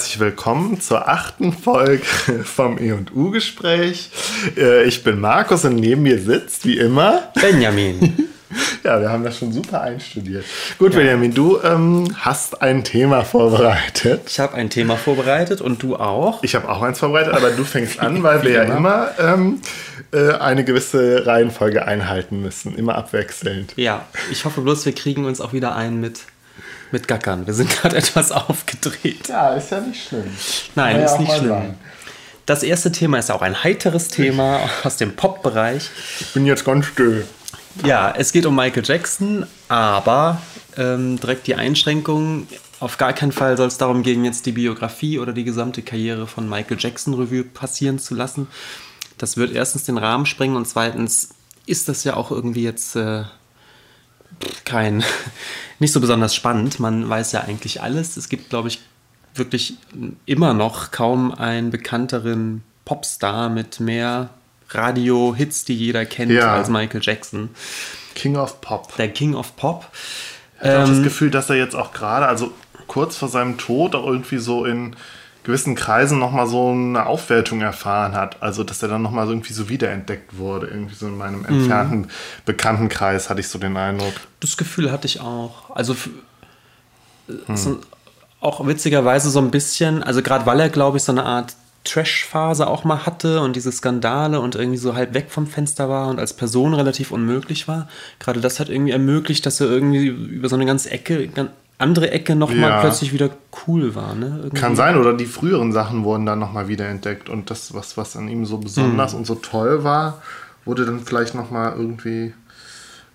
herzlich 0.00 0.18
willkommen 0.18 0.80
zur 0.80 1.08
achten 1.08 1.52
Folge 1.52 2.02
vom 2.44 2.78
E&U-Gespräch. 2.78 4.08
Äh, 4.56 4.84
ich 4.84 5.04
bin 5.04 5.20
Markus 5.20 5.66
und 5.66 5.76
neben 5.76 6.04
mir 6.04 6.18
sitzt, 6.18 6.64
wie 6.64 6.78
immer, 6.78 7.24
Benjamin. 7.34 8.30
ja, 8.82 8.98
wir 8.98 9.10
haben 9.10 9.24
das 9.24 9.36
schon 9.36 9.52
super 9.52 9.82
einstudiert. 9.82 10.46
Gut, 10.78 10.94
ja. 10.94 11.00
Benjamin, 11.00 11.34
du 11.34 11.58
ähm, 11.62 12.16
hast 12.18 12.62
ein 12.62 12.82
Thema 12.82 13.26
vorbereitet. 13.26 14.22
Ich 14.26 14.40
habe 14.40 14.54
ein 14.54 14.70
Thema 14.70 14.96
vorbereitet 14.96 15.60
und 15.60 15.82
du 15.82 15.96
auch. 15.96 16.42
Ich 16.42 16.54
habe 16.54 16.70
auch 16.70 16.80
eins 16.80 16.98
vorbereitet, 16.98 17.34
aber 17.34 17.50
du 17.50 17.64
fängst 17.64 18.00
an, 18.00 18.22
weil 18.22 18.42
wir 18.42 18.52
ja 18.52 18.62
immer 18.62 19.08
ähm, 19.18 19.60
äh, 20.12 20.32
eine 20.32 20.64
gewisse 20.64 21.26
Reihenfolge 21.26 21.84
einhalten 21.84 22.40
müssen, 22.40 22.74
immer 22.74 22.94
abwechselnd. 22.94 23.74
Ja, 23.76 24.06
ich 24.32 24.46
hoffe 24.46 24.62
bloß, 24.62 24.86
wir 24.86 24.94
kriegen 24.94 25.26
uns 25.26 25.42
auch 25.42 25.52
wieder 25.52 25.76
ein 25.76 26.00
mit 26.00 26.20
mit 26.92 27.08
Gackern. 27.08 27.46
Wir 27.46 27.54
sind 27.54 27.70
gerade 27.70 27.96
etwas 27.98 28.32
aufgedreht. 28.32 29.28
Ja, 29.28 29.54
ist 29.54 29.70
ja 29.70 29.80
nicht 29.80 30.08
schlimm. 30.08 30.30
Nein, 30.74 30.96
Kann 30.96 31.04
ist 31.04 31.12
ja 31.12 31.18
nicht 31.18 31.32
schlimm. 31.32 31.48
Sein. 31.48 31.78
Das 32.46 32.62
erste 32.62 32.90
Thema 32.90 33.18
ist 33.18 33.30
auch 33.30 33.42
ein 33.42 33.62
heiteres 33.62 34.08
Thema 34.08 34.60
aus 34.82 34.96
dem 34.96 35.14
Pop-Bereich. 35.14 35.88
Ich 36.20 36.32
bin 36.32 36.46
jetzt 36.46 36.64
ganz 36.64 36.86
still. 36.86 37.24
Ja, 37.84 38.12
es 38.16 38.32
geht 38.32 38.46
um 38.46 38.56
Michael 38.56 38.82
Jackson, 38.84 39.46
aber 39.68 40.42
ähm, 40.76 41.20
direkt 41.20 41.46
die 41.46 41.54
Einschränkung. 41.54 42.48
Auf 42.80 42.96
gar 42.96 43.12
keinen 43.12 43.32
Fall 43.32 43.56
soll 43.56 43.68
es 43.68 43.78
darum 43.78 44.02
gehen, 44.02 44.24
jetzt 44.24 44.46
die 44.46 44.52
Biografie 44.52 45.18
oder 45.18 45.32
die 45.32 45.44
gesamte 45.44 45.82
Karriere 45.82 46.26
von 46.26 46.48
Michael 46.48 46.78
Jackson 46.80 47.14
Revue 47.14 47.44
passieren 47.44 47.98
zu 47.98 48.14
lassen. 48.14 48.48
Das 49.18 49.36
wird 49.36 49.52
erstens 49.52 49.84
den 49.84 49.98
Rahmen 49.98 50.26
sprengen 50.26 50.56
und 50.56 50.66
zweitens 50.66 51.28
ist 51.66 51.88
das 51.88 52.04
ja 52.04 52.16
auch 52.16 52.30
irgendwie 52.30 52.64
jetzt 52.64 52.96
äh, 52.96 53.24
kein, 54.64 55.04
nicht 55.78 55.92
so 55.92 56.00
besonders 56.00 56.34
spannend. 56.34 56.80
Man 56.80 57.08
weiß 57.08 57.32
ja 57.32 57.42
eigentlich 57.42 57.82
alles. 57.82 58.16
Es 58.16 58.28
gibt, 58.28 58.50
glaube 58.50 58.68
ich, 58.68 58.80
wirklich 59.34 59.74
immer 60.26 60.54
noch 60.54 60.90
kaum 60.90 61.32
einen 61.32 61.70
bekannteren 61.70 62.62
Popstar 62.84 63.48
mit 63.48 63.80
mehr 63.80 64.30
Radio-Hits, 64.70 65.64
die 65.64 65.76
jeder 65.76 66.04
kennt, 66.04 66.32
ja. 66.32 66.54
als 66.54 66.68
Michael 66.68 67.00
Jackson. 67.02 67.50
King 68.14 68.36
of 68.36 68.60
Pop. 68.60 68.94
Der 68.96 69.08
King 69.08 69.34
of 69.34 69.56
Pop. 69.56 69.88
Ich 70.60 70.68
habe 70.68 70.88
ähm, 70.88 70.94
das 70.96 71.02
Gefühl, 71.02 71.30
dass 71.30 71.50
er 71.50 71.56
jetzt 71.56 71.74
auch 71.74 71.92
gerade, 71.92 72.26
also 72.26 72.52
kurz 72.86 73.16
vor 73.16 73.28
seinem 73.28 73.58
Tod, 73.58 73.94
auch 73.94 74.06
irgendwie 74.06 74.38
so 74.38 74.64
in 74.64 74.96
gewissen 75.44 75.74
Kreisen 75.74 76.18
nochmal 76.18 76.46
so 76.46 76.70
eine 76.70 77.06
Aufwertung 77.06 77.60
erfahren 77.60 78.14
hat. 78.14 78.42
Also, 78.42 78.64
dass 78.64 78.82
er 78.82 78.88
dann 78.88 79.02
nochmal 79.02 79.26
so 79.26 79.32
irgendwie 79.32 79.52
so 79.52 79.68
wiederentdeckt 79.68 80.36
wurde. 80.38 80.66
Irgendwie 80.66 80.94
so 80.94 81.06
in 81.06 81.16
meinem 81.16 81.40
mhm. 81.40 81.46
entfernten 81.46 82.00
mhm. 82.00 82.08
Bekanntenkreis 82.44 83.30
hatte 83.30 83.40
ich 83.40 83.48
so 83.48 83.58
den 83.58 83.76
Eindruck. 83.76 84.14
Das 84.40 84.56
Gefühl 84.56 84.92
hatte 84.92 85.06
ich 85.06 85.20
auch. 85.20 85.70
Also, 85.74 85.96
hm. 87.46 87.56
so, 87.56 87.80
auch 88.40 88.66
witzigerweise 88.66 89.30
so 89.30 89.38
ein 89.38 89.50
bisschen, 89.50 90.02
also 90.02 90.22
gerade 90.22 90.46
weil 90.46 90.60
er, 90.60 90.68
glaube 90.68 90.96
ich, 90.96 91.02
so 91.02 91.12
eine 91.12 91.24
Art 91.24 91.54
Trash-Phase 91.84 92.66
auch 92.66 92.84
mal 92.84 93.06
hatte 93.06 93.40
und 93.40 93.56
diese 93.56 93.72
Skandale 93.72 94.40
und 94.40 94.54
irgendwie 94.54 94.76
so 94.76 94.94
halb 94.94 95.14
weg 95.14 95.30
vom 95.30 95.46
Fenster 95.46 95.88
war 95.88 96.08
und 96.08 96.18
als 96.18 96.34
Person 96.34 96.74
relativ 96.74 97.10
unmöglich 97.10 97.68
war. 97.68 97.88
Gerade 98.18 98.40
das 98.40 98.60
hat 98.60 98.68
irgendwie 98.68 98.92
ermöglicht, 98.92 99.46
dass 99.46 99.60
er 99.60 99.68
irgendwie 99.68 100.06
über 100.06 100.48
so 100.48 100.56
eine 100.56 100.66
ganze 100.66 100.90
Ecke, 100.90 101.28
andere 101.80 102.10
Ecke 102.10 102.36
nochmal 102.36 102.70
ja. 102.70 102.80
plötzlich 102.80 103.12
wieder 103.12 103.30
cool 103.66 103.94
war. 103.94 104.14
Ne? 104.14 104.50
Kann 104.54 104.76
sein, 104.76 104.96
oder 104.96 105.14
die 105.14 105.26
früheren 105.26 105.72
Sachen 105.72 106.04
wurden 106.04 106.26
dann 106.26 106.38
nochmal 106.38 106.68
wieder 106.68 106.88
entdeckt 106.88 107.28
und 107.28 107.50
das, 107.50 107.74
was, 107.74 107.96
was 107.96 108.16
an 108.16 108.28
ihm 108.28 108.44
so 108.44 108.58
besonders 108.58 109.12
mhm. 109.12 109.20
und 109.20 109.24
so 109.26 109.34
toll 109.36 109.84
war, 109.84 110.22
wurde 110.64 110.84
dann 110.84 111.00
vielleicht 111.00 111.34
nochmal 111.34 111.74
irgendwie 111.76 112.34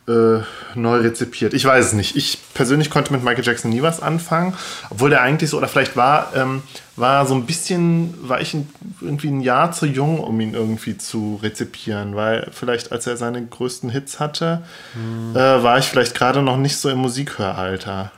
äh, 0.08 0.42
neu 0.76 0.98
rezipiert. 0.98 1.54
Ich 1.54 1.66
weiß 1.66 1.88
es 1.88 1.94
nicht. 1.94 2.16
Ich 2.16 2.40
persönlich 2.54 2.90
konnte 2.90 3.12
mit 3.12 3.24
Michael 3.24 3.44
Jackson 3.44 3.72
nie 3.72 3.82
was 3.82 4.02
anfangen, 4.02 4.54
obwohl 4.90 5.10
der 5.10 5.22
eigentlich 5.22 5.50
so, 5.50 5.58
oder 5.58 5.68
vielleicht 5.68 5.96
war, 5.96 6.32
ähm, 6.36 6.62
war 6.96 7.26
so 7.26 7.34
ein 7.34 7.46
bisschen, 7.46 8.14
war 8.22 8.40
ich 8.40 8.54
ein, 8.54 8.70
irgendwie 9.02 9.30
ein 9.30 9.42
Jahr 9.42 9.72
zu 9.72 9.86
jung, 9.86 10.20
um 10.20 10.40
ihn 10.40 10.54
irgendwie 10.54 10.98
zu 10.98 11.40
rezipieren, 11.42 12.16
weil 12.16 12.50
vielleicht 12.52 12.92
als 12.92 13.08
er 13.08 13.18
seine 13.18 13.44
größten 13.46 13.90
Hits 13.90 14.20
hatte, 14.20 14.64
mhm. 14.94 15.36
äh, 15.36 15.64
war 15.64 15.80
ich 15.80 15.86
vielleicht 15.86 16.16
gerade 16.16 16.42
noch 16.42 16.58
nicht 16.58 16.78
so 16.78 16.90
im 16.90 17.00
Musikhöralter. 17.00 18.12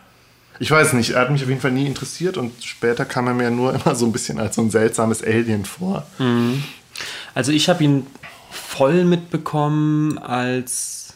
Ich 0.59 0.71
weiß 0.71 0.93
nicht, 0.93 1.11
er 1.11 1.21
hat 1.21 1.31
mich 1.31 1.43
auf 1.43 1.49
jeden 1.49 1.61
Fall 1.61 1.71
nie 1.71 1.85
interessiert 1.85 2.37
und 2.37 2.63
später 2.63 3.05
kam 3.05 3.27
er 3.27 3.33
mir 3.33 3.51
nur 3.51 3.73
immer 3.85 3.95
so 3.95 4.05
ein 4.05 4.11
bisschen 4.11 4.39
als 4.39 4.55
so 4.55 4.61
ein 4.61 4.69
seltsames 4.69 5.23
Alien 5.23 5.65
vor. 5.65 6.05
Mhm. 6.17 6.63
Also 7.33 7.51
ich 7.51 7.69
habe 7.69 7.83
ihn 7.83 8.07
voll 8.49 9.05
mitbekommen 9.05 10.17
als, 10.17 11.15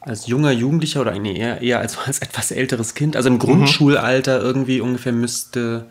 als 0.00 0.26
junger 0.26 0.50
Jugendlicher 0.50 1.00
oder 1.00 1.16
nee, 1.18 1.36
eher, 1.38 1.60
eher 1.60 1.78
als, 1.78 1.96
als 1.98 2.18
etwas 2.18 2.50
älteres 2.50 2.94
Kind. 2.94 3.16
Also 3.16 3.28
im 3.28 3.34
mhm. 3.34 3.40
Grundschulalter 3.40 4.40
irgendwie 4.40 4.80
ungefähr 4.80 5.12
müsste, 5.12 5.86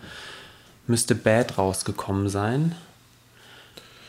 müsste 0.88 1.16
Bad 1.16 1.58
rausgekommen 1.58 2.28
sein. 2.28 2.76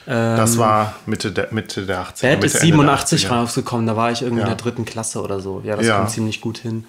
Das 0.07 0.55
ähm, 0.55 0.59
war 0.59 0.97
Mitte 1.07 1.33
der, 1.33 1.49
Mitte 1.53 1.87
der 1.87 2.03
80er. 2.03 2.23
Bad 2.23 2.45
ist 2.45 2.61
87 2.61 3.31
rausgekommen, 3.31 3.87
da 3.87 3.97
war 3.97 4.13
ich 4.13 4.21
irgendwie 4.21 4.43
ja. 4.43 4.49
in 4.49 4.57
der 4.57 4.63
dritten 4.63 4.85
Klasse 4.85 5.23
oder 5.23 5.41
so. 5.41 5.63
Ja, 5.65 5.77
das 5.77 5.87
ja. 5.87 5.97
kommt 5.97 6.11
ziemlich 6.11 6.41
gut 6.41 6.59
hin. 6.59 6.85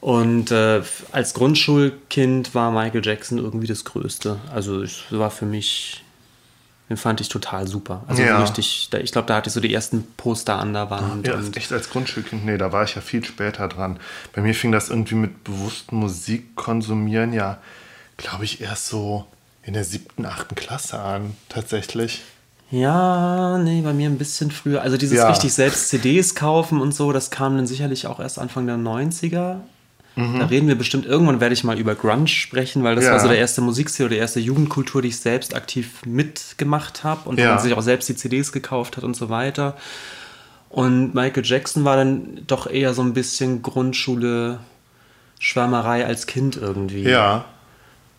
Und 0.00 0.50
äh, 0.50 0.82
als 1.12 1.34
Grundschulkind 1.34 2.54
war 2.54 2.70
Michael 2.70 3.04
Jackson 3.04 3.38
irgendwie 3.38 3.66
das 3.66 3.84
Größte. 3.84 4.40
Also 4.52 4.82
es 4.82 5.02
war 5.10 5.30
für 5.30 5.44
mich, 5.44 6.02
den 6.88 6.96
fand 6.96 7.20
ich 7.20 7.28
total 7.28 7.66
super. 7.66 8.02
Also 8.06 8.22
ja. 8.22 8.40
richtig, 8.40 8.88
ich 8.98 9.12
glaube, 9.12 9.28
da 9.28 9.36
hatte 9.36 9.48
ich 9.48 9.54
so 9.54 9.60
die 9.60 9.72
ersten 9.72 10.06
Poster 10.16 10.58
an 10.58 10.72
der 10.72 10.88
Wand. 10.88 11.26
Ja, 11.26 11.38
echt 11.54 11.72
als 11.72 11.90
Grundschulkind, 11.90 12.46
nee, 12.46 12.56
da 12.56 12.72
war 12.72 12.84
ich 12.84 12.94
ja 12.94 13.02
viel 13.02 13.22
später 13.24 13.68
dran. 13.68 13.98
Bei 14.32 14.40
mir 14.40 14.54
fing 14.54 14.72
das 14.72 14.88
irgendwie 14.88 15.16
mit 15.16 15.44
bewusstem 15.44 15.98
Musik 15.98 16.56
konsumieren 16.56 17.34
ja, 17.34 17.58
glaube 18.16 18.44
ich, 18.44 18.62
erst 18.62 18.86
so 18.86 19.26
in 19.62 19.74
der 19.74 19.84
siebten, 19.84 20.24
achten 20.24 20.54
Klasse 20.54 20.98
an, 20.98 21.36
tatsächlich. 21.50 22.22
Ja, 22.70 23.58
nee, 23.58 23.82
bei 23.82 23.92
mir 23.92 24.08
ein 24.08 24.16
bisschen 24.16 24.50
früher. 24.50 24.80
Also 24.80 24.96
dieses 24.96 25.18
ja. 25.18 25.28
richtig 25.28 25.52
selbst 25.52 25.88
CDs 25.88 26.34
kaufen 26.34 26.80
und 26.80 26.94
so, 26.94 27.12
das 27.12 27.30
kam 27.30 27.56
dann 27.56 27.66
sicherlich 27.66 28.06
auch 28.06 28.20
erst 28.20 28.38
Anfang 28.38 28.66
der 28.66 28.76
90er. 28.76 29.56
Mhm. 30.16 30.38
Da 30.38 30.46
reden 30.46 30.68
wir 30.68 30.74
bestimmt, 30.74 31.06
irgendwann 31.06 31.40
werde 31.40 31.52
ich 31.52 31.64
mal 31.64 31.78
über 31.78 31.94
Grunge 31.94 32.28
sprechen, 32.28 32.82
weil 32.82 32.96
das 32.96 33.04
ja. 33.04 33.12
war 33.12 33.20
so 33.20 33.28
der 33.28 33.38
erste 33.38 33.60
Musikstil 33.60 34.06
oder 34.06 34.14
die 34.14 34.20
erste 34.20 34.40
Jugendkultur, 34.40 35.02
die 35.02 35.08
ich 35.08 35.20
selbst 35.20 35.54
aktiv 35.54 36.04
mitgemacht 36.04 37.04
habe 37.04 37.28
und 37.28 37.38
ja. 37.38 37.54
man 37.54 37.58
sich 37.58 37.72
auch 37.74 37.82
selbst 37.82 38.08
die 38.08 38.16
CDs 38.16 38.52
gekauft 38.52 38.96
hat 38.96 39.04
und 39.04 39.14
so 39.14 39.28
weiter. 39.28 39.76
Und 40.68 41.14
Michael 41.14 41.44
Jackson 41.44 41.84
war 41.84 41.96
dann 41.96 42.42
doch 42.46 42.68
eher 42.68 42.94
so 42.94 43.02
ein 43.02 43.12
bisschen 43.12 43.62
Grundschule, 43.62 44.60
Schwärmerei 45.38 46.06
als 46.06 46.26
Kind 46.26 46.56
irgendwie. 46.56 47.02
Ja. 47.02 47.44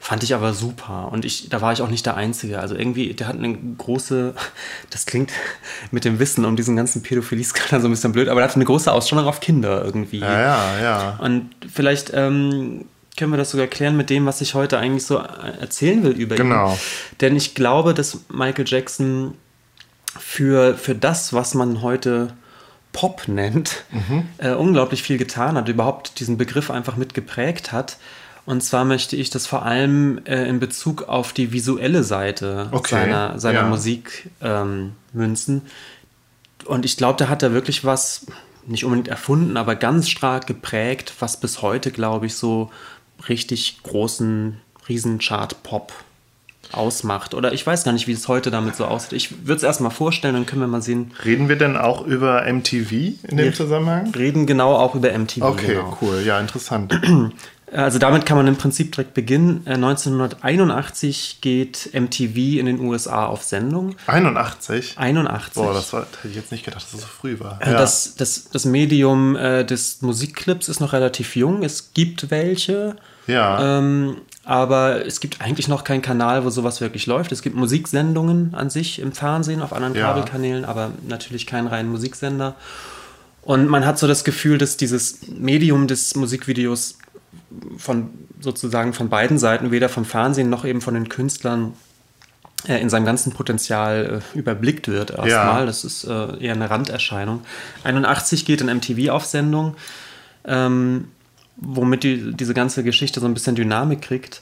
Fand 0.04 0.24
ich 0.24 0.34
aber 0.34 0.56
super. 0.56 1.10
Und 1.12 1.26
ich, 1.26 1.50
da 1.50 1.62
war 1.62 1.74
ich 1.74 1.82
auch 1.84 1.88
nicht 1.88 2.08
der 2.08 2.18
Einzige. 2.18 2.60
Also 2.60 2.74
irgendwie, 2.74 3.14
der 3.14 3.28
hat 3.28 3.38
eine 3.38 3.56
große, 3.78 4.34
das 4.90 5.06
klingt 5.06 5.32
mit 5.92 6.06
dem 6.06 6.18
Wissen 6.18 6.44
um 6.44 6.56
diesen 6.56 6.76
ganzen 6.76 7.04
Pädophilie-Skandal 7.04 7.82
so 7.82 7.88
ein 7.88 7.92
bisschen 7.92 8.12
blöd, 8.12 8.28
aber 8.28 8.42
er 8.42 8.46
hatte 8.46 8.56
eine 8.56 8.66
große 8.66 8.92
Ausstrahlung 8.92 9.28
auf 9.28 9.42
Kinder 9.42 9.86
irgendwie. 9.86 10.18
Ja, 10.18 10.42
ja, 10.42 10.82
ja. 10.82 11.20
Und 11.22 11.52
vielleicht 11.72 12.12
ähm, 12.16 12.86
können 13.16 13.32
wir 13.32 13.38
das 13.38 13.52
sogar 13.52 13.68
klären 13.68 13.96
mit 13.96 14.10
dem, 14.10 14.26
was 14.26 14.42
ich 14.42 14.56
heute 14.56 14.80
eigentlich 14.80 15.06
so 15.06 15.18
erzählen 15.18 16.04
will 16.04 16.14
über 16.14 16.36
genau. 16.36 16.56
ihn. 16.56 16.60
Genau. 16.72 16.80
Denn 17.22 17.36
ich 17.36 17.54
glaube, 17.54 17.94
dass 17.94 18.22
Michael 18.30 18.66
Jackson 18.68 19.36
für, 20.20 20.76
für 20.80 20.96
das, 20.96 21.32
was 21.32 21.54
man 21.54 21.84
heute 21.84 22.34
Pop 22.92 23.28
nennt, 23.28 23.84
mhm. 23.92 24.28
äh, 24.40 24.54
unglaublich 24.54 25.04
viel 25.04 25.20
getan 25.20 25.58
hat, 25.58 25.70
überhaupt 25.70 26.20
diesen 26.20 26.38
Begriff 26.38 26.72
einfach 26.72 26.98
mitgeprägt 26.98 27.72
hat. 27.72 27.98
Und 28.46 28.62
zwar 28.64 28.86
möchte 28.86 29.16
ich 29.16 29.30
das 29.30 29.46
vor 29.46 29.64
allem 29.64 30.22
äh, 30.26 30.48
in 30.48 30.60
Bezug 30.60 31.04
auf 31.04 31.32
die 31.34 31.54
visuelle 31.54 32.04
Seite 32.04 32.70
okay. 32.72 32.96
seiner, 32.96 33.40
seiner 33.40 33.62
ja. 33.62 33.68
Musik 33.68 34.30
ähm, 34.42 34.94
münzen. 35.14 35.62
Und 36.66 36.86
ich 36.86 36.98
glaube, 36.98 37.18
da 37.18 37.30
hat 37.30 37.44
er 37.44 37.54
wirklich 37.54 37.86
was, 37.86 38.26
nicht 38.66 38.84
unbedingt 38.84 39.08
erfunden, 39.08 39.58
aber 39.58 39.76
ganz 39.76 40.10
stark 40.10 40.48
geprägt, 40.48 41.14
was 41.20 41.40
bis 41.40 41.62
heute, 41.62 41.92
glaube 41.92 42.26
ich, 42.26 42.36
so 42.36 42.72
richtig 43.30 43.84
großen 43.84 44.58
Riesenchart-Pop 44.90 45.94
ausmacht. 46.72 47.34
Oder 47.34 47.54
ich 47.54 47.66
weiß 47.66 47.84
gar 47.84 47.92
nicht, 47.92 48.08
wie 48.08 48.14
es 48.14 48.28
heute 48.28 48.52
damit 48.52 48.76
so 48.76 48.86
aussieht. 48.86 49.14
Ich 49.14 49.46
würde 49.46 49.58
es 49.58 49.64
erstmal 49.64 49.92
vorstellen, 49.92 50.34
dann 50.34 50.46
können 50.46 50.62
wir 50.62 50.68
mal 50.68 50.82
sehen. 50.82 51.12
Reden 51.24 51.50
wir 51.50 51.58
denn 51.58 51.78
auch 51.78 52.06
über 52.06 52.44
MTV 52.52 52.92
in 52.92 53.18
dem 53.30 53.38
wir 53.38 53.54
Zusammenhang? 53.54 54.12
Reden 54.16 54.46
genau 54.46 54.76
auch 54.76 54.96
über 54.96 55.12
MTV. 55.12 55.42
Okay, 55.42 55.76
genau. 55.76 55.98
cool, 56.02 56.22
ja, 56.26 56.40
interessant. 56.40 57.00
Also 57.74 58.00
damit 58.00 58.26
kann 58.26 58.38
man 58.38 58.48
im 58.48 58.58
Prinzip 58.58 58.92
direkt 58.92 59.14
beginnen. 59.14 59.62
1981 59.66 61.38
äh, 61.38 61.42
geht 61.42 61.90
MTV 61.94 62.60
in 62.60 62.66
den 62.66 62.80
USA 62.82 63.26
auf 63.26 63.44
Sendung. 63.44 63.96
81? 64.08 64.98
81. 64.98 65.54
Boah, 65.54 65.74
das 65.74 65.94
war, 65.94 66.02
hätte 66.02 66.28
ich 66.28 66.36
jetzt 66.36 66.52
nicht 66.52 66.66
gedacht, 66.66 66.84
dass 66.84 66.92
das 66.92 67.02
so 67.02 67.08
früh 67.08 67.40
war. 67.40 67.60
Äh, 67.62 67.72
ja. 67.72 67.78
Das, 67.78 68.16
das, 68.16 68.50
das 68.52 68.66
Medium 68.66 69.36
äh, 69.38 69.64
des 69.64 70.02
Musikclips 70.02 70.68
ist 70.68 70.82
noch 70.82 70.92
relativ 70.92 71.36
jung. 71.36 71.64
Es 71.64 71.94
gibt 71.94 72.30
welche. 72.30 72.98
Ja. 73.28 73.78
Ähm, 73.78 74.18
aber 74.44 75.06
es 75.06 75.20
gibt 75.20 75.40
eigentlich 75.40 75.68
noch 75.68 75.84
keinen 75.84 76.02
Kanal, 76.02 76.44
wo 76.44 76.50
sowas 76.50 76.82
wirklich 76.82 77.06
läuft. 77.06 77.32
Es 77.32 77.42
gibt 77.42 77.56
Musiksendungen 77.56 78.54
an 78.54 78.70
sich 78.70 79.00
im 79.00 79.14
Fernsehen, 79.14 79.62
auf 79.62 79.72
anderen 79.72 79.96
ja. 79.96 80.08
Kabelkanälen, 80.08 80.66
aber 80.66 80.92
natürlich 81.08 81.46
keinen 81.46 81.68
reinen 81.68 81.90
Musiksender. 81.90 82.56
Und 83.44 83.68
man 83.68 83.86
hat 83.86 83.98
so 83.98 84.08
das 84.08 84.24
Gefühl, 84.24 84.58
dass 84.58 84.78
dieses 84.78 85.20
Medium 85.28 85.88
des 85.88 86.16
Musikvideos 86.16 86.98
von 87.78 88.10
sozusagen 88.40 88.94
von 88.94 89.10
beiden 89.10 89.38
Seiten, 89.38 89.72
weder 89.72 89.90
vom 89.90 90.06
Fernsehen 90.06 90.50
noch 90.50 90.66
eben 90.66 90.82
von 90.82 90.94
den 90.94 91.10
Künstlern 91.10 91.74
äh, 92.68 92.80
in 92.80 92.90
seinem 92.90 93.06
ganzen 93.06 93.32
Potenzial 93.32 94.22
äh, 94.36 94.38
überblickt 94.38 94.88
wird 94.88 95.12
erstmal. 95.12 95.62
Ja. 95.62 95.66
Das 95.66 95.84
ist 95.84 96.04
äh, 96.04 96.38
eher 96.40 96.54
eine 96.54 96.70
Randerscheinung. 96.70 97.42
81 97.84 98.46
geht 98.46 98.62
in 98.62 98.68
MTV 98.68 99.10
auf 99.10 99.26
Sendung, 99.26 99.76
ähm, 100.46 101.08
womit 101.58 102.04
die, 102.04 102.34
diese 102.34 102.54
ganze 102.54 102.84
Geschichte 102.84 103.20
so 103.20 103.26
ein 103.26 103.34
bisschen 103.34 103.56
Dynamik 103.56 104.02
kriegt. 104.02 104.42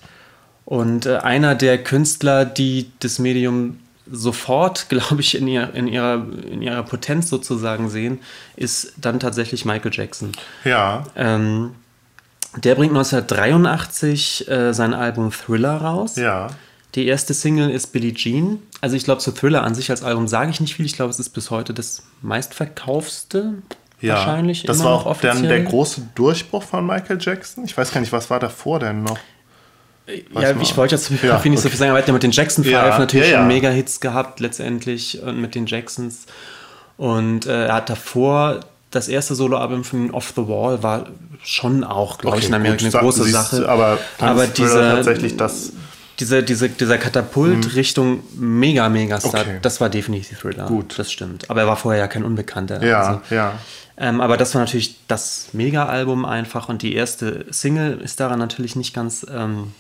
Und 0.65 1.05
äh, 1.05 1.17
einer 1.17 1.55
der 1.55 1.83
Künstler, 1.83 2.45
die 2.45 2.91
das 2.99 3.19
Medium 3.19 3.79
sofort, 4.11 4.87
glaube 4.89 5.21
ich, 5.21 5.35
in, 5.35 5.47
ihr, 5.47 5.73
in, 5.73 5.87
ihrer, 5.87 6.25
in 6.51 6.61
ihrer 6.61 6.83
Potenz 6.83 7.29
sozusagen 7.29 7.89
sehen, 7.89 8.19
ist 8.55 8.93
dann 8.97 9.19
tatsächlich 9.19 9.65
Michael 9.65 9.91
Jackson. 9.93 10.31
Ja. 10.65 11.05
Ähm, 11.15 11.71
der 12.55 12.75
bringt 12.75 12.91
1983 12.91 14.49
äh, 14.49 14.73
sein 14.73 14.93
Album 14.93 15.31
Thriller 15.31 15.77
raus. 15.77 16.15
Ja. 16.15 16.47
Die 16.95 17.05
erste 17.05 17.33
Single 17.33 17.69
ist 17.69 17.87
Billie 17.87 18.13
Jean. 18.13 18.59
Also 18.81 18.95
ich 18.95 19.03
glaube, 19.03 19.21
zu 19.21 19.31
Thriller 19.31 19.63
an 19.63 19.75
sich 19.75 19.91
als 19.91 20.01
Album 20.01 20.27
sage 20.27 20.49
ich 20.49 20.59
nicht 20.59 20.75
viel. 20.75 20.85
Ich 20.85 20.93
glaube, 20.93 21.11
es 21.11 21.19
ist 21.19 21.29
bis 21.29 21.51
heute 21.51 21.73
das 21.73 22.03
meistverkaufste. 22.21 23.55
Ja, 24.01 24.15
wahrscheinlich. 24.15 24.63
Das 24.63 24.83
war 24.83 25.05
auch 25.05 25.17
dann 25.21 25.43
der 25.43 25.61
große 25.61 26.01
Durchbruch 26.15 26.63
von 26.63 26.85
Michael 26.87 27.17
Jackson. 27.19 27.65
Ich 27.65 27.77
weiß 27.77 27.91
gar 27.91 27.99
nicht, 28.01 28.11
was 28.11 28.29
war 28.29 28.39
davor 28.39 28.79
denn 28.79 29.03
noch? 29.03 29.19
Weiß 30.07 30.43
ja, 30.43 30.53
mal. 30.55 30.63
ich 30.63 30.75
wollte 30.75 30.95
jetzt 30.95 31.11
ja, 31.21 31.39
nicht 31.43 31.61
so 31.61 31.69
viel 31.69 31.77
sagen, 31.77 31.91
aber 31.91 32.03
er 32.03 32.13
mit 32.13 32.23
den 32.23 32.31
Jackson 32.31 32.63
Five 32.63 32.73
ja, 32.73 32.97
natürlich 32.97 33.29
ja, 33.29 33.39
ja. 33.39 33.45
Mega-Hits 33.45 33.99
gehabt, 33.99 34.39
letztendlich, 34.39 35.21
und 35.21 35.39
mit 35.39 35.53
den 35.53 35.67
Jacksons. 35.67 36.25
Und 36.97 37.45
äh, 37.45 37.67
er 37.67 37.75
hat 37.75 37.89
davor 37.89 38.61
das 38.89 39.07
erste 39.07 39.35
Soloalbum 39.35 39.83
von 39.83 40.11
Off 40.11 40.33
the 40.35 40.47
Wall 40.47 40.81
war 40.81 41.07
schon 41.43 41.83
auch, 41.83 42.17
glaube 42.17 42.35
okay, 42.35 42.43
ich, 42.43 42.49
in 42.49 42.55
Amerika 42.55 42.85
gut, 42.85 42.95
eine 42.95 43.03
große 43.03 43.23
Sache. 43.25 43.69
Aber, 43.69 43.97
aber 44.19 44.47
diese, 44.47 44.79
tatsächlich 44.79 45.37
das 45.37 45.73
diese, 46.19 46.43
diese, 46.43 46.69
dieser 46.69 46.97
Katapult 46.97 47.65
hm. 47.65 47.71
Richtung 47.71 48.23
mega, 48.35 48.89
mega 48.89 49.19
Star, 49.19 49.41
okay. 49.41 49.59
das 49.61 49.79
war 49.79 49.89
definitiv 49.89 50.39
Thriller. 50.39 50.65
Gut. 50.65 50.99
Das 50.99 51.11
stimmt. 51.11 51.49
Aber 51.49 51.61
er 51.61 51.67
war 51.67 51.77
vorher 51.77 52.01
ja 52.01 52.07
kein 52.07 52.23
Unbekannter. 52.23 52.83
Ja, 52.85 53.01
also. 53.01 53.21
ja. 53.29 53.53
Ähm, 53.97 54.21
aber 54.21 54.37
das 54.37 54.53
war 54.53 54.61
natürlich 54.61 54.95
das 55.07 55.49
Mega-Album 55.53 56.25
einfach 56.25 56.69
und 56.69 56.81
die 56.81 56.93
erste 56.93 57.45
Single 57.51 57.99
ist 58.01 58.19
daran 58.19 58.39
natürlich 58.39 58.75
nicht 58.75 58.93
ganz 58.93 59.25
ähm, 59.33 59.73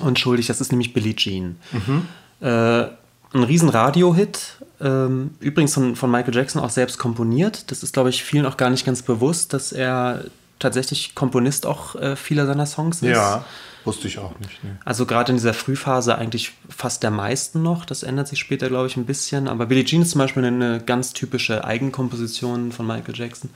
unschuldig. 0.00 0.46
Das 0.46 0.60
ist 0.60 0.72
nämlich 0.72 0.92
Billie 0.92 1.14
Jean. 1.14 1.56
Mhm. 1.72 2.08
Äh, 2.40 2.86
ein 3.34 3.42
riesen 3.42 3.68
Radio-Hit, 3.68 4.58
ähm, 4.80 5.30
übrigens 5.40 5.74
von, 5.74 5.96
von 5.96 6.10
Michael 6.10 6.34
Jackson 6.34 6.62
auch 6.62 6.70
selbst 6.70 6.98
komponiert. 6.98 7.70
Das 7.70 7.82
ist, 7.82 7.94
glaube 7.94 8.10
ich, 8.10 8.22
vielen 8.22 8.46
auch 8.46 8.56
gar 8.56 8.70
nicht 8.70 8.86
ganz 8.86 9.02
bewusst, 9.02 9.52
dass 9.52 9.72
er 9.72 10.24
tatsächlich 10.58 11.14
Komponist 11.14 11.66
auch 11.66 11.94
äh, 11.96 12.16
vieler 12.16 12.46
seiner 12.46 12.66
Songs 12.66 13.02
ist. 13.02 13.10
Ja, 13.10 13.44
wusste 13.84 14.08
ich 14.08 14.18
auch 14.18 14.38
nicht. 14.38 14.62
Nee. 14.62 14.70
Also 14.84 15.06
gerade 15.06 15.32
in 15.32 15.36
dieser 15.36 15.54
Frühphase 15.54 16.16
eigentlich 16.16 16.52
fast 16.68 17.02
der 17.02 17.10
meisten 17.10 17.62
noch. 17.62 17.84
Das 17.84 18.02
ändert 18.02 18.28
sich 18.28 18.38
später, 18.38 18.68
glaube 18.68 18.86
ich, 18.86 18.96
ein 18.96 19.06
bisschen. 19.06 19.48
Aber 19.48 19.66
Billie 19.66 19.84
Jean 19.84 20.02
ist 20.02 20.10
zum 20.10 20.20
Beispiel 20.20 20.44
eine 20.44 20.80
ganz 20.80 21.12
typische 21.12 21.64
Eigenkomposition 21.64 22.72
von 22.72 22.86
Michael 22.86 23.14
Jackson. 23.16 23.50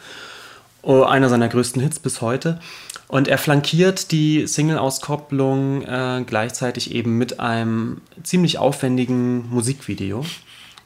Oh, 0.83 1.03
einer 1.03 1.29
seiner 1.29 1.49
größten 1.49 1.83
Hits 1.83 1.99
bis 1.99 2.21
heute. 2.21 2.61
Und 3.09 3.27
er 3.27 3.39
flankiert 3.39 4.13
die 4.13 4.47
Single-Auskopplung 4.47 5.83
äh, 5.83 6.23
gleichzeitig 6.27 6.95
eben 6.95 7.19
mit 7.19 7.41
einem 7.41 8.01
ziemlich 8.23 8.59
aufwendigen 8.59 9.49
Musikvideo. 9.51 10.25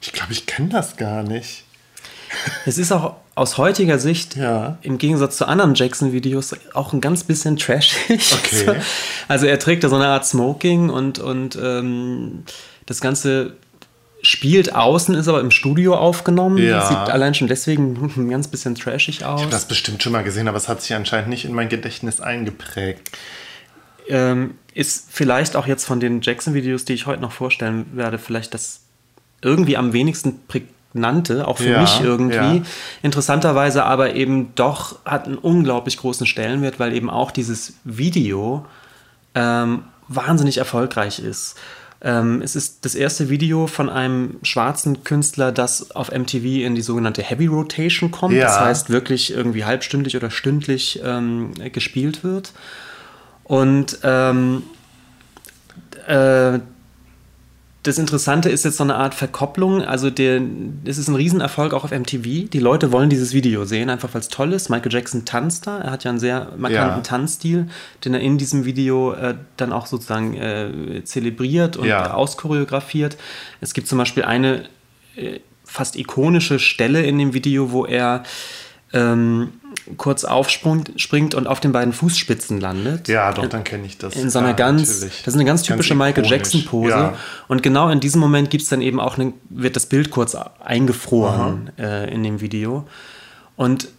Ich 0.01 0.13
glaube, 0.13 0.33
ich 0.33 0.45
kenne 0.45 0.69
das 0.69 0.97
gar 0.97 1.23
nicht. 1.23 1.62
Es 2.65 2.77
ist 2.77 2.91
auch 2.91 3.15
aus 3.35 3.57
heutiger 3.57 3.97
Sicht, 3.99 4.35
ja. 4.35 4.77
im 4.81 4.97
Gegensatz 4.97 5.37
zu 5.37 5.47
anderen 5.47 5.73
Jackson-Videos, 5.75 6.55
auch 6.73 6.93
ein 6.93 7.01
ganz 7.01 7.23
bisschen 7.23 7.57
trashig. 7.57 8.33
Okay. 8.33 8.75
Also 9.27 9.45
er 9.45 9.57
trägt 9.57 9.83
da 9.83 9.89
so 9.89 9.95
eine 9.95 10.07
Art 10.07 10.25
Smoking 10.25 10.89
und, 10.89 11.17
und 11.17 11.57
ähm, 11.61 12.43
das 12.85 12.99
Ganze 12.99 13.53
spielt 14.21 14.73
außen, 14.73 15.15
ist 15.15 15.27
aber 15.27 15.41
im 15.41 15.51
Studio 15.51 15.95
aufgenommen. 15.95 16.57
Ja. 16.57 16.87
Sieht 16.87 16.97
allein 16.97 17.33
schon 17.33 17.47
deswegen 17.47 18.11
ein 18.15 18.29
ganz 18.29 18.47
bisschen 18.47 18.75
trashig 18.75 19.25
aus. 19.25 19.39
Ich 19.39 19.45
habe 19.45 19.51
das 19.51 19.67
bestimmt 19.67 20.01
schon 20.01 20.13
mal 20.13 20.23
gesehen, 20.23 20.47
aber 20.47 20.57
es 20.57 20.69
hat 20.69 20.81
sich 20.81 20.93
anscheinend 20.93 21.29
nicht 21.29 21.45
in 21.45 21.53
mein 21.53 21.69
Gedächtnis 21.69 22.21
eingeprägt. 22.21 23.11
Ähm, 24.07 24.55
ist 24.73 25.07
vielleicht 25.11 25.55
auch 25.55 25.67
jetzt 25.67 25.85
von 25.85 25.99
den 25.99 26.21
Jackson-Videos, 26.21 26.85
die 26.85 26.93
ich 26.93 27.05
heute 27.05 27.21
noch 27.21 27.31
vorstellen 27.31 27.85
werde, 27.93 28.17
vielleicht 28.17 28.53
das 28.53 28.81
irgendwie 29.41 29.77
am 29.77 29.93
wenigsten 29.93 30.39
prägnante, 30.93 31.47
auch 31.47 31.57
für 31.57 31.69
ja, 31.69 31.81
mich 31.81 32.01
irgendwie. 32.01 32.35
Ja. 32.35 32.61
Interessanterweise 33.01 33.83
aber 33.83 34.15
eben 34.15 34.53
doch 34.55 34.99
hat 35.05 35.25
einen 35.25 35.37
unglaublich 35.37 35.97
großen 35.97 36.27
Stellenwert, 36.27 36.79
weil 36.79 36.93
eben 36.93 37.09
auch 37.09 37.31
dieses 37.31 37.73
Video 37.83 38.65
ähm, 39.35 39.83
wahnsinnig 40.07 40.57
erfolgreich 40.57 41.19
ist. 41.19 41.57
Ähm, 42.01 42.41
es 42.41 42.55
ist 42.55 42.85
das 42.85 42.95
erste 42.95 43.29
Video 43.29 43.65
von 43.67 43.89
einem 43.89 44.37
schwarzen 44.43 45.03
Künstler, 45.03 45.51
das 45.51 45.91
auf 45.91 46.11
MTV 46.11 46.43
in 46.65 46.75
die 46.75 46.81
sogenannte 46.81 47.23
Heavy 47.23 47.47
Rotation 47.47 48.11
kommt. 48.11 48.35
Ja. 48.35 48.45
Das 48.45 48.59
heißt 48.59 48.89
wirklich 48.89 49.33
irgendwie 49.33 49.65
halbstündlich 49.65 50.15
oder 50.17 50.29
stündlich 50.29 51.01
ähm, 51.03 51.53
gespielt 51.71 52.23
wird. 52.23 52.51
Und 53.45 53.99
ähm, 54.03 54.63
äh, 56.07 56.59
das 57.83 57.97
Interessante 57.97 58.49
ist 58.49 58.63
jetzt 58.63 58.77
so 58.77 58.83
eine 58.83 58.95
Art 58.95 59.13
Verkopplung. 59.13 59.83
Also 59.83 60.09
der, 60.09 60.41
es 60.85 60.97
ist 60.97 61.09
ein 61.09 61.15
Riesenerfolg 61.15 61.73
auch 61.73 61.83
auf 61.83 61.91
MTV. 61.91 62.49
Die 62.49 62.59
Leute 62.59 62.93
wollen 62.93 63.09
dieses 63.09 63.33
Video 63.33 63.65
sehen, 63.65 63.89
einfach 63.89 64.13
weil 64.13 64.21
es 64.21 64.29
toll 64.29 64.53
ist. 64.53 64.69
Michael 64.69 64.91
Jackson 64.91 65.25
tanzt 65.25 65.67
da. 65.67 65.79
Er 65.79 65.91
hat 65.91 66.05
ja 66.05 66.09
einen 66.09 66.19
sehr 66.19 66.53
markanten 66.57 66.99
ja. 66.99 67.01
Tanzstil, 67.01 67.67
den 68.05 68.13
er 68.13 68.21
in 68.21 68.37
diesem 68.37 68.63
Video 68.63 69.11
äh, 69.11 69.35
dann 69.57 69.73
auch 69.73 69.85
sozusagen 69.85 70.33
äh, 70.33 71.03
zelebriert 71.03 71.75
und 71.75 71.85
ja. 71.85 72.13
auschoreografiert. 72.13 73.17
Es 73.59 73.73
gibt 73.73 73.87
zum 73.87 73.97
Beispiel 73.97 74.23
eine 74.23 74.63
äh, 75.17 75.39
fast 75.65 75.97
ikonische 75.97 76.59
Stelle 76.59 77.03
in 77.03 77.17
dem 77.17 77.33
Video, 77.33 77.71
wo 77.71 77.85
er 77.85 78.23
ähm, 78.93 79.49
kurz 79.97 80.23
aufspringt 80.23 81.35
und 81.35 81.47
auf 81.47 81.59
den 81.59 81.71
beiden 81.71 81.93
Fußspitzen 81.93 82.59
landet. 82.59 83.07
Ja, 83.07 83.31
doch, 83.31 83.47
dann 83.47 83.63
kenne 83.63 83.85
ich 83.85 83.97
das. 83.97 84.15
In 84.15 84.29
so 84.29 84.39
einer 84.39 84.49
ja, 84.49 84.53
ganz, 84.53 84.93
natürlich. 84.93 85.23
das 85.23 85.33
ist 85.33 85.39
eine 85.39 85.45
ganz 85.45 85.63
typische 85.63 85.95
ganz 85.95 85.99
Michael 85.99 86.25
Jackson 86.25 86.65
Pose. 86.65 86.89
Ja. 86.89 87.13
Und 87.47 87.63
genau 87.63 87.89
in 87.89 87.99
diesem 87.99 88.21
Moment 88.21 88.49
gibt 88.49 88.63
es 88.63 88.69
dann 88.69 88.81
eben 88.81 88.99
auch, 88.99 89.17
eine, 89.17 89.33
wird 89.49 89.75
das 89.75 89.85
Bild 89.85 90.11
kurz 90.11 90.35
eingefroren 90.35 91.71
äh, 91.77 92.13
in 92.13 92.23
dem 92.23 92.41
Video. 92.41 92.87
Und 93.55 93.89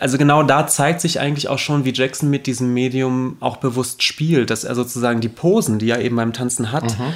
also 0.00 0.18
genau 0.18 0.42
da 0.42 0.66
zeigt 0.66 1.00
sich 1.00 1.20
eigentlich 1.20 1.48
auch 1.48 1.58
schon, 1.58 1.84
wie 1.84 1.92
Jackson 1.92 2.30
mit 2.30 2.46
diesem 2.46 2.74
Medium 2.74 3.36
auch 3.40 3.56
bewusst 3.56 4.02
spielt, 4.02 4.50
dass 4.50 4.64
er 4.64 4.74
sozusagen 4.74 5.20
die 5.20 5.28
Posen, 5.28 5.78
die 5.78 5.90
er 5.90 6.00
eben 6.00 6.16
beim 6.16 6.32
Tanzen 6.32 6.72
hat, 6.72 6.98
mhm. 6.98 7.12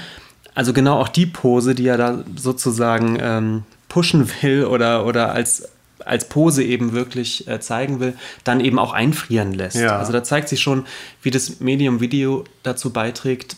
also 0.55 0.73
genau 0.73 0.99
auch 0.99 1.09
die 1.09 1.27
Pose, 1.27 1.75
die 1.75 1.87
er 1.87 1.99
da 1.99 2.25
sozusagen 2.37 3.19
ähm, 3.21 3.63
pushen 3.89 4.31
will 4.41 4.65
oder, 4.65 5.05
oder 5.05 5.33
als 5.33 5.69
als 6.07 6.29
Pose 6.29 6.63
eben 6.63 6.93
wirklich 6.93 7.49
äh, 7.49 7.61
zeigen 7.61 8.01
will, 8.01 8.15
dann 8.45 8.61
eben 8.61 8.79
auch 8.79 8.93
einfrieren 8.93 9.53
lässt. 9.53 9.77
Ja. 9.77 9.99
Also 9.99 10.13
da 10.13 10.23
zeigt 10.23 10.49
sich 10.49 10.61
schon, 10.61 10.87
wie 11.23 11.31
das 11.31 11.61
Medium 11.61 12.01
Video 12.01 12.45
dazu 12.63 12.93
beiträgt, 12.93 13.57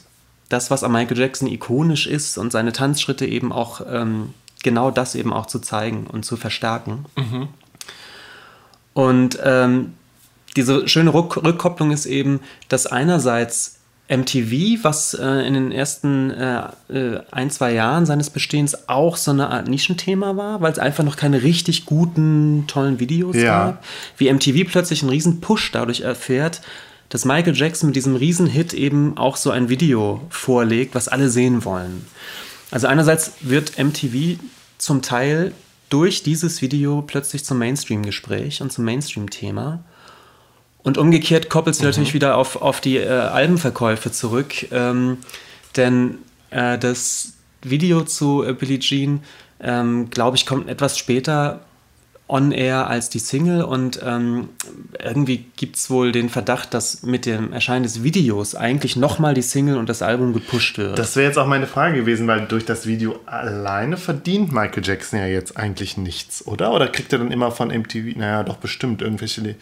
das, 0.48 0.70
was 0.70 0.84
an 0.84 0.92
Michael 0.92 1.18
Jackson 1.18 1.48
ikonisch 1.48 2.06
ist 2.06 2.36
und 2.38 2.52
seine 2.52 2.72
Tanzschritte 2.72 3.26
eben 3.26 3.52
auch 3.52 3.80
ähm, 3.88 4.34
genau 4.62 4.90
das 4.90 5.14
eben 5.14 5.32
auch 5.32 5.46
zu 5.46 5.58
zeigen 5.58 6.06
und 6.06 6.24
zu 6.24 6.36
verstärken. 6.36 7.06
Mhm. 7.16 7.48
Und 8.94 9.38
ähm, 9.42 9.94
diese 10.56 10.86
schöne 10.88 11.14
Rück 11.14 11.42
Rückkopplung 11.42 11.92
ist 11.92 12.06
eben, 12.06 12.40
dass 12.68 12.86
einerseits 12.86 13.78
MTV, 14.12 14.84
was 14.84 15.14
äh, 15.14 15.46
in 15.46 15.54
den 15.54 15.72
ersten 15.72 16.30
äh, 16.30 16.64
äh, 16.90 17.20
ein, 17.30 17.50
zwei 17.50 17.72
Jahren 17.72 18.04
seines 18.04 18.28
Bestehens 18.28 18.88
auch 18.88 19.16
so 19.16 19.30
eine 19.30 19.48
Art 19.48 19.68
Nischenthema 19.68 20.36
war, 20.36 20.60
weil 20.60 20.70
es 20.70 20.78
einfach 20.78 21.02
noch 21.02 21.16
keine 21.16 21.42
richtig 21.42 21.86
guten, 21.86 22.64
tollen 22.66 23.00
Videos 23.00 23.36
ja. 23.36 23.66
gab. 23.66 23.84
Wie 24.18 24.30
MTV 24.30 24.70
plötzlich 24.70 25.02
einen 25.02 25.10
riesen 25.10 25.40
Push 25.40 25.72
dadurch 25.72 26.02
erfährt, 26.02 26.60
dass 27.08 27.24
Michael 27.24 27.56
Jackson 27.56 27.88
mit 27.88 27.96
diesem 27.96 28.16
riesen 28.16 28.46
Hit 28.46 28.74
eben 28.74 29.16
auch 29.16 29.36
so 29.36 29.50
ein 29.50 29.70
Video 29.70 30.20
vorlegt, 30.28 30.94
was 30.94 31.08
alle 31.08 31.30
sehen 31.30 31.64
wollen. 31.64 32.06
Also 32.70 32.86
einerseits 32.88 33.32
wird 33.40 33.78
MTV 33.78 34.38
zum 34.78 35.00
Teil 35.00 35.52
durch 35.88 36.22
dieses 36.22 36.60
Video 36.60 37.02
plötzlich 37.02 37.44
zum 37.44 37.58
Mainstream-Gespräch 37.58 38.60
und 38.62 38.72
zum 38.72 38.84
Mainstream-Thema. 38.84 39.84
Und 40.82 40.98
umgekehrt 40.98 41.48
koppelt 41.48 41.76
sie 41.76 41.82
mhm. 41.82 41.90
natürlich 41.90 42.14
wieder 42.14 42.36
auf, 42.36 42.60
auf 42.60 42.80
die 42.80 42.96
äh, 42.96 43.08
Albenverkäufe 43.08 44.10
zurück. 44.10 44.70
Ähm, 44.72 45.18
denn 45.76 46.18
äh, 46.50 46.78
das 46.78 47.34
Video 47.62 48.02
zu 48.02 48.44
äh, 48.44 48.52
Billie 48.52 48.80
Jean, 48.80 49.22
ähm, 49.60 50.10
glaube 50.10 50.36
ich, 50.36 50.46
kommt 50.46 50.68
etwas 50.68 50.98
später 50.98 51.60
on-air 52.32 52.86
als 52.86 53.10
die 53.10 53.18
Single 53.18 53.62
und 53.62 54.00
ähm, 54.02 54.48
irgendwie 54.98 55.44
gibt 55.56 55.76
es 55.76 55.90
wohl 55.90 56.12
den 56.12 56.30
Verdacht, 56.30 56.72
dass 56.72 57.02
mit 57.02 57.26
dem 57.26 57.52
Erscheinen 57.52 57.82
des 57.82 58.02
Videos 58.02 58.54
eigentlich 58.54 58.96
nochmal 58.96 59.34
die 59.34 59.42
Single 59.42 59.76
und 59.76 59.88
das 59.88 60.00
Album 60.00 60.32
gepusht 60.32 60.78
wird. 60.78 60.98
Das 60.98 61.14
wäre 61.14 61.26
jetzt 61.26 61.36
auch 61.36 61.46
meine 61.46 61.66
Frage 61.66 61.96
gewesen, 61.96 62.26
weil 62.26 62.46
durch 62.46 62.64
das 62.64 62.86
Video 62.86 63.20
alleine 63.26 63.98
verdient 63.98 64.50
Michael 64.50 64.82
Jackson 64.82 65.18
ja 65.18 65.26
jetzt 65.26 65.58
eigentlich 65.58 65.98
nichts, 65.98 66.46
oder? 66.46 66.72
Oder 66.72 66.88
kriegt 66.88 67.12
er 67.12 67.18
dann 67.18 67.30
immer 67.30 67.50
von 67.50 67.68
MTV, 67.68 68.16
naja, 68.16 68.44
doch 68.44 68.56
bestimmt 68.56 69.02
irgendwelche 69.02 69.54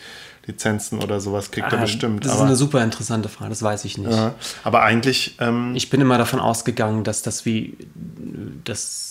Lizenzen 0.51 1.03
oder 1.03 1.21
sowas 1.21 1.51
kriegt 1.51 1.73
er 1.73 1.79
Ah, 1.79 1.83
bestimmt. 1.83 2.25
Das 2.25 2.33
ist 2.33 2.39
aber, 2.39 2.47
eine 2.49 2.57
super 2.57 2.83
interessante 2.83 3.29
Frage, 3.29 3.51
das 3.51 3.63
weiß 3.63 3.85
ich 3.85 3.99
nicht. 3.99 4.11
ja, 4.11 4.35
aber 4.65 4.83
eigentlich, 4.83 5.37
ähm, 5.41 5.73
Ich 5.75 5.91
bin 5.91 6.01
immer 6.01 6.19
davon 6.19 6.41
ausgegangen, 6.41 7.05
dass 7.05 7.23
das 7.23 7.45
wie 7.47 7.77
das 8.65 9.07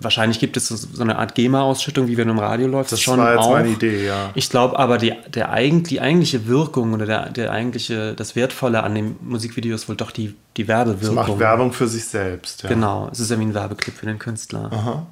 wahrscheinlich 0.00 0.38
gibt 0.38 0.56
es 0.56 0.68
so 0.68 1.02
eine 1.02 1.18
Art 1.18 1.34
GEMA-Ausschüttung, 1.34 2.06
wie 2.06 2.16
wenn 2.16 2.28
im 2.28 2.38
Radio 2.38 2.68
läuft. 2.68 2.92
das 2.92 3.00
schon 3.00 3.18
war 3.18 3.32
jetzt 3.34 3.40
auch. 3.46 3.50
meine 3.50 3.70
Idee, 3.70 4.06
ja. 4.06 4.30
Ich 4.34 4.48
glaube 4.48 4.78
aber, 4.78 4.96
die, 4.96 5.12
der 5.34 5.50
eigen, 5.50 5.82
die 5.82 6.00
eigentliche 6.00 6.46
Wirkung 6.46 6.92
oder 6.92 7.04
der, 7.04 7.30
der 7.30 7.50
eigentliche, 7.50 8.14
das 8.14 8.36
Wertvolle 8.36 8.84
an 8.84 8.94
dem 8.94 9.16
Musikvideo 9.22 9.74
ist 9.74 9.88
wohl 9.88 9.96
doch 9.96 10.12
die, 10.12 10.36
die 10.56 10.62
Es 10.62 10.68
Werbewirkung. 10.68 11.14
macht 11.16 11.38
Werbung 11.40 11.72
für 11.72 11.88
sich 11.88 12.04
selbst. 12.04 12.62
Ja. 12.62 12.68
Genau, 12.68 13.08
es 13.10 13.18
ist 13.18 13.32
ja 13.32 13.38
wie 13.40 13.42
ein 13.42 13.54
Werbeclip 13.54 13.96
für 13.96 14.06
den 14.06 14.20
Künstler. 14.20 14.70
Aha. 14.72 15.06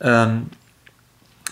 Ähm, 0.00 0.46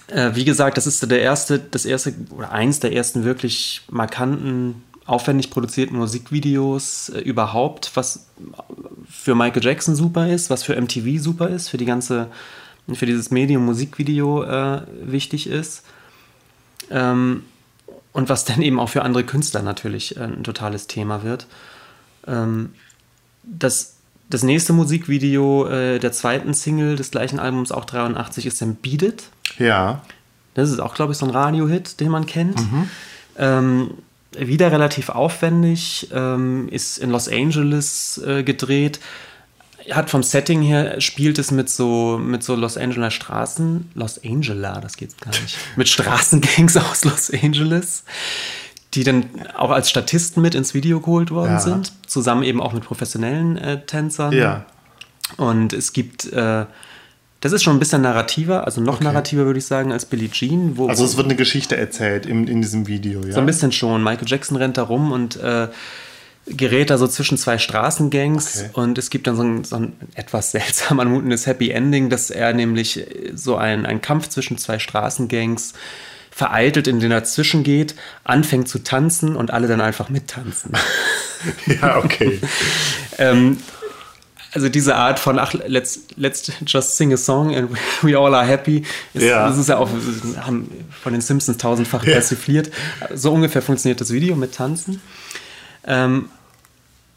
äh, 0.09 0.31
wie 0.35 0.45
gesagt, 0.45 0.77
das 0.77 0.87
ist 0.87 1.11
der 1.11 1.21
erste, 1.21 1.59
das 1.59 1.85
erste 1.85 2.15
oder 2.31 2.53
eins 2.53 2.81
der 2.81 2.93
ersten 2.93 3.25
wirklich 3.25 3.83
markanten, 3.91 4.83
aufwendig 5.07 5.51
produzierten 5.51 5.97
Musikvideos 5.97 7.11
äh, 7.11 7.21
überhaupt, 7.21 7.93
was 7.95 8.27
für 9.09 9.35
Michael 9.35 9.65
Jackson 9.65 9.95
super 9.95 10.29
ist, 10.29 10.51
was 10.51 10.63
für 10.63 10.81
MTV 10.81 11.23
super 11.23 11.49
ist, 11.49 11.69
für 11.69 11.77
die 11.77 11.85
ganze, 11.85 12.29
für 12.93 13.07
dieses 13.07 13.31
Medium 13.31 13.65
Musikvideo 13.65 14.43
äh, 14.43 14.83
wichtig 15.03 15.47
ist. 15.47 15.85
Ähm, 16.91 17.45
und 18.13 18.31
was 18.31 18.47
dann 18.47 18.63
eben 18.63 18.81
auch 18.81 18.89
für 18.89 19.03
andere 19.03 19.25
Künstler 19.25 19.63
natürlich 19.63 20.17
äh, 20.17 20.21
ein 20.21 20.43
totales 20.43 20.87
Thema 20.87 21.23
wird. 21.23 21.47
Ähm, 22.27 22.71
das, 23.43 23.96
das 24.28 24.42
nächste 24.42 24.73
Musikvideo 24.73 25.66
äh, 25.66 25.99
der 25.99 26.12
zweiten 26.12 26.54
Single 26.54 26.97
des 26.97 27.11
gleichen 27.11 27.38
Albums, 27.38 27.73
auch 27.73 27.85
83, 27.85 28.47
ist 28.47 28.61
dann 28.61 28.75
Beat 28.75 29.02
It. 29.02 29.25
Ja. 29.59 30.02
Das 30.54 30.71
ist 30.71 30.80
auch, 30.80 30.95
glaube 30.95 31.12
ich, 31.12 31.18
so 31.18 31.26
ein 31.26 31.30
Radio-Hit, 31.30 32.00
den 32.00 32.11
man 32.11 32.26
kennt. 32.26 32.59
Ähm, 33.38 33.90
wieder 34.38 34.73
relativ 34.73 35.11
aufwendig, 35.11 36.09
ähm, 36.12 36.68
ist 36.71 36.99
in 36.99 37.11
Los 37.11 37.28
Angeles 37.28 38.21
äh, 38.26 38.42
gedreht. 38.42 39.00
Hat 39.90 40.11
vom 40.11 40.23
Setting 40.23 40.62
her, 40.62 41.00
spielt 41.00 41.38
es 41.38 41.50
mit 41.50 41.71
so, 41.71 42.18
mit 42.18 42.42
so 42.42 42.56
Los 42.56 42.76
Angeles 42.76 43.14
Straßen, 43.14 43.90
Los 43.95 44.21
Angela, 44.25 44.80
das 44.80 44.97
geht 44.97 45.21
gar 45.21 45.30
nicht, 45.30 45.56
mit 45.76 45.88
Straßengangs 45.88 46.76
aus 46.76 47.04
Los 47.04 47.30
Angeles, 47.30 48.02
die 48.97 49.05
dann 49.05 49.26
auch 49.57 49.71
als 49.71 49.88
Statisten 49.91 50.43
mit 50.43 50.55
ins 50.55 50.75
Video 50.75 51.00
geholt 51.00 51.31
worden 51.31 51.53
Ja. 51.53 51.61
sind, 51.61 51.93
zusammen 52.09 52.43
eben 52.43 52.61
auch 52.61 52.73
mit 52.73 52.83
professionellen 52.85 53.57
äh, 53.59 53.85
Tänzern. 53.87 54.33
Ja. 54.33 54.65
Und 55.37 55.73
es 55.73 55.93
gibt, 55.93 56.33
äh, 56.33 56.65
das 57.41 57.53
ist 57.53 57.62
schon 57.62 57.76
ein 57.76 57.79
bisschen 57.79 58.03
narrativer, 58.03 58.65
also 58.65 58.81
noch 58.81 58.95
Okay. 58.97 59.05
narrativer 59.05 59.45
würde 59.45 59.59
ich 59.59 59.67
sagen 59.67 59.93
als 59.93 60.07
Billie 60.07 60.31
Jean. 60.31 60.76
Wo, 60.76 60.88
Also 60.88 61.05
es 61.05 61.17
wird 61.17 61.26
eine 61.26 61.37
Geschichte 61.37 61.76
erzählt 61.76 62.26
in, 62.26 62.49
in 62.49 62.62
diesem 62.62 62.87
Video, 62.88 63.23
ja. 63.25 63.33
so 63.33 63.41
ein 63.41 63.47
bisschen 63.47 63.71
schon. 63.73 64.03
Michael 64.03 64.26
Jackson 64.26 64.57
rennt 64.57 64.76
da 64.79 64.83
rum 64.83 65.12
und 65.12 65.37
äh, 65.37 65.69
gerät 66.47 66.91
da 66.91 66.97
so 66.99 67.09
zwischen 67.09 67.37
zwei 67.38 67.59
Straßengangs 67.59 68.61
Okay. 68.61 68.71
und 68.75 68.99
es 68.99 69.11
gibt 69.11 69.26
dann 69.26 69.37
so 69.37 69.43
ein, 69.43 69.65
so 69.65 69.76
ein 69.76 69.93
etwas 70.15 70.50
seltsam 70.53 71.00
anmutendes 71.00 71.47
Happy 71.47 71.71
Ending, 71.71 72.09
dass 72.09 72.31
er 72.31 72.53
nämlich 72.55 73.05
so 73.35 73.57
ein, 73.57 73.85
ein 73.85 74.00
Kampf 74.00 74.29
zwischen 74.29 74.57
zwei 74.57 74.79
Straßengangs 74.79 75.75
vereitelt, 76.37 76.87
in 76.87 77.00
den 77.00 77.11
er 77.12 77.25
zwischengeht, 77.25 77.95
anfängt 78.23 78.69
zu 78.69 78.81
tanzen 78.81 79.37
und 79.37 79.50
alle 79.50 79.69
dann 79.69 79.81
einfach 79.81 80.11
mittanzen. 80.11 80.73
ja, 81.81 81.97
okay. 81.97 82.43
ähm, 83.19 83.57
also 84.52 84.69
diese 84.69 84.97
Art 84.97 85.19
von, 85.19 85.38
ach, 85.38 85.55
let's, 85.55 86.00
let's 86.16 86.52
just 86.66 86.99
sing 86.99 87.11
a 87.14 87.16
song 87.16 87.57
and 87.57 87.71
we 88.02 88.19
all 88.19 88.35
are 88.35 88.47
happy, 88.47 88.83
ist, 89.14 89.23
Ja. 89.23 89.49
das 89.49 89.57
ist 89.57 89.71
ja 89.71 89.78
auch, 89.78 89.88
haben 90.43 90.71
von 91.02 91.14
den 91.14 91.23
Simpsons 91.23 91.57
tausendfach 91.57 92.05
persifliert. 92.05 92.71
So 93.14 93.33
ungefähr 93.33 93.62
funktioniert 93.62 94.02
das 94.02 94.12
Video 94.12 94.37
mit 94.37 94.55
Tanzen. 94.55 95.00
Ähm, 95.87 96.28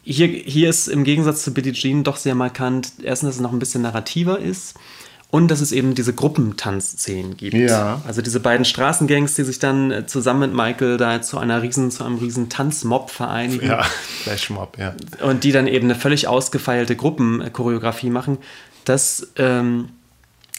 hier, 0.02 0.28
hier 0.28 0.70
ist 0.70 0.88
im 0.88 1.04
Gegensatz 1.04 1.44
zu 1.44 1.54
Billie 1.54 1.74
Jean 1.74 2.06
doch 2.06 2.16
sehr 2.16 2.36
markant, 2.36 2.94
erstens, 3.04 3.28
dass 3.28 3.36
es 3.36 3.42
noch 3.42 3.52
ein 3.52 3.60
bisschen 3.60 3.82
narrativer 3.82 4.40
ist 4.40 4.76
und 5.32 5.50
dass 5.50 5.62
es 5.62 5.72
eben 5.72 5.94
diese 5.94 6.14
Gruppentanzszenen 6.14 7.38
gibt. 7.38 7.54
Ja. 7.54 8.02
Also 8.08 8.22
diese 8.22 8.40
beiden 8.40 8.66
Straßengangs, 8.66 9.36
die 9.36 9.44
sich 9.44 9.60
dann 9.60 9.92
äh, 9.92 10.08
zusammen 10.08 10.40
mit 10.40 10.54
Michael 10.54 10.98
da 10.98 11.22
zu 11.22 11.38
einer 11.38 11.62
riesen, 11.62 11.92
zu 11.92 12.04
einem 12.04 12.18
riesen 12.18 12.50
Tanzmob 12.50 13.12
vereinigen 13.12 13.68
Ja, 13.68 13.84
Flashmob, 14.24 14.78
ja. 14.80 14.96
und 15.22 15.44
die 15.44 15.52
dann 15.52 15.68
eben 15.68 15.86
eine 15.86 15.96
völlig 15.96 16.28
ausgefeilte 16.28 16.96
Gruppenchoreografie 16.96 18.10
machen. 18.10 18.40
Das 18.86 19.28
ähm, 19.36 19.90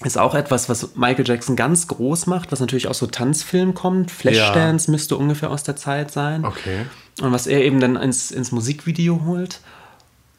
ist 0.04 0.16
auch 0.16 0.36
etwas, 0.36 0.68
was 0.68 0.94
Michael 0.94 1.26
Jackson 1.26 1.56
ganz 1.56 1.88
groß 1.88 2.26
macht, 2.26 2.52
was 2.52 2.60
natürlich 2.60 2.86
aus 2.86 2.98
so 2.98 3.06
Tanzfilmen 3.06 3.74
kommt. 3.74 4.12
Flashdance 4.12 4.90
müsste 4.90 5.16
ungefähr 5.16 5.50
aus 5.50 5.64
der 5.64 5.74
Zeit 5.74 6.12
sein. 6.12 6.44
Okay. 6.44 6.86
Und 7.20 7.32
was 7.32 7.48
er 7.48 7.62
eben 7.64 7.80
dann 7.80 7.96
ins, 7.96 8.30
ins 8.30 8.52
Musikvideo 8.52 9.22
holt. 9.26 9.60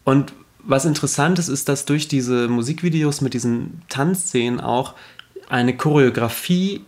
Und 0.04 0.34
was 0.64 0.86
interessant 0.86 1.40
ist, 1.40 1.48
ist, 1.48 1.70
dass 1.70 1.86
durch 1.86 2.08
diese 2.08 2.48
Musikvideos 2.48 3.22
mit 3.22 3.34
diesen 3.34 3.82
Tanzszenen 3.90 4.60
auch 4.60 4.94
eine 5.50 5.76
Choreografie 5.76 6.82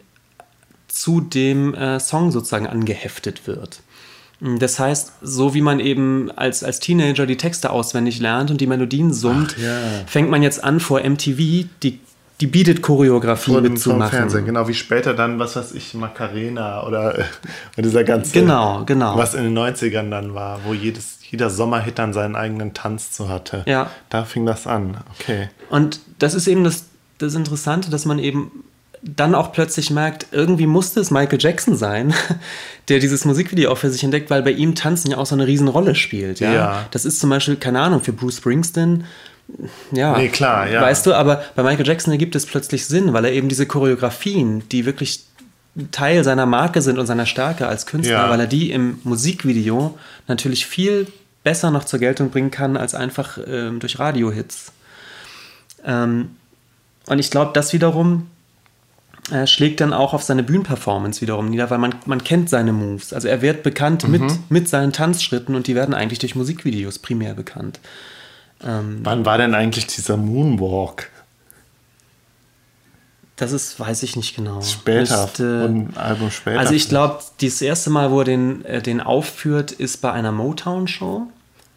zu 0.87 1.21
dem 1.21 1.73
äh, 1.73 1.99
Song 1.99 2.31
sozusagen 2.31 2.67
angeheftet 2.67 3.47
wird. 3.47 3.81
Das 4.59 4.77
heißt, 4.77 5.13
so 5.21 5.53
wie 5.53 5.61
man 5.61 5.79
eben 5.79 6.29
als, 6.31 6.63
als 6.63 6.79
Teenager 6.81 7.25
die 7.25 7.37
Texte 7.37 7.69
auswendig 7.69 8.19
lernt 8.19 8.51
und 8.51 8.59
die 8.59 8.67
Melodien 8.67 9.13
summt, 9.13 9.55
Ach, 9.57 9.61
ja. 9.61 9.77
fängt 10.05 10.29
man 10.29 10.43
jetzt 10.43 10.63
an, 10.63 10.81
vor 10.81 10.99
MTV 10.99 11.65
die, 11.81 11.99
die 12.41 12.47
Beat-It-Choreografie 12.47 13.51
Vor 13.51 13.61
dem, 13.61 13.67
vom 13.67 13.73
mitzumachen. 13.73 14.17
Fernsehen, 14.17 14.45
genau 14.45 14.67
wie 14.67 14.73
später 14.73 15.13
dann, 15.13 15.39
was 15.39 15.55
weiß 15.55 15.71
ich, 15.73 15.93
Macarena 15.93 16.85
oder 16.85 17.19
äh, 17.19 17.23
dieser 17.81 18.03
ganze. 18.03 18.33
Genau, 18.33 18.83
genau. 18.85 19.17
Was 19.17 19.33
in 19.33 19.43
den 19.43 19.57
90ern 19.57 20.09
dann 20.09 20.33
war, 20.33 20.59
wo 20.65 20.73
jedes, 20.73 21.19
jeder 21.33 21.49
Sommerhit 21.49 21.97
dann 21.99 22.13
seinen 22.13 22.35
eigenen 22.35 22.73
Tanz 22.75 23.11
zu 23.11 23.27
hatte. 23.27 23.63
Ja. 23.65 23.89
Da 24.09 24.23
fing 24.23 24.45
das 24.45 24.67
an. 24.67 24.97
Okay. 25.19 25.49
Und 25.71 25.99
das 26.19 26.35
ist 26.35 26.47
eben 26.47 26.63
das, 26.63 26.85
das 27.17 27.33
Interessante, 27.33 27.89
dass 27.89 28.05
man 28.05 28.19
eben 28.19 28.63
dann 29.01 29.33
auch 29.35 29.51
plötzlich 29.51 29.89
merkt, 29.89 30.27
irgendwie 30.31 30.67
musste 30.67 30.99
es 31.01 31.09
Michael 31.11 31.39
Jackson 31.41 31.75
sein, 31.75 32.13
der 32.87 32.99
dieses 32.99 33.25
Musikvideo 33.25 33.71
auch 33.71 33.77
für 33.79 33.89
sich 33.89 34.03
entdeckt, 34.03 34.29
weil 34.29 34.43
bei 34.43 34.51
ihm 34.51 34.75
Tanzen 34.75 35.09
ja 35.11 35.17
auch 35.17 35.25
so 35.25 35.33
eine 35.35 35.47
Riesenrolle 35.47 35.95
spielt. 35.95 36.39
Ja? 36.39 36.53
Ja. 36.53 36.85
Das 36.91 37.03
ist 37.03 37.19
zum 37.19 37.31
Beispiel, 37.31 37.55
keine 37.57 37.81
Ahnung, 37.81 38.01
für 38.01 38.13
Bruce 38.13 38.37
Springsteen, 38.37 39.05
ja, 39.91 40.15
Nee, 40.17 40.29
klar, 40.29 40.69
ja. 40.69 40.81
weißt 40.81 41.05
du, 41.05 41.13
aber 41.13 41.43
bei 41.55 41.63
Michael 41.63 41.85
Jackson 41.85 42.13
ergibt 42.13 42.33
es 42.35 42.45
plötzlich 42.45 42.85
Sinn, 42.85 43.11
weil 43.11 43.25
er 43.25 43.33
eben 43.33 43.49
diese 43.49 43.65
Choreografien, 43.65 44.63
die 44.69 44.85
wirklich 44.85 45.25
Teil 45.91 46.23
seiner 46.23 46.45
Marke 46.45 46.81
sind 46.81 46.97
und 46.97 47.07
seiner 47.07 47.25
Stärke 47.25 47.67
als 47.67 47.85
Künstler, 47.85 48.19
Ja. 48.25 48.29
weil 48.29 48.39
er 48.39 48.47
die 48.47 48.71
im 48.71 48.99
Musikvideo 49.03 49.97
natürlich 50.27 50.65
viel 50.65 51.07
besser 51.43 51.71
noch 51.71 51.83
zur 51.85 51.99
Geltung 51.99 52.29
bringen 52.29 52.51
kann 52.51 52.77
als 52.77 52.95
einfach 52.95 53.37
ähm, 53.45 53.79
durch 53.79 53.99
Radiohits. 53.99 54.71
Ähm, 55.85 56.31
und 57.07 57.19
ich 57.19 57.29
glaube, 57.31 57.51
das 57.53 57.73
wiederum 57.73 58.27
äh, 59.31 59.45
schlägt 59.47 59.81
dann 59.81 59.93
auch 59.93 60.13
auf 60.13 60.23
seine 60.23 60.43
Bühnenperformance 60.43 61.21
wiederum 61.21 61.49
nieder, 61.49 61.69
weil 61.69 61.77
man, 61.79 61.95
man 62.05 62.23
kennt 62.23 62.49
seine 62.49 62.71
Moves. 62.73 63.13
Also 63.13 63.27
er 63.27 63.41
wird 63.41 63.63
bekannt 63.63 64.07
mit, 64.07 64.21
mit 64.49 64.69
seinen 64.69 64.93
Tanzschritten 64.93 65.55
und 65.55 65.67
die 65.67 65.75
werden 65.75 65.93
eigentlich 65.93 66.19
durch 66.19 66.35
Musikvideos 66.35 66.99
primär 66.99 67.33
bekannt. 67.33 67.79
Wann 68.59 69.25
war 69.25 69.37
denn 69.37 69.53
eigentlich 69.55 69.87
dieser 69.87 70.15
Moonwalk? 70.15 71.09
Das 73.35 73.51
ist, 73.51 73.79
weiß 73.79 74.03
ich 74.03 74.15
nicht 74.15 74.35
genau. 74.35 74.61
Später, 74.61 75.23
Müsste- 75.23 75.65
ein 75.67 75.97
Album 75.97 76.31
später. 76.31 76.59
also 76.59 76.73
ich 76.73 76.87
glaube, 76.87 77.19
das 77.41 77.61
erste 77.61 77.89
Mal, 77.89 78.11
wo 78.11 78.19
er 78.19 78.25
den, 78.25 78.63
äh, 78.63 78.81
den 78.81 79.01
aufführt, 79.01 79.71
ist 79.71 79.97
bei 80.01 80.11
einer 80.11 80.31
Motown-Show. 80.31 81.27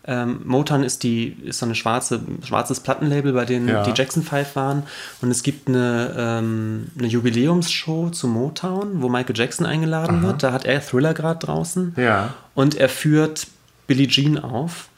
Ähm, 0.08 0.40
Motown 0.44 0.84
ist 0.84 1.02
die 1.02 1.36
ist 1.44 1.58
so 1.58 1.66
eine 1.66 1.75
schwarze 1.75 2.20
schwarzes 2.44 2.80
Plattenlabel, 2.80 3.32
bei 3.32 3.44
denen 3.44 3.68
Ja. 3.68 3.82
die 3.82 3.92
Jackson 3.94 4.22
Five 4.22 4.54
waren. 4.54 4.84
Und 5.20 5.30
es 5.30 5.42
gibt 5.42 5.68
eine, 5.68 6.14
ähm, 6.16 6.86
eine 6.98 7.08
Jubiläumsshow 7.08 8.10
zu 8.10 8.28
Motown, 8.28 9.02
wo 9.02 9.08
Michael 9.08 9.36
Jackson 9.36 9.66
eingeladen 9.66 10.22
wird. 10.22 10.42
Da 10.42 10.52
hat 10.52 10.64
er 10.64 10.80
Thriller 10.80 11.12
gerade 11.14 11.44
draußen. 11.44 11.94
Ja. 11.96 12.34
Und 12.54 12.76
er 12.76 12.88
führt 12.88 13.48
Billie 13.88 14.06
Jean 14.08 14.38
auf 14.38 14.88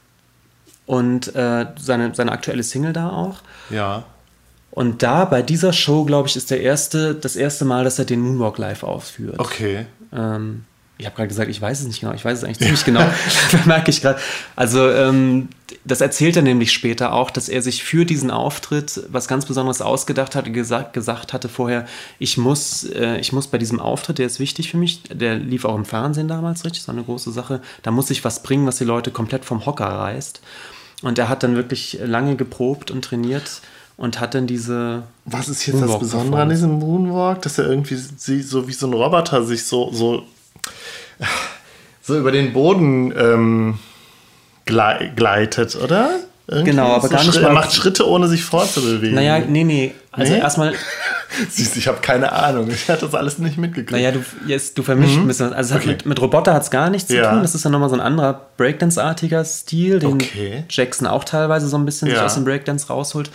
und 0.85 1.35
äh, 1.35 1.65
seine, 1.79 2.13
seine 2.15 2.31
aktuelle 2.31 2.63
Single 2.63 2.93
da 2.93 3.09
auch. 3.09 3.41
Ja. 3.69 4.03
Und 4.71 5.01
da 5.03 5.25
bei 5.25 5.41
dieser 5.41 5.73
Show, 5.73 6.05
glaube 6.05 6.27
ich, 6.27 6.35
ist 6.35 6.51
der 6.51 6.61
erste, 6.61 7.15
das 7.15 7.35
erste 7.35 7.65
Mal, 7.65 7.83
dass 7.83 7.97
er 7.99 8.05
den 8.05 8.21
Moonwalk 8.21 8.57
live 8.59 8.83
ausführt. 8.83 9.39
Okay. 9.39 9.87
Ähm, 10.13 10.65
ich 10.99 11.05
habe 11.05 11.15
gerade 11.15 11.29
gesagt, 11.29 11.49
ich 11.49 11.61
weiß 11.61 11.79
es 11.79 11.87
nicht 11.87 12.01
genau, 12.01 12.13
ich 12.13 12.25
weiß 12.25 12.39
es 12.39 12.43
eigentlich 12.43 12.59
ziemlich 12.59 12.83
genau, 12.83 13.05
merke 13.65 13.89
ich 13.89 14.01
gerade. 14.01 14.19
Also 14.57 14.91
ähm, 14.91 15.47
das 15.85 16.01
erzählt 16.01 16.35
er 16.35 16.41
nämlich 16.41 16.73
später 16.73 17.13
auch, 17.13 17.31
dass 17.31 17.47
er 17.47 17.61
sich 17.61 17.83
für 17.85 18.05
diesen 18.05 18.29
Auftritt 18.29 19.01
was 19.09 19.29
ganz 19.29 19.45
Besonderes 19.45 19.81
ausgedacht 19.81 20.35
hatte, 20.35 20.51
gesagt, 20.51 20.91
gesagt 20.91 21.31
hatte 21.31 21.47
vorher, 21.47 21.87
ich 22.19 22.37
muss, 22.37 22.83
äh, 22.83 23.17
ich 23.17 23.31
muss 23.31 23.47
bei 23.47 23.57
diesem 23.57 23.79
Auftritt, 23.79 24.17
der 24.17 24.25
ist 24.25 24.41
wichtig 24.41 24.71
für 24.71 24.77
mich, 24.77 25.01
der 25.03 25.35
lief 25.35 25.63
auch 25.63 25.75
im 25.75 25.85
Fernsehen 25.85 26.27
damals, 26.27 26.65
richtig, 26.65 26.83
so 26.83 26.91
eine 26.91 27.03
große 27.03 27.31
Sache, 27.31 27.61
da 27.81 27.91
muss 27.91 28.09
ich 28.09 28.25
was 28.25 28.43
bringen, 28.43 28.67
was 28.67 28.77
die 28.77 28.83
Leute 28.83 29.09
komplett 29.09 29.45
vom 29.45 29.65
Hocker 29.65 29.87
reißt. 29.87 30.41
Und 31.01 31.17
er 31.17 31.29
hat 31.29 31.43
dann 31.43 31.55
wirklich 31.55 31.97
lange 32.03 32.35
geprobt 32.35 32.91
und 32.91 33.05
trainiert 33.05 33.61
und 33.95 34.19
hat 34.19 34.33
dann 34.35 34.47
diese. 34.47 35.03
Was 35.23 35.47
ist 35.47 35.65
jetzt 35.65 35.81
das 35.81 35.97
Besondere 35.97 36.41
an 36.41 36.49
diesem 36.49 36.71
Moonwalk, 36.71 37.41
dass 37.41 37.57
er 37.57 37.69
irgendwie 37.69 37.95
so 37.95 38.67
wie 38.67 38.73
so 38.73 38.87
ein 38.87 38.93
Roboter 38.93 39.45
sich 39.45 39.63
so, 39.63 39.93
so 39.93 40.23
so 42.01 42.17
über 42.17 42.31
den 42.31 42.53
Boden 42.53 43.13
ähm, 43.17 43.79
gleitet, 44.65 45.75
oder? 45.75 46.19
Irgendwie 46.47 46.71
genau, 46.71 46.93
aber 46.93 47.07
so 47.07 47.09
gar 47.09 47.23
nicht. 47.23 47.35
Er 47.35 47.51
macht 47.51 47.73
Schritte, 47.73 48.07
ohne 48.07 48.27
sich 48.27 48.43
vorzubewegen. 48.43 49.13
Naja, 49.13 49.37
nee, 49.39 49.63
nee. 49.63 49.93
Also 50.11 50.33
nee? 50.33 50.39
erstmal. 50.39 50.73
Siehst 51.49 51.77
ich 51.77 51.87
habe 51.87 51.99
keine 52.01 52.31
Ahnung. 52.31 52.71
Ich 52.71 52.89
hatte 52.89 53.05
das 53.05 53.13
alles 53.13 53.37
nicht 53.37 53.59
mitgekriegt. 53.59 53.91
Naja, 53.91 54.11
du, 54.11 54.25
yes, 54.47 54.73
du 54.73 54.81
vermischst 54.81 55.15
mhm. 55.15 55.21
ein 55.21 55.27
bisschen. 55.27 55.53
Also 55.53 55.75
okay. 55.75 55.89
mit, 55.89 56.05
mit, 56.07 56.19
Roboter 56.19 56.55
hat 56.55 56.63
es 56.63 56.71
gar 56.71 56.89
nichts 56.89 57.11
ja. 57.11 57.23
zu 57.23 57.29
tun. 57.29 57.41
Das 57.43 57.53
ist 57.53 57.65
dann 57.65 57.71
nochmal 57.71 57.89
so 57.89 57.95
ein 57.95 58.01
anderer 58.01 58.47
Breakdance-artiger 58.57 59.45
Stil, 59.45 59.99
den 59.99 60.13
okay. 60.13 60.63
Jackson 60.69 61.05
auch 61.05 61.23
teilweise 61.23 61.67
so 61.67 61.77
ein 61.77 61.85
bisschen 61.85 62.07
ja. 62.07 62.15
sich 62.15 62.23
aus 62.23 62.33
dem 62.33 62.45
Breakdance 62.45 62.87
rausholt. 62.87 63.29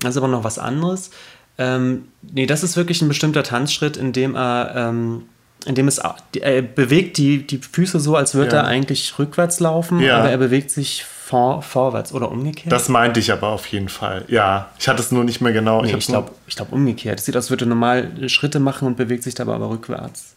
Das 0.00 0.10
ist 0.10 0.18
aber 0.18 0.28
noch 0.28 0.44
was 0.44 0.60
anderes. 0.60 1.10
Ähm, 1.58 2.04
nee, 2.22 2.46
das 2.46 2.62
ist 2.62 2.76
wirklich 2.76 3.02
ein 3.02 3.08
bestimmter 3.08 3.42
Tanzschritt, 3.42 3.96
in 3.96 4.12
dem 4.12 4.36
er. 4.36 4.72
Ähm, 4.76 5.22
indem 5.64 5.88
es 5.88 5.98
er 5.98 6.62
bewegt 6.62 7.18
die, 7.18 7.46
die 7.46 7.58
Füße 7.58 7.98
so, 7.98 8.16
als 8.16 8.34
würde 8.34 8.56
ja. 8.56 8.62
er 8.62 8.66
eigentlich 8.66 9.18
rückwärts 9.18 9.60
laufen, 9.60 10.00
ja. 10.00 10.18
aber 10.18 10.30
er 10.30 10.38
bewegt 10.38 10.70
sich 10.70 11.04
vor, 11.04 11.60
vorwärts 11.60 12.12
oder 12.12 12.30
umgekehrt. 12.30 12.70
Das 12.70 12.88
meinte 12.88 13.18
ich 13.18 13.32
aber 13.32 13.48
auf 13.48 13.66
jeden 13.66 13.88
Fall. 13.88 14.24
Ja, 14.28 14.68
ich 14.78 14.86
hatte 14.86 15.02
es 15.02 15.10
nur 15.10 15.24
nicht 15.24 15.40
mehr 15.40 15.52
genau. 15.52 15.82
Nee, 15.82 15.94
ich 15.96 16.06
glaube 16.06 16.30
glaub 16.54 16.72
umgekehrt. 16.72 17.18
Es 17.18 17.24
sieht 17.24 17.36
aus, 17.36 17.44
als 17.44 17.50
würde 17.50 17.64
er 17.64 17.68
normal 17.68 18.28
Schritte 18.28 18.60
machen 18.60 18.86
und 18.86 18.96
bewegt 18.96 19.24
sich 19.24 19.34
dabei 19.34 19.54
aber 19.54 19.70
rückwärts. 19.70 20.36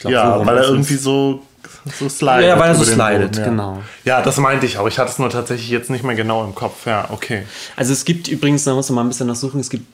Glaub, 0.00 0.12
ja, 0.12 0.38
so 0.38 0.46
weil 0.46 0.56
er 0.56 0.64
irgendwie 0.64 0.94
so, 0.94 1.42
so 1.98 2.08
slidet. 2.08 2.44
Ja, 2.44 2.58
weil 2.58 2.70
er 2.70 2.74
so 2.74 2.84
slidet, 2.84 3.36
ja. 3.36 3.44
genau. 3.44 3.82
Ja, 4.04 4.22
das 4.22 4.38
meinte 4.38 4.64
ich 4.64 4.78
auch. 4.78 4.88
Ich 4.88 4.98
hatte 4.98 5.10
es 5.10 5.18
nur 5.18 5.28
tatsächlich 5.28 5.68
jetzt 5.68 5.90
nicht 5.90 6.02
mehr 6.02 6.14
genau 6.16 6.44
im 6.44 6.54
Kopf. 6.54 6.86
Ja, 6.86 7.08
okay. 7.10 7.42
Also 7.76 7.92
es 7.92 8.06
gibt 8.06 8.28
übrigens, 8.28 8.64
da 8.64 8.72
muss 8.72 8.88
man 8.88 8.96
mal 8.96 9.02
ein 9.02 9.08
bisschen 9.08 9.26
nachsuchen, 9.26 9.60
es 9.60 9.68
gibt 9.68 9.84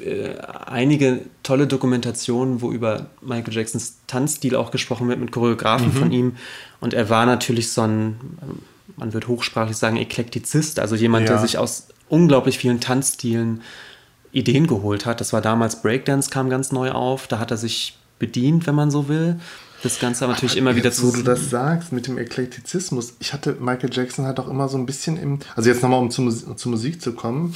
äh, 0.00 0.36
einige 0.66 1.20
tolle 1.42 1.66
Dokumentationen, 1.66 2.62
wo 2.62 2.72
über 2.72 3.06
Michael 3.20 3.54
Jacksons 3.54 3.98
Tanzstil 4.06 4.56
auch 4.56 4.70
gesprochen 4.70 5.08
wird 5.08 5.20
mit 5.20 5.32
Choreografen 5.32 5.88
mhm. 5.88 5.92
von 5.92 6.12
ihm. 6.12 6.36
Und 6.80 6.94
er 6.94 7.10
war 7.10 7.26
natürlich 7.26 7.72
so 7.72 7.82
ein, 7.82 8.16
man 8.96 9.12
wird 9.12 9.28
hochsprachlich 9.28 9.76
sagen, 9.76 9.96
Eklektizist, 9.96 10.78
also 10.78 10.94
jemand, 10.94 11.28
ja. 11.28 11.34
der 11.34 11.42
sich 11.42 11.58
aus 11.58 11.88
unglaublich 12.08 12.58
vielen 12.58 12.80
Tanzstilen 12.80 13.62
Ideen 14.32 14.66
geholt 14.66 15.06
hat. 15.06 15.20
Das 15.20 15.32
war 15.32 15.40
damals 15.40 15.82
Breakdance, 15.82 16.30
kam 16.30 16.50
ganz 16.50 16.72
neu 16.72 16.90
auf. 16.90 17.26
Da 17.28 17.38
hat 17.38 17.50
er 17.50 17.56
sich 17.56 17.96
bedient, 18.18 18.66
wenn 18.66 18.74
man 18.74 18.90
so 18.90 19.08
will. 19.08 19.38
Das 19.82 20.00
Ganze 20.00 20.24
aber 20.24 20.32
natürlich 20.32 20.56
immer 20.56 20.76
wieder 20.76 20.90
zu. 20.92 21.08
Wo 21.08 21.16
du 21.16 21.22
das 21.22 21.50
sagst 21.50 21.92
mit 21.92 22.06
dem 22.06 22.18
Eklektizismus. 22.18 23.14
Ich 23.20 23.32
hatte, 23.32 23.56
Michael 23.60 23.90
Jackson 23.92 24.26
hat 24.26 24.40
auch 24.40 24.48
immer 24.48 24.68
so 24.68 24.78
ein 24.78 24.86
bisschen 24.86 25.16
im. 25.18 25.40
Also 25.56 25.68
jetzt 25.68 25.82
nochmal, 25.82 26.00
um 26.00 26.10
zu, 26.10 26.30
zur 26.30 26.70
Musik 26.70 27.02
zu 27.02 27.12
kommen 27.12 27.54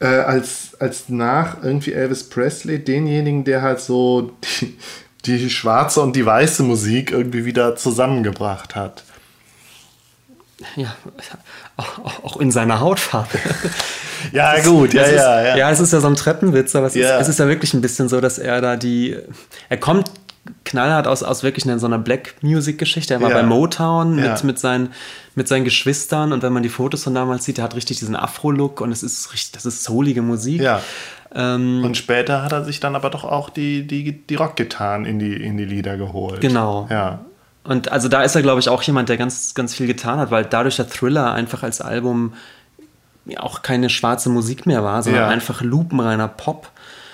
äh, 0.00 0.06
als, 0.06 0.76
als 0.80 1.08
nach 1.08 1.62
irgendwie 1.62 1.92
Elvis 1.92 2.28
Presley 2.28 2.82
denjenigen, 2.82 3.44
der 3.44 3.62
halt 3.62 3.80
so 3.80 4.32
die, 4.60 4.76
die 5.24 5.50
schwarze 5.50 6.00
und 6.00 6.16
die 6.16 6.26
weiße 6.26 6.62
Musik 6.62 7.10
irgendwie 7.10 7.44
wieder 7.44 7.76
zusammengebracht 7.76 8.74
hat. 8.74 9.04
Ja, 10.76 10.94
auch 12.22 12.36
in 12.38 12.50
seiner 12.50 12.80
Hautfarbe. 12.80 13.38
ja, 14.32 14.60
gut, 14.60 14.94
ja, 14.94 15.06
ja, 15.06 15.42
ja. 15.42 15.56
Ja, 15.56 15.70
es 15.70 15.80
ist 15.80 15.92
ja 15.92 16.00
so 16.00 16.06
ein 16.06 16.14
Treppenwitz, 16.14 16.74
aber 16.74 16.86
es, 16.86 16.94
ja. 16.94 17.16
ist, 17.16 17.22
es 17.22 17.28
ist 17.30 17.38
ja 17.38 17.48
wirklich 17.48 17.74
ein 17.74 17.80
bisschen 17.80 18.08
so, 18.08 18.20
dass 18.20 18.38
er 18.38 18.60
da 18.60 18.76
die. 18.76 19.16
Er 19.68 19.76
kommt 19.76 20.10
knallhart 20.74 21.06
aus, 21.06 21.22
aus 21.22 21.42
wirklich 21.42 21.64
einer, 21.64 21.78
so 21.78 21.86
einer 21.86 21.98
Black 21.98 22.34
Music 22.42 22.78
Geschichte. 22.78 23.14
Er 23.14 23.20
war 23.20 23.30
ja. 23.30 23.36
bei 23.36 23.42
Motown 23.44 24.18
ja. 24.18 24.32
mit, 24.32 24.44
mit, 24.44 24.58
seinen, 24.58 24.92
mit 25.34 25.46
seinen 25.46 25.64
Geschwistern 25.64 26.32
und 26.32 26.42
wenn 26.42 26.52
man 26.52 26.62
die 26.62 26.68
Fotos 26.68 27.04
von 27.04 27.14
damals 27.14 27.44
sieht, 27.44 27.58
er 27.58 27.64
hat 27.64 27.76
richtig 27.76 27.98
diesen 27.98 28.16
Afro-Look 28.16 28.80
und 28.80 28.90
es 28.90 29.02
ist 29.02 29.32
richtig, 29.32 29.52
das 29.52 29.66
ist 29.66 29.84
soulige 29.84 30.22
Musik. 30.22 30.60
Ja. 30.60 30.82
Ähm, 31.34 31.82
und 31.84 31.96
später 31.96 32.42
hat 32.42 32.52
er 32.52 32.64
sich 32.64 32.80
dann 32.80 32.96
aber 32.96 33.10
doch 33.10 33.24
auch 33.24 33.50
die, 33.50 33.86
die, 33.86 34.26
die 34.26 34.34
Rockgitarren 34.34 35.04
in 35.04 35.18
die, 35.18 35.34
in 35.34 35.56
die 35.56 35.64
Lieder 35.64 35.96
geholt. 35.96 36.40
Genau. 36.40 36.88
Ja. 36.90 37.20
Und 37.62 37.90
also 37.90 38.08
da 38.08 38.22
ist 38.22 38.34
er, 38.34 38.42
glaube 38.42 38.60
ich, 38.60 38.68
auch 38.68 38.82
jemand, 38.82 39.08
der 39.08 39.16
ganz, 39.16 39.54
ganz 39.54 39.74
viel 39.74 39.86
getan 39.86 40.18
hat, 40.18 40.30
weil 40.30 40.44
dadurch 40.44 40.76
der 40.76 40.88
Thriller 40.88 41.32
einfach 41.32 41.62
als 41.62 41.80
Album 41.80 42.34
auch 43.36 43.62
keine 43.62 43.88
schwarze 43.88 44.28
Musik 44.28 44.66
mehr 44.66 44.84
war, 44.84 45.02
sondern 45.02 45.22
ja. 45.22 45.28
einfach 45.28 45.62
lupenreiner 45.62 46.28
Pop 46.28 46.68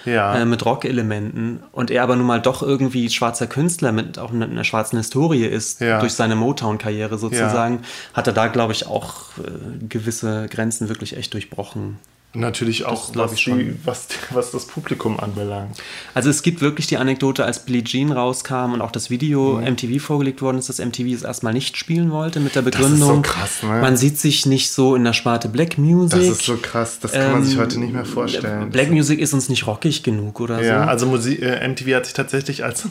ja. 0.04 0.36
äh, 0.36 0.44
mit 0.44 0.64
Rock-Elementen 0.64 1.62
und 1.72 1.90
er 1.90 2.02
aber 2.02 2.16
nun 2.16 2.26
mal 2.26 2.40
doch 2.40 2.62
irgendwie 2.62 3.08
schwarzer 3.10 3.46
Künstler 3.46 3.92
mit 3.92 4.18
auch 4.18 4.32
einer, 4.32 4.46
einer 4.46 4.64
schwarzen 4.64 4.96
Historie 4.96 5.44
ist, 5.44 5.80
ja. 5.80 6.00
durch 6.00 6.12
seine 6.12 6.36
Motown-Karriere 6.36 7.18
sozusagen, 7.18 7.76
ja. 7.76 8.14
hat 8.14 8.26
er 8.26 8.32
da, 8.32 8.48
glaube 8.48 8.72
ich, 8.72 8.86
auch 8.86 9.38
äh, 9.38 9.86
gewisse 9.88 10.48
Grenzen 10.48 10.88
wirklich 10.88 11.16
echt 11.16 11.34
durchbrochen. 11.34 11.98
Natürlich 12.32 12.84
auch, 12.84 13.10
was, 13.16 13.34
die, 13.34 13.74
was, 13.84 14.06
was, 14.30 14.52
das 14.52 14.66
Publikum 14.66 15.18
anbelangt. 15.18 15.76
Also 16.14 16.30
es 16.30 16.42
gibt 16.42 16.60
wirklich 16.60 16.86
die 16.86 16.96
Anekdote, 16.96 17.44
als 17.44 17.64
Billie 17.64 17.82
Jean 17.82 18.12
rauskam 18.12 18.72
und 18.72 18.82
auch 18.82 18.92
das 18.92 19.10
Video 19.10 19.54
mhm. 19.54 19.72
MTV 19.72 20.00
vorgelegt 20.00 20.40
worden 20.40 20.58
ist, 20.58 20.68
dass 20.68 20.78
MTV 20.78 21.12
es 21.12 21.24
erstmal 21.24 21.52
nicht 21.52 21.76
spielen 21.76 22.12
wollte 22.12 22.38
mit 22.38 22.54
der 22.54 22.62
Begründung, 22.62 23.22
das 23.22 23.32
ist 23.32 23.34
so 23.34 23.38
krass, 23.40 23.62
ne? 23.64 23.80
man 23.80 23.96
sieht 23.96 24.16
sich 24.16 24.46
nicht 24.46 24.70
so 24.70 24.94
in 24.94 25.02
der 25.02 25.12
Sparte 25.12 25.48
Black 25.48 25.76
Music. 25.76 26.20
Das 26.20 26.28
ist 26.28 26.44
so 26.44 26.56
krass, 26.56 27.00
das 27.00 27.12
kann 27.12 27.22
ähm, 27.22 27.32
man 27.32 27.44
sich 27.44 27.54
ähm, 27.54 27.60
heute 27.62 27.80
nicht 27.80 27.92
mehr 27.92 28.04
vorstellen. 28.04 28.70
Black 28.70 28.92
Music 28.92 29.18
ist 29.18 29.34
uns 29.34 29.48
nicht 29.48 29.66
rockig 29.66 30.04
genug 30.04 30.38
oder 30.38 30.58
ja, 30.58 30.62
so. 30.62 30.68
Ja, 30.68 30.84
also 30.84 31.06
Musik, 31.06 31.42
äh, 31.42 31.66
MTV 31.66 31.96
hat 31.96 32.04
sich 32.04 32.14
tatsächlich 32.14 32.62
als, 32.62 32.86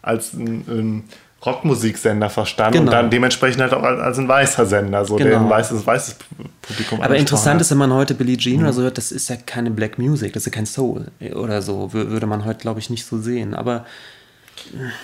als 0.00 0.32
ein, 0.32 0.64
ein 0.66 1.04
Rockmusiksender 1.46 2.28
verstanden 2.28 2.80
genau. 2.80 2.90
und 2.90 2.92
dann 2.92 3.10
dementsprechend 3.10 3.62
halt 3.62 3.72
auch 3.72 3.82
als 3.82 4.18
ein 4.18 4.28
weißer 4.28 4.66
Sender, 4.66 5.04
so 5.04 5.16
genau. 5.16 5.30
der 5.30 5.40
ein 5.40 5.48
weißes, 5.48 5.86
weißes 5.86 6.16
Publikum 6.62 7.00
Aber 7.00 7.16
interessant 7.16 7.60
ist, 7.60 7.70
wenn 7.70 7.78
man 7.78 7.92
heute 7.92 8.14
Billie 8.14 8.36
Jean 8.36 8.56
mhm. 8.56 8.62
oder 8.64 8.72
so 8.72 8.82
hört, 8.82 8.98
das 8.98 9.12
ist 9.12 9.28
ja 9.28 9.36
keine 9.36 9.70
Black 9.70 9.98
Music, 9.98 10.32
das 10.32 10.42
ist 10.42 10.46
ja 10.46 10.52
kein 10.52 10.66
Soul 10.66 11.06
oder 11.34 11.62
so, 11.62 11.92
würde 11.92 12.26
man 12.26 12.44
heute, 12.44 12.60
glaube 12.60 12.80
ich, 12.80 12.90
nicht 12.90 13.06
so 13.06 13.18
sehen. 13.18 13.54
Aber 13.54 13.84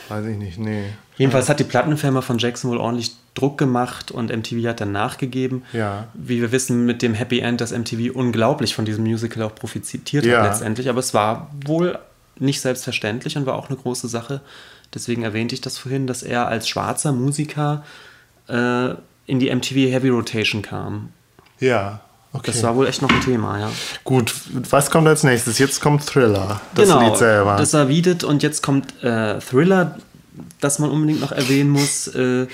Weiß 0.08 0.26
ich 0.26 0.36
nicht, 0.36 0.58
nee. 0.58 0.84
Jedenfalls 1.16 1.48
hat 1.48 1.60
die 1.60 1.64
Plattenfirma 1.64 2.20
von 2.20 2.38
Jackson 2.38 2.70
wohl 2.70 2.78
ordentlich 2.78 3.12
Druck 3.34 3.58
gemacht 3.58 4.10
und 4.10 4.34
MTV 4.34 4.66
hat 4.68 4.80
dann 4.80 4.92
nachgegeben. 4.92 5.62
Ja. 5.72 6.08
Wie 6.14 6.40
wir 6.40 6.52
wissen 6.52 6.84
mit 6.84 7.02
dem 7.02 7.14
Happy 7.14 7.40
End, 7.40 7.60
dass 7.60 7.72
MTV 7.72 8.14
unglaublich 8.14 8.74
von 8.74 8.84
diesem 8.84 9.04
Musical 9.04 9.42
auch 9.42 9.54
profitiert 9.54 10.24
ja. 10.24 10.38
hat 10.38 10.50
letztendlich. 10.50 10.88
Aber 10.88 10.98
es 10.98 11.14
war 11.14 11.50
wohl 11.64 11.98
nicht 12.38 12.60
selbstverständlich 12.60 13.36
und 13.36 13.46
war 13.46 13.54
auch 13.54 13.68
eine 13.68 13.78
große 13.78 14.08
Sache 14.08 14.40
Deswegen 14.94 15.22
erwähnte 15.22 15.54
ich 15.54 15.60
das 15.60 15.78
vorhin, 15.78 16.06
dass 16.06 16.22
er 16.22 16.48
als 16.48 16.68
schwarzer 16.68 17.12
Musiker 17.12 17.84
äh, 18.48 18.90
in 19.26 19.38
die 19.38 19.54
MTV 19.54 19.74
Heavy 19.90 20.10
Rotation 20.10 20.62
kam. 20.62 21.10
Ja, 21.60 22.00
okay. 22.32 22.50
Das 22.52 22.62
war 22.62 22.76
wohl 22.76 22.86
echt 22.86 23.02
noch 23.02 23.10
ein 23.10 23.20
Thema, 23.20 23.58
ja. 23.58 23.70
Gut, 24.04 24.34
was 24.70 24.90
kommt 24.90 25.08
als 25.08 25.22
nächstes? 25.22 25.58
Jetzt 25.58 25.80
kommt 25.80 26.06
Thriller, 26.06 26.60
das 26.74 26.88
genau, 26.88 27.08
Lied 27.08 27.16
selber. 27.16 27.56
Das 27.56 27.72
war 27.72 27.88
Wiedet 27.88 28.24
und 28.24 28.42
jetzt 28.42 28.62
kommt 28.62 29.02
äh, 29.02 29.38
Thriller, 29.40 29.98
das 30.60 30.78
man 30.78 30.90
unbedingt 30.90 31.20
noch 31.20 31.32
erwähnen 31.32 31.70
muss. 31.70 32.08
Äh, 32.08 32.46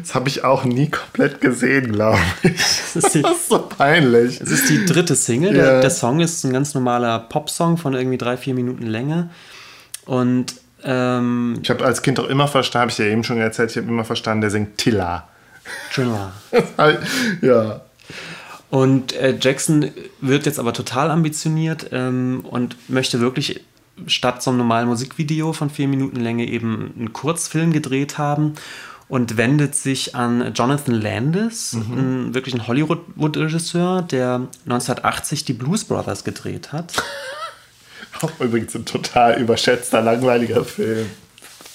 das 0.00 0.14
habe 0.14 0.28
ich 0.28 0.44
auch 0.44 0.64
nie 0.64 0.90
komplett 0.90 1.40
gesehen, 1.40 1.92
glaube 1.92 2.18
ich. 2.42 2.50
Das 2.94 3.04
ist, 3.04 3.14
die, 3.14 3.22
das 3.22 3.32
ist, 3.32 3.48
so 3.48 3.58
peinlich. 3.60 4.40
Es 4.40 4.50
ist 4.50 4.68
die 4.68 4.84
dritte 4.84 5.14
Single. 5.14 5.54
Yeah. 5.54 5.64
Der, 5.64 5.80
der, 5.82 5.90
Song 5.90 6.18
ist 6.18 6.42
ein 6.44 6.52
ganz 6.52 6.74
normaler 6.74 7.20
Popsong 7.20 7.76
von 7.76 7.94
irgendwie 7.94 8.18
drei, 8.18 8.36
vier 8.36 8.54
Minuten 8.54 8.84
Länge. 8.86 9.30
Und 10.06 10.56
ähm, 10.84 11.58
ich 11.62 11.70
habe 11.70 11.84
als 11.84 12.02
Kind 12.02 12.18
auch 12.20 12.28
immer 12.28 12.48
verstanden, 12.48 12.82
habe 12.82 12.90
ich 12.90 12.98
ja 12.98 13.06
eben 13.06 13.24
schon 13.24 13.38
erzählt, 13.38 13.70
ich 13.70 13.76
habe 13.76 13.88
immer 13.88 14.04
verstanden, 14.04 14.42
der 14.42 14.50
singt 14.50 14.78
Tilla. 14.78 15.28
Tilla. 15.92 16.32
ja. 17.42 17.80
Und 18.70 19.12
äh, 19.14 19.36
Jackson 19.40 19.90
wird 20.20 20.46
jetzt 20.46 20.58
aber 20.58 20.72
total 20.72 21.10
ambitioniert 21.10 21.88
ähm, 21.92 22.44
und 22.48 22.76
möchte 22.88 23.20
wirklich 23.20 23.64
statt 24.06 24.42
so 24.42 24.50
einem 24.50 24.58
normalen 24.58 24.88
Musikvideo 24.88 25.52
von 25.52 25.70
vier 25.70 25.88
Minuten 25.88 26.16
Länge 26.16 26.46
eben 26.46 26.94
einen 26.96 27.12
Kurzfilm 27.12 27.72
gedreht 27.72 28.16
haben 28.16 28.54
und 29.08 29.36
wendet 29.36 29.74
sich 29.74 30.14
an 30.14 30.54
Jonathan 30.54 30.94
Landis, 30.94 31.72
mhm. 31.72 31.98
ein, 31.98 32.34
wirklich 32.34 32.54
ein 32.54 32.68
Hollywood-Regisseur, 32.68 34.02
der 34.02 34.46
1980 34.66 35.44
die 35.44 35.52
Blues 35.52 35.84
Brothers 35.84 36.22
gedreht 36.22 36.72
hat. 36.72 36.94
Auch 38.22 38.30
übrigens 38.40 38.74
ein 38.74 38.84
total 38.84 39.40
überschätzter, 39.40 40.02
langweiliger 40.02 40.64
Film. 40.64 41.06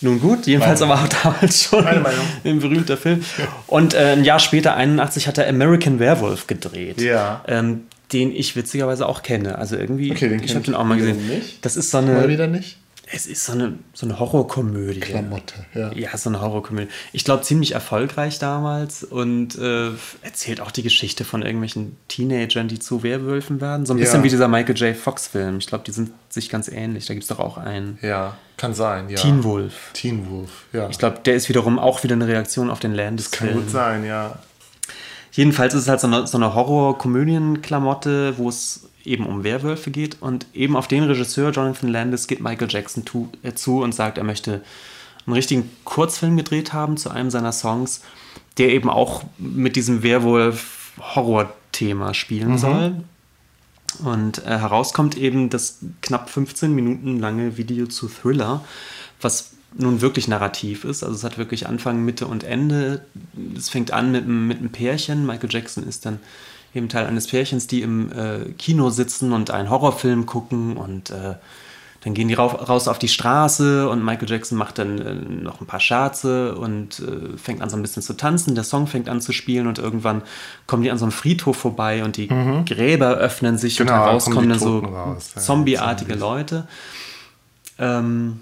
Nun 0.02 0.19
gut, 0.19 0.45
jedenfalls 0.45 0.82
Meine. 0.82 0.93
aber 0.93 1.04
auch 1.04 1.08
damals 1.24 1.63
schon 1.63 1.88
ein 1.88 2.60
berühmter 2.60 2.98
Film. 2.98 3.24
Und 3.65 3.93
äh, 3.93 4.12
ein 4.12 4.24
Jahr 4.24 4.39
später, 4.39 4.76
81, 4.76 5.28
hat 5.28 5.38
er 5.38 5.48
American 5.48 6.00
Werewolf 6.00 6.48
gedreht. 6.48 7.02
Ja. 7.02 7.43
Ähm, 7.48 7.84
den 8.13 8.32
ich 8.32 8.56
witzigerweise 8.56 9.08
auch 9.08 9.24
kenne. 9.24 9.58
Also 9.58 9.78
irgendwie, 9.78 10.12
okay, 10.12 10.30
den 10.30 10.43
ich 10.43 10.54
habe 10.54 10.63
den 10.65 10.76
auch 10.76 10.84
mal 10.84 10.98
gesehen. 10.98 11.28
Nicht. 11.28 11.65
Das 11.65 11.76
ist 11.76 11.91
so 11.91 11.98
eine. 11.98 12.13
Mal 12.13 12.30
wieder 12.30 12.48
nicht. 12.48 12.78
Es 13.15 13.28
ist 13.28 13.45
so 13.45 13.54
eine, 13.54 13.80
so 13.93 14.06
eine 14.06 14.19
Horrorkomödie. 14.19 14.99
Klamotte, 14.99 15.65
ja. 15.73 15.89
Ja, 15.93 16.17
so 16.17 16.30
eine 16.30 16.41
Horrorkomödie. 16.41 16.89
Ich 17.13 17.23
glaube, 17.23 17.43
ziemlich 17.43 17.71
erfolgreich 17.71 18.39
damals 18.39 19.06
und 19.06 19.58
äh, 19.58 19.91
erzählt 20.21 20.60
auch 20.60 20.69
die 20.69 20.84
Geschichte 20.84 21.23
von 21.23 21.41
irgendwelchen 21.41 21.95
Teenagern, 22.10 22.67
die 22.67 22.78
zu 22.78 23.04
Werwölfen 23.04 23.62
werden. 23.62 23.86
So 23.86 23.93
ein 23.93 23.99
bisschen 23.99 24.19
Ja. 24.19 24.23
wie 24.25 24.30
dieser 24.30 24.49
Michael 24.49 24.75
J. 24.75 24.97
Fox-Film. 24.97 25.60
Ich 25.60 25.67
glaube, 25.67 25.86
die 25.86 25.91
sind 25.91 26.12
sich 26.28 26.49
ganz 26.49 26.67
ähnlich. 26.67 27.06
Da 27.06 27.13
gibt 27.13 27.23
es 27.23 27.30
doch 27.30 27.39
auch 27.39 27.58
einen. 27.58 27.97
Ja, 28.01 28.36
kann 28.58 28.73
sein, 28.73 29.08
ja. 29.08 29.15
Teen 29.15 29.45
Wolf. 29.45 29.91
Teen 29.93 30.30
Wolf, 30.30 30.65
ja. 30.73 30.89
Ich 30.89 30.97
glaube, 30.97 31.19
der 31.23 31.36
ist 31.36 31.47
wiederum 31.47 31.80
auch 31.80 32.04
wieder 32.04 32.15
eine 32.15 32.28
Reaktion 32.28 32.69
auf 32.69 32.82
den 32.82 32.91
kann 32.91 32.97
Landis-Film. 32.97 33.54
gut 33.54 33.69
sein, 33.69 34.04
ja. 34.04 34.39
Jedenfalls 35.32 35.73
ist 35.73 35.84
es 35.84 35.88
halt 35.88 36.01
so 36.01 36.08
eine, 36.08 36.28
so 36.28 36.38
eine 36.38 36.54
Horror-Komödien-Klamotte, 36.54 38.38
wo 38.38 38.49
es 38.49 38.89
eben 39.06 39.26
um 39.26 39.44
Werwölfe 39.44 39.91
geht. 39.91 40.22
Und 40.22 40.46
eben 40.54 40.76
auf 40.76 40.88
den 40.88 41.04
Regisseur 41.04 41.52
Jonathan 41.52 41.89
Landis 41.89 42.28
geht 42.28 42.41
Michael 42.41 42.70
Jackson 42.70 43.06
tu, 43.06 43.30
äh, 43.44 43.54
zu 43.54 43.82
und 43.82 43.94
sagt, 43.94 44.18
er 44.18 44.24
möchte 44.24 44.63
einen 45.26 45.34
richtigen 45.34 45.70
Kurzfilm 45.84 46.38
gedreht 46.38 46.74
haben 46.74 46.98
zu 46.98 47.10
einem 47.10 47.32
seiner 47.32 47.52
Songs, 47.52 48.02
der 48.58 48.70
eben 48.70 48.89
auch 48.89 49.24
mit 49.38 49.76
diesem 49.76 50.04
Werwolf-Horror-Thema 50.04 52.13
spielen 52.13 52.58
soll. 52.58 53.04
Und 54.04 54.46
äh, 54.46 54.60
herauskommt 54.60 55.18
eben 55.18 55.50
das 55.50 55.80
knapp 56.02 56.30
15 56.30 56.74
Minuten 56.74 57.20
lange 57.20 57.58
Video 57.58 57.88
zu 57.88 58.08
Thriller, 58.08 58.63
was 59.22 59.52
nun 59.78 60.02
wirklich 60.02 60.28
narrativ 60.28 60.86
ist. 60.86 61.04
Also 61.04 61.15
es 61.15 61.24
hat 61.24 61.38
wirklich 61.38 61.68
Anfang, 61.68 62.04
Mitte 62.04 62.28
und 62.28 62.44
Ende. 62.44 63.06
Es 63.58 63.70
fängt 63.70 63.91
an 63.91 64.12
mit, 64.12 64.28
mit 64.28 64.60
einem 64.60 64.70
Pärchen. 64.70 65.26
Michael 65.26 65.52
Jackson 65.52 65.88
ist 65.88 66.06
dann 66.06 66.20
eben 66.75 66.89
Teil 66.89 67.05
eines 67.05 67.27
Pärchens, 67.27 67.67
die 67.67 67.81
im 67.81 68.11
äh, 68.11 68.51
Kino 68.57 68.89
sitzen 68.89 69.31
und 69.33 69.51
einen 69.51 69.69
Horrorfilm 69.69 70.25
gucken 70.25 70.77
und 70.77 71.09
äh, 71.11 71.35
dann 72.05 72.13
gehen 72.13 72.27
die 72.27 72.35
raus 72.35 72.88
auf 72.88 72.99
die 72.99 73.07
Straße 73.07 73.89
und 73.89 74.05
Michael 74.05 74.29
Jackson 74.29 74.59
macht 74.59 74.77
dann 74.77 74.99
äh, 74.99 75.15
noch 75.15 75.59
ein 75.59 75.65
paar 75.65 75.79
Scherze 75.79 76.55
und 76.55 76.99
äh, 76.99 77.35
fängt 77.35 77.63
an 77.63 77.71
so 77.71 77.77
ein 77.77 77.81
bisschen 77.81 78.03
zu 78.03 78.13
tanzen. 78.13 78.53
Der 78.53 78.63
Song 78.63 78.85
fängt 78.85 79.09
an 79.09 79.21
zu 79.21 79.31
spielen 79.31 79.65
und 79.65 79.79
irgendwann 79.79 80.21
kommen 80.67 80.83
die 80.83 80.91
an 80.91 80.99
so 80.99 81.05
einem 81.05 81.11
Friedhof 81.11 81.57
vorbei 81.57 82.03
und 82.03 82.17
die 82.17 82.27
Gräber 82.27 83.15
öffnen 83.15 83.57
sich 83.57 83.77
Genau, 83.77 83.91
und 83.91 83.97
da 83.97 84.05
heraus 84.05 84.25
kommen 84.25 84.35
kommen 84.35 84.47
die 84.49 84.53
dann 84.53 84.59
so 84.59 84.79
raus, 84.79 85.31
ja, 85.35 85.41
zombieartige 85.41 86.19
Zombies. 86.19 86.21
Leute. 86.21 86.67
Ähm, 87.79 88.41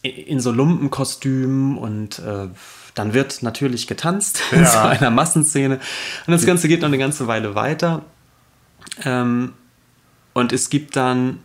in 0.00 0.40
so 0.40 0.50
Lumpenkostümen 0.50 1.76
und 1.76 2.20
äh, 2.20 2.48
dann 2.94 3.12
wird 3.14 3.42
natürlich 3.42 3.86
getanzt 3.86 4.40
in 4.52 4.62
Ja. 4.62 4.66
so 4.70 4.78
einer 4.78 5.10
Massenszene. 5.10 5.76
Und 6.26 6.32
das 6.32 6.46
Ganze 6.46 6.68
geht 6.68 6.80
noch 6.80 6.88
eine 6.88 6.98
ganze 6.98 7.26
Weile 7.26 7.54
weiter. 7.54 8.02
Ähm, 9.04 9.52
und 10.32 10.52
es 10.52 10.70
gibt 10.70 10.96
dann 10.96 11.40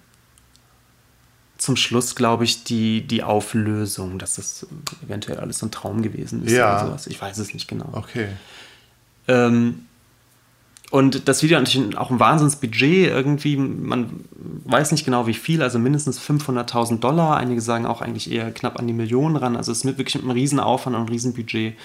zum 1.58 1.76
Schluss, 1.76 2.16
glaube 2.16 2.44
ich, 2.46 2.64
die, 2.64 3.06
die 3.06 3.22
Auflösung, 3.24 4.18
dass 4.20 4.36
das 4.36 4.66
eventuell 5.06 5.40
alles 5.40 5.60
so 5.60 5.66
ein 5.66 5.72
Traum 5.72 6.02
gewesen 6.02 6.46
ist 6.46 6.54
Ja. 6.54 6.78
oder 6.78 6.88
sowas. 6.88 7.08
Ich 7.08 7.22
weiß 7.22 7.38
es 7.38 7.54
nicht 7.54 7.68
genau. 7.68 7.90
Okay. 7.94 8.30
Ähm, 9.28 9.86
und 10.92 11.28
das 11.28 11.44
Video 11.44 11.58
hat 11.58 11.66
natürlich 11.66 11.98
auch 11.98 12.10
ein 12.10 12.20
Wahnsinnsbudget 12.20 13.08
irgendwie. 13.08 13.58
Man 13.58 14.26
weiß 14.66 14.92
nicht 14.92 15.06
genau 15.06 15.28
wie 15.28 15.34
viel, 15.36 15.62
also 15.62 15.78
mindestens 15.78 16.20
500.000 16.20 17.00
Dollar. 17.00 17.38
Einige 17.38 17.62
sagen 17.62 17.86
auch 17.86 18.02
eigentlich 18.02 18.32
eher 18.32 18.52
knapp 18.52 18.80
an 18.80 18.88
die 18.88 18.94
Millionen 18.94 19.36
ran. 19.36 19.56
Also 19.56 19.72
es 19.72 19.80
ist 19.80 19.84
mit 19.84 19.98
wirklich 20.00 20.16
mit 20.16 20.24
einem 20.24 20.32
Riesenaufwand 20.32 20.96
und 20.96 21.02
einem 21.04 21.10
Riesenbudget 21.12 21.76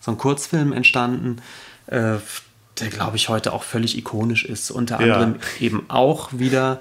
so 0.00 0.10
ein 0.10 0.18
Kurzfilm 0.18 0.72
entstanden, 0.72 1.42
äh, 1.86 2.16
der 2.80 2.88
glaube 2.90 3.16
ich 3.16 3.28
heute 3.28 3.52
auch 3.52 3.62
völlig 3.62 3.98
ikonisch 3.98 4.44
ist. 4.44 4.70
Unter 4.70 5.00
Ja. 5.00 5.14
anderem 5.14 5.36
eben 5.60 5.84
auch 5.88 6.30
wieder 6.32 6.80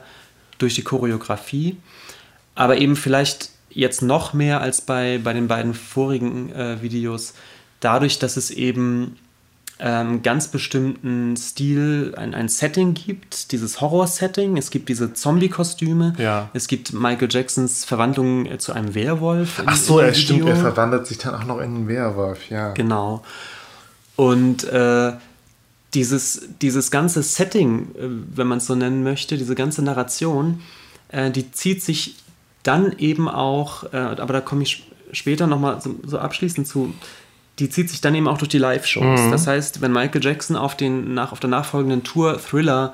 durch 0.57 0.75
die 0.75 0.83
Choreografie, 0.83 1.77
aber 2.55 2.77
eben 2.77 2.95
vielleicht 2.95 3.49
jetzt 3.69 4.01
noch 4.01 4.33
mehr 4.33 4.61
als 4.61 4.81
bei, 4.81 5.19
bei 5.23 5.33
den 5.33 5.47
beiden 5.47 5.73
vorigen 5.73 6.51
äh, 6.53 6.81
Videos, 6.81 7.33
dadurch, 7.79 8.19
dass 8.19 8.37
es 8.37 8.51
eben 8.51 9.17
ähm, 9.79 10.21
ganz 10.21 10.47
bestimmten 10.47 11.35
Stil, 11.35 12.13
ein, 12.15 12.33
ein 12.33 12.47
Setting 12.47 12.93
gibt, 12.93 13.51
dieses 13.51 13.81
Horror-Setting. 13.81 14.55
Es 14.57 14.69
gibt 14.69 14.87
diese 14.87 15.13
Zombie-Kostüme. 15.13 16.13
Ja. 16.17 16.49
Es 16.53 16.67
gibt 16.67 16.93
Michael 16.93 17.27
Jacksons 17.29 17.83
Verwandlung 17.83 18.45
äh, 18.45 18.57
zu 18.57 18.71
einem 18.73 18.95
Werwolf. 18.95 19.61
Ach 19.65 19.75
so, 19.75 19.99
er 19.99 20.13
stimmt, 20.13 20.47
er 20.47 20.55
verwandelt 20.55 21.07
sich 21.07 21.17
dann 21.17 21.35
auch 21.35 21.45
noch 21.45 21.57
in 21.57 21.75
einen 21.75 21.87
Werwolf, 21.87 22.49
ja. 22.49 22.71
Genau. 22.71 23.23
Und 24.15 24.63
äh, 24.65 25.13
dieses, 25.93 26.47
dieses 26.61 26.91
ganze 26.91 27.23
Setting, 27.23 27.95
äh, 27.95 28.09
wenn 28.35 28.47
man 28.47 28.59
es 28.59 28.67
so 28.67 28.75
nennen 28.75 29.03
möchte, 29.03 29.37
diese 29.37 29.55
ganze 29.55 29.81
Narration, 29.83 30.61
äh, 31.09 31.31
die 31.31 31.51
zieht 31.51 31.83
sich 31.83 32.15
dann 32.61 32.93
eben 32.99 33.27
auch, 33.27 33.91
äh, 33.91 33.97
aber 33.97 34.33
da 34.33 34.41
komme 34.41 34.63
ich 34.63 34.71
sp- 34.79 34.93
später 35.11 35.47
nochmal 35.47 35.81
so, 35.81 35.95
so 36.05 36.17
abschließend 36.17 36.67
zu, 36.67 36.93
die 37.59 37.69
zieht 37.69 37.89
sich 37.89 38.01
dann 38.01 38.15
eben 38.15 38.27
auch 38.27 38.37
durch 38.39 38.49
die 38.49 38.57
Live-Shows. 38.57 39.29
Das 39.31 39.45
heißt, 39.47 39.81
wenn 39.81 39.91
Michael 39.91 40.23
Jackson 40.23 40.55
auf, 40.55 40.75
den, 40.75 41.13
nach, 41.13 41.31
auf 41.31 41.39
der 41.39 41.49
nachfolgenden 41.51 42.03
Tour 42.03 42.39
Thriller 42.41 42.93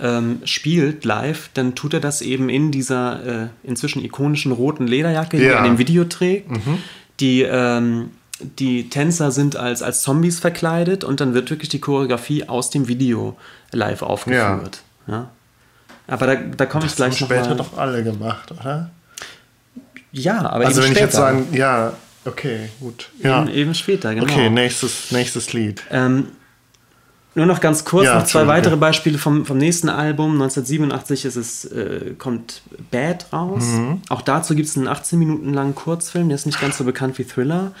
ähm, 0.00 0.40
spielt 0.44 1.04
live, 1.04 1.50
dann 1.54 1.74
tut 1.74 1.94
er 1.94 2.00
das 2.00 2.22
eben 2.22 2.48
in 2.48 2.70
dieser 2.70 3.44
äh, 3.44 3.46
inzwischen 3.64 4.04
ikonischen 4.04 4.52
roten 4.52 4.86
Lederjacke, 4.86 5.38
die 5.38 5.44
Ja. 5.44 5.52
er 5.54 5.58
in 5.60 5.64
dem 5.64 5.78
Video 5.78 6.04
trägt. 6.04 6.48
Die, 7.18 7.42
ähm, 7.42 8.10
die 8.58 8.90
Tänzer 8.90 9.30
sind 9.32 9.56
als, 9.56 9.82
als 9.82 10.02
Zombies 10.02 10.38
verkleidet 10.38 11.02
und 11.02 11.20
dann 11.20 11.32
wird 11.34 11.48
wirklich 11.50 11.70
die 11.70 11.80
Choreografie 11.80 12.46
aus 12.48 12.70
dem 12.70 12.86
Video 12.88 13.36
live 13.72 14.02
aufgeführt. 14.02 14.82
Ja. 15.08 15.30
Aber 16.06 16.26
da, 16.26 16.34
da 16.36 16.66
komme 16.66 16.86
ich 16.86 16.94
gleich 16.94 17.18
noch 17.20 17.26
später 17.28 17.48
mal. 17.48 17.56
doch 17.56 17.76
alle 17.78 18.04
gemacht, 18.04 18.52
oder? 18.52 18.90
Ja, 20.12 20.48
aber 20.50 20.66
Also 20.66 20.76
wenn 20.82 20.92
ich 20.92 20.98
später. 20.98 21.04
jetzt 21.06 21.16
sagen, 21.16 21.46
ja, 21.52 21.94
okay, 22.26 22.68
gut. 22.80 23.10
Ja. 23.22 23.42
Eben, 23.42 23.50
eben 23.54 23.74
später, 23.74 24.14
genau. 24.14 24.24
Okay, 24.30 24.50
nächstes, 24.50 25.10
nächstes 25.12 25.52
Lied. 25.52 25.82
Ähm, 25.90 26.26
nur 27.34 27.44
noch 27.46 27.60
ganz 27.60 27.84
kurz, 27.84 28.06
Ja, 28.06 28.18
noch 28.18 28.24
zwei 28.26 28.46
weitere 28.46 28.76
Beispiele 28.76 29.18
vom, 29.18 29.44
vom 29.44 29.58
nächsten 29.58 29.88
Album. 29.90 30.32
1987 30.40 31.26
ist 31.26 31.36
es, 31.36 31.64
äh, 31.66 32.14
kommt 32.18 32.62
Bad 32.90 33.26
raus. 33.32 33.62
Mhm. 33.64 34.00
Auch 34.08 34.22
dazu 34.22 34.54
gibt 34.54 34.68
es 34.68 34.76
einen 34.76 34.88
18 34.88 35.18
Minuten 35.18 35.52
langen 35.52 35.74
Kurzfilm, 35.74 36.28
der 36.28 36.36
ist 36.36 36.46
nicht 36.46 36.60
ganz 36.60 36.78
so 36.78 36.84
bekannt 36.84 37.18
wie 37.18 37.24
Thriller, 37.24 37.72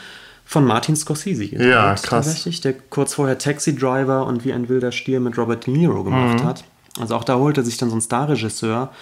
von 0.44 0.64
Martin 0.66 0.94
Scorsese. 0.94 1.48
gedreht, 1.48 1.68
Ja, 1.70 1.94
krass. 1.94 2.02
Tatsächlich, 2.02 2.60
der 2.60 2.74
kurz 2.74 3.14
vorher 3.14 3.38
Taxi 3.38 3.74
Driver 3.74 4.26
und 4.26 4.44
Wie 4.44 4.52
ein 4.52 4.68
wilder 4.68 4.92
Stier 4.92 5.20
mit 5.20 5.38
Robert 5.38 5.66
De 5.66 5.74
Niro 5.74 6.04
gemacht 6.04 6.40
Mhm. 6.42 6.46
hat. 6.46 6.64
Also 7.00 7.14
auch 7.16 7.24
da 7.24 7.36
holt 7.36 7.56
er 7.56 7.64
sich 7.64 7.78
dann 7.78 7.88
so 7.88 7.94
einen 7.94 8.02
Starregisseur, 8.02 8.92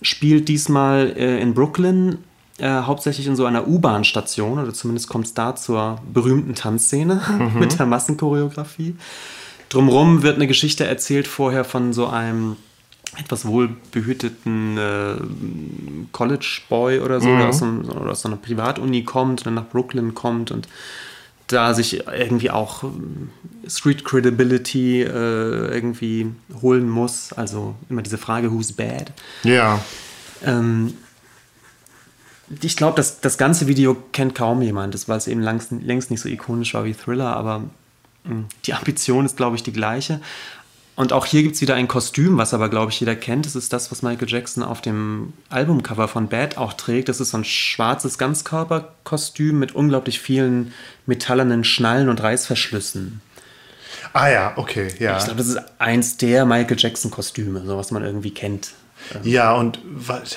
spielt 0.00 0.48
diesmal 0.48 1.12
äh, 1.16 1.38
in 1.40 1.52
Brooklyn, 1.54 2.18
äh, 2.58 2.68
hauptsächlich 2.82 3.26
in 3.26 3.36
so 3.36 3.44
einer 3.44 3.66
U-Bahn-Station, 3.66 4.58
oder 4.58 4.72
zumindest 4.74 5.08
kommt 5.08 5.26
es 5.26 5.34
da 5.34 5.56
zur 5.56 6.00
berühmten 6.12 6.54
Tanzszene 6.54 7.22
mit 7.58 7.78
der 7.78 7.86
Massenchoreografie. 7.86 8.96
Drumrum 9.68 10.22
wird 10.22 10.36
eine 10.36 10.46
Geschichte 10.46 10.84
erzählt 10.84 11.26
vorher 11.26 11.64
von 11.64 11.92
so 11.92 12.06
einem 12.06 12.56
etwas 13.18 13.44
wohlbehüteten 13.44 14.78
äh, 14.78 15.14
College-Boy 16.12 17.00
oder 17.00 17.20
so, 17.20 17.26
der 17.26 17.48
aus, 17.48 17.58
so 17.58 17.66
einem, 17.66 17.84
oder 17.88 18.12
aus 18.12 18.22
so 18.22 18.28
einer 18.28 18.38
Privatuni 18.38 19.04
kommt 19.04 19.40
und 19.40 19.46
dann 19.46 19.54
nach 19.54 19.68
Brooklyn 19.68 20.14
kommt 20.14 20.50
und 20.50 20.68
da 21.46 21.74
sich 21.74 22.06
irgendwie 22.06 22.50
auch 22.50 22.84
ähm, 22.84 23.30
Street 23.66 24.04
Credibility 24.04 25.02
äh, 25.02 25.74
irgendwie 25.74 26.32
holen 26.62 26.88
muss. 26.88 27.32
Also 27.32 27.74
immer 27.90 28.02
diese 28.02 28.18
Frage, 28.18 28.50
who's 28.50 28.72
bad? 28.72 29.12
Ja. 29.42 29.80
Ähm, 30.44 30.94
ich 32.60 32.76
glaube, 32.76 32.96
das, 32.96 33.20
das 33.20 33.38
ganze 33.38 33.66
Video 33.66 33.96
kennt 34.12 34.34
kaum 34.34 34.62
jemand, 34.62 34.94
das- 34.94 35.08
weil 35.08 35.18
es 35.18 35.26
eben 35.26 35.40
längst, 35.40 35.70
längst 35.72 36.10
nicht 36.10 36.20
so 36.20 36.28
ikonisch 36.28 36.74
war 36.74 36.84
wie 36.84 36.94
Thriller, 36.94 37.36
aber 37.36 37.62
mh, 38.24 38.44
die 38.66 38.74
Ambition 38.74 39.24
ist, 39.26 39.36
glaube 39.36 39.56
ich, 39.56 39.62
die 39.62 39.72
gleiche. 39.72 40.20
Und 40.94 41.14
auch 41.14 41.24
hier 41.24 41.42
gibt 41.42 41.54
es 41.54 41.62
wieder 41.62 41.74
ein 41.74 41.88
Kostüm, 41.88 42.36
was 42.36 42.52
aber, 42.52 42.68
glaube 42.68 42.92
ich, 42.92 43.00
jeder 43.00 43.16
kennt. 43.16 43.46
Das 43.46 43.56
ist 43.56 43.72
das, 43.72 43.90
was 43.90 44.02
Michael 44.02 44.28
Jackson 44.28 44.62
auf 44.62 44.82
dem 44.82 45.32
Albumcover 45.48 46.06
von 46.06 46.28
Bad 46.28 46.58
auch 46.58 46.74
trägt. 46.74 47.08
Das 47.08 47.18
ist 47.18 47.30
so 47.30 47.38
ein 47.38 47.44
schwarzes 47.46 48.18
Ganzkörperkostüm 48.18 49.58
mit 49.58 49.74
unglaublich 49.74 50.20
vielen 50.20 50.74
metallenen 51.06 51.64
Schnallen 51.64 52.10
und 52.10 52.22
Reißverschlüssen. 52.22 53.22
Ah 54.12 54.28
ja, 54.28 54.52
okay, 54.56 54.88
ja. 54.98 55.16
Ich 55.16 55.24
glaube, 55.24 55.38
das 55.38 55.48
ist 55.48 55.60
eins 55.78 56.18
der 56.18 56.44
Michael 56.44 56.76
Jackson-Kostüme, 56.78 57.64
so 57.64 57.78
was 57.78 57.90
man 57.90 58.04
irgendwie 58.04 58.32
kennt. 58.34 58.72
Ja, 59.22 59.54
und 59.54 59.78
was, 59.84 60.36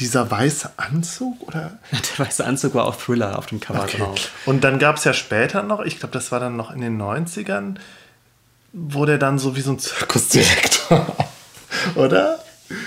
dieser 0.00 0.30
weiße 0.30 0.70
Anzug 0.76 1.46
oder? 1.46 1.78
Der 2.18 2.26
weiße 2.26 2.44
Anzug 2.44 2.74
war 2.74 2.84
auf 2.84 3.02
Thriller 3.04 3.38
auf 3.38 3.46
dem 3.46 3.60
Cover 3.60 3.82
Okay. 3.82 3.98
drauf. 3.98 4.30
Und 4.46 4.64
dann 4.64 4.78
gab 4.78 4.96
es 4.96 5.04
ja 5.04 5.12
später 5.12 5.62
noch, 5.62 5.80
ich 5.80 5.98
glaube, 5.98 6.12
das 6.12 6.30
war 6.32 6.40
dann 6.40 6.56
noch 6.56 6.70
in 6.70 6.80
den 6.80 7.00
90ern, 7.00 7.76
wo 8.72 9.04
der 9.06 9.18
dann 9.18 9.38
so 9.38 9.56
wie 9.56 9.60
so 9.60 9.72
ein 9.72 9.78
Zirkusdirektor, 9.78 11.06
oder? 11.94 12.38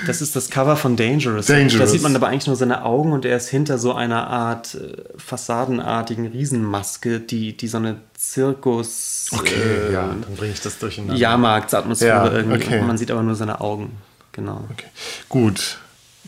Das 0.05 0.21
ist 0.21 0.35
das 0.35 0.51
Cover 0.51 0.77
von 0.77 0.95
Dangerous. 0.95 1.47
Dangerous. 1.47 1.79
Da 1.79 1.87
sieht 1.87 2.03
man 2.03 2.15
aber 2.15 2.27
eigentlich 2.27 2.45
nur 2.45 2.55
seine 2.55 2.85
Augen 2.85 3.13
und 3.13 3.25
er 3.25 3.35
ist 3.37 3.49
hinter 3.49 3.79
so 3.79 3.93
einer 3.95 4.27
Art 4.27 4.75
äh, 4.75 4.93
fassadenartigen 5.17 6.27
Riesenmaske, 6.27 7.19
die, 7.19 7.57
die 7.57 7.67
so 7.67 7.77
eine 7.77 7.97
Zirkus 8.15 9.31
äh, 9.43 9.91
ja, 9.91 10.01
dann 10.07 10.35
bringe 10.37 10.53
ich 10.53 10.61
das 10.61 10.77
durcheinander. 10.77 11.15
Jahrmarktsatmosphäre 11.15 12.27
Ja, 12.27 12.31
irgendwie. 12.31 12.63
okay. 12.63 12.81
Man 12.83 12.97
sieht 12.99 13.09
aber 13.09 13.23
nur 13.23 13.33
seine 13.33 13.59
Augen. 13.59 13.97
Genau. 14.33 14.63
Okay. 14.71 14.85
Gut. 15.29 15.79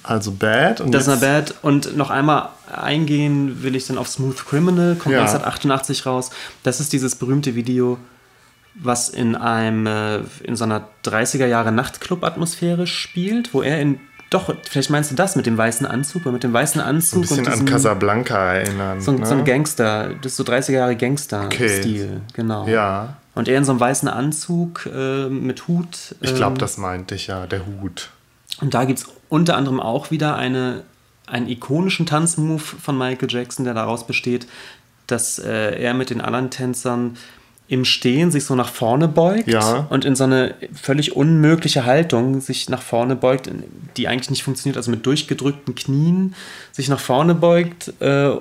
Also 0.03 0.31
Bad. 0.31 0.81
Und 0.81 0.91
das 0.91 1.07
ist 1.07 1.21
Bad. 1.21 1.55
Und 1.61 1.95
noch 1.95 2.09
einmal 2.09 2.49
eingehen 2.71 3.63
will 3.63 3.75
ich 3.75 3.87
dann 3.87 3.97
auf 3.97 4.07
Smooth 4.07 4.45
Criminal, 4.45 4.95
kommt 4.95 5.13
ja. 5.13 5.21
1988 5.21 6.05
raus. 6.05 6.29
Das 6.63 6.79
ist 6.79 6.93
dieses 6.93 7.15
berühmte 7.15 7.55
Video, 7.55 7.97
was 8.75 9.09
in 9.09 9.35
einem, 9.35 9.87
äh, 9.87 10.19
in 10.43 10.55
so 10.55 10.65
einer 10.65 10.87
30er 11.05 11.45
Jahre 11.45 11.71
Nachtclub-Atmosphäre 11.71 12.87
spielt, 12.87 13.53
wo 13.53 13.61
er 13.61 13.79
in 13.79 13.99
doch, 14.33 14.51
vielleicht 14.67 14.89
meinst 14.89 15.11
du 15.11 15.15
das 15.15 15.35
mit 15.35 15.45
dem 15.45 15.59
weißen 15.59 15.85
Anzug, 15.85 16.25
mit 16.25 16.43
dem 16.43 16.53
weißen 16.53 16.81
Anzug. 16.81 17.19
Ein 17.19 17.21
bisschen 17.21 17.37
und 17.39 17.47
diesem, 17.49 17.67
an 17.67 17.71
Casablanca 17.71 18.53
erinnern. 18.53 18.99
So, 18.99 19.11
ne? 19.11 19.27
so 19.27 19.35
ein 19.35 19.45
Gangster, 19.45 20.09
das 20.21 20.31
ist 20.31 20.37
so 20.37 20.43
30er 20.43 20.71
Jahre 20.71 20.95
Gangster-Stil, 20.95 22.05
okay. 22.05 22.21
genau. 22.33 22.67
Ja. 22.67 23.17
Und 23.35 23.47
er 23.47 23.59
in 23.59 23.63
so 23.63 23.73
einem 23.73 23.79
weißen 23.79 24.07
Anzug 24.07 24.89
äh, 24.91 25.29
mit 25.29 25.67
Hut. 25.67 26.15
ich 26.19 26.33
glaube, 26.33 26.53
ähm, 26.53 26.57
das 26.57 26.77
meinte 26.77 27.13
ich 27.13 27.27
ja, 27.27 27.45
der 27.45 27.67
Hut. 27.67 28.09
Und 28.59 28.73
da 28.73 28.85
gibt 28.85 28.99
es 28.99 29.07
unter 29.33 29.57
anderem 29.57 29.79
auch 29.79 30.11
wieder 30.11 30.35
eine, 30.35 30.83
einen 31.25 31.49
ikonischen 31.49 32.05
Tanzmove 32.05 32.61
von 32.61 32.95
Michael 32.95 33.31
Jackson, 33.31 33.65
der 33.65 33.73
daraus 33.73 34.05
besteht, 34.05 34.45
dass 35.07 35.39
äh, 35.39 35.81
er 35.81 35.95
mit 35.95 36.11
den 36.11 36.21
anderen 36.21 36.51
Tänzern 36.51 37.17
im 37.67 37.83
Stehen 37.83 38.29
sich 38.29 38.45
so 38.45 38.53
nach 38.53 38.69
vorne 38.69 39.07
beugt 39.07 39.47
ja. 39.47 39.87
und 39.89 40.05
in 40.05 40.15
so 40.15 40.25
eine 40.25 40.53
völlig 40.79 41.15
unmögliche 41.15 41.83
Haltung 41.83 42.41
sich 42.41 42.69
nach 42.69 42.83
vorne 42.83 43.15
beugt, 43.15 43.49
die 43.97 44.07
eigentlich 44.07 44.29
nicht 44.29 44.43
funktioniert, 44.43 44.77
also 44.77 44.91
mit 44.91 45.03
durchgedrückten 45.03 45.73
Knien 45.73 46.35
sich 46.71 46.87
nach 46.87 46.99
vorne 46.99 47.33
beugt. 47.33 47.91
Äh, 48.01 48.33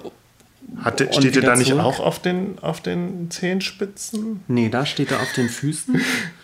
Hat, 0.82 1.00
steht 1.14 1.36
er 1.36 1.42
da 1.42 1.56
nicht 1.56 1.72
auch 1.72 2.00
auf 2.00 2.18
den, 2.18 2.58
auf 2.60 2.82
den 2.82 3.30
Zehenspitzen? 3.30 4.42
Nee, 4.46 4.68
da 4.68 4.84
steht 4.84 5.10
er 5.10 5.22
auf 5.22 5.32
den 5.32 5.48
Füßen. 5.48 6.02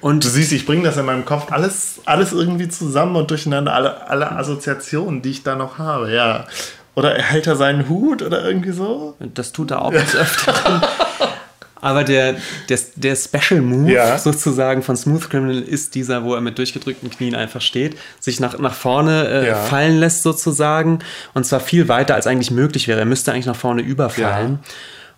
Und 0.00 0.24
du 0.24 0.28
siehst, 0.28 0.52
ich 0.52 0.66
bringe 0.66 0.84
das 0.84 0.96
in 0.96 1.06
meinem 1.06 1.24
Kopf 1.24 1.50
alles, 1.50 2.00
alles 2.04 2.32
irgendwie 2.32 2.68
zusammen 2.68 3.16
und 3.16 3.30
durcheinander, 3.30 3.72
alle, 3.72 4.08
alle 4.08 4.32
Assoziationen, 4.32 5.22
die 5.22 5.30
ich 5.30 5.42
da 5.42 5.56
noch 5.56 5.78
habe, 5.78 6.12
ja. 6.12 6.44
Oder 6.94 7.14
hält 7.14 7.46
er 7.46 7.56
seinen 7.56 7.88
Hut 7.88 8.22
oder 8.22 8.44
irgendwie 8.44 8.72
so? 8.72 9.16
Das 9.18 9.52
tut 9.52 9.70
er 9.70 9.82
auch 9.82 9.92
des 9.92 10.14
Öfteren. 10.16 10.82
Aber 11.82 12.04
der, 12.04 12.36
der, 12.68 12.78
der 12.96 13.16
Special 13.16 13.60
Move 13.60 13.92
ja. 13.92 14.18
sozusagen 14.18 14.82
von 14.82 14.96
Smooth 14.96 15.30
Criminal 15.30 15.62
ist 15.62 15.94
dieser, 15.94 16.24
wo 16.24 16.34
er 16.34 16.40
mit 16.40 16.58
durchgedrückten 16.58 17.10
Knien 17.10 17.34
einfach 17.34 17.60
steht, 17.60 17.96
sich 18.18 18.40
nach, 18.40 18.58
nach 18.58 18.74
vorne 18.74 19.28
äh, 19.28 19.46
ja. 19.48 19.54
fallen 19.56 20.00
lässt 20.00 20.22
sozusagen. 20.22 21.00
Und 21.34 21.44
zwar 21.44 21.60
viel 21.60 21.88
weiter, 21.88 22.14
als 22.14 22.26
eigentlich 22.26 22.50
möglich 22.50 22.88
wäre. 22.88 22.98
Er 22.98 23.04
müsste 23.04 23.32
eigentlich 23.32 23.46
nach 23.46 23.56
vorne 23.56 23.82
überfallen. 23.82 24.58
Ja. 24.62 24.70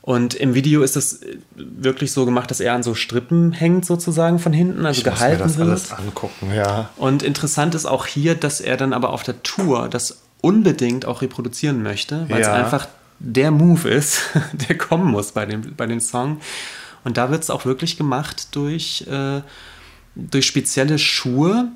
Und 0.09 0.33
im 0.33 0.55
Video 0.55 0.81
ist 0.81 0.97
es 0.97 1.21
wirklich 1.55 2.13
so 2.13 2.25
gemacht, 2.25 2.51
dass 2.51 2.61
er 2.61 2.73
an 2.73 2.83
so 2.83 2.95
Strippen 2.95 3.53
hängt 3.53 3.85
sozusagen 3.85 4.39
von 4.39 4.55
hinten, 4.55 4.87
also 4.87 4.97
ich 4.97 5.05
gehalten 5.05 5.43
muss 5.43 5.59
mir 5.59 5.67
das 5.67 5.91
wird. 5.91 5.99
Alles 5.99 6.09
angucken, 6.09 6.55
ja. 6.55 6.89
Und 6.97 7.23
interessant 7.23 7.75
ist 7.75 7.85
auch 7.85 8.07
hier, 8.07 8.35
dass 8.35 8.63
er 8.63 8.79
dann 8.79 8.95
aber 8.95 9.11
auf 9.11 9.23
der 9.23 9.43
Tour 9.43 9.91
das 9.91 10.23
unbedingt 10.41 11.05
auch 11.05 11.21
reproduzieren 11.21 11.83
möchte, 11.83 12.25
weil 12.31 12.41
es 12.41 12.49
einfach 12.49 12.89
der 13.19 13.51
Move 13.51 13.87
ist, 13.87 14.23
der 14.71 14.79
kommen 14.79 15.11
muss 15.11 15.33
bei 15.33 15.45
dem, 15.45 15.75
bei 15.77 15.85
dem 15.85 16.01
Song. 16.01 16.41
Und 17.05 17.19
da 17.19 17.31
wird 17.31 17.43
es 17.43 17.51
auch 17.51 17.67
wirklich 17.67 17.99
gemacht 17.99 18.57
durch, 18.57 19.07
äh, 19.11 19.43
durch 20.15 20.47
spezielle 20.47 20.99
Schuhe, 20.99 21.69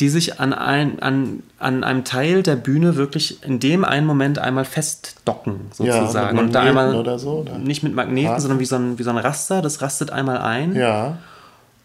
die 0.00 0.08
sich 0.08 0.38
an, 0.38 0.52
ein, 0.52 1.00
an, 1.00 1.42
an 1.58 1.82
einem 1.82 2.04
Teil 2.04 2.42
der 2.42 2.54
Bühne 2.54 2.94
wirklich 2.94 3.42
in 3.42 3.58
dem 3.58 3.84
einen 3.84 4.06
Moment 4.06 4.38
einmal 4.38 4.64
festdocken, 4.64 5.56
sozusagen. 5.72 6.36
Ja, 6.36 6.42
und 6.42 6.54
da 6.54 6.60
einmal 6.60 6.94
oder 6.94 7.18
so, 7.18 7.38
oder? 7.38 7.58
nicht 7.58 7.82
mit 7.82 7.94
Magneten, 7.94 8.28
Rasten. 8.28 8.42
sondern 8.42 8.60
wie 8.60 8.64
so, 8.64 8.76
ein, 8.76 8.98
wie 8.98 9.02
so 9.02 9.10
ein 9.10 9.18
Raster, 9.18 9.60
das 9.60 9.82
rastet 9.82 10.10
einmal 10.10 10.38
ein. 10.38 10.76
Ja. 10.76 11.18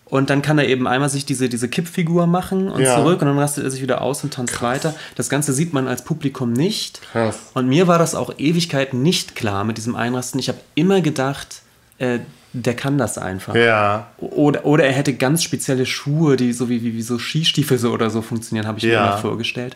Und 0.06 0.30
dann 0.30 0.44
kann 0.44 0.60
er 0.60 0.68
eben 0.68 0.86
einmal 0.86 1.10
sich 1.10 1.26
diese, 1.26 1.50
diese 1.50 1.68
Kippfigur 1.68 2.28
machen 2.28 2.70
und 2.70 2.84
ja. 2.84 2.96
zurück 2.96 3.22
und 3.22 3.30
dann 3.30 3.40
rastet 3.40 3.64
er 3.64 3.72
sich 3.72 3.82
wieder 3.82 4.02
aus 4.04 4.24
und 4.24 4.32
tanzt 4.32 4.54
Krass. 4.54 4.86
weiter. 4.86 4.96
Das 5.16 5.28
Ganze 5.28 5.54
sieht 5.54 5.74
man 5.74 5.88
als 5.88 6.04
Publikum 6.04 6.54
nicht. 6.54 7.02
Krass. 7.14 7.40
Und 7.56 7.68
mir 7.68 7.88
war 7.88 7.98
das 7.98 8.14
auch 8.14 8.32
Ewigkeiten 8.38 9.02
nicht 9.02 9.36
klar 9.36 9.64
mit 9.64 9.78
diesem 9.78 9.96
Einrasten. 9.96 10.40
Ich 10.40 10.50
habe 10.50 10.60
immer 10.76 11.02
gedacht, 11.02 11.64
äh, 11.98 12.20
der 12.54 12.76
kann 12.76 12.98
das 12.98 13.18
einfach. 13.18 13.56
Ja. 13.56 14.08
Oder, 14.18 14.66
oder 14.66 14.86
er 14.86 14.94
hätte 14.94 15.14
ganz 15.14 15.44
spezielle 15.44 15.86
Schuhe, 15.86 16.38
die 16.38 16.54
so 16.54 16.70
wie, 16.70 16.84
wie, 16.84 16.94
wie 16.94 17.02
so 17.02 17.18
Skistiefel 17.18 17.78
so 17.78 17.92
oder 17.92 18.10
so 18.10 18.22
funktionieren, 18.22 18.68
habe 18.68 18.78
ich 18.78 18.86
ja. 18.86 19.02
mir 19.02 19.08
immer 19.08 19.18
vorgestellt. 19.18 19.76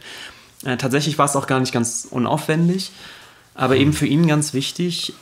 Äh, 0.63 0.78
tatsächlich 0.78 1.18
war 1.18 1.26
es 1.26 1.36
auch 1.36 1.48
gar 1.48 1.60
nicht 1.60 1.74
ganz 1.74 2.08
unaufwendig, 2.10 2.92
aber 3.56 3.76
hm. 3.76 3.82
eben 3.82 3.94
für 3.94 4.06
ihn 4.06 4.28
ganz 4.28 4.54
wichtig, 4.54 5.13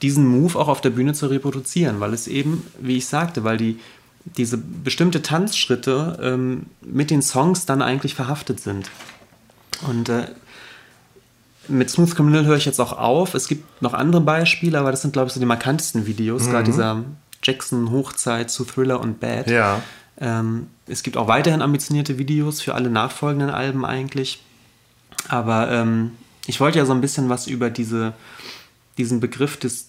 diesen 0.00 0.26
Move 0.26 0.58
auch 0.58 0.68
auf 0.68 0.80
der 0.80 0.90
Bühne 0.90 1.12
zu 1.14 1.26
reproduzieren, 1.26 2.00
weil 2.00 2.12
es 2.12 2.28
eben, 2.28 2.66
wie 2.80 2.96
ich 2.96 3.06
sagte, 3.06 3.44
weil 3.44 3.56
die 3.56 3.78
diese 4.24 4.56
bestimmte 4.56 5.22
Tanzschritte 5.22 6.18
ähm, 6.22 6.66
mit 6.80 7.10
den 7.10 7.22
Songs 7.22 7.66
dann 7.66 7.82
eigentlich 7.82 8.14
verhaftet 8.14 8.60
sind. 8.60 8.88
Und 9.88 10.08
äh, 10.08 10.26
mit 11.68 11.90
Smooth 11.90 12.14
Criminal 12.14 12.44
höre 12.44 12.56
ich 12.56 12.64
jetzt 12.64 12.80
auch 12.80 12.96
auf. 12.96 13.34
Es 13.34 13.48
gibt 13.48 13.82
noch 13.82 13.94
andere 13.94 14.20
Beispiele, 14.20 14.78
aber 14.78 14.90
das 14.90 15.02
sind, 15.02 15.12
glaube 15.12 15.28
ich, 15.28 15.34
so 15.34 15.40
die 15.40 15.46
markantesten 15.46 16.06
Videos, 16.06 16.44
mhm. 16.44 16.50
gerade 16.50 16.64
dieser 16.64 17.04
Jackson-Hochzeit 17.42 18.50
zu 18.50 18.64
Thriller 18.64 19.00
und 19.00 19.20
Bad. 19.20 19.48
Ja. 19.48 19.82
Ähm, 20.18 20.68
es 20.86 21.02
gibt 21.02 21.16
auch 21.16 21.28
weiterhin 21.28 21.62
ambitionierte 21.62 22.18
Videos 22.18 22.60
für 22.60 22.74
alle 22.74 22.90
nachfolgenden 22.90 23.50
Alben 23.50 23.84
eigentlich. 23.84 24.42
Aber 25.28 25.70
ähm, 25.70 26.12
ich 26.46 26.60
wollte 26.60 26.78
ja 26.78 26.86
so 26.86 26.92
ein 26.92 27.00
bisschen 27.00 27.28
was 27.28 27.46
über 27.46 27.70
diese, 27.70 28.12
diesen 28.98 29.20
Begriff 29.20 29.56
des 29.56 29.88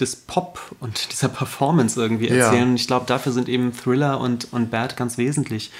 des 0.00 0.16
Pop 0.16 0.60
und 0.80 1.08
dieser 1.12 1.28
Performance 1.28 2.00
irgendwie 2.00 2.28
erzählen. 2.28 2.70
Ja. 2.70 2.74
ich 2.74 2.86
glaube, 2.86 3.06
dafür 3.06 3.32
sind 3.32 3.48
eben 3.48 3.72
Thriller 3.72 4.20
und, 4.20 4.52
und 4.52 4.70
Bad 4.70 4.96
ganz 4.96 5.18
wesentlich. 5.18 5.70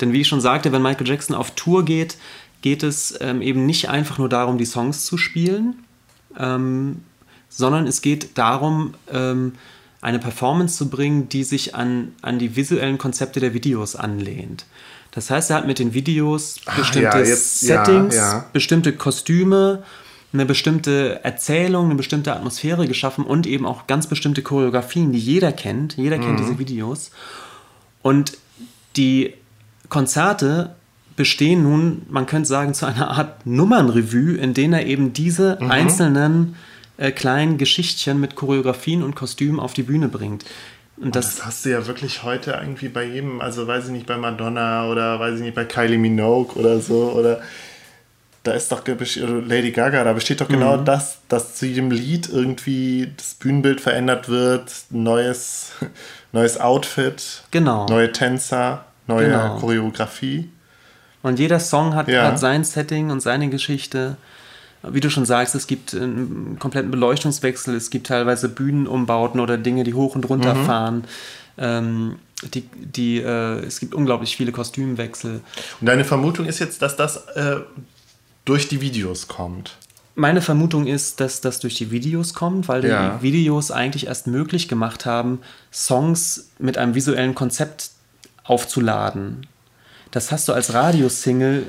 Denn 0.00 0.12
wie 0.12 0.20
ich 0.20 0.28
schon 0.28 0.40
sagte, 0.40 0.70
wenn 0.70 0.82
Michael 0.82 1.08
Jackson 1.08 1.34
auf 1.34 1.50
Tour 1.52 1.84
geht, 1.84 2.18
geht 2.62 2.82
es 2.82 3.16
ähm, 3.20 3.42
eben 3.42 3.66
nicht 3.66 3.88
einfach 3.88 4.18
nur 4.18 4.28
darum, 4.28 4.58
die 4.58 4.64
Songs 4.64 5.04
zu 5.04 5.16
spielen, 5.16 5.84
ähm, 6.38 7.02
sondern 7.48 7.86
es 7.86 8.02
geht 8.02 8.36
darum, 8.36 8.94
ähm, 9.12 9.52
eine 10.00 10.18
Performance 10.18 10.76
zu 10.76 10.88
bringen, 10.88 11.28
die 11.28 11.44
sich 11.44 11.74
an, 11.74 12.12
an 12.22 12.38
die 12.38 12.56
visuellen 12.56 12.98
Konzepte 12.98 13.40
der 13.40 13.54
Videos 13.54 13.96
anlehnt. 13.96 14.66
Das 15.10 15.30
heißt, 15.30 15.50
er 15.50 15.56
hat 15.56 15.66
mit 15.66 15.78
den 15.78 15.94
Videos 15.94 16.60
bestimmte 16.76 17.12
ah, 17.12 17.20
ja, 17.20 17.26
jetzt, 17.26 17.60
Settings, 17.60 18.14
ja, 18.14 18.44
bestimmte 18.52 18.92
Kostüme, 18.92 19.82
eine 20.32 20.44
bestimmte 20.44 21.24
Erzählung, 21.24 21.86
eine 21.86 21.94
bestimmte 21.94 22.34
Atmosphäre 22.34 22.86
geschaffen 22.86 23.24
und 23.24 23.46
eben 23.46 23.66
auch 23.66 23.86
ganz 23.86 24.06
bestimmte 24.06 24.42
Choreografien, 24.42 25.10
die 25.12 25.18
jeder 25.18 25.52
kennt. 25.52 25.96
Jeder 25.96 26.18
kennt 26.18 26.34
mhm. 26.34 26.36
diese 26.36 26.58
Videos. 26.58 27.10
Und 28.02 28.36
die 28.96 29.34
Konzerte 29.88 30.76
bestehen 31.18 31.64
nun, 31.64 32.02
man 32.08 32.24
könnte 32.24 32.48
sagen, 32.48 32.72
zu 32.72 32.86
einer 32.86 33.10
Art 33.10 33.44
Nummernrevue, 33.44 34.38
in 34.38 34.54
denen 34.54 34.72
er 34.72 34.86
eben 34.86 35.12
diese 35.12 35.58
mhm. 35.60 35.70
einzelnen 35.70 36.56
äh, 36.96 37.10
kleinen 37.10 37.58
Geschichtchen 37.58 38.18
mit 38.18 38.36
Choreografien 38.36 39.02
und 39.02 39.14
Kostümen 39.14 39.60
auf 39.60 39.74
die 39.74 39.82
Bühne 39.82 40.08
bringt. 40.08 40.46
Und 40.96 41.14
das, 41.14 41.26
und 41.26 41.38
das, 41.38 41.46
hast 41.46 41.64
du 41.64 41.70
ja 41.70 41.86
wirklich 41.86 42.22
heute 42.22 42.52
irgendwie 42.52 42.88
bei 42.88 43.04
jedem, 43.04 43.40
also 43.40 43.66
weiß 43.66 43.86
ich 43.86 43.90
nicht, 43.90 44.06
bei 44.06 44.16
Madonna 44.16 44.88
oder 44.88 45.20
weiß 45.20 45.36
ich 45.36 45.42
nicht, 45.42 45.54
bei 45.54 45.64
Kylie 45.64 45.98
Minogue 45.98 46.56
oder 46.56 46.80
so 46.80 47.12
oder 47.12 47.40
da 48.44 48.52
ist 48.52 48.72
doch 48.72 48.82
Lady 48.86 49.72
Gaga, 49.72 50.04
da 50.04 50.12
besteht 50.12 50.40
doch 50.40 50.48
genau 50.48 50.78
mhm. 50.78 50.84
das, 50.84 51.18
dass 51.28 51.56
zu 51.56 51.66
jedem 51.66 51.90
Lied 51.90 52.28
irgendwie 52.28 53.12
das 53.16 53.34
Bühnenbild 53.34 53.80
verändert 53.80 54.28
wird, 54.28 54.72
neues, 54.90 55.72
neues 56.32 56.58
Outfit, 56.58 57.42
genau. 57.50 57.86
neue 57.86 58.10
Tänzer, 58.12 58.86
neue 59.06 59.26
genau. 59.26 59.58
Choreografie. 59.58 60.48
Und 61.28 61.38
jeder 61.38 61.60
Song 61.60 61.94
hat, 61.94 62.08
ja. 62.08 62.24
hat 62.24 62.38
sein 62.38 62.64
Setting 62.64 63.10
und 63.10 63.20
seine 63.20 63.48
Geschichte. 63.48 64.16
Wie 64.82 65.00
du 65.00 65.10
schon 65.10 65.26
sagst, 65.26 65.54
es 65.54 65.66
gibt 65.66 65.94
einen 65.94 66.58
kompletten 66.58 66.90
Beleuchtungswechsel, 66.90 67.74
es 67.74 67.90
gibt 67.90 68.06
teilweise 68.06 68.48
Bühnenumbauten 68.48 69.40
oder 69.40 69.58
Dinge, 69.58 69.84
die 69.84 69.94
hoch 69.94 70.14
und 70.14 70.28
runter 70.28 70.54
mhm. 70.54 70.64
fahren. 70.66 71.04
Ähm, 71.58 72.16
die, 72.54 72.62
die, 72.62 73.18
äh, 73.18 73.64
es 73.64 73.80
gibt 73.80 73.94
unglaublich 73.94 74.36
viele 74.36 74.52
Kostümwechsel. 74.52 75.40
Und 75.80 75.86
deine 75.86 76.04
Vermutung 76.04 76.46
ist 76.46 76.60
jetzt, 76.60 76.82
dass 76.82 76.96
das 76.96 77.16
äh, 77.34 77.56
durch 78.44 78.68
die 78.68 78.80
Videos 78.80 79.26
kommt. 79.26 79.76
Meine 80.14 80.40
Vermutung 80.40 80.86
ist, 80.86 81.20
dass 81.20 81.40
das 81.40 81.60
durch 81.60 81.74
die 81.74 81.90
Videos 81.90 82.34
kommt, 82.34 82.68
weil 82.68 82.84
ja. 82.84 83.18
die 83.18 83.22
Videos 83.22 83.70
eigentlich 83.70 84.06
erst 84.06 84.26
möglich 84.26 84.68
gemacht 84.68 85.06
haben, 85.06 85.40
Songs 85.72 86.50
mit 86.58 86.78
einem 86.78 86.94
visuellen 86.94 87.34
Konzept 87.34 87.90
aufzuladen. 88.44 89.46
Das 90.10 90.32
hast 90.32 90.48
du 90.48 90.52
als 90.52 90.72
Radiosingle 90.72 91.66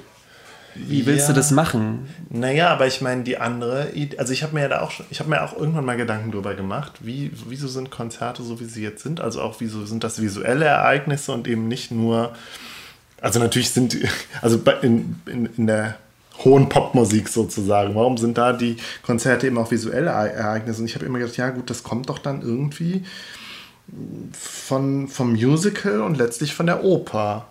wie 0.75 1.05
willst 1.05 1.27
ja. 1.27 1.33
du 1.33 1.39
das 1.39 1.51
machen? 1.51 2.07
Naja, 2.29 2.69
aber 2.69 2.87
ich 2.87 3.01
meine, 3.01 3.23
die 3.23 3.37
andere, 3.37 3.91
also 4.17 4.33
ich 4.33 4.43
habe 4.43 4.53
mir 4.53 4.61
ja 4.61 4.67
da 4.67 4.81
auch, 4.81 4.91
ich 5.09 5.19
habe 5.19 5.29
mir 5.29 5.43
auch 5.43 5.57
irgendwann 5.57 5.85
mal 5.85 5.97
Gedanken 5.97 6.31
darüber 6.31 6.53
gemacht, 6.53 6.93
wie, 7.01 7.31
wieso 7.47 7.67
sind 7.67 7.91
Konzerte 7.91 8.43
so, 8.43 8.59
wie 8.59 8.65
sie 8.65 8.83
jetzt 8.83 9.03
sind? 9.03 9.19
Also 9.19 9.41
auch, 9.41 9.55
wieso 9.59 9.85
sind 9.85 10.03
das 10.03 10.21
visuelle 10.21 10.65
Ereignisse 10.65 11.31
und 11.31 11.47
eben 11.47 11.67
nicht 11.67 11.91
nur, 11.91 12.33
also 13.19 13.39
natürlich 13.39 13.71
sind, 13.71 13.97
also 14.41 14.61
in, 14.81 15.19
in, 15.25 15.49
in 15.57 15.67
der 15.67 15.95
hohen 16.43 16.69
Popmusik 16.69 17.27
sozusagen. 17.27 17.95
Warum 17.95 18.17
sind 18.17 18.37
da 18.37 18.53
die 18.53 18.77
Konzerte 19.03 19.47
eben 19.47 19.57
auch 19.57 19.71
visuelle 19.71 20.11
Ereignisse? 20.11 20.81
Und 20.81 20.87
ich 20.87 20.95
habe 20.95 21.05
immer 21.05 21.19
gedacht, 21.19 21.35
ja 21.35 21.49
gut, 21.49 21.69
das 21.69 21.83
kommt 21.83 22.09
doch 22.09 22.19
dann 22.19 22.41
irgendwie 22.41 23.03
von, 24.31 25.07
vom 25.07 25.33
Musical 25.33 26.01
und 26.01 26.17
letztlich 26.17 26.53
von 26.53 26.67
der 26.67 26.83
Oper. 26.83 27.48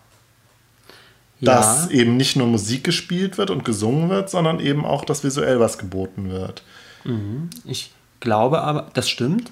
Dass 1.40 1.88
eben 1.90 2.16
nicht 2.16 2.37
nur 2.37 2.46
Musik 2.46 2.85
gespielt 2.85 3.38
wird 3.38 3.51
und 3.51 3.64
gesungen 3.64 4.09
wird, 4.11 4.29
sondern 4.31 4.59
eben 4.61 4.85
auch, 4.85 5.05
dass 5.05 5.22
visuell 5.24 5.61
was 5.61 5.79
geboten 5.79 6.31
wird. 6.31 6.62
Ich 7.64 7.92
glaube 8.20 8.61
aber, 8.62 8.88
das 8.94 9.09
stimmt. 9.09 9.51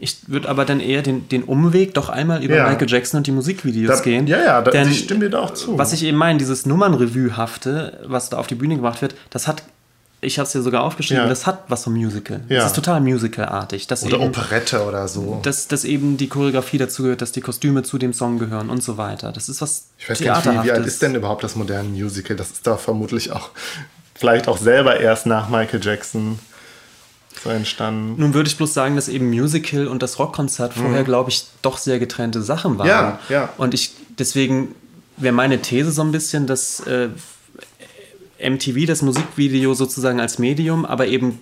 Ich 0.00 0.28
würde 0.28 0.48
aber 0.48 0.64
dann 0.64 0.78
eher 0.78 1.02
den, 1.02 1.28
den 1.28 1.42
Umweg 1.42 1.94
doch 1.94 2.08
einmal 2.08 2.44
über 2.44 2.54
Ja. 2.56 2.68
Michael 2.68 2.88
Jackson 2.88 3.18
und 3.18 3.26
die 3.26 3.32
Musikvideos 3.32 3.96
Da- 3.98 4.02
gehen. 4.04 4.26
ja, 4.28 4.38
ja, 4.42 4.62
da- 4.62 4.70
Denn, 4.70 4.88
ich 4.88 5.00
stimme 5.00 5.20
dir 5.20 5.30
da 5.30 5.40
auch 5.40 5.54
zu. 5.54 5.76
Was 5.76 5.92
ich 5.92 6.04
eben 6.04 6.16
meine, 6.18 6.38
dieses 6.38 6.66
Nummernrevue-hafte, 6.66 8.00
was 8.06 8.30
da 8.30 8.38
auf 8.38 8.46
die 8.46 8.54
Bühne 8.54 8.76
gebracht 8.76 9.02
wird, 9.02 9.14
das 9.30 9.48
hat, 9.48 9.62
ich 10.20 10.38
habe 10.38 10.46
es 10.46 10.52
dir 10.52 10.62
sogar 10.62 10.82
aufgeschrieben, 10.82 11.22
Ja. 11.24 11.28
das 11.28 11.46
hat 11.46 11.64
was 11.68 11.84
vom 11.84 11.92
Musical. 11.94 12.40
Ja. 12.48 12.56
Das 12.58 12.66
ist 12.66 12.74
total 12.76 13.00
musicalartig. 13.00 13.86
Dass 13.86 14.02
Oder 14.04 14.16
eben, 14.16 14.24
Operette 14.28 14.84
oder 14.84 15.06
so. 15.06 15.38
dass, 15.42 15.68
dass 15.68 15.84
eben 15.84 16.16
die 16.16 16.28
Choreografie 16.28 16.78
dazu 16.78 17.04
gehört, 17.04 17.22
dass 17.22 17.30
die 17.32 17.40
Kostüme 17.40 17.82
zu 17.84 17.98
dem 17.98 18.12
Song 18.12 18.38
gehören 18.38 18.68
und 18.70 18.82
so 18.82 18.96
weiter. 18.96 19.30
Das 19.32 19.48
ist 19.48 19.60
was 19.60 19.84
Ich 19.98 20.10
weiß 20.10 20.20
gar 20.22 20.36
nicht, 20.44 20.62
wie, 20.62 20.66
wie 20.66 20.72
alt 20.72 20.86
ist 20.86 21.02
denn 21.02 21.14
überhaupt 21.14 21.44
das 21.44 21.54
moderne 21.54 21.88
Musical? 21.88 22.36
Das 22.36 22.50
ist 22.50 22.66
doch 22.66 22.80
vermutlich 22.80 23.30
auch, 23.32 23.50
vielleicht 24.14 24.48
auch 24.48 24.58
selber 24.58 24.98
erst 24.98 25.26
nach 25.26 25.48
Michael 25.48 25.80
Jackson 25.82 26.38
so 27.44 27.50
entstanden. 27.50 28.20
Nun 28.20 28.34
würde 28.34 28.48
ich 28.48 28.56
bloß 28.56 28.74
sagen, 28.74 28.96
dass 28.96 29.06
eben 29.08 29.30
Musical 29.30 29.86
und 29.86 30.02
das 30.02 30.18
Rockkonzert 30.18 30.74
vorher, 30.74 31.04
glaube 31.04 31.30
ich, 31.30 31.46
doch 31.62 31.78
sehr 31.78 32.00
getrennte 32.00 32.42
Sachen 32.42 32.78
waren. 32.78 32.86
Mhm. 32.86 32.90
Ja, 32.90 33.18
ja. 33.28 33.48
Und 33.56 33.74
ich, 33.74 33.92
deswegen 34.18 34.74
wäre 35.16 35.32
meine 35.34 35.62
These 35.62 35.92
so 35.92 36.02
ein 36.02 36.10
bisschen, 36.10 36.48
dass 36.48 36.80
äh, 36.80 37.10
MTV 38.38 38.86
das 38.86 39.02
Musikvideo 39.02 39.74
sozusagen 39.74 40.20
als 40.20 40.38
Medium, 40.38 40.84
aber 40.84 41.06
eben 41.06 41.40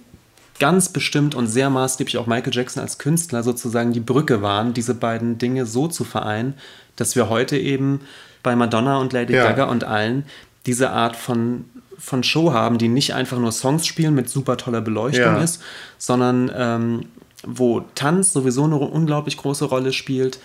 ganz 0.58 0.88
bestimmt 0.88 1.34
und 1.34 1.46
sehr 1.46 1.68
maßgeblich 1.68 2.16
auch 2.18 2.26
Michael 2.26 2.54
Jackson 2.54 2.82
als 2.82 2.98
Künstler 2.98 3.42
sozusagen 3.42 3.92
die 3.92 4.00
Brücke 4.00 4.40
waren, 4.40 4.72
diese 4.72 4.94
beiden 4.94 5.38
Dinge 5.38 5.66
so 5.66 5.86
zu 5.88 6.04
vereinen, 6.04 6.54
dass 6.96 7.14
wir 7.14 7.28
heute 7.28 7.58
eben 7.58 8.00
bei 8.42 8.56
Madonna 8.56 8.98
und 8.98 9.12
Lady 9.12 9.34
Ja. 9.34 9.44
Gaga 9.44 9.64
und 9.64 9.84
allen 9.84 10.24
diese 10.64 10.90
Art 10.90 11.14
von, 11.16 11.66
von 11.98 12.22
Show 12.22 12.52
haben, 12.52 12.78
die 12.78 12.88
nicht 12.88 13.12
einfach 13.14 13.38
nur 13.38 13.52
Songs 13.52 13.86
spielen 13.86 14.14
mit 14.14 14.28
super 14.30 14.56
toller 14.56 14.80
Beleuchtung 14.80 15.36
Ja. 15.36 15.42
ist, 15.42 15.62
sondern 15.98 16.50
ähm, 16.56 17.00
wo 17.46 17.80
Tanz 17.94 18.32
sowieso 18.32 18.64
eine 18.64 18.76
unglaublich 18.76 19.36
große 19.36 19.66
Rolle 19.66 19.92
spielt 19.92 20.38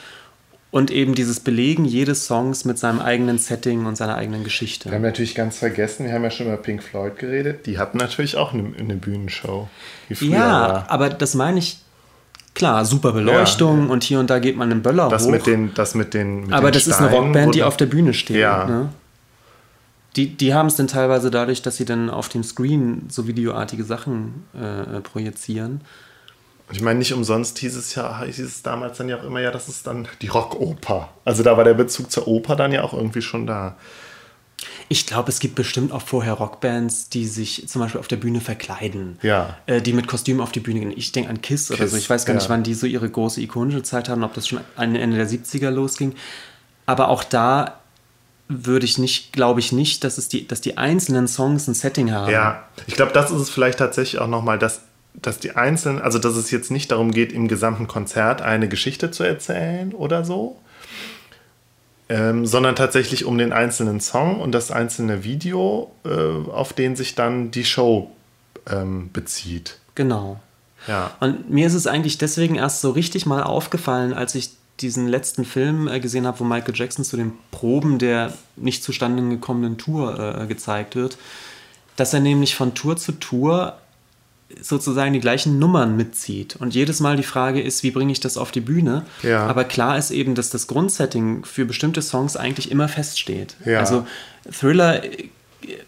und 0.72 0.90
eben 0.90 1.16
dieses 1.16 1.42
Belegen 1.42 1.84
jedes 1.84 2.26
Songs 2.26 2.64
mit 2.64 2.80
seinem 2.80 3.00
eigenen 3.00 3.38
Setting 3.38 3.86
und 3.86 3.98
seiner 3.98 4.16
eigenen 4.16 4.46
Geschichte. 4.46 4.90
Wir 4.90 4.96
haben 4.96 5.02
natürlich 5.02 5.36
ganz 5.36 5.58
vergessen, 5.58 6.06
wir 6.06 6.14
haben 6.14 6.24
ja 6.24 6.32
schon 6.32 6.48
über 6.48 6.58
Pink 6.58 6.82
Floyd 6.82 7.18
geredet. 7.18 7.66
Die 7.66 7.78
hatten 7.78 7.98
natürlich 7.98 8.38
auch 8.38 8.54
eine, 8.54 8.72
eine 8.80 8.96
Bühnenshow. 8.96 9.68
Ja, 10.10 10.40
war. 10.40 10.86
aber 10.90 11.10
das 11.10 11.36
meine 11.36 11.60
ich, 11.60 11.80
klar, 12.54 12.86
super 12.86 13.12
Beleuchtung 13.12 13.90
und 13.90 14.04
hier 14.04 14.20
und 14.20 14.30
da 14.30 14.40
geht 14.40 14.56
man 14.56 14.72
einen 14.72 14.82
Böller 14.82 15.10
Das 15.10 15.26
hoch. 15.26 15.32
mit 15.32 15.46
den, 15.46 15.74
das 15.74 15.94
mit 15.94 16.14
den. 16.14 16.46
Mit 16.46 16.54
aber 16.54 16.72
den 16.72 16.74
das 16.74 16.88
ist 16.88 17.00
eine 17.00 17.10
Steinen, 17.10 17.26
Rockband, 17.26 17.56
die 17.56 17.64
auf 17.64 17.76
der 17.76 17.88
Bühne 17.88 18.14
steht. 18.14 18.38
Ja. 18.38 18.66
Ne? 18.66 18.90
Die, 20.16 20.28
die 20.36 20.54
haben 20.54 20.68
es 20.68 20.76
dann 20.76 20.88
teilweise 20.88 21.32
dadurch, 21.32 21.62
dass 21.62 21.78
sie 21.78 21.86
dann 21.86 22.10
auf 22.10 22.30
dem 22.30 22.44
Screen 22.44 23.08
so 23.10 23.28
videoartige 23.28 23.84
Sachen 23.84 24.46
äh, 24.54 25.00
projizieren. 25.02 25.82
Ich 26.72 26.82
meine, 26.82 27.00
nicht 27.00 27.14
umsonst 27.14 27.60
hieß 27.60 27.76
es 27.76 27.96
ja, 27.96 28.24
hieß 28.24 28.40
es 28.40 28.64
damals 28.64 28.98
dann 28.98 29.10
ja 29.10 29.18
auch 29.18 29.24
immer, 29.24 29.42
ja, 29.42 29.52
das 29.52 29.68
ist 29.68 29.88
dann 29.88 30.08
die 30.22 30.28
Rockoper. 30.28 31.10
Also 31.26 31.44
da 31.44 31.58
war 31.58 31.64
der 31.64 31.74
Bezug 31.74 32.12
zur 32.12 32.28
Oper 32.28 32.56
dann 32.56 32.72
ja 32.72 32.84
auch 32.84 32.94
irgendwie 32.94 33.22
schon 33.22 33.46
da. 33.46 33.76
Ich 34.90 35.08
glaube, 35.08 35.30
es 35.30 35.40
gibt 35.40 35.56
bestimmt 35.56 35.92
auch 35.92 36.02
vorher 36.02 36.34
Rockbands, 36.34 37.10
die 37.10 37.26
sich 37.26 37.68
zum 37.68 37.82
Beispiel 37.82 38.00
auf 38.00 38.08
der 38.08 38.18
Bühne 38.18 38.42
verkleiden. 38.42 39.18
Ja. 39.22 39.58
Äh, 39.66 39.82
die 39.82 39.94
mit 39.94 40.08
Kostümen 40.08 40.42
auf 40.42 40.52
die 40.52 40.60
Bühne 40.60 40.82
gehen. 40.82 40.94
Ich 40.96 41.12
denke 41.12 41.30
an 41.30 41.42
Kiss, 41.42 41.72
oder 41.72 41.80
Kiss, 41.80 41.92
so. 41.92 41.98
Ich 41.98 42.10
weiß 42.10 42.26
gar 42.26 42.34
ja. 42.34 42.40
nicht, 42.40 42.50
wann 42.50 42.64
die 42.64 42.74
so 42.74 42.86
ihre 42.86 43.10
große 43.10 43.42
ikonische 43.42 43.84
Zeit 43.84 44.10
hatten, 44.10 44.24
ob 44.24 44.34
das 44.34 44.48
schon 44.48 44.62
an 44.76 44.96
Ende 44.96 45.18
der 45.18 45.28
70er 45.28 45.70
losging. 45.72 46.14
Aber 46.86 47.10
auch 47.10 47.24
da 47.24 47.82
würde 48.48 48.86
ich 48.86 48.98
nicht, 48.98 49.34
glaube 49.34 49.60
ich 49.60 49.72
nicht, 49.72 50.04
dass, 50.04 50.18
es 50.18 50.28
die, 50.28 50.48
dass 50.48 50.62
die 50.62 50.78
einzelnen 50.78 51.28
Songs 51.28 51.68
ein 51.68 51.74
Setting 51.74 52.12
haben. 52.12 52.32
Ja, 52.32 52.64
ich 52.88 52.96
glaube, 52.96 53.14
das 53.14 53.32
ist 53.32 53.40
es 53.40 53.50
vielleicht 53.50 53.80
tatsächlich 53.80 54.20
auch 54.22 54.28
nochmal, 54.28 54.60
dass, 54.60 54.82
dass 55.14 55.40
die 55.40 55.56
einzelnen, 55.56 56.02
also 56.02 56.20
dass 56.20 56.36
es 56.36 56.52
jetzt 56.52 56.72
nicht 56.72 56.92
darum 56.92 57.12
geht, 57.12 57.32
im 57.34 57.48
gesamten 57.48 57.88
Konzert 57.88 58.42
eine 58.42 58.68
Geschichte 58.68 59.12
zu 59.12 59.24
erzählen 59.24 59.94
oder 59.94 60.24
so, 60.24 60.58
ähm, 62.10 62.46
sondern 62.46 62.76
tatsächlich 62.76 63.26
um 63.26 63.38
den 63.38 63.54
einzelnen 63.54 64.00
Song 64.00 64.40
und 64.40 64.52
das 64.52 64.72
einzelne 64.72 65.24
Video, 65.24 65.92
äh, 66.04 66.50
auf 66.50 66.74
den 66.74 66.96
sich 66.96 67.16
dann 67.16 67.52
die 67.52 67.66
Show 67.66 68.12
ähm, 68.70 69.10
bezieht. 69.14 69.80
Genau. 69.96 70.40
Ja. 70.88 71.12
Und 71.20 71.50
mir 71.50 71.68
ist 71.68 71.74
es 71.74 71.88
eigentlich 71.88 72.18
deswegen 72.18 72.56
erst 72.56 72.82
so 72.82 72.92
richtig 72.92 73.26
mal 73.26 73.44
aufgefallen, 73.44 74.14
als 74.14 74.36
ich 74.36 74.52
diesen 74.80 75.08
letzten 75.08 75.46
Film 75.46 75.88
äh, 75.88 76.00
gesehen 76.00 76.26
habe, 76.26 76.40
wo 76.40 76.44
Michael 76.44 76.76
Jackson 76.76 77.06
zu 77.06 77.18
den 77.18 77.34
Proben 77.52 78.00
der 78.00 78.34
nicht 78.56 78.84
zustande 78.84 79.28
gekommenen 79.30 79.78
Tour 79.78 80.42
äh, 80.42 80.48
gezeigt 80.48 80.96
wird, 80.96 81.18
dass 81.96 82.14
er 82.14 82.20
nämlich 82.20 82.56
von 82.56 82.74
Tour 82.74 82.98
zu 82.98 83.14
Tour 83.14 83.78
sozusagen 84.62 85.14
die 85.14 85.20
gleichen 85.20 85.60
Nummern 85.60 85.96
mitzieht. 85.96 86.56
Und 86.56 86.76
jedes 86.76 87.00
Mal 87.00 87.18
die 87.18 87.24
Frage 87.24 87.62
ist, 87.62 87.84
wie 87.84 87.92
bringe 87.92 88.12
ich 88.12 88.20
das 88.20 88.38
auf 88.38 88.52
die 88.52 88.62
Bühne? 88.62 89.06
Ja. 89.24 89.48
Aber 89.48 89.64
klar 89.64 89.98
ist 89.98 90.12
eben, 90.12 90.36
dass 90.36 90.50
das 90.50 90.68
Grundsetting 90.68 91.46
für 91.46 91.66
bestimmte 91.66 92.02
Songs 92.02 92.36
eigentlich 92.36 92.72
immer 92.72 92.88
feststeht. 92.88 93.56
Ja. 93.66 93.80
Also 93.80 94.06
Thriller, 94.52 95.02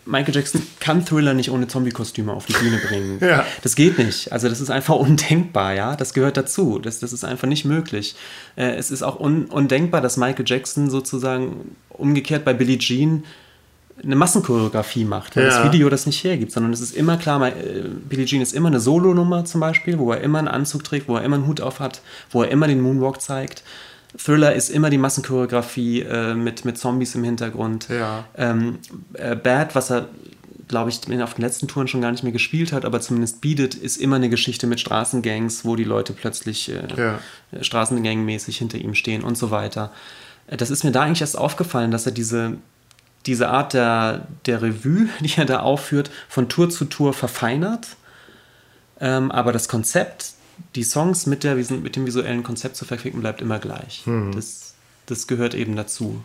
Michael 0.06 0.36
Jackson 0.36 0.62
kann 0.80 1.06
Thriller 1.06 1.34
nicht 1.34 1.50
ohne 1.50 1.68
Zombie-Kostüme 1.68 2.32
auf 2.32 2.46
die 2.46 2.54
Bühne 2.54 2.78
bringen. 2.78 3.20
Ja. 3.22 3.46
Das 3.62 3.76
geht 3.76 3.98
nicht. 3.98 4.32
Also 4.32 4.50
das 4.50 4.60
ist 4.60 4.70
einfach 4.70 4.96
undenkbar, 5.00 5.74
ja. 5.74 5.96
Das 5.96 6.14
gehört 6.14 6.38
dazu. 6.38 6.80
Das, 6.80 7.00
das 7.00 7.14
ist 7.14 7.24
einfach 7.24 7.48
nicht 7.48 7.66
möglich. 7.66 8.16
Äh, 8.56 8.76
es 8.76 8.92
ist 8.92 9.02
auch 9.02 9.20
un, 9.20 9.46
undenkbar, 9.46 10.02
dass 10.02 10.18
Michael 10.18 10.46
Jackson 10.48 10.90
sozusagen 10.90 11.76
umgekehrt 11.90 12.46
bei 12.46 12.54
Billie 12.54 12.78
Jean 12.78 13.24
eine 14.02 14.16
Massenchoreografie 14.16 15.06
macht, 15.06 15.36
weil 15.36 15.44
Ja. 15.46 15.50
das 15.62 15.72
Video 15.72 15.90
das 15.90 16.06
nicht 16.06 16.24
hergibt, 16.24 16.52
sondern 16.52 16.74
es 16.74 16.82
ist 16.82 16.96
immer 16.96 17.18
klar, 17.18 17.46
äh, 17.48 17.54
Billie 18.10 18.26
Jean 18.26 18.42
ist 18.42 18.54
immer 18.54 18.70
eine 18.70 18.80
Solonummer 18.80 19.46
zum 19.46 19.62
Beispiel, 19.62 20.00
wo 20.00 20.12
er 20.12 20.22
immer 20.22 20.40
einen 20.40 20.48
Anzug 20.48 20.84
trägt, 20.84 21.08
wo 21.08 21.16
er 21.18 21.24
immer 21.24 21.36
einen 21.36 21.48
Hut 21.48 21.62
auf 21.62 21.80
hat, 21.80 22.02
wo 22.32 22.42
er 22.44 22.50
immer 22.50 22.68
den 22.68 22.82
Moonwalk 22.82 23.22
zeigt. 23.22 23.64
Thriller 24.18 24.54
ist 24.54 24.70
immer 24.70 24.90
die 24.90 24.98
Massenchoreografie 25.00 26.02
äh, 26.02 26.34
mit, 26.36 26.66
mit 26.66 26.78
Zombies 26.78 27.16
im 27.16 27.24
Hintergrund. 27.24 27.88
Ja. 27.90 28.26
Ähm, 28.38 28.78
äh, 29.14 29.36
Bad, 29.36 29.74
was 29.76 29.90
er, 29.92 30.08
glaube 30.68 30.90
ich, 30.92 31.00
auf 31.22 31.34
den 31.36 31.42
letzten 31.42 31.68
Touren 31.68 31.88
schon 31.88 32.02
gar 32.02 32.12
nicht 32.12 32.24
mehr 32.24 32.32
gespielt 32.32 32.74
hat, 32.74 32.86
aber 32.86 33.00
zumindest 33.02 33.42
bietet, 33.42 33.74
ist 33.76 33.98
immer 33.98 34.16
eine 34.18 34.30
Geschichte 34.30 34.68
mit 34.68 34.80
Straßengangs, 34.80 35.66
wo 35.66 35.76
die 35.76 35.84
Leute 35.84 36.14
plötzlich 36.14 36.70
äh, 36.72 36.82
Ja. 36.96 37.20
Straßengangmäßig 37.62 38.58
hinter 38.58 38.78
ihm 38.78 38.94
stehen 38.96 39.24
und 39.24 39.38
so 39.38 39.52
weiter. 39.52 39.92
Äh, 40.48 40.58
Das 40.58 40.70
ist 40.70 40.84
mir 40.84 40.92
da 40.92 41.02
eigentlich 41.04 41.22
erst 41.22 41.38
aufgefallen, 41.38 41.92
dass 41.92 42.06
er 42.06 42.12
diese, 42.12 42.58
diese 43.26 43.50
Art 43.50 43.74
der, 43.74 44.28
der 44.46 44.62
Revue, 44.62 45.08
die 45.20 45.34
er 45.38 45.46
da 45.46 45.60
aufführt, 45.62 46.10
von 46.30 46.50
Tour 46.50 46.70
zu 46.70 46.86
Tour 46.86 47.14
verfeinert. 47.14 47.88
Ähm, 49.00 49.32
aber 49.32 49.52
das 49.52 49.68
Konzept, 49.68 50.32
die 50.76 50.84
Songs 50.84 51.26
mit, 51.26 51.44
der, 51.44 51.56
mit 51.56 51.96
dem 51.96 52.06
visuellen 52.06 52.44
Konzept 52.44 52.76
zu 52.76 52.86
verquicken, 52.86 53.20
bleibt 53.22 53.42
immer 53.42 53.60
gleich. 53.60 54.04
Das, 54.34 54.74
das 55.08 55.28
gehört 55.28 55.56
eben 55.56 55.76
dazu. 55.76 56.24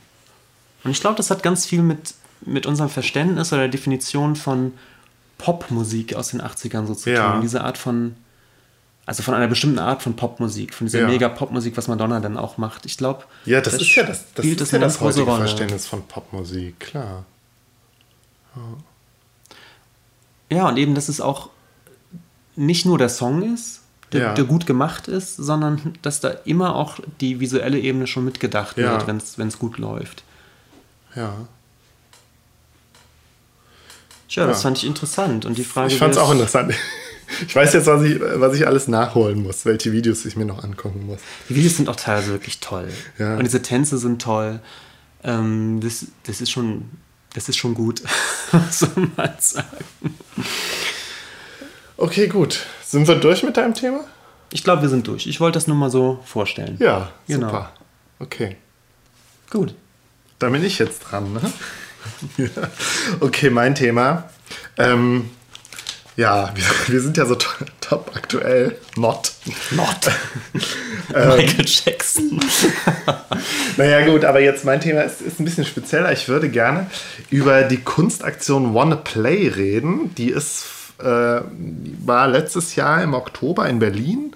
Und 0.84 0.90
ich 0.90 1.00
glaube, 1.00 1.16
das 1.16 1.30
hat 1.30 1.42
ganz 1.42 1.66
viel 1.66 1.82
mit, 1.82 2.14
mit 2.42 2.66
unserem 2.66 2.90
Verständnis 2.90 3.52
oder 3.52 3.62
der 3.62 3.70
Definition 3.70 4.37
von 4.37 4.72
Popmusik 5.38 6.14
aus 6.14 6.28
den 6.28 6.42
80ern 6.42 6.87
so 6.87 6.94
zu 6.94 7.11
Ja. 7.11 7.32
tun. 7.32 7.40
Diese 7.42 7.62
Art 7.64 7.78
von, 7.78 8.14
also 9.09 9.23
von 9.23 9.33
einer 9.35 9.49
bestimmten 9.49 9.79
Art 9.79 10.03
von 10.03 10.16
Popmusik, 10.16 10.75
von 10.75 10.87
dieser 10.87 11.01
Ja. 11.01 11.07
Mega-Popmusik, 11.09 11.77
was 11.79 11.88
Madonna 11.88 12.21
dann 12.21 12.37
auch 12.37 12.59
macht. 12.59 12.85
Ich 12.85 12.99
glaube, 12.99 13.25
Ja, 13.47 13.62
das, 13.62 13.73
ist 13.75 13.94
ja 13.94 14.03
das, 14.03 14.27
das, 14.35 14.44
ist 14.44 14.61
das 14.61 14.71
ja 14.71 14.79
das 14.79 15.01
heutige 15.01 15.25
Rolle. 15.25 15.38
Verständnis 15.47 15.87
von 15.87 16.03
Popmusik, 16.07 16.79
klar. 16.79 17.25
Ja, 20.51 20.68
und 20.68 20.77
eben, 20.77 20.94
dass 20.94 21.09
es 21.09 21.21
auch 21.23 21.49
nicht 22.55 22.85
nur 22.85 22.99
der 22.99 23.09
Song 23.09 23.55
ist, 23.55 23.81
der, 24.12 24.21
Ja. 24.21 24.35
der 24.35 24.44
gut 24.44 24.67
gemacht 24.67 25.09
ist, 25.09 25.37
sondern 25.37 25.94
dass 26.02 26.21
da 26.21 26.29
immer 26.44 26.75
auch 26.77 26.98
die 27.21 27.40
visuelle 27.40 27.79
Ebene 27.79 28.06
schon 28.06 28.25
mitgedacht 28.27 28.77
Ja. 28.77 28.92
wird, 29.06 29.06
wenn 29.38 29.48
es 29.48 29.59
gut 29.59 29.79
läuft. 29.79 30.23
Ja. 31.15 31.35
Tja, 34.29 34.46
das 34.46 34.59
Ja. 34.59 34.63
fand 34.65 34.79
ich 34.79 34.85
interessant. 34.87 35.46
Und 35.46 35.56
die 35.56 35.65
Frage 35.65 35.92
Ich 35.92 35.98
fand 35.98 36.13
es 36.13 36.19
auch 36.19 36.31
interessant. 36.33 36.75
Ich 37.46 37.54
weiß 37.54 37.72
jetzt, 37.74 37.87
was 37.87 38.02
ich, 38.02 38.18
was 38.20 38.54
ich 38.56 38.66
alles 38.66 38.88
nachholen 38.88 39.42
muss, 39.42 39.64
welche 39.64 39.92
Videos 39.92 40.24
ich 40.24 40.37
mir 40.37 40.44
noch 40.46 40.64
angucken 40.64 41.06
muss. 41.06 41.18
Die 41.48 41.54
Videos 41.56 41.76
sind 41.76 41.88
auch 41.88 41.96
teilweise 41.96 42.33
wirklich 42.33 42.60
toll. 42.60 42.88
Ja. 43.18 43.37
Und 43.37 43.44
diese 43.44 43.62
Tänze 43.62 43.98
sind 43.98 44.22
toll. 44.22 44.60
Ähm, 45.22 45.81
das, 45.83 46.06
das 46.24 46.40
ist 46.40 46.50
schon, 46.50 46.88
das 47.35 47.48
ist 47.48 47.56
schon 47.56 47.74
gut, 47.74 48.02
soll 48.70 49.08
man 49.16 49.31
sagen. 49.38 49.85
Okay, 51.96 52.29
gut. 52.29 52.64
Sind 52.85 53.06
wir 53.08 53.16
durch 53.16 53.42
mit 53.42 53.56
deinem 53.56 53.74
Thema? 53.74 54.00
Ich 54.52 54.64
glaube, 54.64 54.83
wir 54.83 54.88
sind 54.88 55.06
durch. 55.06 55.26
Ich 55.26 55.40
wollte 55.40 55.56
das 55.56 55.66
nur 55.66 55.76
mal 55.76 55.90
so 55.90 56.20
vorstellen. 56.24 56.76
Ja, 56.81 57.10
Genau. 57.26 57.48
super. 57.48 57.72
Okay. 58.20 58.56
Gut. 59.50 59.74
Da 60.38 60.48
bin 60.48 60.62
ich 60.64 60.79
jetzt 60.79 61.00
dran, 61.00 61.33
ne? 61.35 61.40
Okay, 63.20 63.50
mein 63.50 63.74
Thema. 63.74 64.31
Ähm, 64.79 65.29
ja, 66.19 66.50
wir, 66.52 66.64
wir 66.88 67.00
sind 67.00 67.16
ja 67.16 67.27
so 67.27 67.37
to- 67.37 67.64
top 67.81 68.10
aktuell. 68.16 68.77
Not. 68.96 69.31
Not. 69.71 70.10
Michael 71.10 71.64
Jackson. 71.64 72.40
naja 73.77 74.04
gut, 74.04 74.25
aber 74.25 74.40
jetzt 74.40 74.64
mein 74.64 74.81
Thema 74.81 75.02
ist, 75.02 75.21
ist 75.21 75.38
ein 75.38 75.44
bisschen 75.44 75.64
spezieller. 75.64 76.10
Ich 76.10 76.29
würde 76.29 76.48
gerne 76.48 76.90
über 77.31 77.62
die 77.62 77.77
Kunstaktion 77.77 78.75
Wanna 78.75 78.96
Play 78.96 79.46
reden. 79.46 80.12
Die 80.16 80.31
ist, 80.31 80.66
äh, 80.98 81.04
war 81.04 82.27
letztes 82.27 82.75
Jahr 82.75 83.00
im 83.00 83.14
Oktober 83.14 83.69
in 83.69 83.79
Berlin 83.79 84.35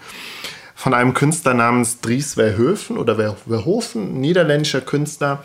von 0.76 0.95
einem 0.95 1.14
Künstler 1.14 1.55
namens 1.55 2.01
Dries 2.01 2.35
Verhoeven 2.35 2.97
oder 2.97 3.16
Verhoeven, 3.16 4.20
niederländischer 4.20 4.83
Künstler. 4.83 5.43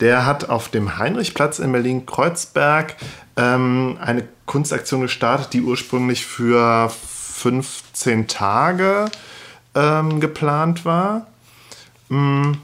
Der 0.00 0.26
hat 0.26 0.50
auf 0.50 0.68
dem 0.68 0.98
Heinrichplatz 0.98 1.58
in 1.58 1.72
Berlin-Kreuzberg 1.72 2.94
ähm, 3.38 3.96
eine 4.02 4.24
Kunstaktion 4.48 5.02
gestartet, 5.02 5.52
die 5.52 5.62
ursprünglich 5.62 6.26
für 6.26 6.90
15 6.90 8.26
Tage 8.26 9.04
ähm, 9.76 10.18
geplant 10.18 10.84
war. 10.84 11.28
Mm. 12.08 12.54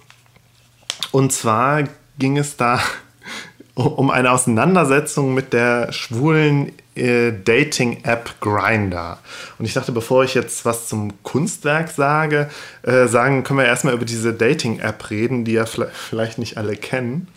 Und 1.13 1.33
zwar 1.33 1.85
ging 2.19 2.39
es 2.39 2.57
da 2.57 2.81
um 3.75 4.11
eine 4.11 4.33
Auseinandersetzung 4.33 5.35
mit 5.35 5.53
der 5.53 5.93
schwulen 5.93 6.73
äh, 6.97 7.33
Dating-App 7.33 8.41
Grinder. 8.41 9.19
Und 9.59 9.65
ich 9.65 9.75
dachte, 9.75 9.93
bevor 9.93 10.25
ich 10.25 10.35
jetzt 10.35 10.65
was 10.65 10.89
zum 10.89 11.23
Kunstwerk 11.23 11.91
sage, 11.91 12.51
äh, 12.83 13.07
sagen 13.07 13.45
können 13.45 13.61
wir 13.61 13.67
erstmal 13.67 13.95
über 13.95 14.05
diese 14.05 14.33
Dating-App 14.33 15.11
reden, 15.11 15.45
die 15.45 15.53
ja 15.53 15.67
vielleicht 15.67 16.39
nicht 16.39 16.57
alle 16.57 16.77
kennen. 16.77 17.29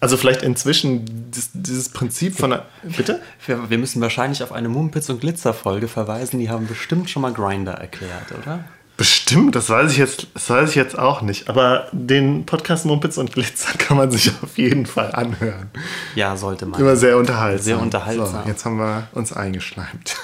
Also 0.00 0.16
vielleicht 0.16 0.42
inzwischen 0.42 1.30
dieses, 1.30 1.50
dieses 1.52 1.88
Prinzip 1.88 2.36
von 2.36 2.50
der, 2.50 2.66
bitte? 2.96 3.20
Wir, 3.44 3.68
wir, 3.68 3.78
müssen 3.78 4.00
wahrscheinlich 4.00 4.42
auf 4.44 4.52
eine 4.52 4.68
Mumpitz 4.68 5.08
und 5.08 5.20
Glitzer 5.20 5.52
Folge 5.52 5.88
verweisen. 5.88 6.38
Die 6.38 6.48
haben 6.48 6.68
bestimmt 6.68 7.10
schon 7.10 7.22
mal 7.22 7.32
Grinder 7.32 7.72
erklärt, 7.72 8.32
oder? 8.40 8.64
Bestimmt, 8.96 9.54
das 9.54 9.70
weiß 9.70 9.92
ich 9.92 9.98
jetzt, 9.98 10.26
das 10.34 10.50
weiß 10.50 10.70
ich 10.70 10.74
jetzt 10.76 10.98
auch 10.98 11.22
nicht. 11.22 11.48
Aber 11.48 11.86
den 11.92 12.46
Podcast 12.46 12.84
Mumpitz 12.84 13.16
und 13.16 13.32
Glitzer 13.32 13.76
kann 13.78 13.96
man 13.96 14.10
sich 14.10 14.32
auf 14.42 14.58
jeden 14.58 14.86
Fall 14.86 15.12
anhören. 15.12 15.70
Ja, 16.14 16.36
sollte 16.36 16.66
man. 16.66 16.80
Immer 16.80 16.96
sehr 16.96 17.16
unterhaltsam. 17.16 17.64
Sehr 17.64 17.78
unterhaltsam. 17.80 18.42
So, 18.42 18.48
jetzt 18.48 18.64
haben 18.64 18.78
wir 18.78 19.08
uns 19.12 19.32
eingeschleimt. 19.32 20.16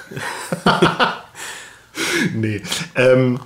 nee. 2.35 2.62
Ähm, 2.97 3.41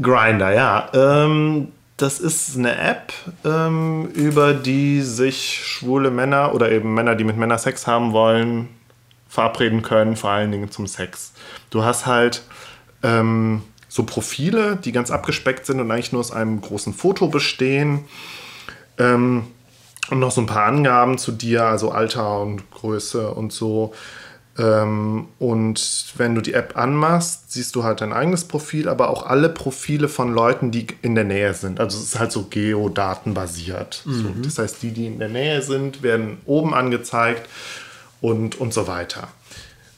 Grinder, 0.00 0.52
ja. 0.52 0.88
Ähm, 0.92 1.72
das 2.00 2.18
ist 2.18 2.56
eine 2.56 2.78
App, 2.78 3.12
ähm, 3.44 4.06
über 4.14 4.54
die 4.54 5.02
sich 5.02 5.62
schwule 5.64 6.10
Männer 6.10 6.54
oder 6.54 6.72
eben 6.72 6.94
Männer, 6.94 7.14
die 7.14 7.24
mit 7.24 7.36
Männern 7.36 7.58
Sex 7.58 7.86
haben 7.86 8.12
wollen, 8.12 8.68
verabreden 9.28 9.82
können, 9.82 10.16
vor 10.16 10.30
allen 10.30 10.50
Dingen 10.50 10.70
zum 10.70 10.86
Sex. 10.86 11.32
Du 11.68 11.84
hast 11.84 12.06
halt 12.06 12.42
ähm, 13.02 13.62
so 13.88 14.04
Profile, 14.04 14.76
die 14.76 14.92
ganz 14.92 15.10
abgespeckt 15.10 15.66
sind 15.66 15.78
und 15.80 15.90
eigentlich 15.90 16.12
nur 16.12 16.20
aus 16.20 16.32
einem 16.32 16.60
großen 16.60 16.94
Foto 16.94 17.28
bestehen. 17.28 18.04
Ähm, 18.98 19.48
und 20.10 20.18
noch 20.18 20.30
so 20.30 20.40
ein 20.40 20.46
paar 20.46 20.66
Angaben 20.66 21.18
zu 21.18 21.32
dir, 21.32 21.64
also 21.64 21.90
Alter 21.90 22.40
und 22.40 22.70
Größe 22.70 23.30
und 23.30 23.52
so. 23.52 23.92
Ähm, 24.60 25.28
und 25.38 26.12
wenn 26.16 26.34
du 26.34 26.42
die 26.42 26.52
App 26.52 26.76
anmachst, 26.76 27.50
siehst 27.50 27.74
du 27.76 27.84
halt 27.84 28.02
dein 28.02 28.12
eigenes 28.12 28.44
Profil, 28.44 28.88
aber 28.90 29.08
auch 29.08 29.24
alle 29.24 29.48
Profile 29.48 30.08
von 30.08 30.34
Leuten, 30.34 30.70
die 30.70 30.86
in 31.00 31.14
der 31.14 31.24
Nähe 31.24 31.54
sind. 31.54 31.80
Also 31.80 31.96
es 31.96 32.04
ist 32.04 32.18
halt 32.18 32.30
so 32.30 32.46
geodatenbasiert. 32.50 34.02
Mhm. 34.04 34.22
So, 34.22 34.28
das 34.42 34.58
heißt, 34.58 34.82
die, 34.82 34.90
die 34.90 35.06
in 35.06 35.18
der 35.18 35.30
Nähe 35.30 35.62
sind, 35.62 36.02
werden 36.02 36.38
oben 36.44 36.74
angezeigt 36.74 37.48
und, 38.20 38.60
und 38.60 38.74
so 38.74 38.86
weiter. 38.86 39.28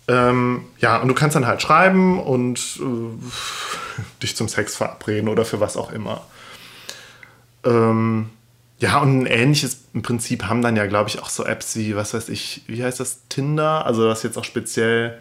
Ähm, 0.06 0.64
ja, 0.78 0.98
und 0.98 1.08
du 1.08 1.14
kannst 1.14 1.34
dann 1.34 1.46
halt 1.46 1.60
schreiben 1.60 2.20
und 2.20 2.78
äh, 2.80 4.22
dich 4.22 4.36
zum 4.36 4.48
Sex 4.48 4.76
verabreden 4.76 5.28
oder 5.28 5.44
für 5.44 5.58
was 5.58 5.76
auch 5.76 5.90
immer. 5.90 6.22
Ähm, 7.64 8.30
ja, 8.82 9.00
und 9.00 9.22
ein 9.22 9.26
ähnliches 9.26 9.84
im 9.94 10.02
Prinzip 10.02 10.44
haben 10.44 10.60
dann 10.60 10.76
ja, 10.76 10.86
glaube 10.86 11.08
ich, 11.08 11.22
auch 11.22 11.28
so 11.28 11.44
Apps 11.44 11.76
wie, 11.76 11.94
was 11.94 12.14
weiß 12.14 12.28
ich, 12.28 12.62
wie 12.66 12.82
heißt 12.82 13.00
das, 13.00 13.28
Tinder? 13.28 13.86
Also 13.86 14.08
das 14.08 14.22
jetzt 14.24 14.36
auch 14.36 14.44
speziell 14.44 15.18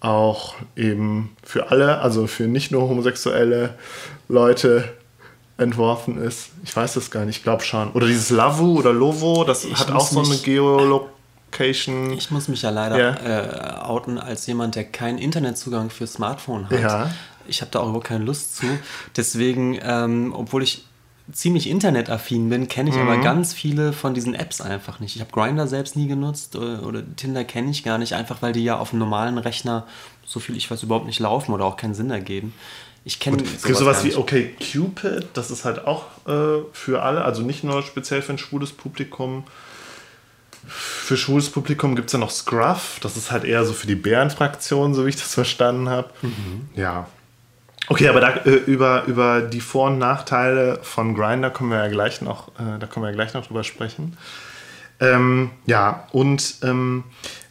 auch 0.00 0.56
eben 0.76 1.36
für 1.42 1.70
alle, 1.70 1.98
also 2.00 2.26
für 2.26 2.44
nicht 2.44 2.70
nur 2.70 2.82
homosexuelle 2.82 3.74
Leute 4.28 4.92
entworfen 5.56 6.18
ist. 6.18 6.50
Ich 6.64 6.76
weiß 6.76 6.94
das 6.94 7.10
gar 7.10 7.24
nicht, 7.24 7.38
ich 7.38 7.42
glaube 7.42 7.62
schon. 7.62 7.92
Oder 7.92 8.06
dieses 8.06 8.30
Lavu 8.30 8.78
oder 8.78 8.92
Lovo, 8.92 9.44
das 9.44 9.64
ich 9.64 9.74
hat 9.78 9.90
auch 9.90 10.06
so 10.06 10.22
eine 10.22 10.36
Geolog 10.36 11.08
Location. 11.52 12.12
Ich 12.12 12.30
muss 12.30 12.48
mich 12.48 12.62
ja 12.62 12.70
leider 12.70 12.96
yeah. 12.96 13.80
äh, 13.80 13.84
outen 13.84 14.18
als 14.18 14.46
jemand, 14.46 14.74
der 14.74 14.84
keinen 14.84 15.18
Internetzugang 15.18 15.90
für 15.90 16.06
Smartphone 16.06 16.68
hat. 16.70 16.80
Ja. 16.80 17.10
Ich 17.46 17.60
habe 17.60 17.70
da 17.70 17.80
auch 17.80 17.86
überhaupt 17.86 18.06
keine 18.06 18.24
Lust 18.24 18.56
zu. 18.56 18.66
Deswegen, 19.16 19.78
ähm, 19.82 20.32
obwohl 20.34 20.62
ich 20.62 20.84
ziemlich 21.32 21.68
internetaffin 21.68 22.48
bin, 22.48 22.68
kenne 22.68 22.90
ich 22.90 22.96
mhm. 22.96 23.02
aber 23.02 23.18
ganz 23.18 23.52
viele 23.52 23.92
von 23.92 24.14
diesen 24.14 24.34
Apps 24.34 24.60
einfach 24.60 25.00
nicht. 25.00 25.16
Ich 25.16 25.20
habe 25.20 25.32
Grinder 25.32 25.66
selbst 25.66 25.96
nie 25.96 26.06
genutzt 26.06 26.56
oder, 26.56 26.80
äh, 26.80 26.84
oder 26.84 27.02
Tinder 27.16 27.44
kenne 27.44 27.70
ich 27.70 27.82
gar 27.82 27.98
nicht, 27.98 28.14
einfach 28.14 28.42
weil 28.42 28.52
die 28.52 28.64
ja 28.64 28.78
auf 28.78 28.92
einem 28.92 29.00
normalen 29.00 29.38
Rechner, 29.38 29.86
so 30.24 30.40
viel 30.40 30.56
ich 30.56 30.70
weiß, 30.70 30.82
überhaupt 30.82 31.06
nicht 31.06 31.20
laufen 31.20 31.52
oder 31.52 31.64
auch 31.64 31.76
keinen 31.76 31.94
Sinn 31.94 32.10
ergeben. 32.10 32.52
Ich 33.04 33.18
kenne 33.18 33.38
sowas, 33.38 33.62
gibt 33.62 33.78
sowas 33.78 34.04
wie 34.04 34.14
okay 34.14 34.54
Cupid, 34.60 35.26
das 35.34 35.50
ist 35.50 35.64
halt 35.64 35.86
auch 35.86 36.04
äh, 36.26 36.62
für 36.72 37.02
alle, 37.02 37.24
also 37.24 37.42
nicht 37.42 37.64
nur 37.64 37.82
speziell 37.82 38.22
für 38.22 38.32
ein 38.32 38.38
schwules 38.38 38.72
Publikum. 38.72 39.44
Für 40.64 41.16
schwules 41.16 41.50
Publikum 41.50 41.96
gibt 41.96 42.06
es 42.06 42.12
ja 42.12 42.20
noch 42.20 42.30
Scruff. 42.30 42.98
Das 43.00 43.16
ist 43.16 43.32
halt 43.32 43.42
eher 43.42 43.64
so 43.64 43.72
für 43.72 43.88
die 43.88 43.96
Bärenfraktion, 43.96 44.94
so 44.94 45.04
wie 45.04 45.08
ich 45.08 45.16
das 45.16 45.34
verstanden 45.34 45.88
habe. 45.88 46.10
Mhm. 46.22 46.68
Ja. 46.76 47.08
Okay, 47.88 48.08
aber 48.08 48.20
da, 48.20 48.30
äh, 48.44 48.50
über, 48.50 49.04
über 49.04 49.42
die 49.42 49.60
Vor- 49.60 49.88
und 49.88 49.98
Nachteile 49.98 50.78
von 50.82 51.14
Grinder 51.14 51.50
kommen 51.50 51.70
wir 51.70 51.78
ja 51.78 51.88
gleich 51.88 52.20
noch, 52.22 52.48
äh, 52.48 52.78
da 52.78 52.86
können 52.86 53.04
wir 53.04 53.10
ja 53.10 53.14
gleich 53.14 53.34
noch 53.34 53.46
drüber 53.46 53.64
sprechen. 53.64 54.16
Ähm, 55.00 55.50
ja, 55.66 56.06
und 56.12 56.56
ähm, 56.62 57.04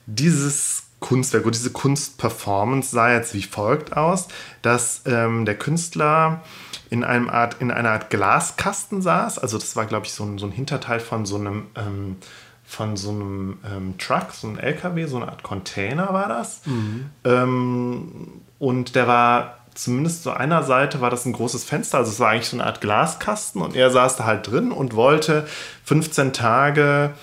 dieses 0.06 0.84
Kunstwerk 1.00 1.44
oder 1.44 1.52
diese 1.52 1.72
Kunstperformance 1.72 2.92
sah 2.92 3.12
jetzt 3.12 3.34
wie 3.34 3.44
folgt 3.44 3.98
aus, 3.98 4.30
dass 4.62 5.02
ähm, 5.06 5.46
der 5.46 5.58
Künstler 5.58 6.42
in, 6.90 7.04
einem 7.04 7.30
Art, 7.30 7.58
in 7.60 7.72
einer 7.72 7.90
Art 7.90 8.10
Glaskasten 8.10 9.02
saß. 9.02 9.40
Also 9.40 9.58
das 9.58 9.76
war, 9.76 9.86
glaube 9.86 10.06
ich, 10.06 10.14
so 10.14 10.24
ein, 10.24 10.38
so 10.38 10.46
ein 10.46 10.52
Hinterteil 10.52 11.00
von 11.00 11.26
so 11.26 11.38
einem 11.38 11.66
ähm, 11.76 12.18
von 12.72 12.96
so 12.96 13.10
einem 13.10 13.58
ähm, 13.70 13.98
Truck, 13.98 14.32
so 14.32 14.48
einem 14.48 14.58
LKW, 14.58 15.06
so 15.06 15.18
eine 15.18 15.28
Art 15.28 15.44
Container 15.44 16.14
war 16.14 16.30
das. 16.30 16.66
Mhm. 16.66 17.10
Ähm, 17.26 18.12
und 18.60 18.96
der 18.96 19.08
war 19.08 19.58
zumindest 19.74 20.24
zu 20.24 20.32
einer 20.32 20.64
Seite 20.64 21.02
war 21.02 21.10
das 21.10 21.26
ein 21.26 21.34
großes 21.34 21.64
Fenster, 21.64 22.00
also 22.00 22.12
es 22.12 22.20
war 22.20 22.30
eigentlich 22.30 22.50
so 22.50 22.58
eine 22.58 22.66
Art 22.66 22.82
Glaskasten 22.82 23.62
und 23.62 23.76
er 23.76 23.90
saß 23.90 24.18
da 24.18 24.26
halt 24.26 24.50
drin 24.50 24.72
und 24.72 24.96
wollte 24.96 25.48
15 25.86 26.34
Tage 26.34 27.14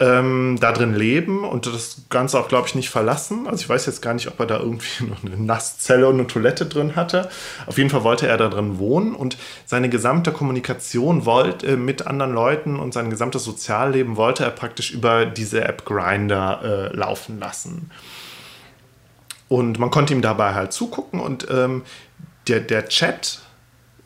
ähm, 0.00 0.58
da 0.60 0.72
drin 0.72 0.94
leben 0.94 1.44
und 1.44 1.66
das 1.66 2.02
Ganze 2.08 2.38
auch, 2.38 2.48
glaube 2.48 2.68
ich, 2.68 2.74
nicht 2.74 2.88
verlassen. 2.88 3.46
Also 3.48 3.62
ich 3.62 3.68
weiß 3.68 3.86
jetzt 3.86 4.00
gar 4.00 4.14
nicht, 4.14 4.28
ob 4.28 4.38
er 4.38 4.46
da 4.46 4.58
irgendwie 4.58 5.04
noch 5.08 5.24
eine 5.24 5.36
Nasszelle 5.36 6.06
und 6.08 6.14
eine 6.14 6.26
Toilette 6.26 6.66
drin 6.66 6.94
hatte. 6.94 7.28
Auf 7.66 7.78
jeden 7.78 7.90
Fall 7.90 8.04
wollte 8.04 8.28
er 8.28 8.36
da 8.36 8.48
drin 8.48 8.78
wohnen 8.78 9.14
und 9.14 9.36
seine 9.66 9.88
gesamte 9.88 10.32
Kommunikation 10.32 11.24
wollte, 11.26 11.66
äh, 11.66 11.76
mit 11.76 12.06
anderen 12.06 12.32
Leuten 12.32 12.78
und 12.78 12.94
sein 12.94 13.10
gesamtes 13.10 13.44
Sozialleben 13.44 14.16
wollte 14.16 14.44
er 14.44 14.50
praktisch 14.50 14.92
über 14.92 15.26
diese 15.26 15.64
App 15.64 15.84
Grinder 15.84 16.60
äh, 16.92 16.96
laufen 16.96 17.40
lassen. 17.40 17.90
Und 19.48 19.78
man 19.78 19.90
konnte 19.90 20.12
ihm 20.12 20.22
dabei 20.22 20.54
halt 20.54 20.72
zugucken 20.72 21.20
und 21.20 21.46
ähm, 21.50 21.82
der, 22.48 22.60
der 22.60 22.88
Chat 22.88 23.40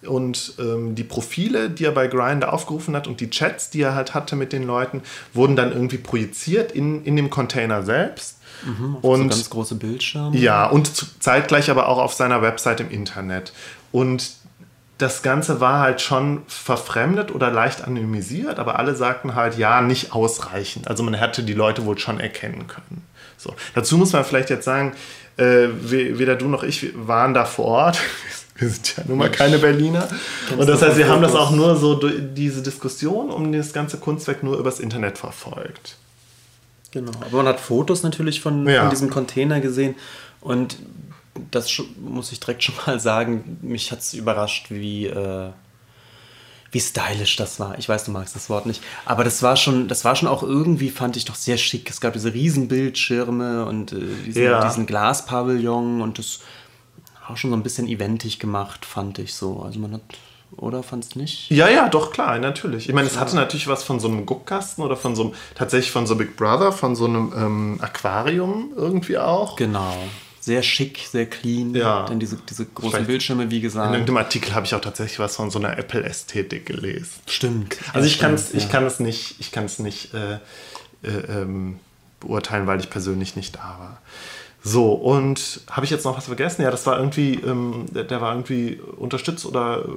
und 0.07 0.55
ähm, 0.59 0.95
die 0.95 1.05
Profile, 1.05 1.71
die 1.71 1.85
er 1.85 1.93
bei 1.93 2.07
Grindr 2.07 2.53
aufgerufen 2.53 2.97
hat 2.97 3.07
und 3.07 3.21
die 3.21 3.31
Chats, 3.31 3.71
die 3.71 3.83
er 3.83 3.95
halt 3.95 4.15
hatte 4.15 4.37
mit 4.37 4.53
den 4.53 4.65
Leuten, 4.65 5.03
wurden 5.33 5.57
dann 5.57 5.73
irgendwie 5.73 5.99
projiziert 5.99 6.73
in, 6.73 7.05
in 7.05 7.17
dem 7.17 7.31
Container 7.31 7.83
selbst. 7.83 8.39
Mhm, 8.65 8.97
und 8.97 9.23
so 9.23 9.29
ganz 9.29 9.51
große 9.51 9.75
Bildschirme. 9.77 10.37
Ja, 10.37 10.67
und 10.67 10.95
zu, 10.95 11.07
zeitgleich 11.19 11.71
aber 11.71 11.89
auch 11.89 11.99
auf 11.99 12.15
seiner 12.15 12.43
Website 12.43 12.81
im 12.81 12.91
Internet. 12.91 13.53
Und 13.91 14.33
das 14.99 15.23
Ganze 15.23 15.61
war 15.61 15.81
halt 15.81 16.01
schon 16.01 16.43
verfremdet 16.47 17.35
oder 17.35 17.51
leicht 17.51 17.83
anonymisiert, 17.83 18.59
aber 18.59 18.79
alle 18.79 18.95
sagten 18.95 19.35
halt, 19.35 19.59
ja, 19.59 19.81
nicht 19.81 20.13
ausreichend. 20.13 20.87
Also 20.89 21.03
man 21.03 21.15
hätte 21.15 21.43
die 21.43 21.55
Leute 21.55 21.85
wohl 21.85 21.99
schon 21.99 22.21
erkennen 22.21 22.69
können. 22.69 23.03
So. 23.37 23.55
Dazu 23.75 23.99
muss 23.99 24.13
man 24.13 24.25
vielleicht 24.25 24.51
jetzt 24.51 24.65
sagen, 24.65 24.93
äh, 25.37 25.69
weder 25.81 26.37
du 26.37 26.49
noch 26.49 26.63
ich 26.63 26.93
waren 26.95 27.35
da 27.35 27.45
vor 27.45 27.67
Ort. 27.67 28.01
Wir 28.55 28.69
sind 28.69 28.97
ja 28.97 29.05
nun 29.09 29.19
mal 29.19 29.31
keine 29.31 29.59
Berliner. 29.59 30.09
Und 30.57 30.69
das 30.69 30.83
heißt, 30.83 30.99
wir 30.99 31.09
haben 31.09 31.23
das 31.23 31.35
auch 31.35 31.51
nur 31.51 31.75
so, 31.75 31.95
diese 31.97 32.63
Diskussion 32.63 33.31
um 33.31 33.51
das 33.51 33.73
ganze 33.73 33.97
Kunstwerk 33.97 34.43
nur 34.43 34.59
übers 34.59 34.79
Internet 34.79 35.17
verfolgt. 35.19 35.97
Genau, 36.93 37.13
aber 37.23 37.39
man 37.39 37.47
hat 37.47 37.61
Fotos 37.61 38.03
natürlich 38.03 38.43
von, 38.43 38.69
ja. 38.69 38.83
von 38.83 38.91
diesem 38.91 39.11
Container 39.11 39.61
gesehen 39.61 39.97
und 40.43 40.77
das 41.51 41.73
muss 41.99 42.31
ich 42.31 42.41
direkt 42.41 42.63
schon 42.63 42.75
mal 42.87 43.01
sagen, 43.01 43.59
mich 43.63 43.91
hat 43.91 44.01
es 44.01 44.13
überrascht, 44.13 44.67
wie, 44.69 45.07
äh, 45.07 45.51
wie 46.73 46.81
stylisch 46.81 47.37
das 47.37 47.61
war. 47.61 47.79
Ich 47.79 47.89
weiß, 47.89 48.05
du 48.05 48.11
magst 48.11 48.35
das 48.35 48.49
Wort 48.49 48.67
nicht, 48.67 48.83
aber 49.05 49.25
das 49.25 49.43
war 49.43 49.57
schon, 49.57 49.89
das 49.89 50.05
war 50.05 50.17
schon 50.17 50.27
auch 50.27 50.43
irgendwie, 50.43 50.91
fand 50.91 51.17
ich 51.17 51.27
doch 51.27 51.35
sehr 51.35 51.59
schick. 51.59 51.89
Es 51.91 52.01
gab 52.01 52.15
diese 52.15 52.33
Riesenbildschirme 52.33 53.67
und 53.67 53.93
äh, 53.93 54.01
diesen, 54.27 54.43
ja. 54.43 54.67
diesen 54.67 54.87
Glaspavillon 54.87 56.01
und 56.01 56.19
das 56.19 56.41
auch 57.29 57.37
schon 57.37 57.51
so 57.51 57.57
ein 57.57 57.63
bisschen 57.63 57.87
eventig 57.89 58.39
gemacht, 58.39 58.85
fand 58.85 59.19
ich 59.19 59.35
so. 59.35 59.63
Also 59.63 59.79
man 59.79 59.93
hat, 59.93 60.03
oder 60.57 60.83
fand's 60.83 61.15
nicht? 61.15 61.51
Ja, 61.51 61.69
ja, 61.69 61.89
doch, 61.89 62.11
klar, 62.11 62.39
natürlich. 62.39 62.89
Ich 62.89 62.95
meine, 62.95 63.07
es 63.07 63.19
hatte 63.19 63.37
natürlich 63.37 63.69
was 63.69 63.85
von 63.85 64.01
so 64.01 64.09
einem 64.09 64.27
Guckkasten 64.27 64.83
oder 64.83 64.97
von 64.97 65.15
so 65.15 65.25
einem, 65.25 65.35
tatsächlich 65.55 65.93
von 65.93 66.07
so 66.07 66.17
Big 66.17 66.37
Brother, 66.37 66.73
von 66.73 66.97
so 66.97 67.05
einem 67.05 67.33
ähm, 67.37 67.79
Aquarium 67.81 68.73
irgendwie 68.77 69.19
auch. 69.19 69.57
Genau. 69.57 69.95
Sehr 70.45 70.65
schick, 70.65 71.07
sehr 71.09 71.27
clean. 71.27 71.73
Ja. 71.73 72.05
Dann 72.05 72.19
diese, 72.19 72.37
diese 72.37 72.67
großen 72.67 72.91
Vielleicht- 72.91 73.07
Bildschirme, 73.07 73.49
wie 73.53 73.57
In 73.59 73.63
gesagt. 73.63 73.93
irgendeinem 73.93 74.17
Artikel 74.17 74.53
habe 74.57 74.67
ich 74.67 74.75
auch 74.75 74.81
tatsächlich 74.81 75.21
was 75.21 75.37
von 75.37 75.53
so 75.53 75.61
einer 75.61 75.79
Apple-Ästhetik 75.79 76.67
gelesen. 76.67 77.13
Stimmt. 77.29 77.77
Also 77.93 78.09
ich 78.09 78.19
kann 78.19 78.37
stimmt, 78.37 78.57
ich 78.57 78.65
ja. 78.65 78.69
kann 78.69 78.85
es 78.85 78.99
nicht, 78.99 79.37
ich 79.39 79.53
kann 79.53 79.65
es 79.67 79.79
nicht 79.79 80.13
äh, 80.15 80.35
äh, 81.05 81.11
ähm, 81.29 81.79
beurteilen, 82.19 82.67
weil 82.67 82.81
ich 82.81 82.91
persönlich 82.91 83.37
nicht 83.37 83.55
da 83.55 83.77
war. 83.79 84.03
So, 84.65 84.93
und 84.93 85.61
habe 85.71 85.85
ich 85.85 85.91
jetzt 85.93 86.05
noch 86.05 86.17
was 86.17 86.27
vergessen? 86.27 86.63
Ja, 86.63 86.73
das 86.73 86.87
war 86.87 86.99
irgendwie, 86.99 87.35
ähm, 87.35 87.87
der, 87.93 88.03
der 88.03 88.21
war 88.21 88.33
irgendwie 88.33 88.81
unterstützt 88.97 89.47
oder 89.47 89.85
äh, 89.85 89.89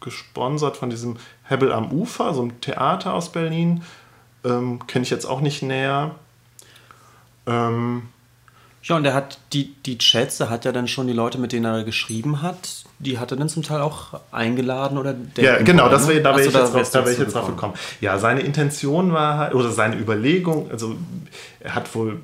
gesponsert 0.00 0.76
von 0.76 0.90
diesem 0.90 1.16
Hebel 1.48 1.72
am 1.72 1.90
Ufer, 1.90 2.32
so 2.32 2.42
einem 2.42 2.60
Theater 2.60 3.12
aus 3.12 3.32
Berlin. 3.32 3.82
Ähm, 4.44 4.86
Kenne 4.86 5.02
ich 5.02 5.10
jetzt 5.10 5.26
auch 5.26 5.40
nicht 5.40 5.62
näher. 5.62 6.14
Ähm, 7.46 8.02
Ja, 8.82 8.96
und 8.96 9.04
er 9.04 9.12
hat 9.12 9.38
die, 9.52 9.74
die 9.84 9.98
Chats, 9.98 10.40
er 10.40 10.48
hat 10.48 10.64
ja 10.64 10.72
dann 10.72 10.88
schon 10.88 11.06
die 11.06 11.12
Leute, 11.12 11.36
mit 11.38 11.52
denen 11.52 11.66
er 11.66 11.84
geschrieben 11.84 12.40
hat, 12.40 12.84
die 12.98 13.18
hat 13.18 13.30
er 13.30 13.36
dann 13.36 13.48
zum 13.50 13.62
Teil 13.62 13.80
auch 13.82 14.18
eingeladen 14.32 14.96
oder 14.96 15.14
Ja, 15.36 15.58
genau, 15.58 15.88
das 15.90 16.06
ne? 16.06 16.14
wär, 16.14 16.22
da 16.22 16.30
wäre 16.30 16.40
ich, 16.46 16.52
jetzt 16.54 16.72
drauf- 16.74 16.90
da 16.90 17.04
wär 17.04 17.12
ich 17.12 17.18
jetzt 17.18 17.34
drauf 17.34 17.46
gekommen. 17.46 17.74
Ja, 18.00 18.18
seine 18.18 18.40
Intention 18.40 19.12
war 19.12 19.36
halt, 19.38 19.54
oder 19.54 19.70
seine 19.70 19.96
Überlegung, 19.96 20.70
also 20.70 20.96
er 21.60 21.74
hat 21.74 21.94
wohl, 21.94 22.20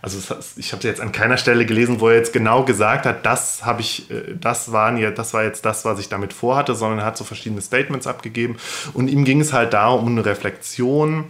also 0.00 0.18
ich 0.56 0.72
habe 0.72 0.84
jetzt 0.86 1.00
an 1.00 1.10
keiner 1.12 1.36
Stelle 1.36 1.66
gelesen, 1.66 2.00
wo 2.00 2.08
er 2.08 2.14
jetzt 2.16 2.32
genau 2.32 2.64
gesagt 2.64 3.04
hat, 3.04 3.26
das 3.26 3.64
habe 3.66 3.80
ich, 3.82 4.10
äh, 4.10 4.34
das 4.40 4.70
waren 4.72 4.96
ja, 4.96 5.10
das 5.10 5.34
war 5.34 5.42
jetzt 5.42 5.64
das, 5.66 5.84
was 5.84 5.98
ich 5.98 6.08
damit 6.08 6.32
vorhatte, 6.32 6.74
sondern 6.76 7.00
er 7.00 7.04
hat 7.04 7.16
so 7.16 7.24
verschiedene 7.24 7.60
Statements 7.60 8.06
abgegeben 8.06 8.56
und 8.94 9.08
ihm 9.08 9.24
ging 9.24 9.40
es 9.40 9.52
halt 9.52 9.72
darum, 9.72 10.04
um 10.06 10.12
eine 10.12 10.24
Reflexion. 10.24 11.24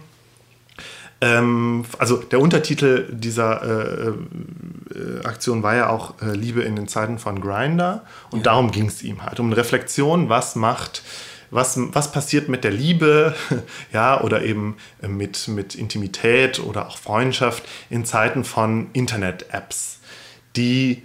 Ähm, 1.21 1.85
also 1.99 2.17
der 2.17 2.39
Untertitel 2.39 3.07
dieser 3.11 3.61
äh, 3.61 4.07
äh, 4.09 5.23
Aktion 5.23 5.61
war 5.61 5.75
ja 5.75 5.89
auch 5.89 6.19
äh, 6.21 6.35
Liebe 6.35 6.63
in 6.63 6.75
den 6.75 6.87
Zeiten 6.87 7.19
von 7.19 7.39
Grinder 7.39 8.03
und 8.31 8.47
darum 8.47 8.71
ging 8.71 8.87
es 8.87 9.03
ihm 9.03 9.23
halt 9.23 9.39
um 9.39 9.45
eine 9.45 9.57
Reflexion, 9.57 10.29
was 10.29 10.55
macht, 10.55 11.03
was, 11.51 11.77
was 11.93 12.11
passiert 12.11 12.49
mit 12.49 12.63
der 12.63 12.71
Liebe, 12.71 13.35
ja, 13.93 14.19
oder 14.21 14.41
eben 14.41 14.77
äh, 15.03 15.07
mit, 15.07 15.47
mit 15.47 15.75
Intimität 15.75 16.59
oder 16.59 16.87
auch 16.87 16.97
Freundschaft 16.97 17.63
in 17.91 18.03
Zeiten 18.03 18.43
von 18.43 18.89
Internet-Apps, 18.93 19.99
die 20.55 21.03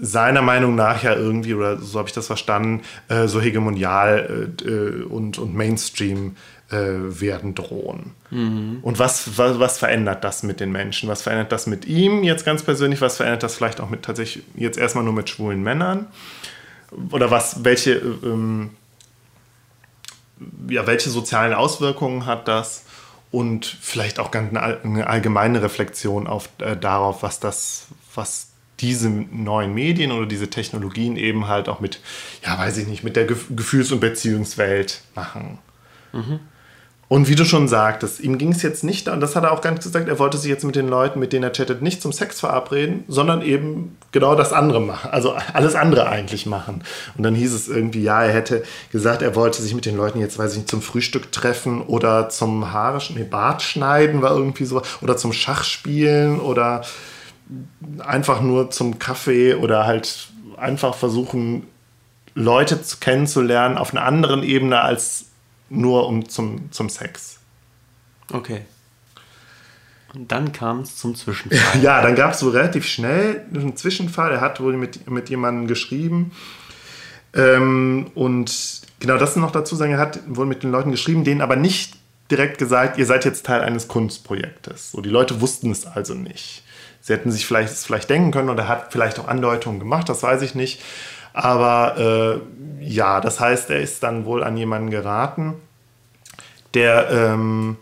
seiner 0.00 0.42
Meinung 0.42 0.76
nach 0.76 1.02
ja 1.02 1.14
irgendwie, 1.14 1.54
oder 1.54 1.78
so 1.78 1.98
habe 1.98 2.08
ich 2.08 2.14
das 2.14 2.28
verstanden, 2.28 2.82
äh, 3.08 3.26
so 3.26 3.40
hegemonial 3.40 4.54
äh, 4.64 4.68
äh, 4.68 5.02
und, 5.02 5.38
und 5.38 5.54
Mainstream 5.54 6.36
äh, 6.70 6.76
werden 6.76 7.54
drohen. 7.54 8.12
Und 8.82 8.98
was, 8.98 9.38
was, 9.38 9.58
was 9.58 9.78
verändert 9.78 10.22
das 10.24 10.42
mit 10.42 10.60
den 10.60 10.70
Menschen? 10.70 11.08
Was 11.08 11.22
verändert 11.22 11.50
das 11.52 11.66
mit 11.66 11.86
ihm 11.86 12.22
jetzt 12.24 12.44
ganz 12.44 12.62
persönlich? 12.62 13.00
Was 13.00 13.16
verändert 13.16 13.42
das 13.42 13.54
vielleicht 13.56 13.80
auch 13.80 13.88
mit 13.88 14.02
tatsächlich 14.02 14.44
jetzt 14.54 14.78
erstmal 14.78 15.04
nur 15.04 15.14
mit 15.14 15.30
schwulen 15.30 15.62
Männern? 15.62 16.06
Oder 17.10 17.30
was, 17.30 17.64
welche, 17.64 17.92
äh, 17.92 18.26
ähm, 18.26 18.70
ja, 20.68 20.86
welche 20.86 21.10
sozialen 21.10 21.54
Auswirkungen 21.54 22.26
hat 22.26 22.48
das? 22.48 22.84
Und 23.30 23.66
vielleicht 23.66 24.18
auch 24.20 24.30
ganz 24.30 24.50
eine, 24.50 24.62
all- 24.62 24.80
eine 24.82 25.06
allgemeine 25.06 25.60
Reflexion 25.62 26.26
auf, 26.26 26.48
äh, 26.58 26.76
darauf, 26.76 27.22
was 27.22 27.40
das, 27.40 27.88
was 28.14 28.48
diese 28.80 29.10
neuen 29.10 29.74
Medien 29.74 30.12
oder 30.12 30.24
diese 30.26 30.48
Technologien 30.48 31.16
eben 31.16 31.46
halt 31.48 31.68
auch 31.68 31.80
mit, 31.80 32.00
ja, 32.46 32.56
weiß 32.58 32.78
ich 32.78 32.86
nicht, 32.86 33.04
mit 33.04 33.16
der 33.16 33.24
Gef 33.26 33.46
Gefühls- 33.50 33.90
und 33.92 34.00
Beziehungswelt 34.00 35.02
machen. 35.14 35.58
Und 37.08 37.26
wie 37.26 37.34
du 37.34 37.46
schon 37.46 37.68
sagtest, 37.68 38.20
ihm 38.20 38.36
ging 38.36 38.52
es 38.52 38.62
jetzt 38.62 38.84
nicht, 38.84 39.08
und 39.08 39.20
das 39.20 39.34
hat 39.34 39.44
er 39.44 39.52
auch 39.52 39.62
ganz 39.62 39.82
gesagt, 39.82 40.08
er 40.08 40.18
wollte 40.18 40.36
sich 40.36 40.50
jetzt 40.50 40.64
mit 40.64 40.76
den 40.76 40.88
Leuten, 40.88 41.18
mit 41.18 41.32
denen 41.32 41.42
er 41.42 41.52
chattet, 41.52 41.80
nicht 41.80 42.02
zum 42.02 42.12
Sex 42.12 42.38
verabreden, 42.38 43.04
sondern 43.08 43.40
eben 43.40 43.96
genau 44.12 44.34
das 44.34 44.52
andere 44.52 44.82
machen, 44.82 45.10
also 45.10 45.34
alles 45.54 45.74
andere 45.74 46.10
eigentlich 46.10 46.44
machen. 46.44 46.82
Und 47.16 47.22
dann 47.22 47.34
hieß 47.34 47.54
es 47.54 47.66
irgendwie, 47.66 48.02
ja, 48.02 48.22
er 48.22 48.34
hätte 48.34 48.62
gesagt, 48.92 49.22
er 49.22 49.34
wollte 49.34 49.62
sich 49.62 49.74
mit 49.74 49.86
den 49.86 49.96
Leuten 49.96 50.20
jetzt, 50.20 50.38
weiß 50.38 50.52
ich 50.52 50.58
nicht, 50.58 50.70
zum 50.70 50.82
Frühstück 50.82 51.32
treffen 51.32 51.80
oder 51.80 52.28
zum 52.28 52.72
Haare, 52.72 53.00
nee, 53.14 53.24
Bart 53.24 53.62
schneiden 53.62 54.20
war 54.20 54.32
irgendwie 54.32 54.66
so, 54.66 54.82
oder 55.00 55.16
zum 55.16 55.32
Schachspielen 55.32 56.40
oder 56.40 56.82
einfach 58.04 58.42
nur 58.42 58.70
zum 58.70 58.98
Kaffee 58.98 59.54
oder 59.54 59.86
halt 59.86 60.28
einfach 60.58 60.94
versuchen, 60.94 61.66
Leute 62.34 62.82
zu 62.82 62.98
kennenzulernen 62.98 63.78
auf 63.78 63.94
einer 63.94 64.04
anderen 64.04 64.42
Ebene 64.42 64.82
als 64.82 65.27
nur 65.68 66.06
um 66.06 66.28
zum, 66.28 66.70
zum 66.72 66.88
Sex. 66.88 67.38
Okay. 68.32 68.62
Und 70.14 70.32
dann 70.32 70.52
kam 70.52 70.80
es 70.80 70.96
zum 70.96 71.14
Zwischenfall. 71.16 71.82
Ja, 71.82 72.02
dann 72.02 72.14
gab 72.14 72.32
es 72.32 72.40
so 72.40 72.50
relativ 72.50 72.86
schnell 72.86 73.44
einen 73.54 73.76
Zwischenfall. 73.76 74.32
Er 74.32 74.40
hat 74.40 74.60
wohl 74.60 74.76
mit, 74.76 75.08
mit 75.10 75.28
jemandem 75.28 75.66
geschrieben. 75.66 76.32
Ähm, 77.34 78.10
und 78.14 78.80
genau 79.00 79.18
das 79.18 79.36
noch 79.36 79.50
dazu 79.50 79.76
sagen, 79.76 79.92
er 79.92 79.98
hat 79.98 80.20
wohl 80.26 80.46
mit 80.46 80.62
den 80.62 80.70
Leuten 80.70 80.90
geschrieben, 80.90 81.24
denen 81.24 81.40
aber 81.40 81.56
nicht 81.56 81.96
direkt 82.30 82.58
gesagt, 82.58 82.98
ihr 82.98 83.06
seid 83.06 83.24
jetzt 83.24 83.46
Teil 83.46 83.60
eines 83.62 83.88
Kunstprojektes. 83.88 84.92
So, 84.92 85.00
die 85.00 85.08
Leute 85.08 85.40
wussten 85.40 85.70
es 85.70 85.86
also 85.86 86.14
nicht. 86.14 86.62
Sie 87.00 87.12
hätten 87.12 87.30
sich 87.30 87.46
vielleicht, 87.46 87.72
es 87.72 87.86
vielleicht 87.86 88.10
denken 88.10 88.32
können 88.32 88.50
oder 88.50 88.64
er 88.64 88.68
hat 88.68 88.92
vielleicht 88.92 89.18
auch 89.18 89.28
Andeutungen 89.28 89.78
gemacht, 89.78 90.08
das 90.08 90.22
weiß 90.22 90.42
ich 90.42 90.54
nicht. 90.54 90.82
Aber 91.38 92.42
äh, 92.80 92.84
ja, 92.84 93.20
das 93.20 93.38
heißt, 93.38 93.70
er 93.70 93.78
ist 93.78 94.02
dann 94.02 94.24
wohl 94.24 94.42
an 94.42 94.56
jemanden 94.56 94.90
geraten, 94.90 95.54
der 96.74 97.08
ähm, 97.12 97.76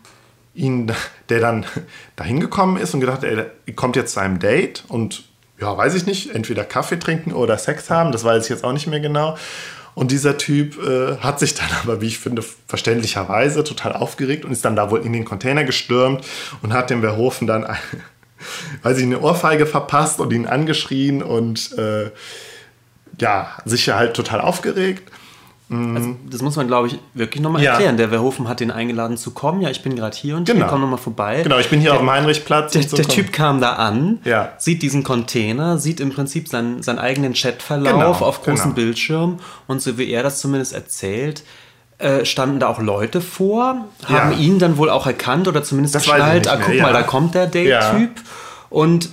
ihn, 0.54 0.92
der 1.30 1.40
dann 1.40 1.64
dahin 2.16 2.38
gekommen 2.38 2.76
ist 2.76 2.92
und 2.92 3.00
gedacht, 3.00 3.24
er 3.24 3.46
kommt 3.74 3.96
jetzt 3.96 4.12
zu 4.12 4.20
einem 4.20 4.38
Date 4.40 4.84
und 4.88 5.24
ja, 5.58 5.74
weiß 5.74 5.94
ich 5.94 6.04
nicht, 6.04 6.34
entweder 6.34 6.64
Kaffee 6.64 6.98
trinken 6.98 7.32
oder 7.32 7.56
Sex 7.56 7.88
haben, 7.88 8.12
das 8.12 8.24
weiß 8.24 8.44
ich 8.44 8.50
jetzt 8.50 8.62
auch 8.62 8.74
nicht 8.74 8.88
mehr 8.88 9.00
genau. 9.00 9.38
Und 9.94 10.10
dieser 10.10 10.36
Typ 10.36 10.76
äh, 10.86 11.16
hat 11.16 11.38
sich 11.38 11.54
dann 11.54 11.70
aber, 11.82 12.02
wie 12.02 12.08
ich 12.08 12.18
finde, 12.18 12.44
verständlicherweise 12.66 13.64
total 13.64 13.94
aufgeregt 13.94 14.44
und 14.44 14.52
ist 14.52 14.66
dann 14.66 14.76
da 14.76 14.90
wohl 14.90 15.00
in 15.00 15.14
den 15.14 15.24
Container 15.24 15.64
gestürmt 15.64 16.26
und 16.60 16.74
hat 16.74 16.90
dem 16.90 17.00
Verhofen 17.00 17.46
dann, 17.46 17.64
eine, 17.64 17.78
weiß 18.82 18.98
ich, 18.98 19.04
eine 19.04 19.20
Ohrfeige 19.20 19.64
verpasst 19.64 20.20
und 20.20 20.30
ihn 20.34 20.44
angeschrien 20.44 21.22
und 21.22 21.72
äh, 21.78 22.10
ja, 23.20 23.48
sich 23.64 23.88
halt 23.88 24.14
total 24.14 24.40
aufgeregt. 24.40 25.10
Also, 25.68 26.14
das 26.30 26.42
muss 26.42 26.54
man, 26.54 26.68
glaube 26.68 26.86
ich, 26.86 26.98
wirklich 27.14 27.42
nochmal 27.42 27.60
Ja. 27.60 27.72
erklären. 27.72 27.96
Der 27.96 28.10
Verhofen 28.10 28.46
hat 28.48 28.60
den 28.60 28.70
eingeladen 28.70 29.16
zu 29.16 29.32
kommen. 29.32 29.62
Ja, 29.62 29.68
ich 29.68 29.82
bin 29.82 29.96
gerade 29.96 30.16
hier 30.16 30.36
und 30.36 30.44
Genau. 30.46 30.60
hier, 30.60 30.66
komm 30.68 30.80
nochmal 30.82 30.98
vorbei. 30.98 31.40
Genau, 31.42 31.58
ich 31.58 31.68
bin 31.68 31.80
hier 31.80 31.92
auf 31.92 31.98
dem 31.98 32.08
Heinrichplatz. 32.08 32.70
Der, 32.70 32.82
der 32.84 33.08
Typ 33.08 33.32
kam 33.32 33.60
da 33.60 33.72
an, 33.72 34.20
Ja. 34.22 34.52
sieht 34.58 34.80
diesen 34.82 35.02
Container, 35.02 35.78
sieht 35.78 35.98
im 35.98 36.10
Prinzip 36.12 36.46
seinen, 36.46 36.84
seinen 36.84 37.00
eigenen 37.00 37.32
Chatverlauf 37.34 37.92
Genau, 37.94 38.10
auf 38.12 38.42
großen 38.44 38.62
genau. 38.62 38.74
Bildschirm 38.76 39.40
und 39.66 39.82
so 39.82 39.98
wie 39.98 40.08
er 40.08 40.22
das 40.22 40.38
zumindest 40.40 40.72
erzählt, 40.72 41.42
äh, 41.98 42.24
standen 42.24 42.60
da 42.60 42.68
auch 42.68 42.78
Leute 42.80 43.20
vor, 43.20 43.86
haben 44.04 44.30
Ja. 44.32 44.38
ihn 44.38 44.60
dann 44.60 44.76
wohl 44.76 44.88
auch 44.88 45.06
erkannt 45.08 45.48
oder 45.48 45.64
zumindest 45.64 45.96
Das 45.96 46.04
ich 46.04 46.10
geschnallt, 46.12 46.46
ah, 46.46 46.58
guck 46.64 46.80
mal, 46.80 46.92
da 46.92 47.02
kommt 47.02 47.34
der 47.34 47.48
Date-Typ. 47.48 48.10
Und 48.70 49.08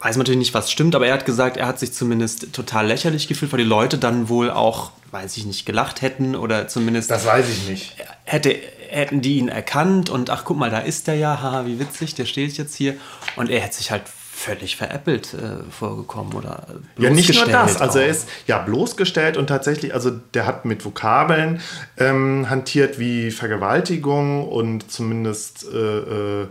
weiß 0.00 0.16
natürlich 0.16 0.38
nicht, 0.38 0.54
was 0.54 0.70
stimmt, 0.70 0.94
aber 0.94 1.06
er 1.06 1.14
hat 1.14 1.24
gesagt, 1.26 1.56
er 1.56 1.66
hat 1.66 1.78
sich 1.78 1.92
zumindest 1.92 2.52
total 2.52 2.86
lächerlich 2.86 3.28
gefühlt, 3.28 3.52
weil 3.52 3.58
die 3.58 3.64
Leute 3.64 3.98
dann 3.98 4.28
wohl 4.28 4.50
auch, 4.50 4.92
weiß 5.10 5.36
ich 5.36 5.46
nicht, 5.46 5.66
gelacht 5.66 6.02
hätten 6.02 6.36
oder 6.36 6.68
zumindest 6.68 7.10
Das 7.10 7.26
weiß 7.26 7.48
ich 7.48 7.68
nicht. 7.68 7.96
hätte, 8.24 8.54
hätten 8.90 9.20
die 9.20 9.38
ihn 9.38 9.48
erkannt 9.48 10.10
und 10.10 10.30
ach 10.30 10.44
guck 10.44 10.56
mal, 10.56 10.70
da 10.70 10.78
ist 10.78 11.06
der 11.08 11.16
ja, 11.16 11.40
haha, 11.42 11.66
wie 11.66 11.78
witzig, 11.80 12.14
der 12.14 12.26
steht 12.26 12.56
jetzt 12.56 12.74
hier. 12.74 12.94
Und 13.36 13.50
er 13.50 13.60
hätte 13.60 13.76
sich 13.76 13.90
halt 13.90 14.02
völlig 14.06 14.76
veräppelt 14.76 15.34
äh, 15.34 15.68
vorgekommen 15.70 16.32
oder 16.34 16.64
Ja, 16.96 17.10
nicht 17.10 17.34
nur 17.34 17.46
das. 17.46 17.80
Also 17.80 17.98
er 17.98 18.06
ist 18.06 18.28
ja 18.46 18.58
bloßgestellt 18.58 19.36
und 19.36 19.48
tatsächlich, 19.48 19.92
also 19.94 20.12
der 20.32 20.46
hat 20.46 20.64
mit 20.64 20.84
Vokabeln 20.84 21.60
ähm, 21.96 22.48
hantiert 22.48 23.00
wie 23.00 23.32
Vergewaltigung 23.32 24.46
und 24.48 24.92
zumindest 24.92 25.66
äh, 25.72 26.42
äh, 26.42 26.46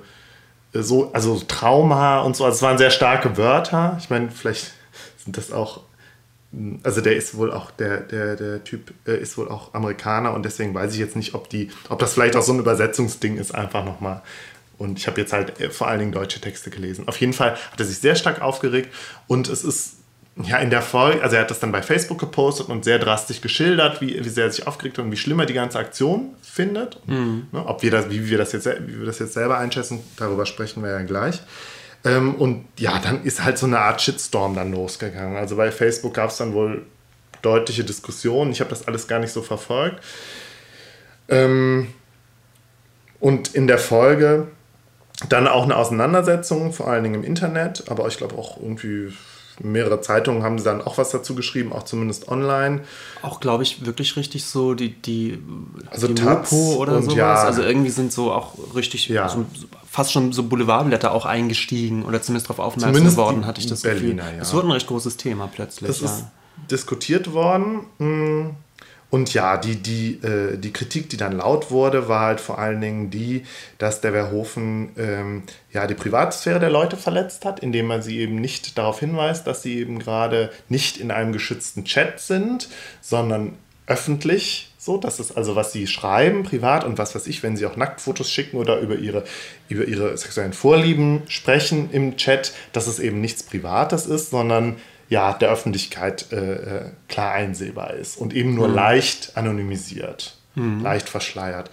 so, 0.83 1.11
also 1.13 1.41
Trauma 1.47 2.21
und 2.21 2.35
so. 2.35 2.45
Also 2.45 2.55
es 2.55 2.61
waren 2.61 2.77
sehr 2.77 2.91
starke 2.91 3.37
Wörter. 3.37 3.97
Ich 3.99 4.09
meine, 4.09 4.29
vielleicht 4.31 4.73
sind 5.23 5.37
das 5.37 5.51
auch. 5.51 5.81
Also 6.83 7.01
der 7.01 7.15
ist 7.15 7.35
wohl 7.35 7.51
auch, 7.51 7.71
der, 7.71 7.99
der, 7.99 8.35
der 8.35 8.63
Typ 8.63 8.93
äh, 9.05 9.17
ist 9.17 9.37
wohl 9.37 9.49
auch 9.49 9.73
Amerikaner 9.73 10.33
und 10.33 10.43
deswegen 10.43 10.73
weiß 10.73 10.93
ich 10.93 10.99
jetzt 10.99 11.15
nicht, 11.15 11.33
ob 11.33 11.49
die, 11.49 11.69
ob 11.89 11.99
das 11.99 12.13
vielleicht 12.13 12.37
auch 12.37 12.41
so 12.41 12.53
ein 12.53 12.59
Übersetzungsding 12.59 13.37
ist, 13.37 13.53
einfach 13.53 13.83
nochmal. 13.83 14.21
Und 14.77 14.97
ich 14.97 15.07
habe 15.07 15.19
jetzt 15.19 15.33
halt 15.33 15.59
äh, 15.59 15.69
vor 15.69 15.87
allen 15.87 15.99
Dingen 15.99 16.13
deutsche 16.13 16.39
Texte 16.39 16.69
gelesen. 16.69 17.07
Auf 17.07 17.19
jeden 17.19 17.33
Fall 17.33 17.51
hat 17.51 17.79
er 17.79 17.85
sich 17.85 17.97
sehr 17.99 18.15
stark 18.15 18.41
aufgeregt 18.41 18.93
und 19.27 19.49
es 19.49 19.63
ist 19.63 19.96
ja 20.43 20.57
in 20.57 20.69
der 20.69 20.81
Folge, 20.81 21.23
also 21.23 21.35
er 21.35 21.41
hat 21.43 21.51
das 21.51 21.59
dann 21.59 21.71
bei 21.71 21.81
Facebook 21.81 22.19
gepostet 22.19 22.69
und 22.69 22.83
sehr 22.83 22.99
drastisch 22.99 23.41
geschildert, 23.41 24.01
wie, 24.01 24.23
wie 24.23 24.29
sehr 24.29 24.45
er 24.45 24.51
sich 24.51 24.67
aufgeregt 24.67 24.97
hat 24.97 25.05
und 25.05 25.11
wie 25.11 25.17
schlimm 25.17 25.39
er 25.39 25.45
die 25.45 25.53
ganze 25.53 25.79
Aktion 25.79 26.35
findet. 26.41 26.99
Ne, 27.51 27.65
ob 27.65 27.81
wir 27.83 27.91
das, 27.91 28.09
wie 28.09 28.29
wir 28.29 28.37
das 28.37 28.51
jetzt, 28.51 28.67
wie 28.67 28.99
wir 28.99 29.05
das 29.05 29.19
jetzt 29.19 29.33
selber 29.33 29.57
einschätzen, 29.57 30.03
darüber 30.17 30.45
sprechen 30.45 30.83
wir 30.83 30.91
ja 30.91 31.01
gleich. 31.01 31.41
Ähm, 32.05 32.35
und 32.35 32.65
ja, 32.77 32.99
dann 32.99 33.23
ist 33.23 33.43
halt 33.43 33.57
so 33.57 33.65
eine 33.65 33.79
Art 33.79 34.01
Shitstorm 34.01 34.55
dann 34.55 34.71
losgegangen. 34.71 35.35
Also 35.35 35.55
bei 35.55 35.71
Facebook 35.71 36.13
gab 36.13 36.29
es 36.29 36.37
dann 36.37 36.53
wohl 36.53 36.85
deutliche 37.41 37.83
Diskussionen. 37.83 38.51
Ich 38.51 38.59
habe 38.59 38.69
das 38.69 38.87
alles 38.87 39.07
gar 39.07 39.19
nicht 39.19 39.31
so 39.31 39.41
verfolgt. 39.41 40.03
Ähm, 41.29 41.87
und 43.19 43.55
in 43.55 43.67
der 43.67 43.79
Folge 43.79 44.47
dann 45.29 45.47
auch 45.47 45.63
eine 45.63 45.75
Auseinandersetzung, 45.75 46.73
vor 46.73 46.87
allen 46.87 47.03
Dingen 47.03 47.15
im 47.15 47.23
Internet, 47.23 47.85
aber 47.89 48.07
ich 48.07 48.17
glaube 48.17 48.37
auch 48.37 48.57
irgendwie 48.57 49.11
mehrere 49.59 50.01
Zeitungen 50.01 50.43
haben 50.43 50.63
dann 50.63 50.81
auch 50.81 50.97
was 50.97 51.09
dazu 51.09 51.35
geschrieben, 51.35 51.73
auch 51.73 51.83
zumindest 51.83 52.27
online. 52.27 52.81
Auch, 53.21 53.39
glaube 53.39 53.63
ich, 53.63 53.85
wirklich 53.85 54.15
richtig 54.15 54.45
so 54.45 54.73
die, 54.73 54.89
die, 54.93 55.39
also 55.89 56.07
die 56.07 56.15
Taz 56.15 56.51
Mopo 56.51 56.75
oder 56.81 57.01
sowas. 57.01 57.15
ja. 57.15 57.35
Also 57.35 57.61
irgendwie 57.63 57.89
sind 57.89 58.11
so 58.11 58.31
auch 58.31 58.53
richtig, 58.75 59.07
Ja. 59.09 59.29
so, 59.29 59.45
fast 59.89 60.11
schon 60.11 60.31
so 60.33 60.43
Boulevardblätter 60.43 61.11
auch 61.11 61.25
eingestiegen 61.25 62.05
oder 62.05 62.21
zumindest 62.21 62.49
darauf 62.49 62.59
aufmerksam 62.59 62.93
Zumindest 62.93 63.17
geworden, 63.17 63.45
hatte 63.45 63.59
ich 63.61 63.67
das 63.67 63.81
Berliner, 63.81 64.23
Gefühl. 64.23 64.37
ja. 64.37 64.41
Es 64.41 64.53
wurde 64.53 64.67
ein 64.67 64.71
recht 64.71 64.87
großes 64.87 65.17
Thema 65.17 65.49
plötzlich. 65.53 65.87
Das 65.87 66.01
ja. 66.01 66.05
ist 66.07 66.25
diskutiert 66.71 67.33
worden. 67.33 67.81
mm. 67.99 68.49
Und 69.09 69.33
ja, 69.33 69.55
die, 69.55 69.77
die, 69.77 70.15
äh, 70.15 70.57
die 70.57 70.73
Kritik, 70.73 71.09
die 71.09 71.17
dann 71.17 71.37
laut 71.37 71.71
wurde, 71.71 72.09
war 72.09 72.21
halt 72.21 72.41
vor 72.41 72.59
allen 72.59 72.81
Dingen 72.81 73.09
die, 73.09 73.43
dass 73.77 74.01
der 74.01 74.11
Verhoeven 74.11 74.89
ähm, 74.97 75.43
ja, 75.71 75.87
die 75.87 75.93
Privatsphäre 75.93 76.59
der 76.59 76.69
Leute 76.69 76.97
verletzt 76.97 77.45
hat, 77.45 77.61
indem 77.61 77.87
man 77.87 78.01
sie 78.01 78.19
eben 78.19 78.35
nicht 78.35 78.77
darauf 78.77 78.99
hinweist, 78.99 79.47
dass 79.47 79.61
sie 79.61 79.79
eben 79.79 79.99
gerade 79.99 80.51
nicht 80.67 80.97
in 80.97 81.11
einem 81.11 81.31
geschützten 81.31 81.85
Chat 81.85 82.19
sind, 82.19 82.67
sondern 82.99 83.53
öffentlich. 83.85 84.73
So, 84.77 84.97
das 84.97 85.19
ist 85.19 85.31
also, 85.31 85.55
was 85.55 85.71
sie 85.71 85.87
schreiben, 85.87 86.43
privat 86.43 86.83
und 86.83 86.97
was 86.97 87.15
weiß 87.15 87.27
ich, 87.27 87.43
wenn 87.43 87.55
sie 87.57 87.65
auch 87.65 87.77
Nacktfotos 87.77 88.29
schicken 88.29 88.57
oder 88.57 88.79
über 88.79 88.95
ihre, 88.95 89.23
über 89.69 89.85
ihre 89.85 90.17
sexuellen 90.17 90.53
Vorlieben 90.53 91.23
sprechen 91.27 91.89
im 91.91 92.17
Chat, 92.17 92.53
dass 92.73 92.87
es 92.87 92.99
eben 92.99 93.21
nichts 93.21 93.43
Privates 93.43 94.05
ist, 94.05 94.29
sondern 94.29 94.75
ja, 95.09 95.33
der 95.33 95.49
Öffentlichkeit 95.49 96.31
äh, 96.31 96.53
äh, 96.53 96.81
klar 97.07 97.33
einsehbar 97.33 97.93
ist 97.93 98.17
und 98.17 98.33
eben 98.33 98.55
nur 98.55 98.67
leicht 98.67 99.31
anonymisiert, 99.35 100.37
leicht 100.81 101.07
verschleiert. 101.07 101.69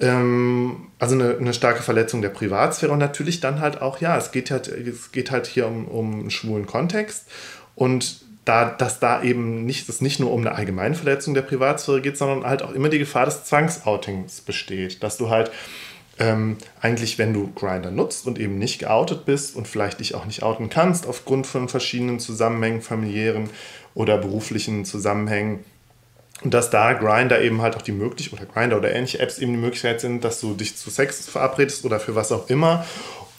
Ähm, 0.00 0.88
also 0.98 1.14
eine, 1.14 1.36
eine 1.38 1.54
starke 1.54 1.82
Verletzung 1.82 2.22
der 2.22 2.30
Privatsphäre 2.30 2.92
und 2.92 2.98
natürlich 2.98 3.40
dann 3.40 3.60
halt 3.60 3.82
auch, 3.82 4.00
ja, 4.00 4.16
es 4.16 4.32
geht 4.32 4.50
halt, 4.50 4.68
es 4.68 5.12
geht 5.12 5.30
halt 5.30 5.46
hier 5.46 5.66
um, 5.66 5.86
um 5.86 6.20
einen 6.20 6.30
schwulen 6.30 6.66
Kontext 6.66 7.26
und 7.74 8.22
da, 8.46 8.64
dass 8.64 8.98
da 8.98 9.22
eben 9.22 9.64
nicht, 9.66 9.88
es 9.88 10.00
nicht 10.00 10.18
nur 10.18 10.32
um 10.32 10.40
eine 10.40 10.54
allgemeine 10.54 10.94
Verletzung 10.94 11.34
der 11.34 11.42
Privatsphäre 11.42 12.00
geht, 12.00 12.16
sondern 12.16 12.44
halt 12.44 12.62
auch 12.62 12.72
immer 12.72 12.88
die 12.88 12.98
Gefahr 12.98 13.26
des 13.26 13.44
Zwangsoutings 13.44 14.40
besteht, 14.40 15.02
dass 15.02 15.18
du 15.18 15.28
halt 15.28 15.50
ähm, 16.20 16.58
eigentlich, 16.80 17.18
wenn 17.18 17.32
du 17.32 17.50
Grinder 17.54 17.90
nutzt 17.90 18.26
und 18.26 18.38
eben 18.38 18.58
nicht 18.58 18.78
geoutet 18.78 19.24
bist 19.24 19.56
und 19.56 19.66
vielleicht 19.66 19.98
dich 19.98 20.14
auch 20.14 20.26
nicht 20.26 20.42
outen 20.42 20.70
kannst 20.70 21.06
aufgrund 21.06 21.46
von 21.46 21.68
verschiedenen 21.68 22.20
Zusammenhängen, 22.20 22.82
familiären 22.82 23.50
oder 23.94 24.18
beruflichen 24.18 24.84
Zusammenhängen, 24.84 25.64
und 26.42 26.54
dass 26.54 26.70
da 26.70 26.94
Grinder 26.94 27.42
eben 27.42 27.60
halt 27.60 27.76
auch 27.76 27.82
die 27.82 27.92
Möglichkeit, 27.92 28.40
oder 28.40 28.50
Grinder 28.50 28.78
oder 28.78 28.94
ähnliche 28.94 29.18
Apps 29.18 29.38
eben 29.38 29.52
die 29.52 29.58
Möglichkeit 29.58 30.00
sind, 30.00 30.24
dass 30.24 30.40
du 30.40 30.54
dich 30.54 30.76
zu 30.76 30.88
Sex 30.88 31.28
verabredest 31.28 31.84
oder 31.84 32.00
für 32.00 32.14
was 32.14 32.32
auch 32.32 32.48
immer, 32.48 32.86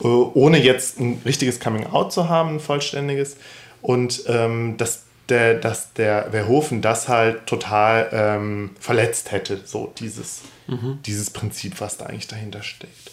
äh, 0.04 0.08
ohne 0.08 0.62
jetzt 0.62 1.00
ein 1.00 1.22
richtiges 1.26 1.60
Coming-out 1.60 2.14
zu 2.14 2.30
haben, 2.30 2.56
ein 2.56 2.60
vollständiges. 2.60 3.38
Und 3.82 4.24
ähm, 4.28 4.78
dass 4.78 5.04
der, 5.32 5.56
dass 5.56 5.94
der 5.94 6.30
Verhoeven 6.32 6.82
das 6.82 7.08
halt 7.08 7.48
total 7.48 8.10
ähm, 8.12 8.72
verletzt 8.80 9.32
hätte, 9.32 9.62
so 9.66 9.92
dieses, 9.98 10.42
dieses 11.06 11.32
Prinzip, 11.32 11.82
was 11.82 11.98
da 11.98 12.06
eigentlich 12.06 12.28
dahinter 12.28 12.62
steckt. 12.62 13.12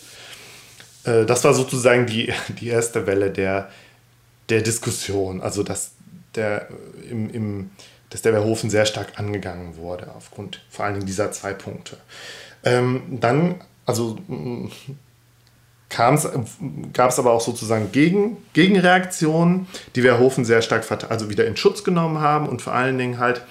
Äh, 1.04 1.24
das 1.24 1.44
war 1.44 1.54
sozusagen 1.54 2.06
die, 2.06 2.32
die 2.60 2.68
erste 2.68 3.06
Welle 3.06 3.30
der, 3.30 3.70
der 4.50 4.60
Diskussion, 4.60 5.40
also 5.40 5.62
dass 5.62 5.92
der, 6.34 6.68
äh, 6.70 7.10
im, 7.10 7.30
im, 7.30 7.70
dass 8.10 8.22
der 8.22 8.32
Verhoeven 8.32 8.68
sehr 8.68 8.84
stark 8.84 9.18
angegangen 9.18 9.76
wurde, 9.76 10.12
aufgrund 10.14 10.62
vor 10.68 10.84
allen 10.84 10.94
Dingen 10.94 11.06
dieser 11.06 11.32
zwei 11.32 11.54
Punkte. 11.54 11.96
Ähm, 12.64 13.18
dann, 13.20 13.62
also 13.86 14.18
kam's, 14.26 14.70
gab 15.88 16.14
es 17.10 17.18
aber 17.18 17.32
auch 17.32 17.40
sozusagen 17.40 17.92
Gegen, 17.92 18.36
Gegenreaktionen, 18.52 19.66
die 19.94 20.02
Verhoeven 20.02 20.44
sehr 20.44 20.62
stark 20.62 20.84
also 21.10 21.30
wieder 21.30 21.46
in 21.46 21.56
Schutz 21.56 21.82
genommen 21.82 22.20
haben 22.20 22.46
und 22.48 22.60
vor 22.60 22.74
allen 22.74 22.98
Dingen 22.98 23.18
halt 23.18 23.42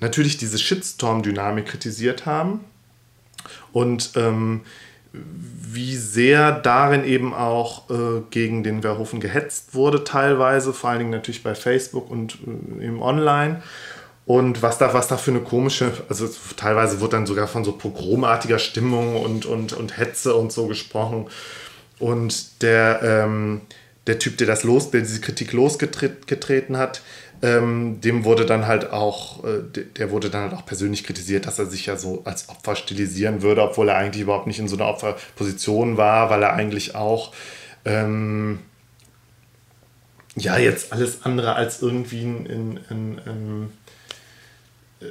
natürlich 0.00 0.36
diese 0.36 0.58
Shitstorm-Dynamik 0.58 1.66
kritisiert 1.66 2.26
haben 2.26 2.60
und 3.72 4.12
ähm, 4.16 4.62
wie 5.12 5.96
sehr 5.96 6.52
darin 6.52 7.04
eben 7.04 7.32
auch 7.32 7.88
äh, 7.90 8.22
gegen 8.30 8.62
den 8.62 8.82
Verhoeven 8.82 9.20
gehetzt 9.20 9.74
wurde, 9.74 10.04
teilweise, 10.04 10.72
vor 10.72 10.90
allen 10.90 11.00
Dingen 11.00 11.10
natürlich 11.10 11.42
bei 11.42 11.54
Facebook 11.54 12.10
und 12.10 12.38
äh, 12.80 12.84
im 12.84 13.00
Online. 13.00 13.62
Und 14.26 14.60
was 14.60 14.78
da, 14.78 14.92
was 14.92 15.06
da 15.06 15.16
für 15.16 15.30
eine 15.30 15.40
komische, 15.40 15.92
also 16.08 16.28
teilweise 16.56 17.00
wird 17.00 17.12
dann 17.12 17.26
sogar 17.26 17.46
von 17.46 17.64
so 17.64 17.72
pogromartiger 17.72 18.58
Stimmung 18.58 19.22
und, 19.22 19.46
und, 19.46 19.72
und 19.72 19.96
Hetze 19.96 20.34
und 20.34 20.50
so 20.50 20.66
gesprochen. 20.66 21.28
Und 22.00 22.60
der, 22.62 23.00
ähm, 23.02 23.60
der 24.08 24.18
Typ, 24.18 24.36
der 24.38 24.48
das 24.48 24.64
los, 24.64 24.90
der 24.90 25.02
diese 25.02 25.20
Kritik 25.20 25.52
losgetreten 25.52 26.76
hat, 26.76 27.02
ähm, 27.40 28.00
dem 28.00 28.24
wurde 28.24 28.46
dann 28.46 28.66
halt 28.66 28.90
auch, 28.90 29.44
äh, 29.44 29.62
der, 29.96 30.10
wurde 30.10 30.28
dann 30.28 30.42
halt 30.42 30.54
auch 30.54 30.66
persönlich 30.66 31.04
kritisiert, 31.04 31.46
dass 31.46 31.60
er 31.60 31.66
sich 31.66 31.86
ja 31.86 31.96
so 31.96 32.22
als 32.24 32.48
Opfer 32.48 32.74
stilisieren 32.74 33.42
würde, 33.42 33.62
obwohl 33.62 33.88
er 33.88 33.96
eigentlich 33.96 34.22
überhaupt 34.22 34.48
nicht 34.48 34.58
in 34.58 34.68
so 34.68 34.76
einer 34.76 34.88
Opferposition 34.88 35.96
war, 35.96 36.30
weil 36.30 36.42
er 36.42 36.54
eigentlich 36.54 36.96
auch 36.96 37.32
ähm, 37.84 38.58
ja 40.34 40.58
jetzt 40.58 40.92
alles 40.92 41.22
andere 41.22 41.54
als 41.54 41.80
irgendwie 41.80 42.22
ein, 42.24 42.46
ein, 42.46 42.80
ein, 42.90 43.20
ein 43.26 43.72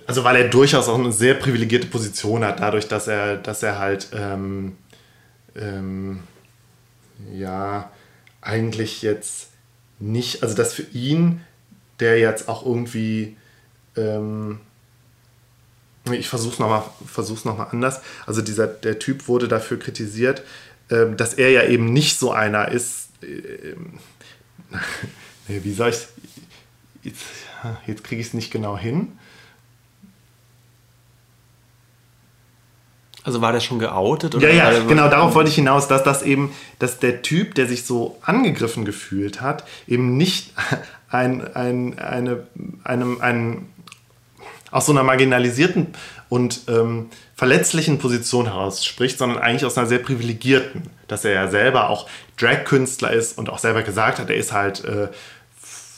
also 0.07 0.23
weil 0.23 0.35
er 0.35 0.49
durchaus 0.49 0.87
auch 0.87 0.97
eine 0.97 1.11
sehr 1.11 1.33
privilegierte 1.35 1.87
Position 1.87 2.43
hat, 2.43 2.59
dadurch, 2.59 2.87
dass 2.87 3.07
er, 3.07 3.37
dass 3.37 3.63
er 3.63 3.79
halt 3.79 4.09
ähm, 4.13 4.77
ähm, 5.55 6.19
ja 7.33 7.91
eigentlich 8.41 9.01
jetzt 9.01 9.49
nicht, 9.99 10.43
also 10.43 10.55
dass 10.55 10.73
für 10.73 10.85
ihn, 10.93 11.41
der 11.99 12.19
jetzt 12.19 12.49
auch 12.49 12.65
irgendwie, 12.65 13.37
ähm, 13.95 14.59
ich 16.11 16.27
versuch's 16.27 16.59
nochmal 16.59 16.83
versuch's 17.05 17.45
noch 17.45 17.57
mal 17.57 17.65
anders, 17.65 18.01
also 18.25 18.41
dieser, 18.41 18.67
der 18.67 18.99
Typ 18.99 19.27
wurde 19.27 19.47
dafür 19.47 19.79
kritisiert, 19.79 20.43
ähm, 20.89 21.17
dass 21.17 21.33
er 21.33 21.49
ja 21.49 21.63
eben 21.63 21.91
nicht 21.91 22.19
so 22.19 22.31
einer 22.31 22.69
ist, 22.69 23.09
nee, 25.47 25.61
wie 25.63 25.73
soll 25.73 25.89
ich 25.89 26.07
jetzt, 27.03 27.23
jetzt 27.87 28.03
kriege 28.03 28.21
ich 28.21 28.27
es 28.27 28.33
nicht 28.33 28.51
genau 28.51 28.77
hin. 28.77 29.13
Also 33.25 33.41
war 33.41 33.51
der 33.51 33.59
schon 33.59 33.79
geoutet? 33.79 34.35
Ja, 34.35 34.49
ja, 34.49 34.69
der- 34.69 34.81
genau, 34.83 35.09
darauf 35.09 35.33
wollte 35.33 35.49
ich 35.49 35.55
hinaus, 35.55 35.87
dass 35.87 36.03
das 36.03 36.21
eben, 36.21 36.51
dass 36.79 36.99
der 36.99 37.23
Typ, 37.23 37.55
der 37.55 37.65
sich 37.67 37.83
so 37.83 38.17
angegriffen 38.21 38.85
gefühlt 38.85 39.41
hat, 39.41 39.63
eben 39.87 40.15
nicht 40.15 40.53
ein, 41.09 41.43
ein, 41.55 41.97
eine, 41.99 42.45
einem, 42.83 43.19
ein, 43.21 43.67
aus 44.71 44.85
so 44.85 44.91
einer 44.91 45.03
marginalisierten 45.03 45.87
und 46.29 46.61
ähm, 46.67 47.07
verletzlichen 47.35 47.97
Position 47.97 48.45
heraus 48.45 48.85
spricht, 48.85 49.17
sondern 49.17 49.39
eigentlich 49.39 49.65
aus 49.65 49.77
einer 49.77 49.87
sehr 49.87 49.99
privilegierten, 49.99 50.83
dass 51.07 51.25
er 51.25 51.31
ja 51.33 51.47
selber 51.47 51.89
auch 51.89 52.07
Drag-Künstler 52.37 53.11
ist 53.11 53.37
und 53.37 53.49
auch 53.49 53.57
selber 53.59 53.81
gesagt 53.83 54.19
hat, 54.19 54.29
er 54.29 54.35
ist 54.35 54.51
halt, 54.53 54.83
äh, 54.85 55.07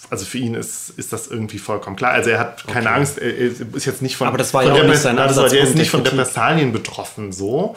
also 0.10 0.26
für 0.26 0.38
ihn 0.38 0.54
ist, 0.54 0.90
ist 0.98 1.14
das 1.14 1.28
irgendwie 1.28 1.58
vollkommen 1.58 1.96
klar. 1.96 2.12
Also 2.12 2.30
er 2.30 2.40
hat 2.40 2.66
keine 2.68 2.88
Okay. 2.88 2.96
Angst, 2.96 3.18
er 3.18 3.36
ist 3.36 3.86
jetzt 3.86 4.02
nicht 4.02 4.16
von, 4.18 4.28
Aber 4.28 4.38
das 4.38 4.54
war 4.54 4.64
von 4.64 4.76
ja 4.76 4.82
auch 4.82 4.88
nicht 4.88 5.00
sein 5.00 5.20
also 5.20 5.42
er 5.44 5.64
ist 5.64 5.76
nicht 5.76 5.92
der 5.94 6.00
von. 6.00 6.08
Repressalien 6.08 6.72
betroffen 6.72 7.32
so. 7.32 7.76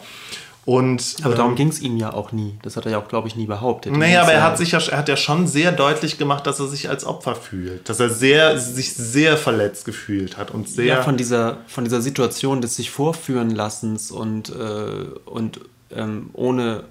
Und, 0.63 1.15
Aber 1.23 1.33
darum 1.33 1.51
ähm, 1.51 1.57
ging 1.57 1.67
es 1.69 1.81
ihm 1.81 1.97
ja 1.97 2.13
auch 2.13 2.31
nie. 2.31 2.59
Das 2.61 2.77
hat 2.77 2.85
er 2.85 2.91
ja 2.91 2.99
auch, 2.99 3.07
glaube 3.07 3.27
ich, 3.27 3.35
nie 3.35 3.47
behauptet. 3.47 3.97
naja, 3.97 4.21
aber 4.21 4.33
er 4.33 4.43
hat 4.43 4.59
sich 4.59 4.71
ja, 4.73 4.79
er 4.79 4.99
hat 4.99 5.09
ja 5.09 5.17
schon 5.17 5.47
sehr 5.47 5.71
deutlich 5.71 6.19
gemacht, 6.19 6.45
dass 6.45 6.59
er 6.59 6.67
sich 6.67 6.87
als 6.87 7.03
Opfer 7.03 7.33
fühlt. 7.35 7.89
Dass 7.89 7.99
er 7.99 8.09
sehr, 8.09 8.59
sich 8.59 8.93
sehr 8.93 9.37
verletzt 9.37 9.85
gefühlt 9.85 10.37
hat 10.37 10.51
und 10.51 10.69
sehr. 10.69 10.85
ja, 10.85 11.01
von 11.01 11.17
dieser, 11.17 11.57
von 11.65 11.83
dieser 11.83 12.01
Situation 12.01 12.61
des 12.61 12.75
sich 12.75 12.91
vorführen 12.91 13.49
Lassens 13.49 14.11
und, 14.11 14.49
äh, 14.49 15.07
und 15.25 15.61
ähm, 15.95 16.29
ohne, 16.33 16.83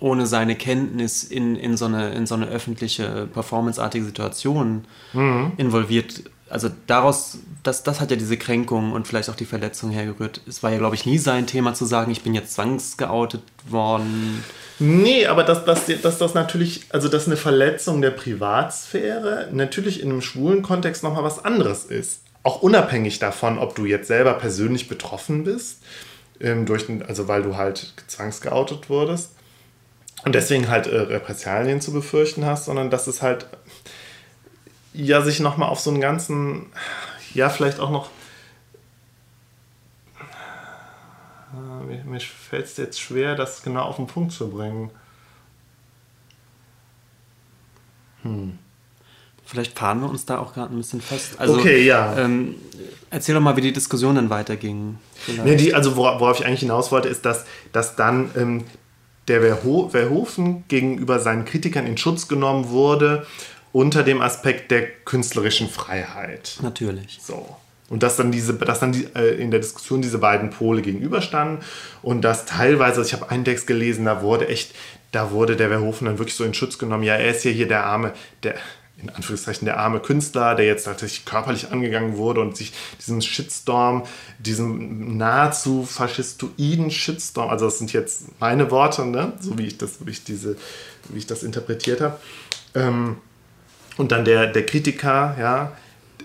ohne 0.00 0.26
seine 0.26 0.56
Kenntnis 0.56 1.24
in, 1.24 1.56
in, 1.56 1.76
so 1.76 1.86
eine, 1.86 2.12
in 2.14 2.26
so 2.26 2.34
eine 2.34 2.46
öffentliche, 2.46 3.28
performanceartige 3.32 4.04
Situation 4.04 4.84
Mhm. 5.12 5.52
involviert. 5.56 6.24
Also 6.48 6.68
daraus, 6.86 7.38
das, 7.64 7.82
das 7.82 8.00
hat 8.00 8.10
ja 8.12 8.16
diese 8.16 8.36
Kränkung 8.36 8.92
und 8.92 9.08
vielleicht 9.08 9.28
auch 9.30 9.34
die 9.34 9.46
Verletzung 9.46 9.90
hergerührt. 9.90 10.42
Es 10.46 10.62
war 10.62 10.70
ja, 10.70 10.78
glaube 10.78 10.94
ich, 10.94 11.04
nie 11.04 11.18
sein 11.18 11.46
Thema 11.48 11.74
zu 11.74 11.84
sagen, 11.86 12.12
ich 12.12 12.22
bin 12.22 12.34
jetzt 12.34 12.54
zwangsgeoutet 12.54 13.42
worden. 13.68 14.44
Nee, 14.78 15.26
aber 15.26 15.42
dass, 15.42 15.64
dass, 15.64 15.86
dass 16.02 16.18
das 16.18 16.34
natürlich, 16.34 16.82
also 16.90 17.08
dass 17.08 17.26
eine 17.26 17.36
Verletzung 17.36 18.00
der 18.00 18.12
Privatsphäre 18.12 19.48
natürlich 19.52 20.02
in 20.02 20.10
einem 20.10 20.22
schwulen 20.22 20.62
Kontext 20.62 21.02
nochmal 21.02 21.24
was 21.24 21.44
anderes 21.44 21.84
ist. 21.84 22.20
Auch 22.42 22.62
unabhängig 22.62 23.18
davon, 23.18 23.58
ob 23.58 23.74
du 23.74 23.84
jetzt 23.86 24.06
selber 24.06 24.34
persönlich 24.34 24.88
betroffen 24.88 25.42
bist, 25.44 25.82
ähm, 26.40 26.66
durch, 26.66 26.84
also 27.08 27.26
weil 27.26 27.42
du 27.42 27.56
halt 27.56 27.92
zwangsgeoutet 28.06 28.88
wurdest. 28.88 29.32
Und 30.26 30.34
deswegen 30.34 30.68
halt 30.68 30.88
äh, 30.88 30.98
Repressalien 30.98 31.80
zu 31.80 31.92
befürchten 31.92 32.44
hast, 32.44 32.64
sondern 32.64 32.90
dass 32.90 33.06
es 33.06 33.22
halt 33.22 33.46
ja 34.92 35.22
sich 35.22 35.38
nochmal 35.38 35.68
auf 35.68 35.78
so 35.78 35.90
einen 35.90 36.00
ganzen, 36.00 36.66
ja, 37.32 37.48
vielleicht 37.48 37.78
auch 37.78 37.90
noch. 37.90 38.10
Ah, 40.18 41.80
mir, 41.86 42.02
mir 42.04 42.18
fällt 42.18 42.66
es 42.66 42.76
jetzt 42.76 43.00
schwer, 43.00 43.36
das 43.36 43.62
genau 43.62 43.82
auf 43.82 43.96
den 43.96 44.08
Punkt 44.08 44.32
zu 44.32 44.50
bringen. 44.50 44.90
Hm. 48.22 48.58
Vielleicht 49.44 49.78
fahren 49.78 50.00
wir 50.00 50.10
uns 50.10 50.26
da 50.26 50.40
auch 50.40 50.54
gerade 50.54 50.74
ein 50.74 50.78
bisschen 50.78 51.00
fest. 51.00 51.38
Also, 51.38 51.54
okay, 51.54 51.84
ja. 51.84 52.18
Ähm, 52.18 52.56
erzähl 53.10 53.36
doch 53.36 53.40
mal, 53.40 53.56
wie 53.56 53.60
die 53.60 53.72
Diskussion 53.72 54.16
dann 54.16 54.28
weiterging. 54.28 54.98
Nee, 55.44 55.54
die, 55.54 55.72
also 55.72 55.94
worauf 55.94 56.40
ich 56.40 56.44
eigentlich 56.44 56.60
hinaus 56.60 56.90
wollte, 56.90 57.08
ist, 57.08 57.24
dass, 57.24 57.44
dass 57.70 57.94
dann 57.94 58.32
ähm, 58.36 58.64
der 59.28 59.40
Verho 59.40 59.88
Verhoeven 59.88 60.64
gegenüber 60.68 61.18
seinen 61.18 61.44
Kritikern 61.44 61.86
in 61.86 61.96
Schutz 61.96 62.28
genommen 62.28 62.68
wurde 62.70 63.26
unter 63.72 64.02
dem 64.02 64.22
Aspekt 64.22 64.70
der 64.70 64.88
künstlerischen 64.88 65.68
Freiheit. 65.68 66.58
Natürlich. 66.62 67.18
So. 67.20 67.56
Und 67.88 68.02
dass 68.02 68.16
dann 68.16 68.32
diese, 68.32 68.54
dass 68.54 68.80
dann 68.80 68.92
die, 68.92 69.06
äh, 69.14 69.34
in 69.40 69.50
der 69.50 69.60
Diskussion 69.60 70.02
diese 70.02 70.18
beiden 70.18 70.50
Pole 70.50 70.82
gegenüberstanden 70.82 71.58
und 72.02 72.22
dass 72.22 72.46
teilweise, 72.46 72.98
also 72.98 73.02
ich 73.02 73.12
habe 73.12 73.30
einen 73.30 73.44
Text 73.44 73.66
gelesen, 73.66 74.06
da 74.06 74.22
wurde 74.22 74.48
echt, 74.48 74.74
da 75.12 75.30
wurde 75.30 75.56
der 75.56 75.68
Verhoeven 75.68 76.06
dann 76.06 76.18
wirklich 76.18 76.34
so 76.34 76.44
in 76.44 76.54
Schutz 76.54 76.78
genommen, 76.78 77.04
ja, 77.04 77.14
er 77.14 77.30
ist 77.30 77.44
ja 77.44 77.50
hier 77.50 77.68
der 77.68 77.84
arme, 77.84 78.12
der, 78.42 78.56
in 78.98 79.10
Anführungszeichen 79.10 79.66
der 79.66 79.78
arme 79.78 80.00
Künstler, 80.00 80.54
der 80.54 80.66
jetzt 80.66 80.84
tatsächlich 80.84 81.24
körperlich 81.26 81.70
angegangen 81.70 82.16
wurde 82.16 82.40
und 82.40 82.56
sich 82.56 82.72
diesen 82.98 83.20
Shitstorm, 83.20 84.04
diesen 84.38 85.16
nahezu 85.18 85.84
faschistoiden 85.84 86.90
Shitstorm, 86.90 87.50
also 87.50 87.66
das 87.66 87.78
sind 87.78 87.92
jetzt 87.92 88.40
meine 88.40 88.70
Worte, 88.70 89.04
ne? 89.04 89.34
so 89.38 89.58
wie 89.58 89.66
ich 89.66 89.76
das, 89.76 90.06
wie 90.06 90.10
ich 90.10 90.24
diese, 90.24 90.56
wie 91.10 91.18
ich 91.18 91.26
das 91.26 91.42
interpretiert 91.42 92.00
habe. 92.00 92.18
Ähm, 92.74 93.18
und 93.98 94.12
dann 94.12 94.24
der, 94.24 94.46
der 94.46 94.64
Kritiker, 94.64 95.36
ja, 95.38 95.72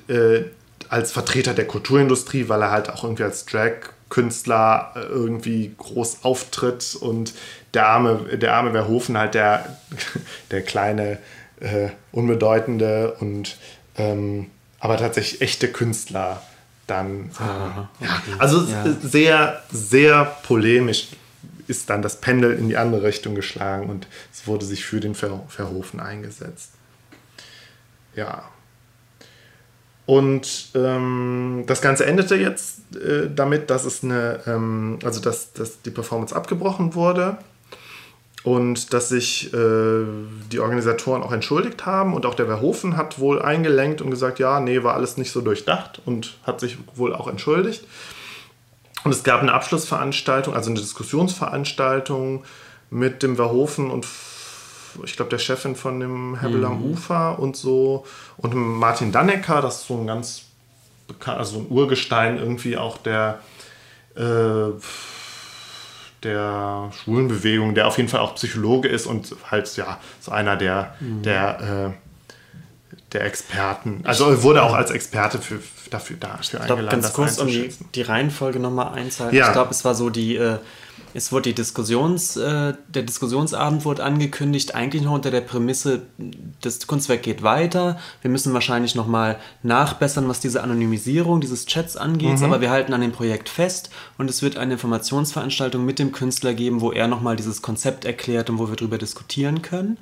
äh, 0.07 0.43
als 0.89 1.11
Vertreter 1.11 1.53
der 1.53 1.67
Kulturindustrie, 1.67 2.49
weil 2.49 2.61
er 2.61 2.71
halt 2.71 2.89
auch 2.89 3.03
irgendwie 3.03 3.23
als 3.23 3.45
Drag-Künstler 3.45 4.93
äh, 4.95 4.99
irgendwie 4.99 5.73
groß 5.77 6.23
auftritt 6.23 6.97
und 6.99 7.33
der 7.73 7.87
arme, 7.87 8.37
der 8.37 8.55
arme 8.55 8.71
Verhofen 8.71 9.17
halt 9.17 9.33
der, 9.33 9.77
der 10.51 10.61
kleine 10.61 11.19
äh, 11.61 11.89
unbedeutende 12.11 13.13
und 13.19 13.57
ähm, 13.97 14.47
aber 14.79 14.97
tatsächlich 14.97 15.41
echte 15.41 15.67
Künstler 15.67 16.41
dann. 16.87 17.29
Ah, 17.37 17.89
okay. 17.99 18.35
also 18.39 18.63
ja. 18.63 18.85
sehr, 19.01 19.63
sehr 19.71 20.25
polemisch 20.43 21.09
ist 21.67 21.89
dann 21.89 22.01
das 22.01 22.19
Pendel 22.19 22.57
in 22.57 22.67
die 22.67 22.77
andere 22.77 23.03
Richtung 23.03 23.35
geschlagen 23.35 23.89
und 23.89 24.07
es 24.33 24.47
wurde 24.47 24.65
sich 24.65 24.83
für 24.83 24.99
den 24.99 25.15
Ver 25.15 25.41
Verhofen 25.47 25.99
eingesetzt. 25.99 26.71
Ja. 28.15 28.43
Und 30.05 30.71
ähm, 30.75 31.63
das 31.67 31.81
Ganze 31.81 32.05
endete 32.05 32.35
jetzt 32.35 32.95
äh, 32.95 33.29
damit, 33.33 33.69
dass 33.69 33.85
es 33.85 34.03
eine, 34.03 34.41
ähm, 34.47 34.99
also 35.03 35.21
dass, 35.21 35.53
dass 35.53 35.81
die 35.83 35.91
Performance 35.91 36.35
abgebrochen 36.35 36.95
wurde 36.95 37.37
und 38.43 38.93
dass 38.93 39.09
sich 39.09 39.53
äh, 39.53 40.05
die 40.51 40.59
Organisatoren 40.59 41.21
auch 41.21 41.31
entschuldigt 41.31 41.85
haben 41.85 42.13
und 42.13 42.25
auch 42.25 42.33
der 42.33 42.47
Verhofen 42.47 42.97
hat 42.97 43.19
wohl 43.19 43.41
eingelenkt 43.41 44.01
und 44.01 44.09
gesagt, 44.09 44.39
ja, 44.39 44.59
nee, 44.59 44.83
war 44.83 44.95
alles 44.95 45.17
nicht 45.17 45.31
so 45.31 45.41
durchdacht 45.41 46.01
und 46.05 46.37
hat 46.43 46.59
sich 46.59 46.77
wohl 46.95 47.13
auch 47.13 47.27
entschuldigt. 47.27 47.85
Und 49.03 49.11
es 49.11 49.23
gab 49.23 49.41
eine 49.41 49.53
Abschlussveranstaltung, 49.53 50.53
also 50.55 50.69
eine 50.69 50.79
Diskussionsveranstaltung 50.79 52.43
mit 52.89 53.23
dem 53.23 53.35
Verhofen 53.35 53.89
und 53.91 54.05
ich 55.05 55.15
glaube 55.15 55.29
der 55.29 55.39
Chefin 55.39 55.75
von 55.75 55.99
dem 55.99 56.39
Hebel 56.41 56.59
mhm. 56.59 56.65
am 56.65 56.83
Ufer 56.83 57.39
und 57.39 57.55
so 57.55 58.05
und 58.37 58.53
Martin 58.53 59.11
Dannecker, 59.11 59.61
das 59.61 59.81
ist 59.81 59.87
so 59.87 59.97
ein 59.97 60.07
ganz 60.07 60.43
bekannt, 61.07 61.37
also 61.37 61.59
ein 61.59 61.67
Urgestein 61.69 62.37
irgendwie 62.37 62.75
auch 62.75 62.97
der 62.97 63.39
äh, 64.15 64.71
der 66.23 66.91
Schwulenbewegung, 67.03 67.75
der 67.75 67.87
auf 67.87 67.97
jeden 67.97 68.09
Fall 68.09 68.19
auch 68.19 68.35
Psychologe 68.35 68.87
ist 68.87 69.05
und 69.05 69.35
halt 69.49 69.75
ja 69.75 69.99
so 70.19 70.31
einer 70.31 70.55
der, 70.55 70.95
mhm. 70.99 71.23
der, 71.23 71.93
äh, 71.93 72.97
der 73.13 73.25
Experten. 73.25 74.01
Also 74.03 74.29
er 74.29 74.43
wurde 74.43 74.63
auch 74.63 74.73
als 74.73 74.91
Experte 74.91 75.39
für, 75.39 75.59
dafür, 75.89 76.17
dafür 76.17 76.39
ich 76.41 76.49
glaub, 76.49 76.61
eingeladen. 76.77 77.01
Ganz 77.01 77.13
kurz, 77.13 77.37
um 77.39 77.47
die, 77.47 77.73
die 77.95 78.01
Reihenfolge 78.01 78.59
nochmal 78.59 78.93
einzuhalten. 78.93 79.35
Ja. 79.35 79.47
Ich 79.47 79.53
glaube, 79.53 79.71
es 79.71 79.83
war 79.83 79.95
so 79.95 80.09
die 80.09 80.35
äh, 80.35 80.57
es 81.13 81.31
wurde 81.31 81.49
die 81.49 81.55
Diskussions, 81.55 82.37
äh, 82.37 82.73
der 82.87 83.03
Diskussionsabend 83.03 83.85
wurde 83.85 84.03
angekündigt, 84.03 84.75
eigentlich 84.75 85.01
noch 85.03 85.13
unter 85.13 85.31
der 85.31 85.41
Prämisse, 85.41 86.03
das 86.61 86.87
Kunstwerk 86.87 87.23
geht 87.23 87.43
weiter. 87.43 87.99
Wir 88.21 88.31
müssen 88.31 88.53
wahrscheinlich 88.53 88.95
nochmal 88.95 89.37
nachbessern, 89.63 90.27
was 90.27 90.39
diese 90.39 90.63
Anonymisierung 90.63 91.41
dieses 91.41 91.65
Chats 91.65 91.97
angeht, 91.97 92.39
mhm. 92.39 92.45
aber 92.45 92.61
wir 92.61 92.69
halten 92.69 92.93
an 92.93 93.01
dem 93.01 93.11
Projekt 93.11 93.49
fest 93.49 93.89
und 94.17 94.29
es 94.29 94.41
wird 94.41 94.57
eine 94.57 94.73
Informationsveranstaltung 94.73 95.85
mit 95.85 95.99
dem 95.99 96.11
Künstler 96.11 96.53
geben, 96.53 96.81
wo 96.81 96.91
er 96.91 97.07
nochmal 97.07 97.35
dieses 97.35 97.61
Konzept 97.61 98.05
erklärt 98.05 98.49
und 98.49 98.59
wo 98.59 98.69
wir 98.69 98.75
darüber 98.75 98.97
diskutieren 98.97 99.61
können. 99.61 99.97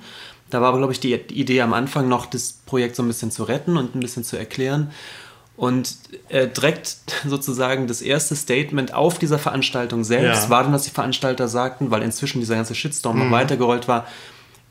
Da 0.49 0.61
war 0.61 0.69
aber, 0.69 0.77
glaube 0.79 0.93
ich, 0.93 0.99
die 0.99 1.13
Idee 1.13 1.61
am 1.61 1.73
Anfang 1.73 2.07
noch, 2.07 2.25
das 2.25 2.53
Projekt 2.65 2.95
so 2.95 3.03
ein 3.03 3.07
bisschen 3.07 3.31
zu 3.31 3.43
retten 3.43 3.77
und 3.77 3.95
ein 3.95 3.99
bisschen 3.99 4.23
zu 4.23 4.37
erklären. 4.37 4.91
Und 5.59 5.97
äh, 6.29 6.47
direkt 6.47 6.95
sozusagen 7.27 7.87
das 7.87 8.01
erste 8.01 8.33
Statement 8.37 8.93
auf 8.93 9.19
dieser 9.19 9.37
Veranstaltung 9.37 10.05
selbst 10.05 10.45
ja. 10.45 10.49
war 10.49 10.63
dann, 10.63 10.71
dass 10.71 10.83
die 10.83 10.89
Veranstalter 10.89 11.49
sagten, 11.49 11.91
weil 11.91 12.01
inzwischen 12.01 12.39
dieser 12.39 12.55
ganze 12.55 12.75
Shitstorm 12.75 13.17
mhm. 13.17 13.25
noch 13.25 13.31
weitergerollt 13.31 13.89
war. 13.89 14.07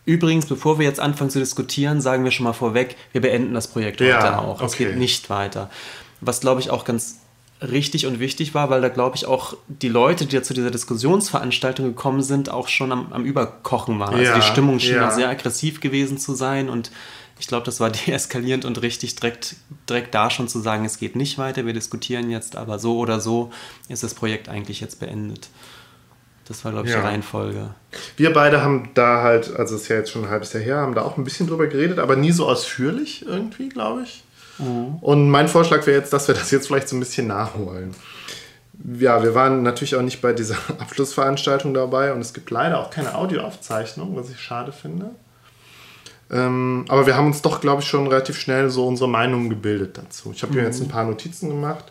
Übrigens, 0.06 0.46
bevor 0.46 0.78
wir 0.78 0.86
jetzt 0.86 0.98
anfangen 0.98 1.28
zu 1.28 1.40
diskutieren, 1.40 2.00
sagen 2.00 2.24
wir 2.24 2.30
schon 2.30 2.44
mal 2.44 2.54
vorweg, 2.54 2.96
wir 3.12 3.20
beenden 3.20 3.52
das 3.52 3.68
Projekt 3.68 4.00
ja, 4.00 4.16
heute 4.16 4.38
auch. 4.38 4.54
Okay. 4.54 4.64
Es 4.64 4.76
geht 4.78 4.96
nicht 4.96 5.28
weiter. 5.28 5.68
Was, 6.22 6.40
glaube 6.40 6.62
ich, 6.62 6.70
auch 6.70 6.86
ganz 6.86 7.18
richtig 7.60 8.06
und 8.06 8.18
wichtig 8.18 8.54
war, 8.54 8.70
weil 8.70 8.80
da, 8.80 8.88
glaube 8.88 9.16
ich, 9.16 9.26
auch 9.26 9.58
die 9.66 9.90
Leute, 9.90 10.24
die 10.24 10.36
ja 10.36 10.42
zu 10.42 10.54
dieser 10.54 10.70
Diskussionsveranstaltung 10.70 11.84
gekommen 11.84 12.22
sind, 12.22 12.48
auch 12.50 12.68
schon 12.68 12.92
am, 12.92 13.12
am 13.12 13.26
Überkochen 13.26 14.00
waren. 14.00 14.14
Also 14.14 14.24
ja, 14.24 14.36
die 14.36 14.42
Stimmung 14.42 14.78
schien 14.78 14.94
ja. 14.94 15.08
auch 15.08 15.12
sehr 15.12 15.28
aggressiv 15.28 15.80
gewesen 15.80 16.16
zu 16.16 16.34
sein 16.34 16.70
und 16.70 16.90
ich 17.38 17.46
glaube, 17.46 17.66
das 17.66 17.80
war 17.80 17.90
deeskalierend 18.06 18.64
und 18.64 18.80
richtig 18.82 19.16
direkt, 19.16 19.56
direkt 19.88 20.14
da 20.14 20.30
schon 20.30 20.48
zu 20.48 20.60
sagen, 20.60 20.84
es 20.84 20.98
geht 20.98 21.16
nicht 21.16 21.38
weiter, 21.38 21.66
wir 21.66 21.72
diskutieren 21.72 22.30
jetzt, 22.30 22.56
aber 22.56 22.78
so 22.78 22.98
oder 22.98 23.20
so 23.20 23.50
ist 23.88 24.02
das 24.02 24.14
Projekt 24.14 24.48
eigentlich 24.48 24.80
jetzt 24.80 25.00
beendet. 25.00 25.48
Das 26.48 26.64
war, 26.64 26.72
glaube 26.72 26.88
ich, 26.88 26.94
ja. 26.94 27.00
die 27.00 27.06
Reihenfolge. 27.06 27.74
Wir 28.16 28.32
beide 28.32 28.62
haben 28.62 28.90
da 28.94 29.22
halt, 29.22 29.54
also 29.54 29.76
es 29.76 29.82
ist 29.82 29.88
ja 29.88 29.96
jetzt 29.96 30.10
schon 30.10 30.24
ein 30.24 30.30
halbes 30.30 30.54
Jahr 30.54 30.62
her, 30.62 30.76
haben 30.78 30.94
da 30.94 31.02
auch 31.02 31.18
ein 31.18 31.24
bisschen 31.24 31.46
drüber 31.46 31.66
geredet, 31.66 31.98
aber 31.98 32.16
nie 32.16 32.32
so 32.32 32.48
ausführlich 32.48 33.26
irgendwie, 33.26 33.68
glaube 33.68 34.04
ich. 34.04 34.24
Mhm. 34.58 34.96
Und 35.02 35.30
mein 35.30 35.48
Vorschlag 35.48 35.86
wäre 35.86 35.98
jetzt, 35.98 36.12
dass 36.12 36.26
wir 36.26 36.34
das 36.34 36.50
jetzt 36.50 36.68
vielleicht 36.68 36.88
so 36.88 36.96
ein 36.96 37.00
bisschen 37.00 37.26
nachholen. 37.26 37.94
Ja, 38.98 39.22
wir 39.22 39.34
waren 39.34 39.62
natürlich 39.62 39.94
auch 39.96 40.02
nicht 40.02 40.22
bei 40.22 40.32
dieser 40.32 40.56
Abschlussveranstaltung 40.78 41.74
dabei 41.74 42.14
und 42.14 42.20
es 42.20 42.32
gibt 42.32 42.50
leider 42.50 42.80
auch 42.80 42.90
keine 42.90 43.14
Audioaufzeichnung, 43.14 44.16
was 44.16 44.30
ich 44.30 44.40
schade 44.40 44.72
finde. 44.72 45.10
Ähm, 46.30 46.84
aber 46.88 47.06
wir 47.06 47.16
haben 47.16 47.26
uns 47.26 47.42
doch, 47.42 47.60
glaube 47.60 47.82
ich, 47.82 47.88
schon 47.88 48.06
relativ 48.06 48.38
schnell 48.38 48.68
so 48.70 48.86
unsere 48.86 49.08
Meinung 49.08 49.48
gebildet 49.48 49.96
dazu. 49.96 50.32
Ich 50.34 50.42
habe 50.42 50.52
mhm. 50.52 50.58
mir 50.58 50.66
jetzt 50.66 50.80
ein 50.80 50.88
paar 50.88 51.04
Notizen 51.04 51.48
gemacht. 51.48 51.84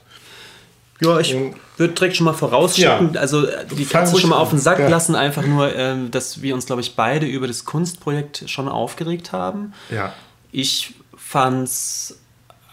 Ja, 0.99 1.19
ich 1.19 1.35
würde 1.77 1.93
direkt 1.93 2.15
schon 2.15 2.25
mal 2.25 2.33
vorausschicken, 2.33 3.13
ja. 3.13 3.21
also 3.21 3.45
äh, 3.45 3.65
die 3.67 3.85
kannst 3.85 4.13
du 4.13 4.17
schon 4.17 4.31
mal 4.31 4.37
auf 4.37 4.49
den 4.49 4.57
Sack 4.57 4.79
ja. 4.79 4.87
lassen, 4.87 5.13
einfach 5.13 5.45
nur, 5.45 5.75
ähm, 5.75 6.09
dass 6.09 6.41
wir 6.41 6.55
uns, 6.55 6.65
glaube 6.65 6.81
ich, 6.81 6.95
beide 6.95 7.27
über 7.27 7.45
das 7.45 7.65
Kunstprojekt 7.65 8.45
schon 8.47 8.67
aufgeregt 8.67 9.31
haben. 9.31 9.73
Ja. 9.91 10.13
Ich 10.51 10.95
fand 11.15 11.67
es 11.67 12.17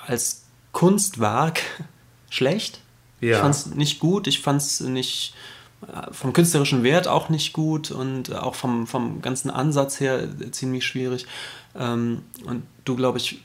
als 0.07 0.45
Kunstwerk 0.73 1.61
schlecht. 2.31 2.81
Ja. 3.21 3.37
Ich 3.37 3.39
fand 3.39 3.55
es 3.55 3.67
nicht 3.67 4.01
gut, 4.01 4.27
ich 4.27 4.41
fand 4.41 4.63
es 4.63 4.81
nicht 4.81 5.35
äh, 5.35 5.54
vom 6.13 6.33
künstlerischen 6.33 6.83
Wert 6.83 7.09
auch 7.09 7.29
nicht 7.29 7.53
gut 7.53 7.91
und 7.91 8.35
auch 8.35 8.55
vom, 8.55 8.87
vom 8.87 9.23
ganzen 9.23 9.51
Ansatz 9.51 10.01
her 10.01 10.29
ziemlich 10.51 10.87
schwierig. 10.87 11.27
Ähm, 11.79 12.23
und 12.47 12.63
du, 12.85 12.97
glaube 12.97 13.19
ich, 13.19 13.41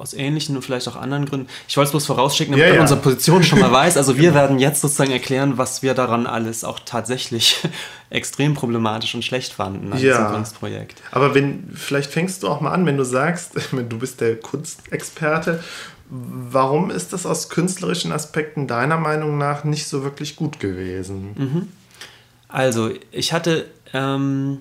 aus 0.00 0.14
ähnlichen 0.14 0.56
und 0.56 0.62
vielleicht 0.62 0.88
auch 0.88 0.96
anderen 0.96 1.26
Gründen. 1.26 1.48
Ich 1.68 1.76
wollte 1.76 1.88
es 1.88 1.90
bloß 1.92 2.06
vorausschicken, 2.06 2.52
damit 2.52 2.64
ja, 2.64 2.70
man 2.70 2.76
ja. 2.76 2.82
unsere 2.82 3.00
Position 3.00 3.42
schon 3.42 3.60
mal 3.60 3.70
weiß. 3.72 3.98
Also 3.98 4.16
wir 4.16 4.30
genau. 4.30 4.34
werden 4.34 4.58
jetzt 4.58 4.80
sozusagen 4.80 5.10
erklären, 5.10 5.58
was 5.58 5.82
wir 5.82 5.92
daran 5.94 6.26
alles 6.26 6.64
auch 6.64 6.80
tatsächlich 6.84 7.58
extrem 8.10 8.54
problematisch 8.54 9.14
und 9.14 9.24
schlecht 9.24 9.52
fanden 9.52 9.92
an 9.92 9.98
ja. 9.98 10.16
diesem 10.16 10.32
Kunstprojekt. 10.32 11.02
Aber 11.12 11.34
wenn, 11.34 11.70
vielleicht 11.74 12.10
fängst 12.10 12.42
du 12.42 12.48
auch 12.48 12.60
mal 12.60 12.72
an, 12.72 12.86
wenn 12.86 12.96
du 12.96 13.04
sagst, 13.04 13.52
du 13.72 13.98
bist 13.98 14.20
der 14.20 14.36
Kunstexperte 14.36 15.62
Warum 16.10 16.90
ist 16.90 17.12
das 17.12 17.24
aus 17.24 17.48
künstlerischen 17.48 18.10
Aspekten 18.10 18.66
deiner 18.66 18.98
Meinung 18.98 19.38
nach 19.38 19.62
nicht 19.62 19.86
so 19.86 20.02
wirklich 20.02 20.34
gut 20.34 20.58
gewesen? 20.58 21.34
Mhm. 21.36 21.68
Also, 22.48 22.90
ich 23.12 23.32
hatte 23.32 23.66
ähm, 23.92 24.58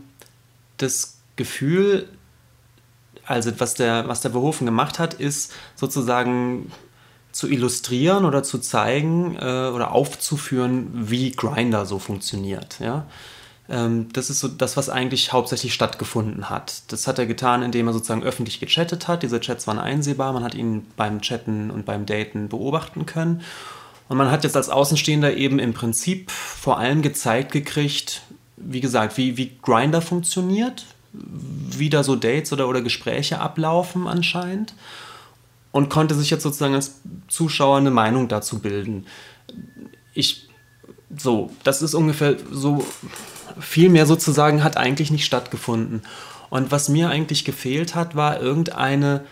das 0.77 1.17
Gefühl, 1.35 2.07
also 3.25 3.51
was 3.59 3.73
der, 3.73 4.07
was 4.07 4.21
der 4.21 4.31
Verhoeven 4.31 4.65
gemacht 4.65 4.99
hat, 4.99 5.15
ist 5.15 5.53
sozusagen 5.75 6.71
zu 7.31 7.47
illustrieren 7.47 8.25
oder 8.25 8.43
zu 8.43 8.59
zeigen 8.59 9.35
äh, 9.35 9.69
oder 9.73 9.91
aufzuführen, 9.91 10.89
wie 10.93 11.31
Grinder 11.31 11.85
so 11.85 11.99
funktioniert. 11.99 12.79
Ja? 12.79 13.05
Ähm, 13.70 14.07
das 14.13 14.30
ist 14.30 14.39
so 14.39 14.47
das, 14.47 14.78
was 14.78 14.89
eigentlich 14.89 15.32
hauptsächlich 15.32 15.74
stattgefunden 15.74 16.49
hat. 16.49 16.84
Das 16.91 17.07
hat 17.07 17.20
er 17.20 17.26
getan, 17.26 17.61
indem 17.61 17.88
er 17.88 17.93
sozusagen 17.93 18.24
öffentlich 18.24 18.59
gechattet 18.59 19.07
hat. 19.07 19.24
Diese 19.24 19.39
Chats 19.39 19.67
waren 19.67 19.80
einsehbar, 19.80 20.34
man 20.34 20.43
hat 20.43 20.55
ihn 20.55 20.86
beim 20.97 21.22
Chatten 21.22 21.70
und 21.72 21.86
beim 21.86 22.05
Daten 22.05 22.49
beobachten 22.49 23.05
können. 23.05 23.41
Und 24.07 24.17
man 24.17 24.32
hat 24.32 24.43
jetzt 24.43 24.57
als 24.57 24.70
Außenstehender 24.70 25.38
eben 25.38 25.59
im 25.59 25.74
Prinzip 25.74 26.32
vor 26.32 26.80
allem 26.80 27.03
gezeigt 27.03 27.51
gekriegt, 27.51 28.24
wie 28.57 28.82
gesagt, 28.82 29.17
wie, 29.17 29.38
wie 29.38 29.57
Grinder 29.61 30.01
funktioniert, 30.01 30.86
wie 31.13 31.89
da 31.89 32.03
so 32.03 32.15
Dates 32.15 32.51
oder, 32.51 32.67
oder 32.67 32.82
Gespräche 32.82 33.39
ablaufen 33.39 34.07
anscheinend 34.07 34.74
und 35.72 35.89
konnte 35.89 36.15
sich 36.15 36.30
jetzt 36.30 36.43
sozusagen 36.43 36.74
als 36.74 37.01
Zuschauer 37.28 37.78
eine 37.78 37.91
Meinung 37.91 38.28
dazu 38.28 38.59
bilden. 38.59 39.05
Ich, 40.13 40.49
so, 41.15 41.51
das 41.63 41.82
ist 41.82 41.93
ungefähr 41.93 42.36
so, 42.51 42.84
viel 43.59 43.89
mehr 43.89 44.05
sozusagen 44.05 44.63
hat 44.63 44.77
eigentlich 44.77 45.11
nicht 45.11 45.25
stattgefunden. 45.25 46.01
Und 46.49 46.71
was 46.71 46.89
mir 46.89 47.09
eigentlich 47.09 47.45
gefehlt 47.45 47.95
hat, 47.95 48.15
war 48.15 48.39
irgendeine 48.41 49.23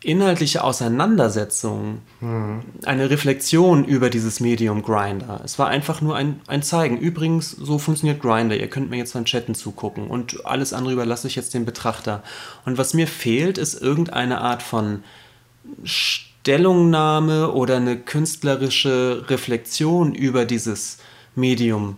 inhaltliche 0.00 0.62
Auseinandersetzung, 0.62 2.02
mhm. 2.20 2.62
eine 2.84 3.10
Reflexion 3.10 3.84
über 3.84 4.10
dieses 4.10 4.38
Medium 4.38 4.82
Grinder. 4.82 5.40
Es 5.44 5.58
war 5.58 5.68
einfach 5.68 6.00
nur 6.00 6.14
ein, 6.14 6.40
ein 6.46 6.62
Zeigen. 6.62 6.98
Übrigens, 6.98 7.50
so 7.50 7.78
funktioniert 7.78 8.20
Grinder. 8.20 8.56
Ihr 8.56 8.68
könnt 8.68 8.90
mir 8.90 8.96
jetzt 8.96 9.14
beim 9.14 9.24
Chatten 9.24 9.56
zugucken 9.56 10.06
und 10.06 10.46
alles 10.46 10.72
andere 10.72 10.92
überlasse 10.92 11.26
ich 11.26 11.34
jetzt 11.34 11.52
dem 11.54 11.64
Betrachter. 11.64 12.22
Und 12.64 12.78
was 12.78 12.94
mir 12.94 13.08
fehlt, 13.08 13.58
ist 13.58 13.80
irgendeine 13.80 14.40
Art 14.40 14.62
von 14.62 15.02
Stellungnahme 15.82 17.50
oder 17.50 17.76
eine 17.76 17.98
künstlerische 17.98 19.24
Reflexion 19.28 20.14
über 20.14 20.44
dieses 20.44 20.98
Medium 21.34 21.96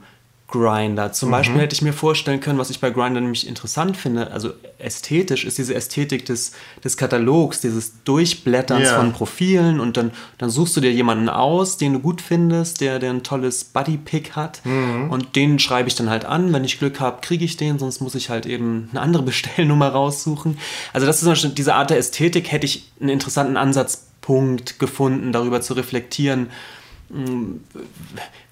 Grinder. 0.51 1.13
Zum 1.13 1.29
mhm. 1.29 1.33
Beispiel 1.33 1.61
hätte 1.61 1.75
ich 1.75 1.83
mir 1.83 1.93
vorstellen 1.93 2.41
können, 2.41 2.59
was 2.59 2.71
ich 2.71 2.81
bei 2.81 2.91
Grinder 2.91 3.21
nämlich 3.21 3.47
interessant 3.47 3.97
finde, 3.97 4.31
also 4.31 4.53
ästhetisch, 4.79 5.45
ist 5.45 5.59
diese 5.59 5.75
Ästhetik 5.75 6.27
des, 6.27 6.53
des 6.83 6.97
Katalogs, 6.97 7.61
dieses 7.61 8.03
Durchblätterns 8.05 8.89
yeah. 8.89 8.97
von 8.97 9.13
Profilen 9.13 9.81
und 9.81 9.97
dann, 9.97 10.11
dann 10.39 10.51
suchst 10.51 10.77
du 10.77 10.81
dir 10.81 10.93
jemanden 10.93 11.29
aus, 11.29 11.77
den 11.77 11.95
du 11.95 11.99
gut 12.01 12.21
findest, 12.21 12.81
der, 12.81 12.99
der 12.99 13.11
ein 13.11 13.23
tolles 13.23 13.65
Buddy-Pick 13.65 14.37
hat 14.37 14.61
mhm. 14.65 15.11
und 15.11 15.37
den 15.37 15.59
schreibe 15.59 15.89
ich 15.89 15.95
dann 15.95 16.11
halt 16.11 16.25
an. 16.25 16.53
Wenn 16.53 16.65
ich 16.65 16.79
Glück 16.79 17.01
habe, 17.01 17.21
kriege 17.21 17.45
ich 17.45 17.57
den, 17.57 17.79
sonst 17.79 18.01
muss 18.01 18.15
ich 18.15 18.31
halt 18.31 18.47
eben 18.47 18.89
eine 18.91 19.01
andere 19.01 19.23
Bestellnummer 19.31 19.89
raussuchen. 19.89 20.59
Also 20.93 21.07
das 21.07 21.23
ist 21.23 21.59
diese 21.59 21.75
Art 21.75 21.91
der 21.91 21.99
Ästhetik, 21.99 22.51
hätte 22.51 22.67
ich 22.67 22.91
einen 23.01 23.11
interessanten 23.11 23.57
Ansatzpunkt 23.57 24.79
gefunden, 24.79 25.33
darüber 25.33 25.61
zu 25.61 25.75
reflektieren, 25.75 26.49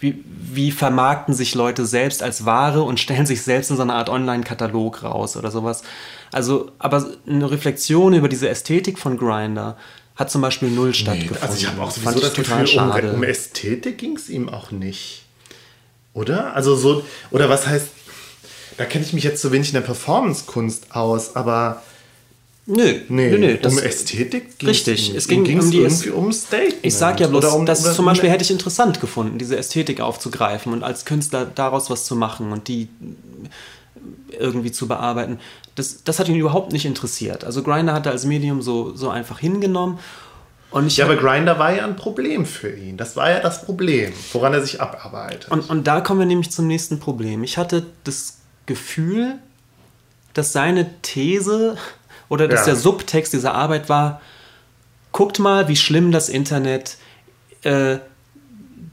wie, 0.01 0.25
wie 0.27 0.73
vermarkten 0.73 1.33
sich 1.33 1.55
Leute 1.55 1.87
selbst 1.87 2.23
als 2.23 2.45
Ware 2.45 2.83
und 2.83 2.99
stellen 2.99 3.27
sich 3.27 3.43
selbst 3.43 3.71
in 3.71 3.77
so 3.77 3.83
eine 3.83 3.95
Art 3.95 4.09
Online-Katalog 4.09 5.05
raus 5.05 5.37
oder 5.37 5.51
sowas. 5.51 5.83
Also, 6.33 6.73
aber 6.79 7.07
eine 7.27 7.51
Reflexion 7.51 8.15
über 8.15 8.29
diese 8.29 8.49
Ästhetik 8.49 8.99
von 8.99 9.17
Grinder 9.17 9.77
hat 10.17 10.31
zum 10.31 10.41
Beispiel 10.41 10.71
null 10.71 10.89
nee, 10.89 10.95
stattgefunden. 10.95 11.43
Also 11.43 11.57
ich 11.57 11.69
habe 11.69 11.81
auch 11.81 11.91
sowieso 11.93 12.19
das 12.19 12.35
Gefühl, 12.35 12.67
schade. 12.67 13.11
um, 13.11 13.17
um 13.17 13.23
Ästhetik 13.23 13.99
ging 13.99 14.17
es 14.17 14.29
ihm 14.29 14.49
auch 14.49 14.73
nicht. 14.73 15.25
Oder? 16.13 16.55
Also 16.55 16.75
so, 16.75 17.05
oder 17.31 17.49
was 17.49 17.69
heißt, 17.69 17.89
da 18.77 18.85
kenne 18.85 19.05
ich 19.05 19.13
mich 19.13 19.23
jetzt 19.23 19.41
so 19.41 19.53
wenig 19.53 19.69
in 19.69 19.75
der 19.75 19.83
Performance-Kunst 19.83 20.97
aus, 20.97 21.37
aber 21.37 21.83
Nö, 22.71 23.01
nee, 23.09 23.31
nö, 23.31 23.39
nö. 23.39 23.57
Das, 23.57 23.73
um 23.73 23.79
Ästhetik 23.79 24.51
Richtig, 24.63 25.15
es 25.15 25.27
ging 25.27 25.41
um 25.41 25.71
die 25.71 25.79
irgendwie 25.79 26.11
um 26.11 26.31
Statement. 26.33 26.77
Ich 26.83 26.95
sage 26.95 27.23
ja 27.23 27.27
bloß, 27.27 27.47
um, 27.55 27.65
das 27.65 27.95
zum 27.95 28.05
Beispiel 28.05 28.29
hätte 28.29 28.45
ich 28.45 28.51
interessant 28.51 29.01
gefunden, 29.01 29.39
diese 29.39 29.57
Ästhetik 29.57 30.03
aufzugreifen 30.03 30.75
und 30.75 30.83
als 30.83 31.07
Künstler 31.07 31.47
daraus 31.47 31.89
was 31.89 32.05
zu 32.05 32.15
machen 32.15 32.53
und 32.53 32.69
die 32.69 32.89
irgendwie 34.39 34.71
zu 34.71 34.87
bearbeiten. 34.87 35.39
Das, 35.77 36.05
das 36.05 36.19
hat 36.19 36.29
ihn 36.29 36.37
überhaupt 36.37 36.73
nicht 36.73 36.85
interessiert. 36.85 37.43
Also 37.43 37.63
Grinder 37.63 37.95
hat 37.95 38.05
er 38.05 38.13
als 38.13 38.27
Medium 38.27 38.61
so, 38.61 38.95
so 38.95 39.09
einfach 39.09 39.39
hingenommen. 39.39 39.99
Und 40.71 40.95
ja, 40.95 41.07
aber 41.07 41.17
Grinder 41.17 41.59
war 41.59 41.75
ja 41.75 41.87
ein 41.87 41.97
Problem 41.97 42.45
für 42.45 42.71
ihn. 42.71 42.99
Das 42.99 43.17
war 43.17 43.31
ja 43.31 43.41
das 43.41 43.65
Problem, 43.65 44.13
woran 44.35 44.53
er 44.53 44.61
sich 44.61 44.83
abarbeitet. 44.83 45.51
Und, 45.51 45.71
und 45.71 45.87
da 45.87 46.03
kommen 46.03 46.21
wir 46.21 46.27
nämlich 46.27 46.51
zum 46.51 46.67
nächsten 46.67 47.01
Problem. 47.01 47.43
Ich 47.45 47.57
hatte 47.57 47.87
das 48.05 48.41
Gefühl, 48.67 49.37
dass 50.35 50.53
seine 50.53 51.01
These 51.01 51.79
oder 52.29 52.49
dass 52.49 52.61
ja. 52.61 52.67
der 52.67 52.77
Subtext 52.77 53.33
dieser 53.33 53.55
Arbeit 53.55 53.89
war, 53.89 54.21
guckt 55.13 55.39
mal, 55.39 55.69
wie 55.69 55.77
schlimm 55.77 56.13
das 56.13 56.29
Internet, 56.29 56.97
äh, 57.63 57.99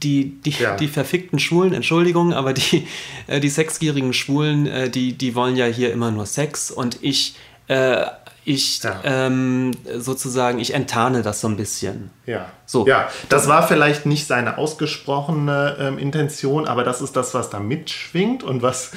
die, 0.02 0.40
die, 0.42 0.50
ja. 0.50 0.76
die 0.76 0.88
verfickten 0.88 1.38
Schwulen, 1.38 1.72
Entschuldigung, 1.72 2.32
aber 2.32 2.52
die, 2.52 2.86
äh, 3.26 3.40
die 3.40 3.48
sexgierigen 3.48 4.12
Schwulen, 4.12 4.66
äh, 4.66 4.90
die, 4.90 5.12
die 5.12 5.34
wollen 5.34 5.56
ja 5.56 5.66
hier 5.66 5.92
immer 5.92 6.10
nur 6.10 6.26
Sex 6.26 6.70
und 6.70 6.98
ich, 7.02 7.36
äh, 7.68 8.04
ich 8.44 8.82
ja. 8.82 9.00
ähm, 9.04 9.72
sozusagen, 9.96 10.58
ich 10.58 10.74
enttarne 10.74 11.22
das 11.22 11.40
so 11.40 11.48
ein 11.48 11.56
bisschen. 11.56 12.10
Ja. 12.26 12.46
So. 12.64 12.86
Ja, 12.86 13.08
das 13.28 13.48
war 13.48 13.66
vielleicht 13.66 14.06
nicht 14.06 14.26
seine 14.26 14.58
ausgesprochene 14.58 15.76
ähm, 15.80 15.98
Intention, 15.98 16.68
aber 16.68 16.84
das 16.84 17.00
ist 17.00 17.16
das, 17.16 17.34
was 17.34 17.50
da 17.50 17.58
mitschwingt 17.58 18.42
und 18.42 18.62
was 18.62 18.92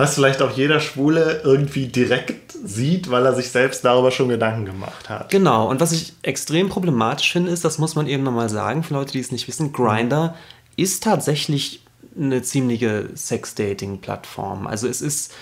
was 0.00 0.14
vielleicht 0.14 0.42
auch 0.42 0.50
jeder 0.50 0.80
Schwule 0.80 1.42
irgendwie 1.44 1.86
direkt 1.86 2.52
sieht, 2.64 3.10
weil 3.10 3.24
er 3.26 3.34
sich 3.34 3.50
selbst 3.50 3.84
darüber 3.84 4.10
schon 4.10 4.28
Gedanken 4.28 4.64
gemacht 4.64 5.08
hat. 5.08 5.30
Genau, 5.30 5.68
und 5.68 5.80
was 5.80 5.92
ich 5.92 6.14
extrem 6.22 6.68
problematisch 6.68 7.32
finde, 7.32 7.50
ist, 7.50 7.64
das 7.64 7.78
muss 7.78 7.94
man 7.94 8.06
eben 8.06 8.22
nochmal 8.22 8.48
sagen, 8.48 8.82
für 8.82 8.94
Leute, 8.94 9.12
die 9.12 9.20
es 9.20 9.30
nicht 9.30 9.46
wissen, 9.46 9.72
Grinder 9.72 10.34
ist 10.76 11.04
tatsächlich 11.04 11.82
eine 12.18 12.42
ziemliche 12.42 13.10
Sex-Dating-Plattform. 13.14 14.66
Also 14.66 14.88
es 14.88 15.00
ist. 15.00 15.32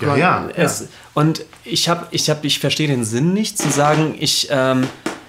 Ja, 0.00 0.16
ja, 0.16 0.48
es, 0.54 0.80
ja. 0.80 0.86
Und 1.14 1.44
ich 1.64 1.88
habe, 1.88 2.06
ich 2.10 2.28
habe, 2.28 2.46
ich 2.46 2.58
verstehe 2.58 2.86
den 2.86 3.04
Sinn 3.04 3.32
nicht, 3.32 3.58
zu 3.58 3.70
sagen, 3.70 4.14
ich 4.18 4.48
ähm, 4.50 4.86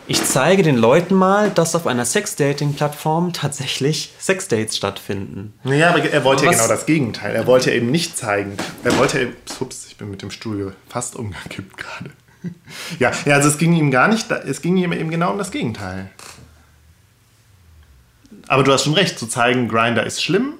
ich 0.07 0.23
zeige 0.23 0.63
den 0.63 0.77
Leuten 0.77 1.15
mal, 1.15 1.49
dass 1.51 1.75
auf 1.75 1.87
einer 1.87 2.05
Sex-Dating-Plattform 2.05 3.33
tatsächlich 3.33 4.13
Sex-Dates 4.19 4.75
stattfinden. 4.75 5.53
Naja, 5.63 5.89
aber 5.89 6.03
er 6.03 6.23
wollte 6.23 6.45
ja 6.45 6.51
genau 6.51 6.67
das 6.67 6.85
Gegenteil. 6.85 7.35
Er 7.35 7.47
wollte 7.47 7.69
ja 7.69 7.77
eben 7.77 7.91
nicht 7.91 8.17
zeigen. 8.17 8.57
Er 8.83 8.97
wollte 8.97 9.19
eben. 9.19 9.35
Ups, 9.59 9.85
ich 9.87 9.97
bin 9.97 10.09
mit 10.09 10.21
dem 10.21 10.31
Stuhl 10.31 10.75
fast 10.89 11.15
umgekippt 11.15 11.77
gerade. 11.77 12.09
ja, 12.99 13.11
ja, 13.25 13.35
also 13.35 13.49
es 13.49 13.57
ging 13.57 13.73
ihm 13.73 13.91
gar 13.91 14.07
nicht, 14.07 14.31
es 14.31 14.61
ging 14.61 14.77
ihm 14.77 14.91
eben 14.93 15.11
genau 15.11 15.31
um 15.31 15.37
das 15.37 15.51
Gegenteil. 15.51 16.09
Aber 18.47 18.63
du 18.63 18.73
hast 18.73 18.83
schon 18.83 18.93
recht, 18.93 19.19
zu 19.19 19.27
zeigen, 19.27 19.67
Grinder 19.67 20.05
ist 20.05 20.23
schlimm, 20.23 20.53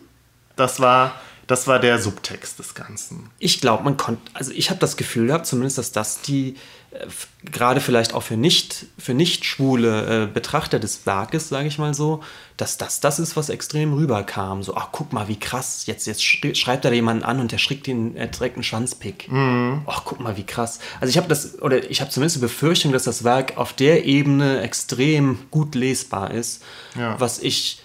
das 0.56 0.80
war 0.80 1.20
das 1.52 1.68
war 1.68 1.80
der 1.80 2.00
Subtext 2.00 2.60
des 2.60 2.76
Ganzen. 2.76 3.30
Ich 3.38 3.60
glaube, 3.60 3.84
man 3.84 3.98
konnte, 3.98 4.22
also 4.34 4.54
ich 4.54 4.70
habe 4.70 4.80
das 4.80 4.96
Gefühl 4.96 5.28
gehabt, 5.28 5.46
zumindest, 5.46 5.78
dass 5.78 5.92
das 5.92 6.22
die, 6.22 6.56
äh, 6.92 7.08
gerade 7.44 7.82
vielleicht 7.82 8.14
auch 8.14 8.24
für 8.24 8.38
nicht, 8.38 8.86
für 8.98 9.14
nicht 9.14 9.44
schwule 9.44 10.24
äh, 10.24 10.28
Betrachter 10.28 10.80
des 10.80 11.06
Werkes, 11.06 11.50
sage 11.50 11.68
ich 11.68 11.78
mal 11.78 11.94
so, 11.94 12.24
dass 12.56 12.78
das 12.78 13.02
das 13.02 13.20
ist, 13.20 13.36
was 13.36 13.50
extrem 13.50 13.94
rüberkam. 13.94 14.64
So, 14.64 14.78
ach, 14.78 14.90
guck 14.94 15.12
mal, 15.12 15.28
wie 15.28 15.38
krass, 15.38 15.88
jetzt, 15.88 16.08
jetzt 16.08 16.24
schreibt 16.24 16.86
er 16.86 16.94
jemanden 16.94 17.24
an 17.24 17.42
und 17.42 17.52
der 17.52 17.58
schickt 17.58 17.86
ihn, 17.90 18.16
er 18.16 18.32
trägt 18.32 18.56
einen 18.56 18.64
Schwanzpick. 18.64 19.30
Mhm. 19.30 19.82
Ach, 19.88 20.04
guck 20.06 20.22
mal, 20.22 20.38
wie 20.38 20.46
krass. 20.46 20.80
Also 21.02 21.12
ich 21.12 21.18
habe 21.18 21.28
das, 21.28 21.62
oder 21.62 21.92
ich 21.92 22.00
habe 22.00 22.12
zumindest 22.12 22.38
die 22.38 22.42
Befürchtung, 22.42 22.94
dass 22.94 23.04
das 23.04 23.26
Werk 23.26 23.58
auf 23.58 23.74
der 23.74 24.06
Ebene 24.06 24.62
extrem 24.62 25.38
gut 25.52 25.76
lesbar 25.76 26.32
ist, 26.32 26.64
ja. 26.96 27.20
was 27.20 27.40
ich 27.40 27.84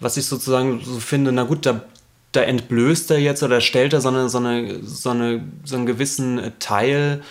was 0.00 0.16
ich 0.16 0.24
sozusagen 0.24 0.80
so 0.82 0.98
finde, 0.98 1.30
na 1.30 1.44
gut, 1.44 1.66
da 1.66 1.84
da 2.32 2.42
entblößt 2.42 3.10
er 3.10 3.18
jetzt 3.18 3.42
oder 3.42 3.60
stellt 3.60 3.92
er 3.92 4.00
so, 4.00 4.08
eine, 4.08 4.28
so, 4.28 4.38
eine, 4.38 4.82
so, 4.84 5.10
eine, 5.10 5.44
so 5.64 5.76
einen 5.76 5.86
gewissen 5.86 6.52
Teil 6.58 7.22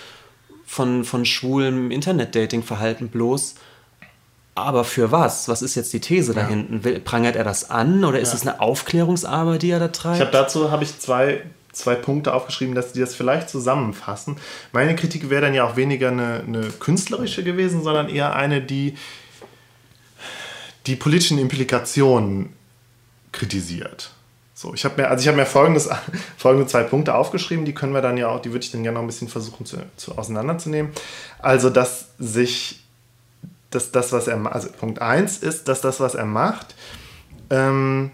von, 0.66 1.04
von 1.04 1.26
schwulem 1.26 1.89
Internet-Dating-Verhalten 1.91 3.08
bloß. 3.10 3.56
Aber 4.56 4.84
für 4.84 5.12
was? 5.12 5.47
Was 5.47 5.62
ist 5.62 5.76
jetzt 5.76 5.93
die 5.93 6.02
These 6.02 6.34
ja. 6.34 6.41
da 6.41 6.47
hinten? 6.47 7.04
Prangert 7.04 7.38
er 7.38 7.45
das 7.45 7.70
an 7.70 8.04
oder 8.04 8.20
ist 8.20 8.34
es 8.34 8.41
eine 8.41 8.60
Aufklärungsarbeit, 8.60 9.62
die 9.62 9.72
er 9.72 9.80
da 9.80 9.88
treibt? 9.88 10.18
Ich 10.18 10.22
habe 10.22 10.32
dazu 10.32 10.70
habe 10.70 10.84
ich 10.84 11.00
zwei, 11.00 11.43
zwei 11.72 11.95
Punkte 11.95 12.34
aufgeschrieben, 12.34 12.76
dass 12.76 12.91
die 12.91 13.00
das 13.00 13.16
vielleicht 13.16 13.50
zusammenfassen. 13.50 14.36
Meine 14.74 14.95
Kritik 14.97 15.30
wäre 15.30 15.43
dann 15.43 15.54
ja 15.54 15.64
auch 15.64 15.78
weniger 15.78 16.10
eine, 16.10 16.43
eine 16.45 16.62
künstlerische 16.80 17.43
gewesen, 17.43 17.84
sondern 17.84 18.10
eher 18.10 18.36
eine, 18.36 18.62
die 18.62 18.95
die 20.88 20.95
politischen 20.95 21.38
Implikationen 21.38 22.54
kritisiert. 23.32 24.12
So, 24.62 24.74
ich 24.74 24.84
habe 24.84 25.01
mir, 25.01 25.07
also 25.07 25.22
ich 25.22 25.28
habe 25.30 25.38
mir 25.38 25.45
folgendes, 25.45 25.88
folgende 26.38 26.68
zwei 26.68 26.84
Punkte 26.84 27.16
aufgeschrieben, 27.16 27.64
die 27.64 27.74
können 27.74 27.93
wir 27.93 28.01
dann 28.01 28.18
ja 28.18 28.28
auch, 28.28 28.41
die 28.41 28.51
würde 28.51 28.66
ich 28.66 28.72
dann 28.72 28.84
gerne 28.84 28.95
noch 28.95 29.03
ein 29.03 29.07
bisschen 29.07 29.30
versuchen 29.30 29.66
zu, 29.66 29.78
zu 29.95 30.18
auseinanderzunehmen. 30.18 30.91
Also, 31.41 31.70
dass 31.70 32.10
sich, 32.20 32.84
dass 33.70 33.91
das, 33.91 34.12
was 34.12 34.28
er 34.28 34.53
also 34.53 34.68
Punkt 34.70 35.01
1 35.01 35.38
ist, 35.38 35.70
dass 35.70 35.80
das, 35.80 36.01
was 36.01 36.14
er 36.14 36.26
macht, 36.26 36.76
ähm, 37.49 38.12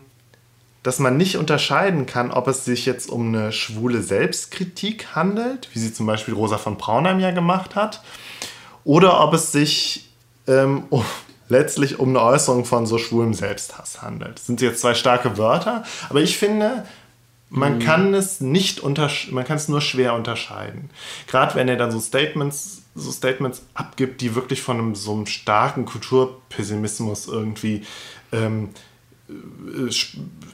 dass 0.84 1.00
man 1.00 1.18
nicht 1.18 1.38
unterscheiden 1.38 2.06
kann, 2.06 2.30
ob 2.30 2.48
es 2.48 2.64
sich 2.64 2.86
jetzt 2.86 3.10
um 3.10 3.30
eine 3.30 3.52
schwule 3.52 4.04
Selbstkritik 4.04 5.16
handelt, 5.16 5.70
wie 5.74 5.80
sie 5.80 5.93
zum 5.96 6.06
Beispiel 6.06 6.36
Rosa 6.36 6.60
von 6.60 6.78
Braunheim 6.78 7.20
ja 7.20 7.32
gemacht 7.32 7.74
hat, 7.74 8.04
oder 8.84 9.20
ob 9.22 9.34
es 9.34 9.52
sich 9.52 10.12
ähm, 10.46 10.84
um, 10.91 11.04
letztlich 11.48 12.00
um 12.00 12.10
eine 12.10 12.22
Äußerung 12.22 12.66
von 12.66 12.86
so 12.86 12.98
schwulem 12.98 13.34
Selbsthass 13.34 14.02
handelt. 14.02 14.38
Das 14.39 14.46
sind 14.46 14.62
jetzt 14.62 14.82
zwei 14.82 14.93
starke 14.93 15.38
Wörter, 15.38 15.84
aber 16.10 16.22
ich 16.22 16.38
finde, 16.38 16.86
Man 17.50 17.76
mhm. 17.76 17.80
kann 17.80 18.14
es 18.14 18.41
nicht 18.41 18.84
man 18.84 19.46
kann 19.46 19.58
es 19.58 19.68
nur 19.68 19.82
schwer 19.82 20.14
unterscheiden. 20.14 20.89
Gerade 21.28 21.56
wenn 21.56 21.68
er 21.70 21.78
dann 21.78 21.91
so 21.91 22.00
Statements, 22.00 22.82
so 22.96 23.12
Statements 23.12 23.62
abgibt, 23.76 24.22
die 24.22 24.36
wirklich 24.36 24.62
von 24.62 24.80
einem, 24.80 24.96
so 24.96 25.14
einem 25.14 25.26
starken 25.28 25.86
Kulturpessimismus 25.86 27.28
irgendwie 27.28 27.84
ähm, 28.32 28.70
äh, 29.30 29.89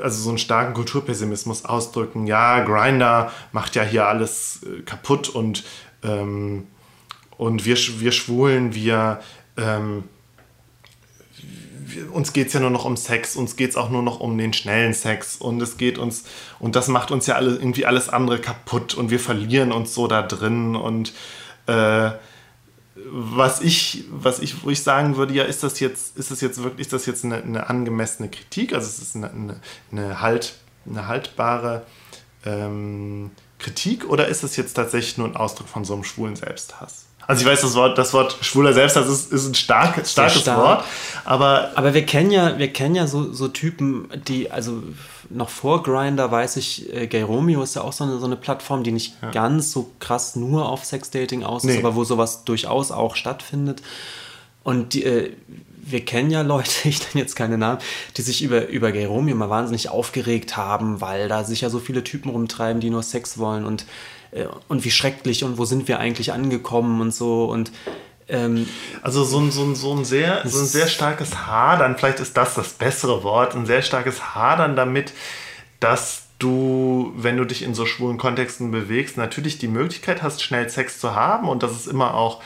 also 0.01 0.21
so 0.21 0.29
einen 0.29 0.37
starken 0.37 0.73
Kulturpessimismus 0.73 1.65
ausdrücken. 1.65 2.27
Ja, 2.27 2.59
Grinder 2.63 3.31
macht 3.51 3.75
ja 3.75 3.83
hier 3.83 4.07
alles 4.07 4.61
äh, 4.63 4.81
kaputt 4.81 5.29
und, 5.29 5.63
ähm, 6.03 6.67
und 7.37 7.65
wir, 7.65 7.77
wir 7.77 8.11
Schwulen, 8.11 8.75
wir, 8.75 9.21
ähm, 9.57 10.03
wir 10.03 10.03
uns 12.11 12.33
geht 12.33 12.47
es 12.47 12.53
ja 12.53 12.59
nur 12.59 12.69
noch 12.69 12.85
um 12.85 12.97
Sex, 12.97 13.35
uns 13.35 13.55
geht 13.55 13.71
es 13.71 13.75
auch 13.77 13.89
nur 13.89 14.03
noch 14.03 14.19
um 14.19 14.37
den 14.37 14.53
schnellen 14.53 14.93
Sex 14.93 15.37
und 15.37 15.61
es 15.61 15.77
geht 15.77 15.97
uns, 15.97 16.23
und 16.59 16.75
das 16.75 16.87
macht 16.87 17.11
uns 17.11 17.27
ja 17.27 17.35
alle, 17.35 17.51
irgendwie 17.55 17.85
alles 17.85 18.09
andere 18.09 18.39
kaputt 18.39 18.93
und 18.93 19.09
wir 19.09 19.19
verlieren 19.19 19.71
uns 19.71 19.93
so 19.93 20.07
da 20.07 20.21
drin 20.21 20.75
und 20.75 21.13
äh, 21.67 22.11
was 22.95 23.61
ich, 23.61 24.05
was 24.11 24.39
ich, 24.39 24.63
wo 24.63 24.69
ich 24.69 24.83
sagen 24.83 25.15
würde, 25.15 25.33
ja, 25.33 25.43
ist 25.43 25.63
das 25.63 25.79
jetzt, 25.79 26.17
ist 26.17 26.31
das 26.31 26.41
jetzt 26.41 26.61
wirklich, 26.61 26.81
ist 26.81 26.93
das 26.93 27.05
jetzt 27.05 27.23
eine, 27.23 27.41
eine 27.41 27.69
angemessene 27.69 28.29
Kritik? 28.29 28.73
Also 28.73 28.87
es 28.87 28.99
ist 28.99 29.15
eine, 29.15 29.31
eine, 29.31 29.59
eine, 29.91 30.21
halt, 30.21 30.55
eine 30.85 31.07
haltbare 31.07 31.85
ähm, 32.45 33.31
Kritik 33.59 34.09
oder 34.09 34.27
ist 34.27 34.43
das 34.43 34.55
jetzt 34.55 34.73
tatsächlich 34.73 35.17
nur 35.17 35.27
ein 35.27 35.35
Ausdruck 35.35 35.67
von 35.67 35.85
so 35.85 35.93
einem 35.93 36.03
schwulen 36.03 36.35
Selbsthass? 36.35 37.05
Also 37.27 37.41
ich 37.41 37.47
weiß, 37.47 37.61
das 37.61 37.75
Wort, 37.75 37.97
das 37.97 38.13
Wort 38.13 38.37
schwuler 38.41 38.73
Selbsthass 38.73 39.07
ist, 39.07 39.31
ist 39.31 39.47
ein 39.47 39.55
stark, 39.55 40.05
starkes 40.05 40.41
stark. 40.41 40.57
Wort, 40.57 40.83
aber... 41.23 41.71
Aber 41.75 41.93
wir 41.93 42.05
kennen 42.05 42.31
ja, 42.31 42.57
wir 42.57 42.73
kennen 42.73 42.95
ja 42.95 43.07
so, 43.07 43.31
so 43.31 43.47
Typen, 43.47 44.09
die, 44.27 44.51
also 44.51 44.81
noch 45.29 45.49
vor 45.49 45.83
Grinder 45.83 46.31
weiß 46.31 46.57
ich, 46.57 46.93
äh, 46.93 47.07
Gay 47.07 47.21
Romeo 47.21 47.63
ist 47.63 47.75
ja 47.75 47.83
auch 47.83 47.93
so 47.93 48.03
eine, 48.03 48.19
so 48.19 48.25
eine 48.25 48.35
Plattform, 48.35 48.83
die 48.83 48.91
nicht 48.91 49.15
ja. 49.21 49.31
ganz 49.31 49.71
so 49.71 49.91
krass 49.99 50.35
nur 50.35 50.69
auf 50.69 50.85
Sexdating 50.85 51.43
aus 51.43 51.63
ist, 51.63 51.71
nee. 51.71 51.79
aber 51.79 51.95
wo 51.95 52.03
sowas 52.03 52.43
durchaus 52.43 52.91
auch 52.91 53.15
stattfindet. 53.15 53.81
Und 54.63 54.93
die, 54.93 55.03
äh, 55.03 55.31
wir 55.83 56.05
kennen 56.05 56.31
ja 56.31 56.41
Leute, 56.41 56.71
ich 56.83 56.99
nenne 56.99 57.23
jetzt 57.23 57.35
keine 57.35 57.57
Namen, 57.57 57.79
die 58.17 58.21
sich 58.21 58.43
über, 58.43 58.67
über 58.67 58.91
Gay 58.91 59.05
Romeo 59.05 59.35
mal 59.35 59.49
wahnsinnig 59.49 59.89
aufgeregt 59.89 60.57
haben, 60.57 61.01
weil 61.01 61.27
da 61.27 61.43
sich 61.43 61.61
ja 61.61 61.69
so 61.69 61.79
viele 61.79 62.03
Typen 62.03 62.29
rumtreiben, 62.29 62.81
die 62.81 62.89
nur 62.89 63.03
Sex 63.03 63.37
wollen 63.37 63.65
und, 63.65 63.85
und 64.67 64.85
wie 64.85 64.91
schrecklich 64.91 65.43
und 65.43 65.57
wo 65.57 65.65
sind 65.65 65.87
wir 65.87 65.99
eigentlich 65.99 66.31
angekommen 66.31 67.01
und 67.01 67.13
so. 67.13 67.45
Und 67.45 67.71
ähm, 68.27 68.67
also 69.01 69.23
so 69.23 69.39
ein, 69.39 69.51
so, 69.51 69.63
ein, 69.63 69.75
so, 69.75 69.93
ein 69.93 70.05
sehr, 70.05 70.41
so 70.45 70.59
ein 70.59 70.65
sehr 70.65 70.87
starkes 70.87 71.47
Hadern, 71.47 71.97
vielleicht 71.97 72.19
ist 72.19 72.37
das 72.37 72.55
das 72.55 72.69
bessere 72.69 73.23
Wort, 73.23 73.55
ein 73.55 73.65
sehr 73.65 73.81
starkes 73.81 74.35
Hadern 74.35 74.75
damit, 74.75 75.13
dass 75.79 76.23
du, 76.39 77.13
wenn 77.15 77.37
du 77.37 77.45
dich 77.45 77.61
in 77.61 77.73
so 77.73 77.85
schwulen 77.85 78.17
Kontexten 78.17 78.71
bewegst, 78.71 79.17
natürlich 79.17 79.57
die 79.57 79.67
Möglichkeit 79.67 80.23
hast, 80.23 80.41
schnell 80.41 80.69
Sex 80.69 80.99
zu 80.99 81.13
haben 81.15 81.47
und 81.49 81.61
das 81.61 81.73
ist 81.73 81.87
immer 81.87 82.13
auch, 82.15 82.41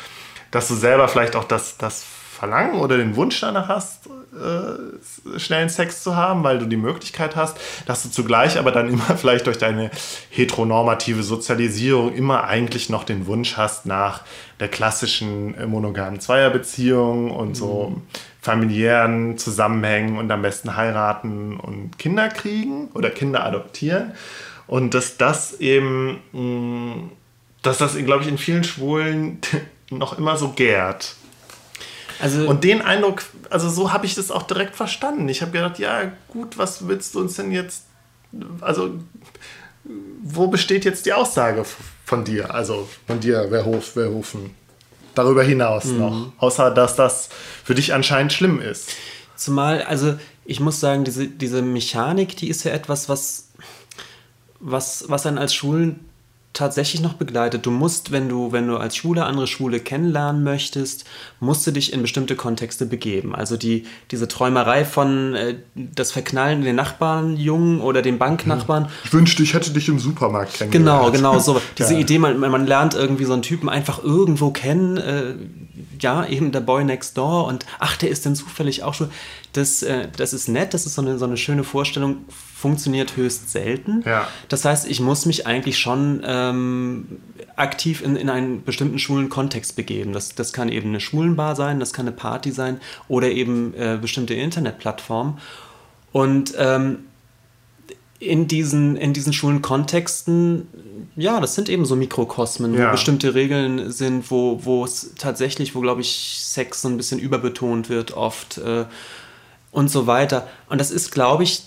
dass 0.51 0.67
du 0.67 0.73
selber 0.73 1.07
vielleicht 1.07 1.35
auch 1.35 1.43
das, 1.43 1.77
das 1.77 2.03
Verlangen 2.03 2.79
oder 2.79 2.97
den 2.97 3.15
Wunsch 3.15 3.39
danach 3.39 3.69
hast, 3.69 4.09
äh, 4.35 5.39
schnellen 5.39 5.69
Sex 5.69 6.03
zu 6.03 6.15
haben, 6.15 6.43
weil 6.43 6.59
du 6.59 6.65
die 6.65 6.77
Möglichkeit 6.77 7.35
hast, 7.35 7.57
dass 7.85 8.03
du 8.03 8.09
zugleich 8.09 8.57
aber 8.57 8.71
dann 8.71 8.89
immer 8.89 9.03
vielleicht 9.17 9.47
durch 9.47 9.57
deine 9.57 9.91
heteronormative 10.29 11.23
Sozialisierung 11.23 12.13
immer 12.13 12.45
eigentlich 12.45 12.89
noch 12.89 13.03
den 13.03 13.27
Wunsch 13.27 13.57
hast 13.57 13.85
nach 13.85 14.23
der 14.59 14.67
klassischen 14.67 15.55
äh, 15.55 15.65
monogamen 15.65 16.19
Zweierbeziehung 16.19 17.31
und 17.31 17.49
mhm. 17.49 17.55
so 17.55 18.01
familiären 18.41 19.37
Zusammenhängen 19.37 20.17
und 20.17 20.31
am 20.31 20.43
besten 20.43 20.75
heiraten 20.75 21.57
und 21.57 21.97
Kinder 21.97 22.29
kriegen 22.29 22.89
oder 22.93 23.09
Kinder 23.09 23.43
adoptieren. 23.43 24.13
Und 24.67 24.93
dass 24.93 25.17
das 25.17 25.59
eben, 25.59 26.19
mh, 26.31 26.41
mm, 26.41 27.11
dass 27.61 27.79
das, 27.79 27.97
glaube 27.97 28.23
ich, 28.23 28.29
in 28.29 28.37
vielen 28.37 28.63
Schwulen 28.63 29.39
noch 29.89 30.17
immer 30.17 30.37
so 30.37 30.49
gärt. 30.49 31.15
Also, 32.19 32.47
und 32.47 32.63
den 32.63 32.81
Eindruck, 32.81 33.23
also 33.49 33.69
so 33.69 33.91
habe 33.91 34.05
ich 34.05 34.15
das 34.15 34.31
auch 34.31 34.43
direkt 34.43 34.75
verstanden. 34.75 35.27
Ich 35.29 35.41
habe 35.41 35.51
gedacht, 35.51 35.79
ja 35.79 36.11
gut, 36.29 36.57
was 36.57 36.87
willst 36.87 37.15
du 37.15 37.21
uns 37.21 37.35
denn 37.35 37.51
jetzt, 37.51 37.83
also 38.61 38.91
wo 40.23 40.47
besteht 40.47 40.85
jetzt 40.85 41.05
die 41.05 41.13
Aussage 41.13 41.65
von 42.05 42.23
dir, 42.23 42.53
also 42.53 42.87
von 43.07 43.19
dir, 43.19 43.49
Verhof, 43.49 43.93
Verhofen, 43.93 44.55
darüber 45.13 45.43
hinaus 45.43 45.85
mhm. 45.85 45.97
noch, 45.99 46.31
außer 46.37 46.71
dass 46.71 46.95
das 46.95 47.29
für 47.63 47.75
dich 47.75 47.93
anscheinend 47.93 48.33
schlimm 48.33 48.59
ist. 48.59 48.91
Zumal, 49.35 49.83
also 49.83 50.15
ich 50.45 50.59
muss 50.59 50.79
sagen, 50.79 51.03
diese, 51.03 51.27
diese 51.27 51.61
Mechanik, 51.61 52.37
die 52.37 52.49
ist 52.49 52.63
ja 52.63 52.71
etwas, 52.71 53.09
was, 53.09 53.49
was, 54.59 55.05
was 55.07 55.25
einen 55.25 55.37
als 55.37 55.53
Schulen 55.53 56.05
tatsächlich 56.55 57.01
noch 57.01 57.13
begleitet. 57.13 57.65
Du 57.65 57.71
musst, 57.71 58.11
wenn 58.11 58.29
du, 58.29 58.51
wenn 58.51 58.67
du 58.67 58.77
als 58.77 58.95
Schwule 58.95 59.25
andere 59.25 59.45
Schwule 59.45 59.79
kennenlernen 59.79 60.43
möchtest, 60.43 61.05
musst 61.39 61.67
du 61.67 61.71
dich 61.71 61.93
in 61.93 62.01
bestimmte 62.01 62.35
Kontexte 62.35 62.85
begeben. 62.85 63.35
Also 63.35 63.57
die, 63.57 63.85
diese 64.09 64.27
Träumerei 64.27 64.85
von 64.85 65.35
äh, 65.35 65.55
das 65.75 66.11
Verknallen 66.11 66.59
in 66.59 66.65
den 66.65 66.75
Nachbarnjungen 66.77 67.81
oder 67.81 68.01
den 68.01 68.17
Banknachbarn. 68.17 68.89
Ich 69.03 69.13
wünschte, 69.13 69.43
ich 69.43 69.53
hätte 69.53 69.71
dich 69.71 69.87
im 69.89 69.99
Supermarkt 69.99 70.55
kennengelernt. 70.55 71.13
Genau, 71.13 71.33
genau, 71.33 71.39
so. 71.39 71.61
Diese 71.77 71.93
ja. 71.93 71.99
Idee, 71.99 72.19
man, 72.19 72.39
man 72.39 72.65
lernt 72.65 72.95
irgendwie 72.95 73.25
so 73.25 73.33
einen 73.33 73.41
Typen 73.41 73.69
einfach 73.69 74.01
irgendwo 74.01 74.49
kennen. 74.51 74.97
Äh, 74.97 75.35
ja, 75.99 76.25
eben 76.25 76.51
der 76.51 76.61
Boy 76.61 76.83
Next 76.83 77.17
Door 77.17 77.47
und 77.47 77.65
ach, 77.79 77.97
der 77.97 78.09
ist 78.09 78.25
denn 78.25 78.35
zufällig 78.35 78.83
auch 78.83 78.93
schon. 78.93 79.09
Das, 79.53 79.83
äh, 79.83 80.07
das 80.15 80.33
ist 80.33 80.47
nett, 80.47 80.73
das 80.73 80.85
ist 80.85 80.95
so 80.95 81.01
eine, 81.01 81.17
so 81.17 81.25
eine 81.25 81.37
schöne 81.37 81.63
Vorstellung, 81.63 82.25
funktioniert 82.65 83.15
höchst 83.15 83.51
selten. 83.51 84.01
Ja. 84.07 84.27
Das 84.49 84.65
heißt, 84.65 84.89
ich 84.89 84.99
muss 84.99 85.27
mich 85.27 85.45
eigentlich 85.45 85.77
schon 85.77 86.23
ähm, 86.25 87.19
aktiv 87.55 88.01
in, 88.03 88.15
in 88.15 88.27
einen 88.27 88.63
bestimmten 88.63 88.97
schwulen 88.97 89.29
Kontext 89.29 89.75
begeben. 89.75 90.13
Das, 90.13 90.33
das 90.33 90.51
kann 90.51 90.69
eben 90.69 90.89
eine 90.89 90.99
Schwulenbar 90.99 91.55
sein, 91.55 91.79
das 91.79 91.93
kann 91.93 92.07
eine 92.07 92.15
Party 92.15 92.51
sein 92.51 92.81
oder 93.07 93.29
eben 93.29 93.75
äh, 93.75 93.99
bestimmte 94.01 94.33
Internetplattformen. 94.33 95.37
Und 96.11 96.55
ähm, 96.57 97.03
in 98.17 98.47
diesen, 98.47 98.95
in 98.95 99.13
diesen 99.13 99.31
schwulen 99.31 99.61
Kontexten, 99.61 100.67
ja, 101.15 101.39
das 101.39 101.53
sind 101.53 101.69
eben 101.69 101.85
so 101.85 101.95
Mikrokosmen, 101.95 102.73
ja. 102.73 102.87
wo 102.87 102.91
bestimmte 102.93 103.35
Regeln 103.35 103.91
sind, 103.91 104.31
wo, 104.31 104.65
wo 104.65 104.83
es 104.85 105.13
tatsächlich, 105.19 105.75
wo, 105.75 105.81
glaube 105.81 106.01
ich, 106.01 106.39
Sex 106.39 106.81
so 106.81 106.87
ein 106.87 106.97
bisschen 106.97 107.19
überbetont 107.19 107.89
wird 107.89 108.17
oft 108.17 108.57
äh, 108.57 108.85
und 109.69 109.91
so 109.91 110.07
weiter. 110.07 110.47
Und 110.67 110.81
das 110.81 110.89
ist, 110.89 111.11
glaube 111.11 111.43
ich, 111.43 111.61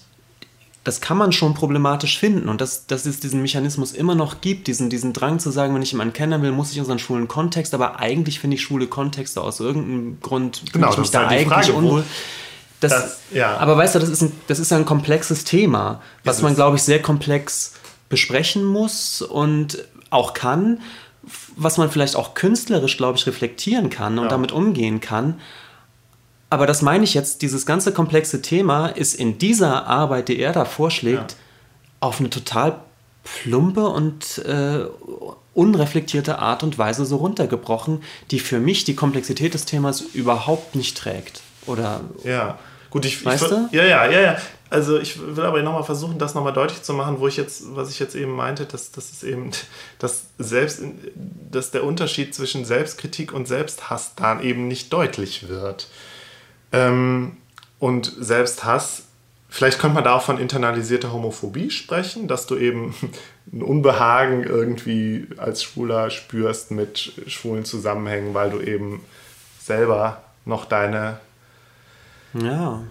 das 0.84 1.00
kann 1.00 1.18
man 1.18 1.32
schon 1.32 1.54
problematisch 1.54 2.18
finden 2.18 2.48
und 2.48 2.60
dass, 2.60 2.86
dass 2.86 3.04
es 3.04 3.20
diesen 3.20 3.42
Mechanismus 3.42 3.92
immer 3.92 4.14
noch 4.14 4.40
gibt, 4.40 4.68
diesen, 4.68 4.88
diesen 4.88 5.12
Drang 5.12 5.38
zu 5.38 5.50
sagen, 5.50 5.74
wenn 5.74 5.82
ich 5.82 5.92
jemanden 5.92 6.14
kennen 6.14 6.40
will, 6.42 6.52
muss 6.52 6.72
ich 6.72 6.80
unseren 6.80 6.98
schwulen 6.98 7.28
Kontext, 7.28 7.74
aber 7.74 8.00
eigentlich 8.00 8.40
finde 8.40 8.56
ich 8.56 8.62
schwule 8.62 8.86
Kontexte 8.86 9.40
aus 9.40 9.60
irgendeinem 9.60 10.20
Grund, 10.20 10.62
genau, 10.72 10.90
ich 10.92 10.98
mich 10.98 11.10
da 11.10 11.28
halt 11.28 11.52
eigentlich 11.52 11.74
unwohl. 11.74 12.04
Das, 12.80 12.92
das, 12.92 13.20
ja. 13.32 13.56
Aber 13.56 13.76
weißt 13.76 13.96
du, 13.96 13.98
das 13.98 14.08
ist, 14.08 14.22
ein, 14.22 14.32
das 14.46 14.60
ist 14.60 14.72
ein 14.72 14.84
komplexes 14.84 15.44
Thema, 15.44 16.00
was 16.24 16.36
ist 16.36 16.42
man, 16.42 16.54
glaube 16.54 16.76
ich, 16.76 16.82
sehr 16.82 17.02
komplex 17.02 17.74
besprechen 18.08 18.64
muss 18.64 19.20
und 19.20 19.84
auch 20.10 20.32
kann, 20.32 20.80
was 21.56 21.76
man 21.76 21.90
vielleicht 21.90 22.16
auch 22.16 22.34
künstlerisch, 22.34 22.96
glaube 22.96 23.18
ich, 23.18 23.26
reflektieren 23.26 23.90
kann 23.90 24.18
und 24.18 24.24
ja. 24.24 24.30
damit 24.30 24.52
umgehen 24.52 25.00
kann. 25.00 25.40
Aber 26.50 26.66
das 26.66 26.82
meine 26.82 27.04
ich 27.04 27.14
jetzt, 27.14 27.42
dieses 27.42 27.66
ganze 27.66 27.92
komplexe 27.92 28.40
Thema 28.40 28.86
ist 28.86 29.14
in 29.14 29.38
dieser 29.38 29.86
Arbeit, 29.86 30.28
die 30.28 30.38
er 30.38 30.52
da 30.52 30.64
vorschlägt, 30.64 31.32
ja. 31.32 31.38
auf 32.00 32.20
eine 32.20 32.30
total 32.30 32.80
plumpe 33.22 33.86
und 33.86 34.38
äh, 34.38 34.86
unreflektierte 35.54 36.38
Art 36.38 36.62
und 36.62 36.78
Weise 36.78 37.04
so 37.04 37.16
runtergebrochen, 37.16 38.02
die 38.30 38.38
für 38.38 38.60
mich 38.60 38.84
die 38.84 38.94
Komplexität 38.94 39.54
des 39.54 39.66
Themas 39.66 40.00
überhaupt 40.00 40.74
nicht 40.74 40.96
trägt. 40.96 41.42
Oder 41.66 42.00
ja. 42.24 42.58
Gut, 42.90 43.04
ich, 43.04 43.22
weißt 43.22 43.42
ich, 43.42 43.48
du? 43.50 43.68
Ja, 43.72 43.84
ja, 43.84 44.06
ja, 44.10 44.20
ja. 44.20 44.36
Also 44.70 44.98
ich 44.98 45.18
will 45.18 45.44
aber 45.44 45.62
nochmal 45.62 45.84
versuchen, 45.84 46.18
das 46.18 46.34
nochmal 46.34 46.52
deutlich 46.52 46.82
zu 46.82 46.92
machen, 46.92 47.20
wo 47.20 47.28
ich 47.28 47.36
jetzt, 47.36 47.74
was 47.74 47.90
ich 47.90 47.98
jetzt 47.98 48.14
eben 48.14 48.32
meinte, 48.32 48.66
dass 48.66 48.92
das 48.92 49.10
ist 49.10 49.22
eben, 49.22 49.50
dass 49.98 50.26
selbst, 50.38 50.80
dass 51.50 51.70
der 51.70 51.84
Unterschied 51.84 52.34
zwischen 52.34 52.64
Selbstkritik 52.64 53.32
und 53.32 53.48
Selbsthass 53.48 54.14
dann 54.14 54.42
eben 54.42 54.68
nicht 54.68 54.92
deutlich 54.92 55.48
wird. 55.48 55.88
Ähm, 56.72 57.36
und 57.78 58.12
Selbsthass, 58.18 59.04
vielleicht 59.48 59.78
könnte 59.78 59.94
man 59.94 60.04
da 60.04 60.14
auch 60.14 60.22
von 60.22 60.38
internalisierter 60.38 61.12
Homophobie 61.12 61.70
sprechen, 61.70 62.28
dass 62.28 62.46
du 62.46 62.56
eben 62.56 62.94
ein 63.52 63.62
Unbehagen 63.62 64.44
irgendwie 64.44 65.28
als 65.36 65.62
Schwuler 65.62 66.10
spürst 66.10 66.70
mit 66.70 67.12
schwulen 67.26 67.64
Zusammenhängen, 67.64 68.34
weil 68.34 68.50
du 68.50 68.60
eben 68.60 69.00
selber 69.60 70.22
noch 70.44 70.64
deine 70.64 71.20
ja. 72.34 72.82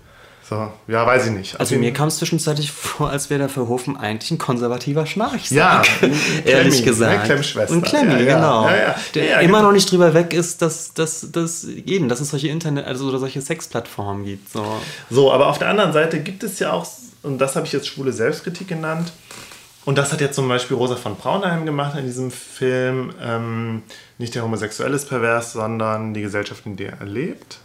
So, 0.50 0.72
ja, 0.88 1.06
weiß 1.06 1.26
ich 1.26 1.32
nicht. 1.34 1.60
Also, 1.60 1.74
also 1.74 1.80
mir 1.84 1.91
kam 1.91 2.08
es 2.08 2.18
zwischenzeitlich 2.18 2.72
vor, 2.72 3.10
als 3.10 3.30
wäre 3.30 3.39
der 3.39 3.50
Verhofen 3.50 3.98
eigentlich 3.98 4.32
ein 4.32 4.38
konservativer 4.38 5.06
Schnarchsack. 5.06 5.52
Ja, 5.52 5.82
ehrlich 6.45 6.86
gesagt. 6.86 7.12
Eine 7.12 7.24
Klemmschwester. 7.26 7.76
Ein 7.76 7.82
Klemmi, 7.82 8.14
ja, 8.24 8.36
genau. 8.36 8.66
Ja, 8.70 8.78
ja, 8.78 8.95
der 9.14 9.39
immer 9.41 9.58
genau. 9.58 9.62
noch 9.64 9.72
nicht 9.74 9.91
drüber 9.91 10.14
weg 10.14 10.34
ist, 10.34 10.62
dass, 10.62 10.93
dass, 10.93 11.32
dass 11.34 11.66
eben, 11.66 12.08
dass 12.08 12.22
es 12.22 12.30
solche 12.30 12.48
Internet, 12.48 12.86
also 12.86 13.10
oder 13.10 13.20
solche 13.20 13.41
Sexplattformen 13.41 14.24
gibt. 14.24 14.50
So. 14.50 14.64
so, 15.10 15.34
aber 15.34 15.48
auf 15.48 15.60
der 15.60 15.68
anderen 15.68 15.91
Seite 15.91 16.22
gibt 16.22 16.43
es 16.43 16.60
ja 16.60 16.72
auch, 16.72 16.88
und 17.24 17.39
das 17.39 17.58
habe 17.58 17.66
ich 17.66 17.74
jetzt 17.74 17.88
schwule 17.88 18.14
Selbstkritik 18.14 18.70
genannt, 18.70 19.12
und 19.84 19.98
das 19.98 20.12
hat 20.12 20.20
jetzt 20.20 20.36
zum 20.36 20.50
Beispiel 20.50 20.76
Rosa 20.76 20.98
von 20.98 21.16
Braunheim 21.16 21.66
gemacht 21.66 21.98
in 21.98 22.06
diesem 22.06 22.30
Film. 22.30 23.14
Ähm, 23.22 23.84
nicht 24.18 24.36
der 24.36 24.43
Homosexuelle 24.43 24.93
ist 24.93 25.08
pervers, 25.08 25.54
sondern 25.54 26.14
die 26.14 26.22
Gesellschaft, 26.22 26.66
in 26.66 26.76
der 26.76 27.00
er 27.00 27.06
lebt. 27.06 27.60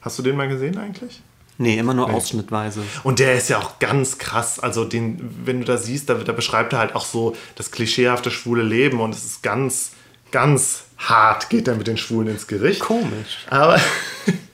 Hast 0.00 0.18
du 0.18 0.24
den 0.24 0.36
mal 0.36 0.48
gesehen 0.48 0.76
eigentlich? 0.78 1.22
Nee, 1.56 1.78
immer 1.78 1.94
nur 1.94 2.08
nee. 2.08 2.14
ausschnittweise. 2.14 2.82
Und 3.04 3.20
der 3.20 3.34
ist 3.34 3.48
ja 3.48 3.58
auch 3.58 3.78
ganz 3.78 4.18
krass. 4.18 4.58
Also, 4.58 4.84
den, 4.84 5.18
wenn 5.44 5.60
du 5.60 5.64
da 5.64 5.76
siehst, 5.76 6.08
da, 6.10 6.14
da 6.14 6.32
beschreibt 6.32 6.72
er 6.72 6.80
halt 6.80 6.94
auch 6.94 7.04
so 7.04 7.36
das 7.54 7.70
klischeehafte 7.70 8.30
schwule 8.30 8.62
Leben 8.62 9.00
und 9.00 9.14
es 9.14 9.24
ist 9.24 9.42
ganz, 9.42 9.92
ganz 10.30 10.84
hart, 10.98 11.50
geht 11.50 11.68
er 11.68 11.76
mit 11.76 11.86
den 11.86 11.96
Schwulen 11.96 12.28
ins 12.28 12.46
Gericht. 12.46 12.80
Komisch. 12.80 13.46
Aber 13.50 13.80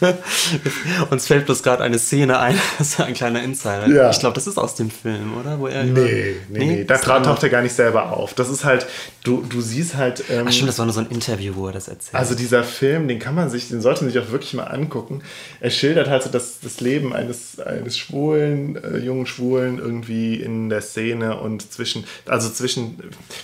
Uns 1.10 1.26
fällt 1.26 1.46
bloß 1.46 1.62
gerade 1.62 1.82
eine 1.82 1.98
Szene 1.98 2.38
ein, 2.38 2.58
das 2.78 2.88
ist 2.90 3.00
ein 3.00 3.14
kleiner 3.14 3.42
Insider. 3.42 3.88
Ja. 3.88 4.10
Ich 4.10 4.18
glaube, 4.18 4.34
das 4.34 4.46
ist 4.46 4.58
aus 4.58 4.74
dem 4.74 4.90
Film, 4.90 5.36
oder? 5.38 5.58
Wo 5.58 5.66
er 5.66 5.84
nee, 5.84 6.36
nee, 6.48 6.58
nee, 6.58 6.66
nee. 6.66 6.84
Da 6.84 6.98
taucht 6.98 7.42
er 7.42 7.48
gar 7.48 7.62
nicht 7.62 7.74
selber 7.74 8.12
auf. 8.12 8.34
Das 8.34 8.48
ist 8.48 8.64
halt, 8.64 8.86
du, 9.24 9.42
du 9.48 9.60
siehst 9.60 9.96
halt. 9.96 10.24
Ähm, 10.30 10.46
Ach 10.48 10.52
stimmt, 10.52 10.68
das 10.68 10.78
war 10.78 10.86
nur 10.86 10.94
so 10.94 11.00
ein 11.00 11.06
Interview, 11.06 11.54
wo 11.56 11.66
er 11.68 11.72
das 11.72 11.88
erzählt. 11.88 12.14
Also 12.14 12.34
dieser 12.34 12.64
Film, 12.64 13.08
den 13.08 13.18
kann 13.18 13.34
man 13.34 13.50
sich, 13.50 13.68
den 13.68 13.80
sollte 13.80 14.04
man 14.04 14.12
sich 14.12 14.22
auch 14.22 14.30
wirklich 14.30 14.54
mal 14.54 14.64
angucken. 14.64 15.22
Er 15.60 15.70
schildert 15.70 16.08
halt 16.08 16.22
so 16.22 16.30
das, 16.30 16.60
das 16.60 16.80
Leben 16.80 17.12
eines, 17.12 17.58
eines 17.60 17.96
schwulen, 17.96 18.76
äh, 18.82 18.98
jungen 18.98 19.26
Schwulen 19.26 19.78
irgendwie 19.78 20.36
in 20.36 20.68
der 20.68 20.82
Szene 20.82 21.38
und 21.38 21.72
zwischen, 21.72 22.04
also 22.26 22.50
zwischen, 22.50 22.98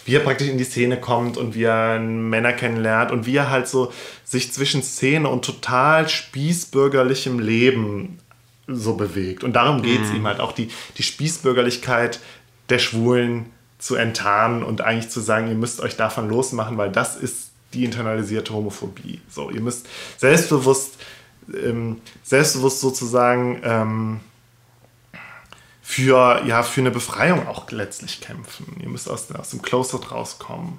wie 0.05 0.14
er 0.14 0.20
praktisch 0.20 0.48
in 0.48 0.59
die 0.59 0.64
Szene 0.64 0.98
kommt 0.98 1.36
und 1.36 1.55
wie 1.55 1.64
er 1.64 1.98
Männer 1.98 2.53
kennenlernt 2.53 3.11
und 3.11 3.26
wie 3.26 3.36
er 3.36 3.50
halt 3.50 3.68
so 3.68 3.92
sich 4.33 4.51
zwischen 4.51 4.83
Szene 4.83 5.28
und 5.28 5.45
total 5.45 6.09
spießbürgerlichem 6.09 7.39
Leben 7.39 8.18
so 8.66 8.95
bewegt. 8.95 9.45
Und 9.45 9.53
darum 9.53 9.83
geht 9.83 10.01
es 10.01 10.09
mhm. 10.09 10.16
ihm 10.16 10.26
halt 10.26 10.41
auch, 10.41 10.53
die, 10.53 10.70
die 10.97 11.03
Spießbürgerlichkeit 11.03 12.18
der 12.70 12.78
Schwulen 12.78 13.51
zu 13.78 13.95
enttarnen 13.95 14.62
und 14.62 14.80
eigentlich 14.80 15.11
zu 15.11 15.20
sagen, 15.20 15.49
ihr 15.49 15.55
müsst 15.55 15.80
euch 15.80 15.99
davon 15.99 16.30
losmachen, 16.30 16.78
weil 16.78 16.91
das 16.91 17.14
ist 17.16 17.51
die 17.74 17.85
internalisierte 17.85 18.55
Homophobie. 18.55 19.20
So, 19.28 19.51
ihr 19.51 19.61
müsst 19.61 19.87
selbstbewusst, 20.16 20.97
ähm, 21.55 22.01
selbstbewusst 22.22 22.80
sozusagen 22.80 23.61
ähm, 23.62 24.20
für, 25.83 26.43
ja, 26.47 26.62
für 26.62 26.80
eine 26.80 26.91
Befreiung 26.91 27.47
auch 27.47 27.70
letztlich 27.70 28.22
kämpfen. 28.22 28.80
Ihr 28.80 28.89
müsst 28.89 29.11
aus, 29.11 29.30
aus 29.30 29.51
dem 29.51 29.61
Closet 29.61 30.11
rauskommen. 30.11 30.78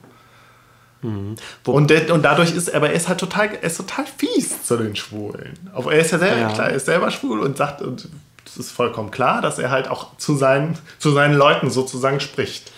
Mhm. 1.04 1.36
Und, 1.66 2.10
und 2.10 2.24
dadurch 2.24 2.56
ist, 2.56 2.74
aber 2.74 2.89
er 2.89 2.95
ist 2.95 3.08
halt 3.08 3.20
total, 3.20 3.49
er 3.54 3.64
ist 3.64 3.78
total 3.78 4.06
fies 4.06 4.64
zu 4.64 4.78
den 4.78 4.95
Schwulen. 4.95 5.60
Aber 5.74 5.93
er 5.93 5.99
ist 5.99 6.12
ja 6.12 6.20
selber, 6.20 6.39
ja. 6.39 6.51
Klar, 6.51 6.70
er 6.70 6.76
ist 6.76 6.86
selber 6.86 7.12
schwul 7.12 7.39
und 7.39 7.58
sagt, 7.58 7.82
und 7.82 8.10
es 8.45 8.58
ist 8.58 8.72
vollkommen 8.72 9.12
klar, 9.12 9.41
dass 9.41 9.60
er 9.60 9.70
halt 9.70 9.88
auch 9.88 10.18
zu 10.18 10.36
seinen, 10.36 10.78
zu 10.99 11.12
seinen 11.12 11.36
Leuten 11.36 11.70
sozusagen 11.70 12.20
spricht. 12.20 12.72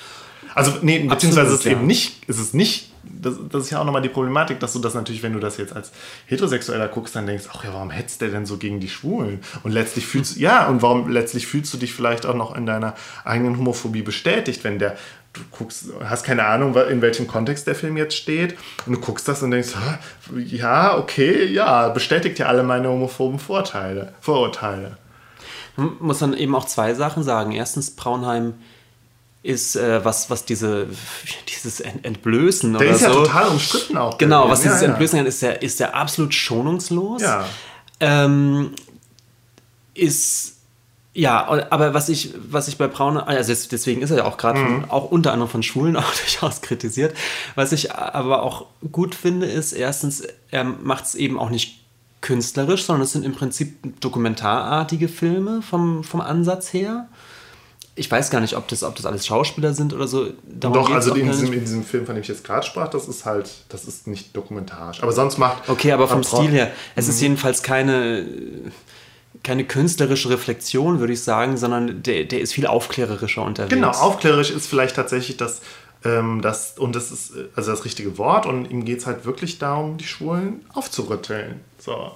Also, 0.54 0.74
nee, 0.82 1.00
beziehungsweise 1.00 1.48
Absolut, 1.48 1.54
ist 1.54 1.60
es 1.60 1.66
ja. 1.66 1.72
eben 1.72 1.88
nicht, 1.88 2.30
ist 2.30 2.40
es 2.40 2.54
nicht, 2.54 2.92
das, 3.04 3.36
das 3.50 3.64
ist 3.64 3.70
ja 3.72 3.80
auch 3.80 3.86
nochmal 3.86 4.02
die 4.02 4.10
Problematik, 4.10 4.60
dass 4.60 4.74
du 4.74 4.80
das 4.80 4.94
natürlich, 4.94 5.22
wenn 5.24 5.34
du 5.34 5.40
das 5.40 5.58
jetzt 5.58 5.76
als 5.76 5.92
Heterosexueller 6.28 6.88
guckst, 6.88 7.16
dann 7.16 7.28
denkst, 7.28 7.46
ach 7.52 7.64
ja, 7.64 7.74
warum 7.74 7.92
hetzt 7.92 8.22
der 8.22 8.30
denn 8.30 8.46
so 8.46 8.58
gegen 8.58 8.80
die 8.80 8.90
Schwulen? 8.90 9.42
Und 9.64 9.72
letztlich 9.72 10.06
fühlst 10.06 10.36
du, 10.36 10.40
ja, 10.42 10.68
und 10.68 10.82
warum 10.82 11.10
letztlich 11.10 11.48
fühlst 11.48 11.74
du 11.74 11.78
dich 11.78 11.94
vielleicht 11.94 12.26
auch 12.26 12.36
noch 12.36 12.56
in 12.56 12.66
deiner 12.66 12.96
eigenen 13.24 13.58
Homophobie 13.58 14.02
bestätigt, 14.02 14.64
wenn 14.64 14.80
der 14.80 14.98
du 15.36 15.42
guckst, 15.52 15.86
hast 16.04 16.24
keine 16.24 16.46
Ahnung, 16.46 16.76
in 16.76 17.02
welchem 17.02 17.28
Kontext 17.28 17.68
der 17.68 17.76
Film 17.76 17.98
jetzt 17.98 18.16
steht 18.16 18.58
und 18.86 18.94
du 18.94 19.00
guckst 19.00 19.28
das 19.28 19.44
und 19.44 19.52
denkst, 19.52 19.70
ja, 20.36 20.98
okay, 20.98 21.46
ja, 21.46 21.90
bestätigt 21.90 22.40
ja 22.40 22.48
alle 22.48 22.64
meine 22.64 22.90
homophoben 22.90 23.40
Vorteile, 23.40 24.14
Vorurteile. 24.22 24.98
Man 25.76 25.98
muss 26.00 26.20
dann 26.20 26.34
eben 26.34 26.56
auch 26.56 26.66
zwei 26.66 26.94
Sachen 26.94 27.24
sagen. 27.24 27.52
Erstens, 27.52 27.92
Braunheim 27.92 28.54
ist, 29.44 29.76
äh, 29.76 30.04
was, 30.04 30.30
was 30.30 30.46
diese, 30.46 30.88
dieses 31.50 31.82
Entblößen 31.82 32.74
der 32.74 32.82
oder 32.82 32.98
so. 32.98 33.06
Der 33.06 33.10
ist 33.10 33.16
ja 33.16 33.24
total 33.24 33.48
umstritten 33.50 33.98
auch. 33.98 34.18
Genau, 34.18 34.50
was 34.50 34.62
dieses 34.62 34.82
ja, 34.82 34.88
Entblößen 34.88 35.20
ja. 35.20 35.26
ist, 35.26 35.42
der, 35.42 35.62
ist 35.62 35.80
der 35.80 35.96
absolut 35.96 36.34
schonungslos. 36.34 37.22
Ja. 37.22 37.46
Ähm, 38.00 38.72
ist 39.94 40.55
ja, 41.18 41.48
aber 41.70 41.94
was 41.94 42.10
ich, 42.10 42.34
was 42.50 42.68
ich 42.68 42.78
bei 42.78 42.88
Braun, 42.88 43.18
also 43.18 43.54
deswegen 43.72 44.02
ist 44.02 44.12
er 44.12 44.18
ja 44.18 44.26
auch 44.26 44.36
gerade 44.36 44.60
mhm. 44.60 44.86
auch 44.90 45.10
unter 45.10 45.32
anderem 45.32 45.50
von 45.50 45.64
Schulen 45.64 45.96
auch 45.98 46.14
durchaus 46.14 46.62
kritisiert. 46.62 47.16
Was 47.56 47.72
ich 47.72 47.96
aber 47.96 48.44
auch 48.44 48.66
gut 48.92 49.16
finde, 49.16 49.46
ist 49.46 49.72
erstens, 49.72 50.24
er 50.52 50.66
macht 50.66 51.06
es 51.06 51.16
eben 51.16 51.40
auch 51.40 51.50
nicht 51.50 51.80
künstlerisch, 52.20 52.84
sondern 52.84 53.04
es 53.04 53.14
sind 53.14 53.24
im 53.24 53.34
Prinzip 53.34 53.78
dokumentarartige 54.02 55.08
Filme 55.08 55.62
vom, 55.62 56.04
vom 56.04 56.20
Ansatz 56.20 56.74
her. 56.74 57.08
Ich 57.98 58.12
weiß 58.12 58.30
gar 58.30 58.42
nicht, 58.42 58.58
ob 58.58 58.68
das, 58.68 58.84
ob 58.84 58.96
das 58.96 59.06
alles 59.06 59.26
Schauspieler 59.26 59.74
sind 59.74 59.94
oder 59.94 60.10
so. 60.10 60.32
Darum 60.44 60.76
Doch, 60.76 60.90
also 60.90 61.14
in 61.14 61.32
diesem, 61.32 61.54
in 61.54 61.62
diesem, 61.62 61.84
Film, 61.86 62.06
von 62.06 62.16
dem 62.16 62.24
ich 62.24 62.28
jetzt 62.28 62.44
gerade 62.44 62.66
sprach, 62.66 62.90
das 62.90 63.08
ist 63.08 63.24
halt, 63.24 63.50
das 63.70 63.86
ist 63.86 64.08
nicht 64.08 64.36
dokumentarisch. 64.36 65.02
Aber 65.02 65.14
sonst 65.14 65.38
macht. 65.38 65.70
Okay, 65.70 65.94
aber 65.94 66.10
vom 66.10 66.24
Stil 66.24 66.50
her, 66.50 66.72
es 66.98 67.08
ist 67.08 67.18
mhm. 67.18 67.24
jedenfalls 67.24 67.64
keine 67.64 68.26
keine 69.46 69.64
künstlerische 69.64 70.30
Reflexion, 70.30 71.00
würde 71.00 71.14
ich 71.14 71.24
sagen, 71.24 71.56
sondern 71.56 72.04
der, 72.04 72.26
der 72.26 72.42
ist 72.42 72.54
viel 72.54 72.68
aufklärerischer 72.68 73.44
unterwegs. 73.44 73.74
Genau, 73.74 73.92
aufklärerisch 73.92 74.52
ist 74.52 74.68
vielleicht 74.68 74.96
tatsächlich 74.96 75.38
das, 75.38 75.62
ähm, 76.04 76.42
das 76.42 76.78
und 76.78 76.96
das 76.96 77.12
ist 77.12 77.36
äh, 77.36 77.46
also 77.56 77.72
das 77.72 77.86
richtige 77.86 78.18
Wort 78.18 78.46
und 78.46 78.70
ihm 78.70 78.84
geht 78.84 79.00
es 79.00 79.06
halt 79.06 79.24
wirklich 79.24 79.60
darum, 79.60 79.98
die 79.98 80.06
Schwulen 80.06 80.66
aufzurütteln. 80.74 81.62
So. 81.78 82.12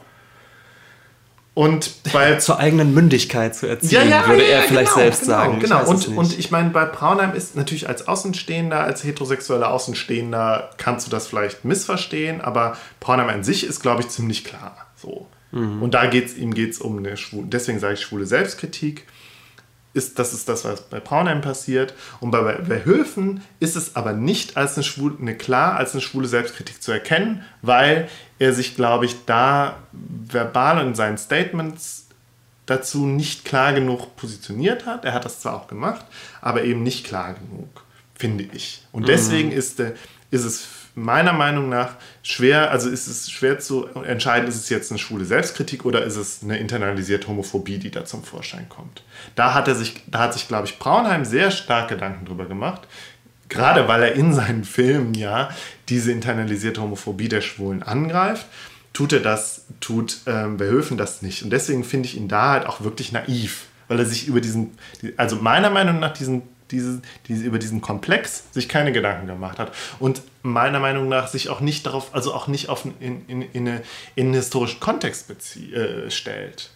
Und 1.54 2.04
bei 2.14 2.36
zur 2.38 2.58
eigenen 2.58 2.94
Mündigkeit 2.94 3.56
zu 3.56 3.68
erzielen, 3.68 4.10
ja, 4.10 4.22
ja, 4.22 4.28
würde 4.28 4.44
er 4.44 4.64
vielleicht 4.64 4.94
genau, 4.94 5.02
selbst 5.02 5.22
genau, 5.22 5.34
sagen. 5.34 5.60
Genau, 5.60 5.88
und, 5.88 6.08
und 6.18 6.40
ich 6.40 6.52
meine, 6.52 6.72
bei 6.72 6.86
Braunheim 6.86 7.36
ist 7.36 7.56
natürlich 7.56 7.88
als 7.88 8.08
Außenstehender, 8.08 8.82
als 8.82 9.04
heterosexueller 9.04 9.70
Außenstehender, 9.70 10.72
kannst 10.78 11.06
du 11.06 11.12
das 11.12 11.28
vielleicht 11.28 11.64
missverstehen, 11.64 12.42
aber 12.42 12.76
Braunheim 13.00 13.30
an 13.30 13.44
sich 13.44 13.66
ist, 13.66 13.82
glaube 13.82 14.02
ich, 14.02 14.10
ziemlich 14.10 14.44
klar. 14.44 14.88
So. 14.96 15.28
Mhm. 15.52 15.82
Und 15.82 15.94
da 15.94 16.06
geht 16.08 16.28
es 16.28 16.38
ihm 16.38 16.54
geht's 16.54 16.80
um 16.80 16.98
eine 16.98 17.18
schwule, 17.18 17.48
deswegen 17.48 17.80
sage 17.80 17.96
ich 17.96 18.02
schwule 18.02 18.26
Selbstkritik. 18.26 19.06
Ist, 19.92 20.20
das 20.20 20.34
ist 20.34 20.48
das, 20.48 20.66
was 20.66 20.88
bei 20.88 21.00
Braunheim 21.00 21.42
passiert. 21.42 21.96
Und 22.20 22.30
bei, 22.30 22.40
bei 22.42 22.86
Höfen 22.86 23.42
ist 23.60 23.76
es 23.76 23.96
aber 23.96 24.14
nicht 24.14 24.56
als 24.56 24.76
eine, 24.76 24.84
schwule, 24.84 25.18
eine 25.20 25.36
klar 25.36 25.78
als 25.78 25.94
eine 25.94 26.02
schwule 26.02 26.28
Selbstkritik 26.28 26.84
zu 26.84 26.92
erkennen, 26.92 27.44
weil 27.64 28.08
er 28.38 28.54
sich, 28.54 28.76
glaube 28.76 29.06
ich, 29.06 29.26
da 29.26 29.80
verbal 29.92 30.86
in 30.86 30.94
seinen 30.94 31.18
Statements 31.18 32.06
dazu 32.68 33.08
nicht 33.08 33.46
klar 33.46 33.74
genug 33.74 34.16
positioniert 34.16 34.86
hat. 34.86 35.06
Er 35.06 35.14
hat 35.14 35.26
das 35.26 35.40
zwar 35.40 35.56
auch 35.56 35.68
gemacht, 35.68 36.06
aber 36.40 36.64
eben 36.64 36.84
nicht 36.84 37.06
klar 37.06 37.34
genug, 37.34 37.84
finde 38.14 38.44
ich. 38.44 38.84
Und 38.92 39.08
deswegen 39.08 39.50
mhm. 39.50 39.58
ist, 39.58 39.80
ist 39.80 40.46
es 40.46 40.68
meiner 41.00 41.34
Meinung 41.34 41.70
nach 41.70 41.96
schwer, 42.24 42.72
also 42.72 42.90
ist 42.90 43.08
es 43.08 43.32
schwer 43.32 43.60
zu 43.60 43.88
entscheiden, 43.88 44.48
ist 44.48 44.56
es 44.56 44.70
jetzt 44.70 44.92
eine 44.92 45.00
schwule 45.00 45.26
Selbstkritik 45.26 45.86
oder 45.86 46.04
ist 46.04 46.16
es 46.16 46.44
eine 46.44 46.58
internalisierte 46.58 47.28
Homophobie, 47.28 47.78
die 47.78 47.92
da 47.92 48.06
zum 48.06 48.24
Vorschein 48.24 48.68
kommt. 48.70 49.04
Da 49.36 49.54
hat 49.54 49.68
er 49.68 49.76
sich, 49.76 50.04
da 50.08 50.20
hat 50.20 50.34
sich, 50.34 50.48
glaube 50.48 50.68
ich, 50.68 50.80
Braunheim 50.80 51.26
sehr 51.26 51.52
stark 51.52 51.90
Gedanken 51.90 52.26
drüber 52.26 52.46
gemacht. 52.46 52.88
Gerade 53.48 53.88
weil 53.88 54.04
er 54.04 54.14
in 54.14 54.34
seinen 54.34 54.64
Filmen 54.64 55.16
ja 55.16 55.50
diese 55.88 56.12
internalisierte 56.12 56.82
Homophobie 56.82 57.30
der 57.30 57.42
Schwulen 57.42 57.82
angreift, 57.82 58.46
tut 58.94 59.14
er 59.14 59.22
das, 59.22 59.66
tut 59.80 60.20
ähm, 60.28 60.58
Verhöfen 60.58 60.98
das 60.98 61.22
nicht. 61.22 61.44
Und 61.44 61.50
deswegen 61.50 61.84
finde 61.84 62.08
ich 62.08 62.18
ihn 62.18 62.28
da 62.28 62.52
halt 62.52 62.68
auch 62.68 62.82
wirklich 62.82 63.12
naiv, 63.12 63.66
weil 63.88 64.00
er 64.00 64.06
sich 64.06 64.28
über 64.28 64.40
diesen, 64.40 64.78
also 65.18 65.38
meiner 65.38 65.72
Meinung 65.72 66.00
nach 66.00 66.14
diesen 66.14 66.44
diese, 66.72 67.02
diese, 67.28 67.44
über 67.44 67.60
diesen 67.60 67.82
Komplex 67.82 68.44
sich 68.52 68.70
keine 68.70 68.92
Gedanken 68.92 69.28
gemacht 69.28 69.60
hat 69.60 69.74
und 70.00 70.22
meiner 70.42 70.80
Meinung 70.80 71.10
nach 71.10 71.28
sich 71.28 71.50
auch 71.50 71.60
nicht 71.60 71.86
darauf, 71.86 72.14
also 72.14 72.34
auch 72.34 72.48
nicht 72.48 72.70
auf, 72.70 72.86
in, 73.00 73.26
in, 73.28 73.42
in, 73.42 73.68
eine, 73.68 73.82
in 74.16 74.28
einen 74.28 74.36
historischen 74.36 74.80
Kontext 74.80 75.30
äh, 75.30 76.10
stellt. 76.10 76.72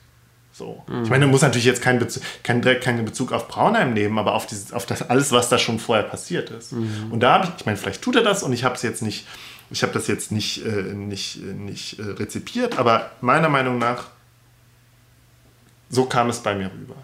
So. 0.53 0.83
Mhm. 0.87 1.03
Ich 1.03 1.09
meine, 1.09 1.25
du 1.25 1.31
musst 1.31 1.43
natürlich 1.43 1.65
jetzt 1.65 1.81
keinen 1.81 1.99
Bezug, 1.99 2.21
keinen, 2.43 2.61
direkt 2.61 2.83
keinen 2.83 3.03
Bezug 3.05 3.31
auf 3.31 3.47
Braunheim 3.47 3.93
nehmen, 3.93 4.19
aber 4.19 4.35
auf, 4.35 4.45
dieses, 4.45 4.71
auf 4.71 4.85
das 4.85 5.09
alles, 5.09 5.31
was 5.31 5.49
da 5.49 5.57
schon 5.57 5.79
vorher 5.79 6.03
passiert 6.03 6.51
ist. 6.51 6.73
Mhm. 6.73 7.11
Und 7.11 7.21
da 7.21 7.33
habe 7.33 7.45
ich, 7.45 7.51
ich 7.57 7.65
meine, 7.65 7.77
vielleicht 7.77 8.01
tut 8.01 8.15
er 8.15 8.23
das 8.23 8.43
und 8.43 8.53
ich 8.53 8.63
habe 8.63 8.75
es 8.75 8.83
jetzt 8.83 9.01
nicht, 9.01 9.27
ich 9.71 9.81
habe 9.81 9.93
das 9.93 10.07
jetzt 10.07 10.31
nicht, 10.31 10.63
äh, 10.63 10.93
nicht, 10.93 11.37
äh, 11.37 11.53
nicht 11.53 11.99
äh, 11.99 12.03
rezipiert, 12.03 12.77
aber 12.77 13.11
meiner 13.21 13.49
Meinung 13.49 13.79
nach, 13.79 14.05
so 15.89 16.05
kam 16.05 16.29
es 16.29 16.39
bei 16.39 16.53
mir 16.53 16.71
rüber. 16.71 16.95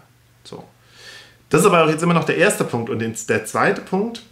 So. 0.44 0.64
Das 1.50 1.60
ist 1.60 1.66
aber 1.66 1.84
auch 1.84 1.88
jetzt 1.88 2.02
immer 2.02 2.14
noch 2.14 2.24
der 2.24 2.38
erste 2.38 2.64
Punkt. 2.64 2.88
Und 2.88 3.00
der 3.00 3.44
zweite 3.44 3.82
Punkt, 3.82 4.22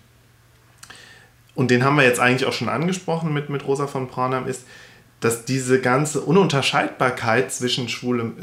und 1.54 1.70
den 1.70 1.84
haben 1.84 1.96
wir 1.96 2.04
jetzt 2.04 2.20
eigentlich 2.20 2.48
auch 2.48 2.52
schon 2.52 2.68
angesprochen 2.68 3.32
mit, 3.32 3.50
mit 3.50 3.66
Rosa 3.66 3.86
von 3.86 4.06
Braunheim, 4.06 4.46
ist, 4.46 4.64
dass 5.20 5.44
diese 5.44 5.80
ganze 5.80 6.20
Ununterscheidbarkeit 6.20 7.52
zwischen, 7.52 7.88
schwulem, 7.88 8.36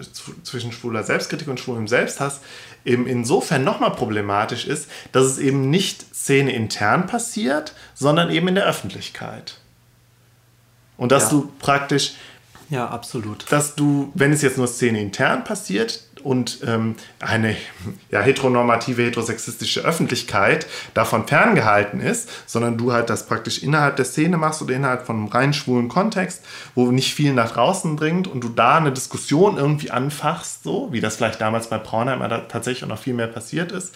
zwischen 0.43 0.73
schwuler 0.73 1.03
Selbstkritik 1.03 1.47
und 1.47 1.59
schwulem 1.59 1.87
Selbsthass 1.87 2.41
eben 2.83 3.07
insofern 3.07 3.63
nochmal 3.63 3.91
problematisch 3.91 4.67
ist, 4.67 4.89
dass 5.13 5.25
es 5.25 5.37
eben 5.37 5.69
nicht 5.69 6.13
Szene 6.13 6.53
intern 6.53 7.07
passiert, 7.07 7.73
sondern 7.93 8.29
eben 8.29 8.49
in 8.49 8.55
der 8.55 8.65
Öffentlichkeit. 8.65 9.57
Und 10.97 11.13
dass 11.13 11.23
ja. 11.23 11.29
du 11.29 11.53
praktisch 11.59 12.15
Ja, 12.69 12.87
absolut. 12.87 13.45
Dass 13.51 13.75
du, 13.75 14.11
wenn 14.15 14.31
es 14.31 14.41
jetzt 14.41 14.57
nur 14.57 14.67
Szene 14.67 15.01
intern 15.01 15.43
passiert 15.43 16.03
und 16.23 16.59
ähm, 16.65 16.95
eine 17.19 17.55
ja, 18.09 18.21
heteronormative, 18.21 19.03
heterosexistische 19.03 19.81
Öffentlichkeit 19.81 20.65
davon 20.95 21.27
ferngehalten 21.27 21.99
ist, 21.99 22.29
sondern 22.47 22.77
du 22.77 22.91
halt 22.91 23.11
das 23.11 23.27
praktisch 23.27 23.61
innerhalb 23.61 23.97
der 23.97 24.05
Szene 24.05 24.37
machst 24.37 24.61
oder 24.63 24.73
innerhalb 24.73 25.05
von 25.05 25.17
einem 25.17 25.27
rein 25.27 25.53
schwulen 25.53 25.87
Kontext, 25.87 26.43
wo 26.73 26.91
nicht 26.91 27.13
viel 27.13 27.33
nach 27.33 27.51
draußen 27.51 27.95
dringt 27.95 28.27
und 28.27 28.43
du 28.43 28.49
da 28.49 28.77
eine 28.77 28.91
Diskussion 28.91 29.57
irgendwie 29.57 29.91
anfachst, 29.91 30.63
so 30.63 30.91
wie 30.91 31.01
das 31.01 31.17
vielleicht 31.17 31.41
damals 31.41 31.69
bei 31.69 31.77
Braunheim 31.77 32.19
tatsächlich 32.49 32.83
auch 32.83 32.89
noch 32.89 32.99
viel 32.99 33.13
mehr 33.13 33.27
passiert 33.27 33.71
ist, 33.71 33.93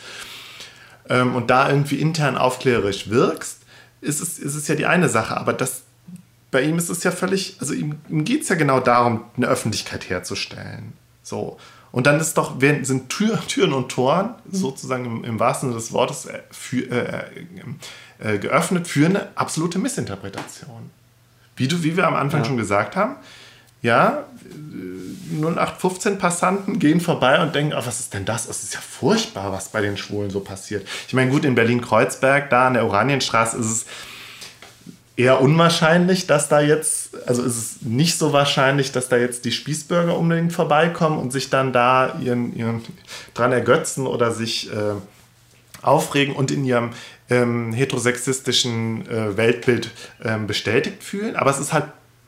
ähm, 1.10 1.36
und 1.36 1.50
da 1.50 1.70
irgendwie 1.70 1.96
intern 1.96 2.38
aufklärerisch 2.38 3.10
wirkst, 3.10 3.60
ist 4.02 4.22
es, 4.22 4.38
ist 4.38 4.56
es 4.56 4.68
ja 4.68 4.76
die 4.76 4.86
eine 4.86 5.10
Sache, 5.10 5.36
aber 5.36 5.52
das 5.52 5.82
bei 6.52 6.62
ihm 6.64 6.78
ist 6.78 6.90
es 6.90 7.04
ja 7.04 7.12
völlig, 7.12 7.58
also 7.60 7.74
ihm, 7.74 8.00
ihm 8.10 8.26
geht 8.26 8.44
es 8.44 8.50
ja 8.50 8.56
genau 8.56 8.80
darum, 8.80 9.24
eine 9.38 9.48
Öffentlichkeit 9.48 10.10
herzustellen. 10.10 10.94
So. 11.22 11.58
Und 11.92 12.08
dann 12.08 12.20
ist 12.20 12.38
doch, 12.38 12.60
sind 12.60 13.10
Tür, 13.10 13.40
Türen 13.48 13.74
und 13.74 13.90
Toren 13.90 14.36
sozusagen 14.52 15.06
im, 15.06 15.24
im 15.24 15.40
wahrsten 15.40 15.70
Sinne 15.70 15.80
des 15.80 15.92
Wortes 15.92 16.26
äh, 16.26 16.40
für, 16.52 16.90
äh, 16.90 17.24
äh, 18.20 18.38
geöffnet 18.40 18.88
für 18.88 19.06
eine 19.06 19.28
absolute 19.36 19.80
Missinterpretation. 19.80 20.92
Wie, 21.56 21.68
du, 21.68 21.84
wie 21.84 21.98
wir 21.98 22.08
am 22.08 22.16
Anfang 22.16 22.42
ja. 22.42 22.46
schon 22.46 22.58
gesagt 22.58 22.96
haben, 22.96 23.16
ja, 23.82 24.26
0815 25.32 26.18
Passanten 26.18 26.80
gehen 26.80 27.00
vorbei 27.00 27.42
und 27.42 27.56
denken, 27.56 27.74
oh, 27.74 27.86
was 27.86 28.00
ist 28.00 28.14
denn 28.14 28.26
das? 28.26 28.48
Es 28.50 28.64
ist 28.64 28.74
ja 28.74 28.82
furchtbar, 28.82 29.54
was 29.54 29.70
bei 29.70 29.82
den 29.82 29.96
Schwulen 29.96 30.30
so 30.30 30.42
passiert. 30.42 30.86
Ich 31.08 31.14
meine, 31.14 31.32
gut, 31.32 31.46
in 31.46 31.56
Berlin-Kreuzberg, 31.56 32.50
da 32.50 32.68
an 32.68 32.74
der 32.74 32.86
Oranienstraße 32.86 33.58
ist 33.58 33.66
es 33.66 33.86
eher 35.20 35.42
unwahrscheinlich, 35.42 36.28
dass 36.28 36.48
da 36.48 36.62
jetzt, 36.62 37.28
also 37.28 37.44
ist 37.44 37.58
es 37.58 37.82
nicht 37.82 38.18
so 38.18 38.32
wahrscheinlich, 38.32 38.94
dass 38.94 39.10
da 39.10 39.18
jetzt 39.18 39.44
die 39.44 39.52
Spießbürger 39.52 40.18
unbedingt 40.18 40.54
vorbeikommen 40.54 41.20
und 41.20 41.34
sich 41.34 41.50
dann 41.50 41.74
da 41.74 42.18
ihren, 42.22 42.56
ihren 42.56 42.82
dran 43.34 43.52
ergötzen 43.52 44.08
oder 44.08 44.32
sich 44.32 44.72
äh, 44.72 44.94
aufregen 45.82 46.34
und 46.34 46.52
in 46.52 46.64
ihrem 46.64 46.92
ähm, 47.30 47.74
heterosexistischen 47.74 49.10
äh, 49.10 49.36
Weltbild 49.36 49.92
ähm, 50.24 50.48
bestätigt 50.48 51.04
fühlen. 51.04 51.36
Aber 51.36 51.52
es 51.52 51.60
ist 51.60 51.74
halt 51.74 51.88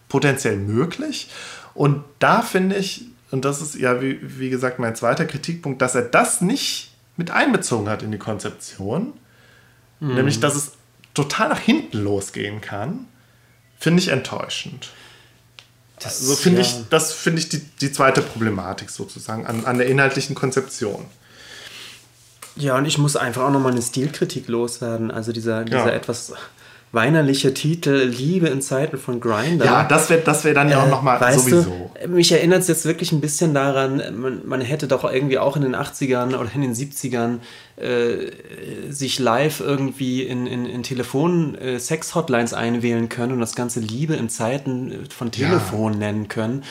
potenziell 0.10 0.58
möglich. 0.58 1.30
Und 1.74 2.04
da 2.20 2.42
finde 2.42 2.76
ich, 2.76 3.06
und 3.32 3.46
das 3.46 3.62
ist 3.62 3.76
ja, 3.76 4.02
wie, 4.02 4.20
wie 4.22 4.50
gesagt, 4.50 4.80
mein 4.80 4.98
zweiter 4.98 5.24
Kritikpunkt, 5.24 5.82
dass 5.82 5.96
er 5.96 6.02
das 6.02 6.42
nicht 6.42 6.94
mit 7.16 7.32
einbezogen 7.32 7.88
hat 7.88 8.04
in 8.04 8.12
die 8.12 8.18
Konzeption. 8.18 9.14
Mhm. 10.02 10.16
Nämlich, 10.16 10.42
dass 10.42 10.56
es 10.56 10.74
total 11.14 11.50
nach 11.50 11.60
hinten 11.60 12.00
losgehen 12.00 12.62
kann, 12.62 13.08
finde 13.80 14.02
ich 14.02 14.10
enttäuschend. 14.10 14.90
Das 16.00 16.22
also 16.22 16.36
finde 16.36 16.62
ja. 16.62 16.68
ich, 16.68 16.76
das 16.90 17.14
finde 17.14 17.40
ich 17.40 17.50
die, 17.50 17.60
die 17.60 17.92
zweite 17.92 18.22
Problematik 18.22 18.90
sozusagen 18.90 19.46
an, 19.46 19.66
an 19.66 19.78
der 19.78 19.88
inhaltlichen 19.88 20.36
Konzeption. 20.36 21.06
Ja, 22.56 22.78
und 22.78 22.86
ich 22.86 22.98
muss 22.98 23.16
einfach 23.16 23.44
auch 23.44 23.52
nochmal 23.52 23.72
eine 23.72 23.82
Stilkritik 23.82 24.48
loswerden. 24.48 25.12
Also 25.12 25.32
dieser, 25.32 25.64
dieser 25.64 25.88
ja. 25.88 25.92
etwas 25.92 26.34
weinerliche 26.94 27.54
Titel 27.54 28.06
Liebe 28.06 28.48
in 28.48 28.62
Zeiten 28.62 28.98
von 28.98 29.22
Grinder. 29.22 29.66
Ja, 29.66 29.84
das 29.86 30.10
wäre 30.10 30.22
das 30.22 30.44
wär 30.44 30.54
dann 30.54 30.70
ja 30.70 30.82
auch 30.82 30.88
äh, 30.88 30.90
nochmal 30.90 31.34
sowieso. 31.34 31.90
Du, 32.02 32.10
mich 32.10 32.32
erinnert 32.32 32.62
es 32.62 32.68
jetzt 32.68 32.86
wirklich 32.86 33.14
ein 33.14 33.22
bisschen 33.22 33.54
daran, 33.54 34.02
man, 34.20 34.42
man, 34.46 34.62
hätte 34.62 34.88
doch 34.88 35.10
irgendwie 35.10 35.38
auch 35.38 35.56
in 35.56 35.62
den 35.62 35.76
80ern 35.76 36.36
oder 36.36 36.50
in 36.54 36.62
den 36.62 36.74
70ern 36.74 37.40
äh, 37.78 38.92
sich 38.92 39.20
live 39.20 39.62
irgendwie 39.62 40.24
in, 40.24 40.48
in, 40.48 40.66
in 40.66 40.84
Telefon-Sex-Hotlines 40.84 42.52
äh, 42.52 42.58
einwählen 42.58 43.08
können 43.08 43.34
und 43.34 43.40
das 43.40 43.56
Ganze 43.56 43.80
Liebe 43.80 44.16
in 44.16 44.28
Zeiten 44.28 45.06
von 45.10 45.32
Telefon 45.32 45.94
ja. 45.94 46.00
nennen 46.00 46.28
können. 46.28 46.64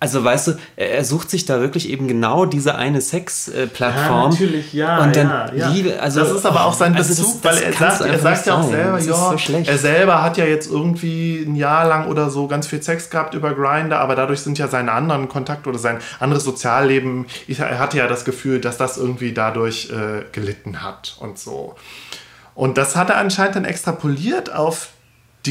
Also 0.00 0.22
weißt 0.22 0.46
du, 0.48 0.52
er 0.76 1.04
sucht 1.04 1.28
sich 1.28 1.44
da 1.44 1.60
wirklich 1.60 1.88
eben 1.88 2.06
genau 2.06 2.46
diese 2.46 2.76
eine 2.76 3.00
Sex-Plattform. 3.00 4.22
Ja, 4.22 4.28
natürlich, 4.28 4.72
ja. 4.72 5.02
Und 5.02 5.16
dann 5.16 5.28
ja, 5.28 5.52
ja. 5.54 5.68
Liebe, 5.70 6.00
also, 6.00 6.20
das 6.20 6.30
ist 6.30 6.46
aber 6.46 6.66
auch 6.66 6.72
sein 6.72 6.94
also 6.94 7.08
Bezug, 7.08 7.42
das, 7.42 7.56
das 7.56 7.62
weil 7.62 7.72
er 7.72 7.72
sagt, 7.72 8.00
er 8.02 8.18
sagt 8.20 8.46
ja 8.46 8.54
auch 8.54 8.68
selber, 8.70 8.98
ja, 9.00 9.36
so 9.36 9.54
er 9.64 9.78
selber 9.78 10.22
hat 10.22 10.36
ja 10.36 10.44
jetzt 10.44 10.70
irgendwie 10.70 11.42
ein 11.42 11.56
Jahr 11.56 11.88
lang 11.88 12.06
oder 12.06 12.30
so 12.30 12.46
ganz 12.46 12.68
viel 12.68 12.80
Sex 12.80 13.10
gehabt 13.10 13.34
über 13.34 13.54
Grinder, 13.54 13.98
aber 13.98 14.14
dadurch 14.14 14.40
sind 14.40 14.56
ja 14.56 14.68
seine 14.68 14.92
anderen 14.92 15.28
Kontakte 15.28 15.68
oder 15.68 15.80
sein 15.80 15.98
anderes 16.20 16.44
Sozialleben, 16.44 17.26
er 17.48 17.80
hatte 17.80 17.98
ja 17.98 18.06
das 18.06 18.24
Gefühl, 18.24 18.60
dass 18.60 18.76
das 18.76 18.98
irgendwie 18.98 19.32
dadurch 19.32 19.90
äh, 19.90 20.24
gelitten 20.30 20.84
hat 20.84 21.16
und 21.18 21.40
so. 21.40 21.74
Und 22.54 22.78
das 22.78 22.94
hat 22.94 23.10
er 23.10 23.16
anscheinend 23.16 23.56
dann 23.56 23.64
extrapoliert 23.64 24.52
auf 24.54 24.90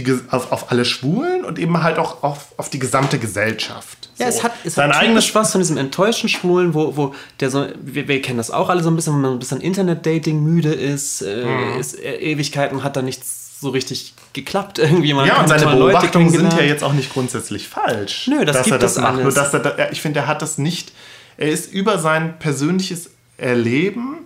die, 0.03 0.19
auf, 0.29 0.51
auf 0.51 0.71
alle 0.71 0.85
Schwulen 0.85 1.45
und 1.45 1.59
eben 1.59 1.81
halt 1.83 1.97
auch 1.97 2.23
auf, 2.23 2.53
auf 2.57 2.69
die 2.69 2.79
gesamte 2.79 3.19
Gesellschaft. 3.19 4.09
Ja, 4.17 4.31
so. 4.31 4.37
es 4.37 4.43
hat, 4.43 4.51
es 4.63 4.75
Sein 4.75 4.89
hat 4.89 5.01
eigenes 5.01 5.33
was 5.35 5.51
von 5.51 5.61
diesem 5.61 5.77
enttäuschten 5.77 6.29
Schwulen, 6.29 6.73
wo, 6.73 6.95
wo 6.95 7.15
der 7.39 7.49
so, 7.49 7.67
wir, 7.79 8.07
wir, 8.07 8.21
kennen 8.21 8.37
das 8.37 8.51
auch 8.51 8.69
alle 8.69 8.83
so 8.83 8.89
ein 8.89 8.95
bisschen, 8.95 9.13
wenn 9.13 9.21
man 9.21 9.31
ein 9.33 9.39
bisschen 9.39 9.61
Internet-Dating 9.61 10.43
müde 10.43 10.73
ist, 10.73 11.21
äh, 11.21 11.45
mhm. 11.45 11.79
ist 11.79 11.99
äh, 11.99 12.15
Ewigkeiten 12.17 12.83
hat 12.83 12.95
da 12.95 13.01
nichts 13.01 13.59
so 13.59 13.69
richtig 13.69 14.13
geklappt 14.33 14.79
irgendwie. 14.79 15.13
Man 15.13 15.27
ja, 15.27 15.41
und 15.41 15.47
seine 15.47 15.65
Beobachtungen 15.65 16.29
sind 16.29 16.53
ja 16.53 16.61
jetzt 16.61 16.83
auch 16.83 16.93
nicht 16.93 17.11
grundsätzlich 17.11 17.67
falsch. 17.67 18.27
Nö, 18.27 18.45
das 18.45 18.57
dass 18.57 18.65
gibt 18.65 18.75
er 18.75 18.79
das 18.79 18.97
macht. 18.97 19.07
alles. 19.07 19.23
Nur, 19.23 19.33
dass 19.33 19.53
er, 19.53 19.91
ich 19.91 20.01
finde, 20.01 20.21
er 20.21 20.27
hat 20.27 20.41
das 20.41 20.57
nicht, 20.57 20.91
er 21.37 21.49
ist 21.49 21.71
über 21.71 21.97
sein 21.99 22.37
persönliches 22.39 23.11
Erleben 23.37 24.25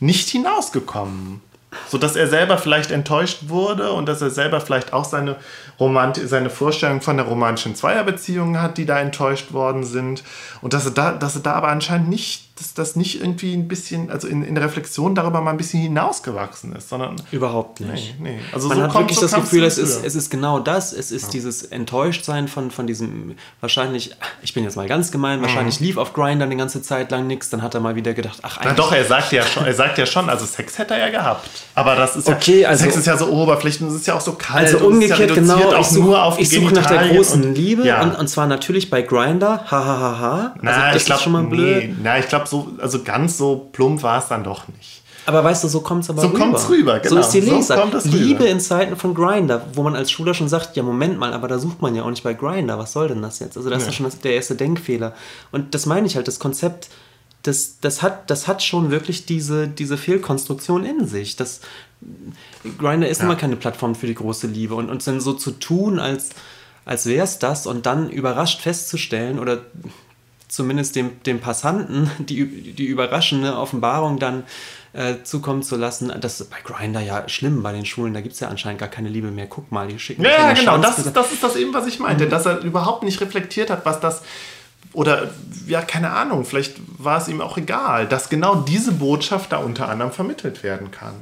nicht 0.00 0.28
hinausgekommen 0.28 1.40
so 1.88 1.98
dass 1.98 2.16
er 2.16 2.26
selber 2.26 2.58
vielleicht 2.58 2.90
enttäuscht 2.90 3.48
wurde 3.48 3.92
und 3.92 4.06
dass 4.06 4.22
er 4.22 4.30
selber 4.30 4.60
vielleicht 4.60 4.92
auch 4.92 5.04
seine, 5.04 5.36
Romant 5.78 6.20
seine 6.22 6.50
Vorstellung 6.50 7.00
von 7.00 7.16
der 7.16 7.26
romantischen 7.26 7.74
Zweierbeziehung 7.74 8.60
hat, 8.60 8.78
die 8.78 8.86
da 8.86 8.98
enttäuscht 9.00 9.52
worden 9.52 9.84
sind. 9.84 10.24
Und 10.62 10.72
dass 10.72 10.84
er 10.86 10.92
da, 10.92 11.12
dass 11.12 11.36
er 11.36 11.42
da 11.42 11.52
aber 11.52 11.68
anscheinend 11.68 12.08
nicht 12.08 12.45
dass 12.56 12.72
das 12.72 12.96
nicht 12.96 13.20
irgendwie 13.20 13.52
ein 13.52 13.68
bisschen, 13.68 14.10
also 14.10 14.26
in, 14.28 14.42
in 14.42 14.54
der 14.54 14.64
Reflexion 14.64 15.14
darüber 15.14 15.42
mal 15.42 15.50
ein 15.50 15.58
bisschen 15.58 15.80
hinausgewachsen 15.80 16.74
ist, 16.74 16.88
sondern. 16.88 17.16
Überhaupt 17.30 17.80
nicht. 17.80 18.18
Nee, 18.18 18.30
nee. 18.30 18.40
Also 18.50 18.68
Man 18.68 18.78
so 18.78 18.82
hat 18.84 18.90
kommt, 18.90 19.04
wirklich 19.04 19.18
so 19.18 19.26
das 19.26 19.34
Gefühl, 19.34 19.62
es 19.64 19.76
ist, 19.76 20.02
es 20.02 20.14
ist 20.14 20.30
genau 20.30 20.58
das. 20.58 20.94
Es 20.94 21.12
ist 21.12 21.24
ja. 21.24 21.30
dieses 21.32 21.64
Enttäuschtsein 21.64 22.48
von, 22.48 22.70
von 22.70 22.86
diesem, 22.86 23.34
wahrscheinlich, 23.60 24.16
ich 24.40 24.54
bin 24.54 24.64
jetzt 24.64 24.76
mal 24.76 24.88
ganz 24.88 25.10
gemein, 25.10 25.42
wahrscheinlich 25.42 25.80
mhm. 25.80 25.86
lief 25.86 25.96
auf 25.98 26.14
Grindr 26.14 26.44
eine 26.44 26.56
ganze 26.56 26.80
Zeit 26.80 27.10
lang 27.10 27.26
nichts, 27.26 27.50
dann 27.50 27.60
hat 27.60 27.74
er 27.74 27.80
mal 27.80 27.94
wieder 27.94 28.14
gedacht, 28.14 28.38
ach 28.40 28.56
eigentlich. 28.56 28.72
Na 28.78 28.82
doch, 28.82 28.92
er 28.92 29.04
sagt 29.04 29.32
ja 29.32 29.42
schon, 29.44 29.66
er 29.66 29.74
sagt 29.74 29.98
ja 29.98 30.06
schon, 30.06 30.30
also 30.30 30.46
Sex 30.46 30.78
hätte 30.78 30.94
er 30.94 31.00
ja 31.00 31.10
gehabt. 31.10 31.46
Aber 31.74 31.94
das 31.94 32.16
ist 32.16 32.26
okay, 32.26 32.62
ja, 32.62 32.70
also, 32.70 32.84
Sex 32.84 32.96
ist 32.96 33.06
ja 33.06 33.18
so 33.18 33.26
oberflächlich 33.26 33.82
und 33.82 33.88
es 33.88 33.96
ist 33.96 34.06
ja 34.06 34.14
auch 34.14 34.20
so 34.22 34.32
kalt. 34.32 34.66
Also 34.66 34.86
umgekehrt, 34.86 35.28
ja 35.28 35.34
genau, 35.34 35.72
auch 35.72 36.38
ich 36.38 36.48
suche 36.48 36.66
such 36.66 36.70
nach 36.72 36.86
der 36.86 37.08
großen 37.08 37.54
Liebe 37.54 37.86
ja. 37.86 38.02
und, 38.02 38.16
und 38.16 38.28
zwar 38.28 38.46
natürlich 38.46 38.88
bei 38.88 39.02
Grindr, 39.02 39.60
hahaha. 39.70 40.54
Also 40.54 40.58
na, 40.62 40.92
das 40.92 41.02
ich 41.02 41.06
glaube 41.06 41.22
schon 41.22 41.32
mal 41.32 41.44
blöd. 41.44 41.88
Nee, 41.88 41.96
na, 42.02 42.18
ich 42.18 42.28
glaube 42.28 42.45
so, 42.46 42.68
also 42.78 43.02
ganz 43.02 43.38
so 43.38 43.68
plump 43.72 44.02
war 44.02 44.18
es 44.18 44.28
dann 44.28 44.44
doch 44.44 44.68
nicht. 44.68 45.02
Aber 45.26 45.42
weißt 45.42 45.64
du, 45.64 45.68
so 45.68 45.80
kommt 45.80 46.04
es 46.04 46.10
aber 46.10 46.22
so 46.22 46.28
rüber. 46.28 46.38
So 46.38 46.44
kommt 46.44 46.56
es 46.56 46.68
rüber, 46.68 47.00
genau. 47.00 47.14
So 47.14 47.20
ist 47.20 47.30
die 47.30 47.40
Leser. 47.40 48.00
So 48.00 48.08
Liebe 48.10 48.44
in 48.44 48.60
Zeiten 48.60 48.96
von 48.96 49.12
Grinder, 49.12 49.66
wo 49.74 49.82
man 49.82 49.96
als 49.96 50.10
Schüler 50.10 50.34
schon 50.34 50.48
sagt, 50.48 50.76
ja 50.76 50.84
Moment 50.84 51.18
mal, 51.18 51.32
aber 51.32 51.48
da 51.48 51.58
sucht 51.58 51.82
man 51.82 51.96
ja 51.96 52.04
auch 52.04 52.10
nicht 52.10 52.22
bei 52.22 52.34
Grinder. 52.34 52.78
Was 52.78 52.92
soll 52.92 53.08
denn 53.08 53.22
das 53.22 53.40
jetzt? 53.40 53.56
Also 53.56 53.68
das 53.68 53.82
ja. 53.82 53.88
ist 53.88 53.96
schon 53.96 54.08
der 54.22 54.34
erste 54.34 54.54
Denkfehler. 54.54 55.14
Und 55.50 55.74
das 55.74 55.84
meine 55.84 56.06
ich 56.06 56.14
halt, 56.14 56.28
das 56.28 56.38
Konzept, 56.38 56.88
das, 57.42 57.78
das, 57.80 58.02
hat, 58.02 58.30
das 58.30 58.46
hat 58.46 58.62
schon 58.62 58.92
wirklich 58.92 59.26
diese, 59.26 59.66
diese 59.66 59.96
Fehlkonstruktion 59.96 60.84
in 60.84 61.06
sich. 61.08 61.34
Das, 61.34 61.60
Grinder 62.78 63.08
ist 63.08 63.18
ja. 63.18 63.24
immer 63.24 63.36
keine 63.36 63.56
Plattform 63.56 63.94
für 63.94 64.06
die 64.06 64.14
große 64.14 64.46
Liebe. 64.46 64.74
Und, 64.74 64.90
und 64.90 65.06
dann 65.06 65.20
so 65.20 65.32
zu 65.32 65.52
tun, 65.52 65.98
als, 65.98 66.30
als 66.84 67.06
wäre 67.06 67.24
es 67.24 67.38
das 67.38 67.66
und 67.66 67.86
dann 67.86 68.10
überrascht 68.10 68.60
festzustellen 68.60 69.38
oder 69.38 69.62
zumindest 70.56 70.96
dem, 70.96 71.22
dem 71.22 71.40
Passanten 71.40 72.10
die, 72.18 72.72
die 72.72 72.86
überraschende 72.86 73.56
Offenbarung 73.56 74.18
dann 74.18 74.44
äh, 74.92 75.22
zukommen 75.22 75.62
zu 75.62 75.76
lassen. 75.76 76.12
Das 76.20 76.40
ist 76.40 76.50
bei 76.50 76.56
Grinder 76.64 77.00
ja 77.00 77.28
schlimm, 77.28 77.62
bei 77.62 77.72
den 77.72 77.84
Schulen, 77.84 78.14
da 78.14 78.22
gibt 78.22 78.34
es 78.34 78.40
ja 78.40 78.48
anscheinend 78.48 78.80
gar 78.80 78.88
keine 78.88 79.10
Liebe 79.10 79.30
mehr. 79.30 79.46
Guck 79.46 79.70
mal, 79.70 79.86
die 79.86 79.98
schicken 79.98 80.22
Ja, 80.22 80.30
ja 80.30 80.52
genau, 80.54 80.78
das 80.78 80.98
ist, 80.98 81.14
das 81.14 81.32
ist 81.32 81.42
das 81.42 81.56
eben, 81.56 81.72
was 81.74 81.86
ich 81.86 81.98
meinte, 81.98 82.26
mhm. 82.26 82.30
dass 82.30 82.46
er 82.46 82.60
überhaupt 82.60 83.02
nicht 83.02 83.20
reflektiert 83.20 83.70
hat, 83.70 83.84
was 83.84 84.00
das 84.00 84.22
oder 84.92 85.30
ja, 85.66 85.82
keine 85.82 86.10
Ahnung, 86.10 86.46
vielleicht 86.46 86.76
war 86.96 87.20
es 87.20 87.28
ihm 87.28 87.42
auch 87.42 87.58
egal, 87.58 88.06
dass 88.06 88.30
genau 88.30 88.54
diese 88.54 88.92
Botschaft 88.92 89.52
da 89.52 89.58
unter 89.58 89.90
anderem 89.90 90.10
vermittelt 90.10 90.62
werden 90.62 90.90
kann. 90.90 91.14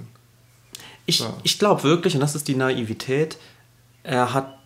Ich, 1.07 1.19
so. 1.19 1.35
ich 1.43 1.59
glaube 1.59 1.83
wirklich, 1.83 2.15
und 2.15 2.21
das 2.21 2.37
ist 2.37 2.47
die 2.47 2.55
Naivität, 2.55 3.37
er 4.05 4.33
hat 4.33 4.59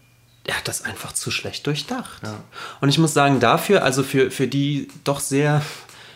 er 0.49 0.57
hat 0.57 0.67
das 0.67 0.83
einfach 0.83 1.13
zu 1.13 1.31
schlecht 1.31 1.67
durchdacht. 1.67 2.23
Ja. 2.23 2.43
Und 2.81 2.89
ich 2.89 2.97
muss 2.97 3.13
sagen, 3.13 3.39
dafür, 3.39 3.85
also 3.85 4.03
für, 4.03 4.31
für 4.31 4.49
die 4.49 4.89
doch 5.05 5.21
sehr, 5.21 5.61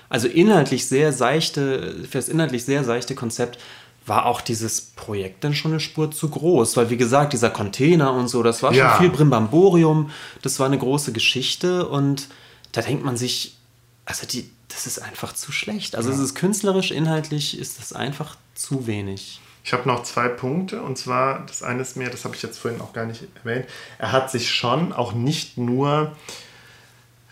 also 0.08 0.26
inhaltlich 0.26 0.88
sehr 0.88 1.12
seichte, 1.12 1.94
für 2.10 2.16
das 2.16 2.30
inhaltlich 2.30 2.64
sehr 2.64 2.82
seichte 2.82 3.14
Konzept, 3.14 3.58
war 4.06 4.24
auch 4.24 4.40
dieses 4.40 4.80
Projekt 4.80 5.44
dann 5.44 5.54
schon 5.54 5.72
eine 5.72 5.80
Spur 5.80 6.10
zu 6.10 6.30
groß. 6.30 6.78
Weil, 6.78 6.88
wie 6.88 6.96
gesagt, 6.96 7.34
dieser 7.34 7.50
Container 7.50 8.14
und 8.14 8.28
so, 8.28 8.42
das 8.42 8.62
war 8.62 8.72
ja. 8.72 8.92
schon 8.92 9.00
viel 9.02 9.10
Brimbamborium, 9.10 10.10
das 10.40 10.58
war 10.58 10.66
eine 10.66 10.78
große 10.78 11.12
Geschichte 11.12 11.86
und 11.86 12.28
da 12.72 12.80
denkt 12.80 13.04
man 13.04 13.18
sich, 13.18 13.58
also 14.06 14.26
die, 14.26 14.50
das 14.68 14.86
ist 14.86 14.98
einfach 14.98 15.34
zu 15.34 15.52
schlecht. 15.52 15.94
Also 15.94 16.08
ja. 16.08 16.14
es 16.14 16.22
ist 16.22 16.34
künstlerisch, 16.34 16.90
inhaltlich 16.90 17.58
ist 17.58 17.78
das 17.78 17.92
einfach 17.92 18.36
zu 18.54 18.86
wenig. 18.86 19.42
Ich 19.64 19.72
habe 19.72 19.88
noch 19.88 20.02
zwei 20.02 20.28
Punkte 20.28 20.82
und 20.82 20.98
zwar 20.98 21.46
das 21.46 21.62
eine 21.62 21.82
ist 21.82 21.96
mir, 21.96 22.10
das 22.10 22.24
habe 22.24 22.34
ich 22.34 22.42
jetzt 22.42 22.58
vorhin 22.58 22.80
auch 22.80 22.92
gar 22.92 23.06
nicht 23.06 23.24
erwähnt, 23.42 23.66
er 23.98 24.12
hat 24.12 24.30
sich 24.30 24.50
schon 24.50 24.92
auch 24.92 25.12
nicht 25.12 25.56
nur 25.58 26.16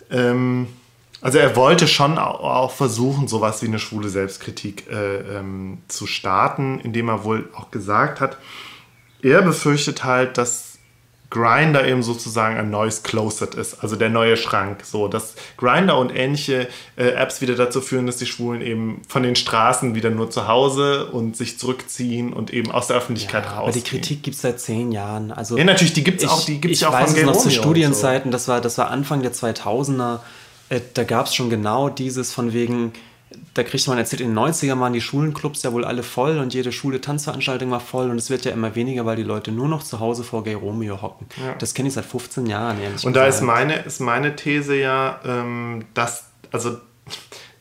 ähm, 0.09 0.67
also 1.21 1.37
er 1.37 1.55
wollte 1.55 1.87
schon 1.87 2.17
auch 2.17 2.71
versuchen, 2.71 3.27
sowas 3.27 3.61
wie 3.61 3.67
eine 3.67 3.77
schwule 3.77 4.09
Selbstkritik 4.09 4.89
äh, 4.89 5.37
ähm, 5.37 5.77
zu 5.87 6.07
starten, 6.07 6.79
indem 6.79 7.09
er 7.09 7.23
wohl 7.23 7.47
auch 7.55 7.69
gesagt 7.69 8.19
hat, 8.19 8.37
er 9.21 9.43
befürchtet 9.43 10.03
halt, 10.03 10.39
dass 10.39 10.70
Grinder 11.31 11.87
eben 11.87 12.03
sozusagen 12.03 12.57
ein 12.57 12.69
neues 12.69 13.03
Closet 13.03 13.55
ist, 13.55 13.81
also 13.81 13.95
der 13.95 14.09
neue 14.09 14.35
Schrank. 14.35 14.83
So, 14.83 15.07
dass 15.07 15.33
Grinder 15.57 15.97
und 15.97 16.13
ähnliche 16.13 16.67
äh, 16.97 17.07
Apps 17.11 17.39
wieder 17.41 17.55
dazu 17.55 17.79
führen, 17.79 18.05
dass 18.05 18.17
die 18.17 18.25
Schwulen 18.25 18.61
eben 18.61 19.01
von 19.07 19.23
den 19.23 19.37
Straßen 19.37 19.95
wieder 19.95 20.09
nur 20.09 20.29
zu 20.29 20.49
Hause 20.49 21.07
und 21.07 21.37
sich 21.37 21.57
zurückziehen 21.57 22.33
und 22.33 22.53
eben 22.53 22.69
aus 22.69 22.87
der 22.87 22.97
Öffentlichkeit 22.97 23.45
ja, 23.45 23.51
raus. 23.53 23.63
Aber 23.63 23.71
die 23.71 23.81
Kritik 23.81 24.23
gibt 24.23 24.35
es 24.35 24.41
seit 24.41 24.59
zehn 24.59 24.91
Jahren. 24.91 25.31
Also 25.31 25.57
ja, 25.57 25.63
natürlich, 25.63 25.93
die 25.93 26.03
gibt 26.03 26.21
es 26.21 26.29
auch, 26.29 26.45
die 26.45 26.59
gibt's 26.59 26.81
ich 26.81 26.85
auch 26.85 26.91
weiß 26.91 27.11
von 27.11 27.19
es 27.19 27.25
noch 27.25 27.37
zu 27.37 27.49
Studienzeiten, 27.49 28.29
so. 28.29 28.33
das, 28.33 28.47
war, 28.49 28.59
das 28.59 28.77
war 28.77 28.89
Anfang 28.89 29.21
der 29.21 29.33
2000er. 29.33 30.19
Äh, 30.67 30.81
da 30.93 31.05
gab 31.05 31.27
es 31.27 31.33
schon 31.33 31.49
genau 31.49 31.87
dieses 31.87 32.33
von 32.33 32.51
wegen 32.51 32.91
da 33.53 33.63
kriegt 33.63 33.87
man 33.87 33.97
erzählt, 33.97 34.21
in 34.21 34.29
den 34.29 34.37
90ern 34.37 34.79
waren 34.79 34.93
die 34.93 35.01
Schulenclubs 35.01 35.63
ja 35.63 35.73
wohl 35.73 35.85
alle 35.85 36.03
voll 36.03 36.37
und 36.37 36.53
jede 36.53 36.71
Schule 36.71 37.01
Tanzveranstaltung 37.01 37.71
war 37.71 37.79
voll 37.79 38.09
und 38.09 38.17
es 38.17 38.29
wird 38.29 38.45
ja 38.45 38.51
immer 38.51 38.75
weniger, 38.75 39.05
weil 39.05 39.15
die 39.15 39.23
Leute 39.23 39.51
nur 39.51 39.67
noch 39.67 39.83
zu 39.83 39.99
Hause 39.99 40.23
vor 40.23 40.43
Gay 40.43 40.53
Romeo 40.53 41.01
hocken. 41.01 41.27
Ja. 41.43 41.55
Das 41.55 41.73
kenne 41.73 41.89
ich 41.89 41.95
seit 41.95 42.05
15 42.05 42.45
Jahren, 42.45 42.81
ehrlich 42.81 43.05
Und 43.05 43.15
da 43.15 43.25
ist 43.25 43.41
meine, 43.41 43.79
ist 43.79 43.99
meine 43.99 44.35
These 44.35 44.75
ja, 44.75 45.19
ähm, 45.25 45.85
dass, 45.93 46.25
also, 46.51 46.77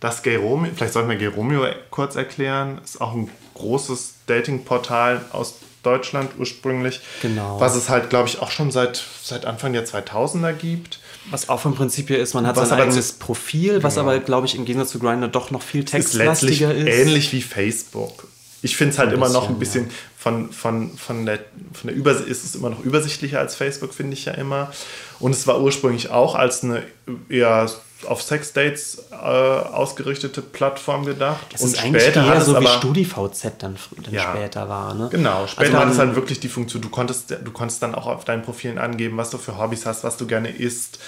das 0.01 0.23
Gay 0.23 0.37
Romeo, 0.37 0.71
vielleicht 0.75 0.93
sollten 0.93 1.09
wir 1.09 1.17
Gay 1.17 1.27
Romeo 1.27 1.67
kurz 1.91 2.17
erklären, 2.17 2.81
ist 2.83 3.01
auch 3.01 3.15
ein 3.15 3.29
großes 3.55 4.15
Datingportal 4.27 5.25
aus 5.33 5.57
Deutschland 5.83 6.33
ursprünglich. 6.39 7.01
Genau. 7.23 7.61
Was 7.61 7.75
es 7.75 7.89
halt, 7.89 8.11
glaube 8.11 8.29
ich, 8.29 8.41
auch 8.41 8.51
schon 8.51 8.71
seit, 8.71 9.03
seit 9.23 9.47
Anfang 9.47 9.73
der 9.73 9.87
2000er 9.87 10.53
gibt. 10.53 11.01
Was 11.31 11.49
auch 11.49 11.61
vom 11.61 11.75
Prinzip 11.75 12.11
her 12.11 12.19
ist, 12.19 12.35
man 12.35 12.47
hat 12.47 12.57
was 12.57 12.71
sein 12.71 12.81
eigenes 12.81 13.13
Profil, 13.13 13.83
was 13.83 13.95
genau. 13.95 14.09
aber, 14.09 14.19
glaube 14.21 14.47
ich, 14.47 14.57
im 14.57 14.65
Gegensatz 14.65 14.91
zu 14.91 14.99
Grindr 14.99 15.29
doch 15.29 15.51
noch 15.51 15.63
viel 15.63 15.85
textlastiger 15.85 16.75
ist. 16.75 16.89
ist. 16.89 16.95
Ähnlich 16.95 17.33
wie 17.33 17.43
Facebook. 17.43 18.27
Ich 18.63 18.77
finde 18.77 18.93
es 18.93 18.99
halt 18.99 19.11
ein 19.11 19.15
immer 19.15 19.27
bisschen, 19.27 19.41
noch 19.41 19.49
ein 19.49 19.59
bisschen 19.59 19.85
ja. 19.85 19.91
von, 20.19 20.53
von, 20.53 20.97
von 20.97 21.25
der, 21.25 21.39
von 21.73 21.89
der 21.89 21.95
Übersicht, 21.95 22.29
ist 22.29 22.45
es 22.45 22.55
immer 22.55 22.71
noch 22.71 22.85
übersichtlicher 22.85 23.39
als 23.39 23.55
Facebook, 23.55 23.95
finde 23.95 24.15
ich 24.15 24.27
ja 24.27 24.33
immer. 24.33 24.73
Und 25.19 25.33
es 25.33 25.47
war 25.47 25.61
ursprünglich 25.61 26.11
auch 26.11 26.35
als 26.35 26.63
eine 26.63 26.83
eher 27.29 27.71
auf 28.07 28.23
Sexdates 28.23 29.05
äh, 29.11 29.15
ausgerichtete 29.15 30.43
Plattform 30.43 31.05
gedacht. 31.05 31.47
Das 31.53 31.63
und 31.63 31.75
ist 31.75 31.83
eigentlich 31.83 32.03
später 32.03 32.27
eher 32.27 32.41
so 32.41 32.61
wie 32.61 32.67
StudiVZ 32.67 33.43
dann, 33.59 33.77
dann 34.03 34.15
ja, 34.15 34.33
später 34.35 34.69
war. 34.69 34.95
Ne? 34.95 35.09
Genau, 35.11 35.47
später 35.47 35.79
also 35.79 35.79
hat 35.79 35.93
es 35.93 35.99
halt 35.99 36.15
wirklich 36.15 36.41
die 36.41 36.49
Funktion, 36.49 36.83
du 36.83 36.89
konntest, 36.89 37.31
du 37.31 37.51
konntest 37.51 37.83
dann 37.83 37.95
auch 37.95 38.07
auf 38.07 38.25
deinen 38.25 38.43
Profilen 38.43 38.79
angeben, 38.79 39.17
was 39.17 39.31
du 39.31 39.39
für 39.39 39.59
Hobbys 39.59 39.87
hast, 39.87 40.05
was 40.05 40.17
du 40.17 40.27
gerne 40.27 40.49
isst 40.51 40.99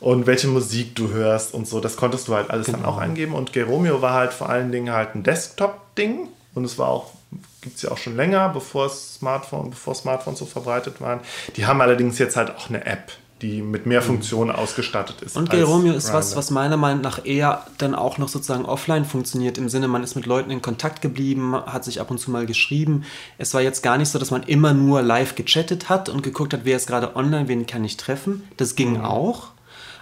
und 0.00 0.26
welche 0.26 0.48
Musik 0.48 0.94
du 0.94 1.10
hörst 1.10 1.54
und 1.54 1.66
so. 1.66 1.80
Das 1.80 1.96
konntest 1.96 2.28
du 2.28 2.34
halt 2.34 2.50
alles 2.50 2.66
genau. 2.66 2.78
dann 2.78 2.86
auch 2.86 2.98
angeben. 2.98 3.34
Und 3.34 3.52
Geromeo 3.52 4.02
war 4.02 4.14
halt 4.14 4.32
vor 4.32 4.48
allen 4.48 4.72
Dingen 4.72 4.92
halt 4.92 5.14
ein 5.14 5.22
Desktop-Ding 5.22 6.28
und 6.54 6.64
es 6.64 6.78
war 6.78 6.88
auch 6.88 7.12
gibt 7.60 7.76
es 7.76 7.82
ja 7.82 7.90
auch 7.90 7.98
schon 7.98 8.14
länger, 8.14 8.48
bevor 8.50 8.88
Smartphone, 8.88 9.70
bevor 9.70 9.94
Smartphones 9.96 10.38
so 10.38 10.46
verbreitet 10.46 11.00
waren. 11.00 11.18
Die 11.56 11.66
haben 11.66 11.80
allerdings 11.80 12.16
jetzt 12.18 12.36
halt 12.36 12.54
auch 12.54 12.68
eine 12.68 12.86
App 12.86 13.10
die 13.42 13.60
mit 13.60 13.84
mehr. 13.84 14.00
Funktionen 14.00 14.50
ausgestattet 14.50 15.20
ist. 15.22 15.36
Und 15.36 15.50
Geromeo 15.50 15.92
ist 15.92 16.12
was, 16.12 16.36
was 16.36 16.50
meiner 16.50 16.76
Meinung 16.76 17.02
nach 17.02 17.24
eher 17.24 17.66
dann 17.78 17.94
auch 17.94 18.18
noch 18.18 18.28
sozusagen 18.28 18.64
offline 18.64 19.04
funktioniert, 19.04 19.58
im 19.58 19.68
Sinne, 19.68 19.88
man 19.88 20.02
ist 20.02 20.14
mit 20.14 20.26
Leuten 20.26 20.50
in 20.50 20.62
Kontakt 20.62 21.02
geblieben, 21.02 21.54
hat 21.54 21.84
sich 21.84 22.00
ab 22.00 22.10
und 22.10 22.18
zu 22.18 22.30
mal 22.30 22.46
geschrieben. 22.46 23.04
Es 23.36 23.52
war 23.52 23.60
jetzt 23.60 23.82
gar 23.82 23.98
nicht 23.98 24.08
so, 24.08 24.18
dass 24.18 24.30
man 24.30 24.42
immer 24.44 24.72
nur 24.72 25.02
live 25.02 25.34
gechattet 25.34 25.88
hat 25.88 26.08
und 26.08 26.22
geguckt 26.22 26.54
hat, 26.54 26.60
wer 26.64 26.76
ist 26.76 26.86
gerade 26.86 27.14
online, 27.16 27.48
wen 27.48 27.66
kann 27.66 27.84
ich 27.84 27.96
treffen. 27.96 28.44
Das 28.56 28.74
ging 28.74 28.98
mhm. 28.98 29.04
auch. 29.04 29.48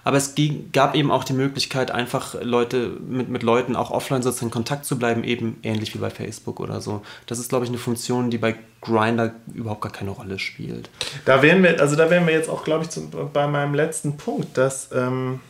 Aber 0.05 0.19
es 0.19 0.35
gab 0.73 0.95
eben 0.95 1.11
auch 1.11 1.25
die 1.25 1.33
Möglichkeit, 1.33 1.91
einfach 1.91 2.35
Leute 2.43 2.93
mit, 3.09 3.31
mit 3.31 3.43
Leuten 3.43 3.75
auch 3.75 3.91
offline 3.91 4.23
sozusagen 4.23 4.49
in 4.49 4.53
Kontakt 4.53 4.85
zu 4.85 4.99
bleiben, 4.99 5.25
eben 5.25 5.59
ähnlich 5.63 5.95
wie 5.95 5.99
bei 5.99 6.11
Facebook 6.11 6.61
oder 6.61 6.83
so. 6.83 7.03
Das 7.27 7.39
ist, 7.39 7.49
glaube 7.49 7.65
ich, 7.65 7.71
eine 7.71 7.79
Funktion, 7.79 8.31
die 8.31 8.37
bei 8.37 8.55
Grinder 8.83 9.33
überhaupt 9.55 9.81
gar 9.81 9.93
keine 9.93 10.11
Rolle 10.11 10.39
spielt. 10.39 10.91
Da 11.25 11.41
wären 11.41 11.63
wir, 11.63 11.81
also 11.81 11.97
da 11.97 12.11
wären 12.11 12.27
wir 12.27 12.35
jetzt 12.35 12.51
auch, 12.51 12.65
glaube 12.65 12.85
ich, 12.85 12.91
zum, 12.91 13.11
bei 13.33 13.47
meinem 13.47 13.75
letzten 13.75 14.19
Punkt, 14.19 14.59
dass, 14.59 14.91
ähm, 14.93 15.41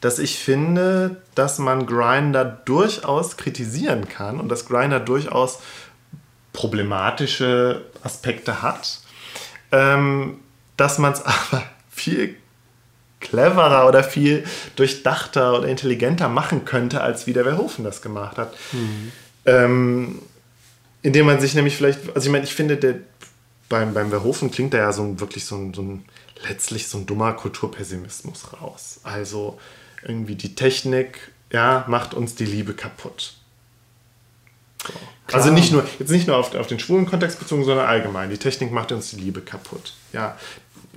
dass 0.00 0.20
ich 0.20 0.38
finde, 0.38 1.20
dass 1.34 1.58
man 1.58 1.86
Grinder 1.86 2.44
durchaus 2.44 3.36
kritisieren 3.36 4.08
kann 4.08 4.38
und 4.38 4.48
dass 4.48 4.66
Grinder 4.66 5.00
durchaus 5.00 5.58
problematische 6.52 7.84
Aspekte 8.04 8.62
hat. 8.62 9.00
Ähm, 9.72 10.38
dass 10.76 10.98
man 10.98 11.12
es 11.12 11.22
aber 11.26 11.64
viel 11.90 12.36
cleverer 13.20 13.88
oder 13.88 14.04
viel 14.04 14.44
durchdachter 14.76 15.58
oder 15.58 15.68
intelligenter 15.68 16.28
machen 16.28 16.64
könnte, 16.64 17.00
als 17.00 17.26
wie 17.26 17.32
der 17.32 17.44
Verhoeven 17.44 17.84
das 17.84 18.02
gemacht 18.02 18.36
hat. 18.36 18.54
Mhm. 18.72 19.12
Ähm, 19.46 20.22
indem 21.02 21.26
man 21.26 21.40
sich 21.40 21.54
nämlich 21.54 21.76
vielleicht, 21.76 22.00
also 22.14 22.26
ich 22.26 22.32
meine, 22.32 22.44
ich 22.44 22.54
finde, 22.54 22.76
der, 22.76 22.96
beim, 23.68 23.94
beim 23.94 24.10
Verhoeven 24.10 24.50
klingt 24.50 24.74
da 24.74 24.78
ja 24.78 24.92
so 24.92 25.02
ein, 25.02 25.20
wirklich 25.20 25.44
so 25.44 25.56
ein, 25.56 25.74
so 25.74 25.82
ein, 25.82 26.04
letztlich 26.48 26.88
so 26.88 26.98
ein 26.98 27.06
dummer 27.06 27.32
Kulturpessimismus 27.32 28.52
raus. 28.60 29.00
Also 29.02 29.58
irgendwie 30.02 30.36
die 30.36 30.54
Technik, 30.54 31.32
ja, 31.52 31.84
macht 31.88 32.14
uns 32.14 32.34
die 32.34 32.46
Liebe 32.46 32.74
kaputt. 32.74 33.34
So. 34.86 34.92
Also 35.32 35.50
nicht 35.50 35.72
nur, 35.72 35.86
jetzt 35.98 36.10
nicht 36.10 36.26
nur 36.26 36.36
auf, 36.36 36.54
auf 36.54 36.66
den 36.66 36.78
schwulen 36.78 37.06
Kontext 37.06 37.38
bezogen, 37.38 37.64
sondern 37.64 37.86
allgemein. 37.86 38.30
Die 38.30 38.38
Technik 38.38 38.72
macht 38.72 38.92
uns 38.92 39.10
die 39.10 39.16
Liebe 39.16 39.40
kaputt. 39.40 39.94
Ja, 40.12 40.38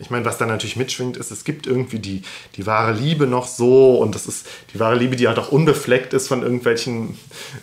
ich 0.01 0.09
meine, 0.09 0.25
was 0.25 0.37
da 0.37 0.45
natürlich 0.45 0.75
mitschwingt, 0.75 1.15
ist, 1.15 1.31
es 1.31 1.43
gibt 1.43 1.67
irgendwie 1.67 1.99
die, 1.99 2.23
die 2.55 2.65
wahre 2.65 2.91
Liebe 2.91 3.27
noch 3.27 3.45
so 3.45 3.97
und 3.99 4.15
das 4.15 4.25
ist 4.25 4.47
die 4.73 4.79
wahre 4.79 4.95
Liebe, 4.95 5.15
die 5.15 5.27
halt 5.27 5.37
auch 5.37 5.51
unbefleckt 5.51 6.13
ist 6.13 6.27
von 6.27 6.41
irgendwelchen 6.41 7.17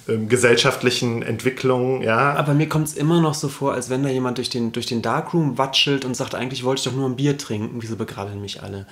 ähm, 0.08 0.28
gesellschaftlichen 0.28 1.22
Entwicklungen, 1.22 2.02
ja. 2.02 2.34
Aber 2.34 2.54
mir 2.54 2.68
kommt 2.68 2.86
es 2.86 2.94
immer 2.94 3.20
noch 3.20 3.34
so 3.34 3.48
vor, 3.48 3.74
als 3.74 3.90
wenn 3.90 4.04
da 4.04 4.08
jemand 4.08 4.38
durch 4.38 4.50
den, 4.50 4.72
durch 4.72 4.86
den 4.86 5.02
Darkroom 5.02 5.58
watschelt 5.58 6.04
und 6.04 6.14
sagt, 6.14 6.34
eigentlich 6.34 6.62
wollte 6.62 6.80
ich 6.80 6.84
doch 6.84 6.96
nur 6.96 7.08
ein 7.08 7.16
Bier 7.16 7.36
trinken, 7.36 7.82
wieso 7.82 7.96
begrabbeln 7.96 8.40
mich 8.40 8.62
alle? 8.62 8.86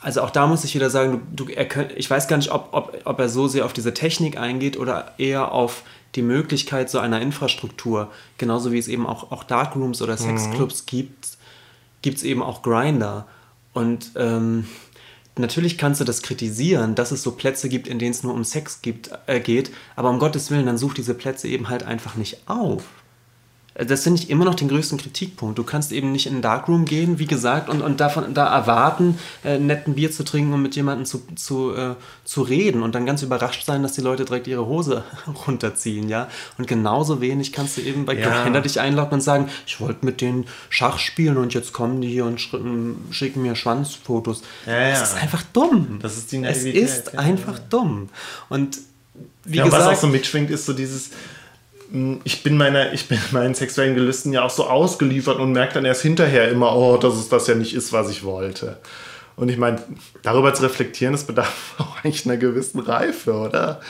Also 0.00 0.22
auch 0.22 0.30
da 0.30 0.46
muss 0.46 0.64
ich 0.64 0.74
wieder 0.74 0.88
sagen, 0.88 1.20
du, 1.32 1.44
du, 1.44 1.52
er, 1.52 1.68
ich 1.96 2.08
weiß 2.08 2.26
gar 2.26 2.38
nicht, 2.38 2.50
ob, 2.50 2.70
ob, 2.72 2.96
ob 3.04 3.18
er 3.18 3.28
so 3.28 3.48
sehr 3.48 3.66
auf 3.66 3.74
diese 3.74 3.92
Technik 3.92 4.38
eingeht 4.38 4.78
oder 4.78 5.12
eher 5.18 5.52
auf 5.52 5.82
die 6.14 6.22
Möglichkeit 6.22 6.88
so 6.88 6.98
einer 6.98 7.20
Infrastruktur, 7.20 8.10
genauso 8.38 8.72
wie 8.72 8.78
es 8.78 8.88
eben 8.88 9.06
auch, 9.06 9.30
auch 9.30 9.44
Darkrooms 9.44 10.00
oder 10.00 10.16
Sexclubs 10.16 10.82
mhm. 10.82 10.86
gibt, 10.86 11.28
gibt 12.02 12.18
es 12.18 12.22
eben 12.22 12.42
auch 12.42 12.62
Grinder. 12.62 13.26
Und 13.72 14.12
ähm, 14.16 14.66
natürlich 15.36 15.78
kannst 15.78 16.00
du 16.00 16.04
das 16.04 16.22
kritisieren, 16.22 16.94
dass 16.94 17.12
es 17.12 17.22
so 17.22 17.32
Plätze 17.32 17.68
gibt, 17.68 17.88
in 17.88 17.98
denen 17.98 18.12
es 18.12 18.22
nur 18.22 18.34
um 18.34 18.44
Sex 18.44 18.82
gibt, 18.82 19.10
äh, 19.26 19.40
geht, 19.40 19.70
aber 19.96 20.10
um 20.10 20.18
Gottes 20.18 20.50
Willen, 20.50 20.66
dann 20.66 20.78
such 20.78 20.94
diese 20.94 21.14
Plätze 21.14 21.48
eben 21.48 21.68
halt 21.68 21.82
einfach 21.82 22.16
nicht 22.16 22.48
auf 22.48 22.84
das 23.86 24.02
finde 24.02 24.22
ich 24.22 24.30
immer 24.30 24.44
noch 24.44 24.54
den 24.54 24.68
größten 24.68 24.98
Kritikpunkt. 24.98 25.58
Du 25.58 25.64
kannst 25.64 25.92
eben 25.92 26.12
nicht 26.12 26.26
in 26.26 26.34
einen 26.34 26.42
Darkroom 26.42 26.84
gehen, 26.84 27.18
wie 27.18 27.26
gesagt, 27.26 27.68
und, 27.68 27.82
und 27.82 28.00
davon 28.00 28.34
da 28.34 28.52
erwarten, 28.54 29.18
äh, 29.44 29.58
netten 29.58 29.94
Bier 29.94 30.10
zu 30.10 30.24
trinken 30.24 30.52
und 30.52 30.62
mit 30.62 30.76
jemandem 30.76 31.06
zu, 31.06 31.22
zu, 31.34 31.74
äh, 31.74 31.94
zu 32.24 32.42
reden 32.42 32.82
und 32.82 32.94
dann 32.94 33.06
ganz 33.06 33.22
überrascht 33.22 33.64
sein, 33.64 33.82
dass 33.82 33.92
die 33.92 34.00
Leute 34.00 34.24
direkt 34.24 34.46
ihre 34.46 34.66
Hose 34.66 35.04
runterziehen, 35.46 36.08
ja. 36.08 36.28
Und 36.58 36.66
genauso 36.66 37.20
wenig 37.20 37.52
kannst 37.52 37.76
du 37.76 37.80
eben 37.80 38.04
bei 38.04 38.14
ja. 38.14 38.42
Grindr 38.42 38.60
dich 38.60 38.80
einloggen 38.80 39.14
und 39.14 39.20
sagen, 39.20 39.48
ich 39.66 39.80
wollte 39.80 40.04
mit 40.04 40.20
denen 40.20 40.46
Schach 40.68 40.98
spielen 40.98 41.36
und 41.36 41.54
jetzt 41.54 41.72
kommen 41.72 42.00
die 42.00 42.08
hier 42.08 42.24
und 42.24 42.40
schicken 42.40 43.42
mir 43.42 43.56
Schwanzfotos. 43.56 44.42
Ja, 44.66 44.80
ja. 44.80 44.90
Das 44.90 45.12
ist 45.12 45.22
einfach 45.22 45.42
dumm. 45.52 45.98
Das 46.02 46.16
ist 46.16 46.32
die 46.32 46.38
Naivität. 46.38 46.82
Es 46.82 46.98
ist 46.98 47.18
einfach 47.18 47.58
dumm. 47.58 48.08
Und 48.48 48.78
wie 49.44 49.58
gesagt, 49.58 49.72
was 49.72 49.86
auch 49.86 50.00
so 50.00 50.06
mitschwingt, 50.06 50.50
ist 50.50 50.66
so 50.66 50.72
dieses 50.72 51.10
ich 52.24 52.42
bin, 52.42 52.56
meiner, 52.56 52.92
ich 52.92 53.08
bin 53.08 53.18
meinen 53.32 53.54
sexuellen 53.54 53.94
Gelüsten 53.94 54.32
ja 54.32 54.44
auch 54.44 54.50
so 54.50 54.66
ausgeliefert 54.66 55.38
und 55.38 55.52
merke 55.52 55.74
dann 55.74 55.84
erst 55.84 56.02
hinterher 56.02 56.50
immer, 56.50 56.76
oh, 56.76 56.96
dass 56.96 57.14
es 57.14 57.28
das 57.28 57.46
ja 57.46 57.54
nicht 57.54 57.74
ist, 57.74 57.92
was 57.92 58.10
ich 58.10 58.24
wollte. 58.24 58.78
Und 59.36 59.48
ich 59.48 59.56
meine, 59.56 59.82
darüber 60.22 60.52
zu 60.54 60.62
reflektieren, 60.62 61.12
das 61.12 61.24
bedarf 61.24 61.74
auch 61.78 62.04
eigentlich 62.04 62.26
einer 62.26 62.36
gewissen 62.36 62.80
Reife, 62.80 63.32
oder? 63.32 63.80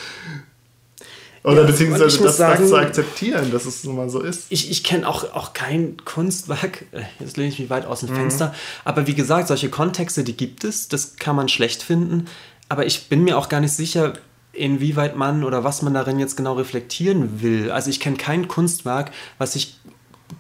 Oder 1.43 1.63
ja, 1.63 1.67
beziehungsweise 1.67 2.23
das, 2.23 2.37
sagen, 2.37 2.61
das, 2.61 2.71
zu 2.71 2.77
akzeptieren, 2.77 3.51
dass 3.51 3.65
es 3.65 3.83
nun 3.85 3.97
mal 3.97 4.11
so 4.11 4.21
ist. 4.21 4.45
Ich, 4.51 4.71
ich 4.71 4.85
kenne 4.85 5.09
auch, 5.09 5.25
auch 5.35 5.55
kein 5.55 5.97
Kunstwerk, 6.05 6.85
äh, 6.93 7.03
jetzt 7.19 7.37
lehne 7.37 7.49
ich 7.49 7.59
mich 7.59 7.71
weit 7.71 7.87
aus 7.87 8.01
dem 8.01 8.11
mhm. 8.11 8.17
Fenster, 8.17 8.55
aber 8.85 9.07
wie 9.07 9.15
gesagt, 9.15 9.49
solche 9.49 9.71
Kontexte, 9.71 10.23
die 10.23 10.37
gibt 10.37 10.65
es, 10.65 10.89
das 10.89 11.17
kann 11.17 11.37
man 11.37 11.49
schlecht 11.49 11.83
finden, 11.83 12.27
aber 12.69 12.85
ich 12.85 13.09
bin 13.09 13.25
mir 13.25 13.39
auch 13.39 13.49
gar 13.49 13.61
nicht 13.61 13.73
sicher, 13.73 14.13
inwieweit 14.61 15.17
man 15.17 15.45
oder 15.45 15.65
was 15.65 15.83
man 15.83 15.95
darin 15.95 16.19
jetzt 16.19 16.37
genau 16.37 16.55
reflektieren 16.55 17.43
will. 17.43 17.71
Also 17.71 17.91
ich 17.91 18.01
kenne 18.01 18.17
kein 18.17 18.49
Kunstwerk, 18.49 19.11
was 19.39 19.55
sich 19.55 19.79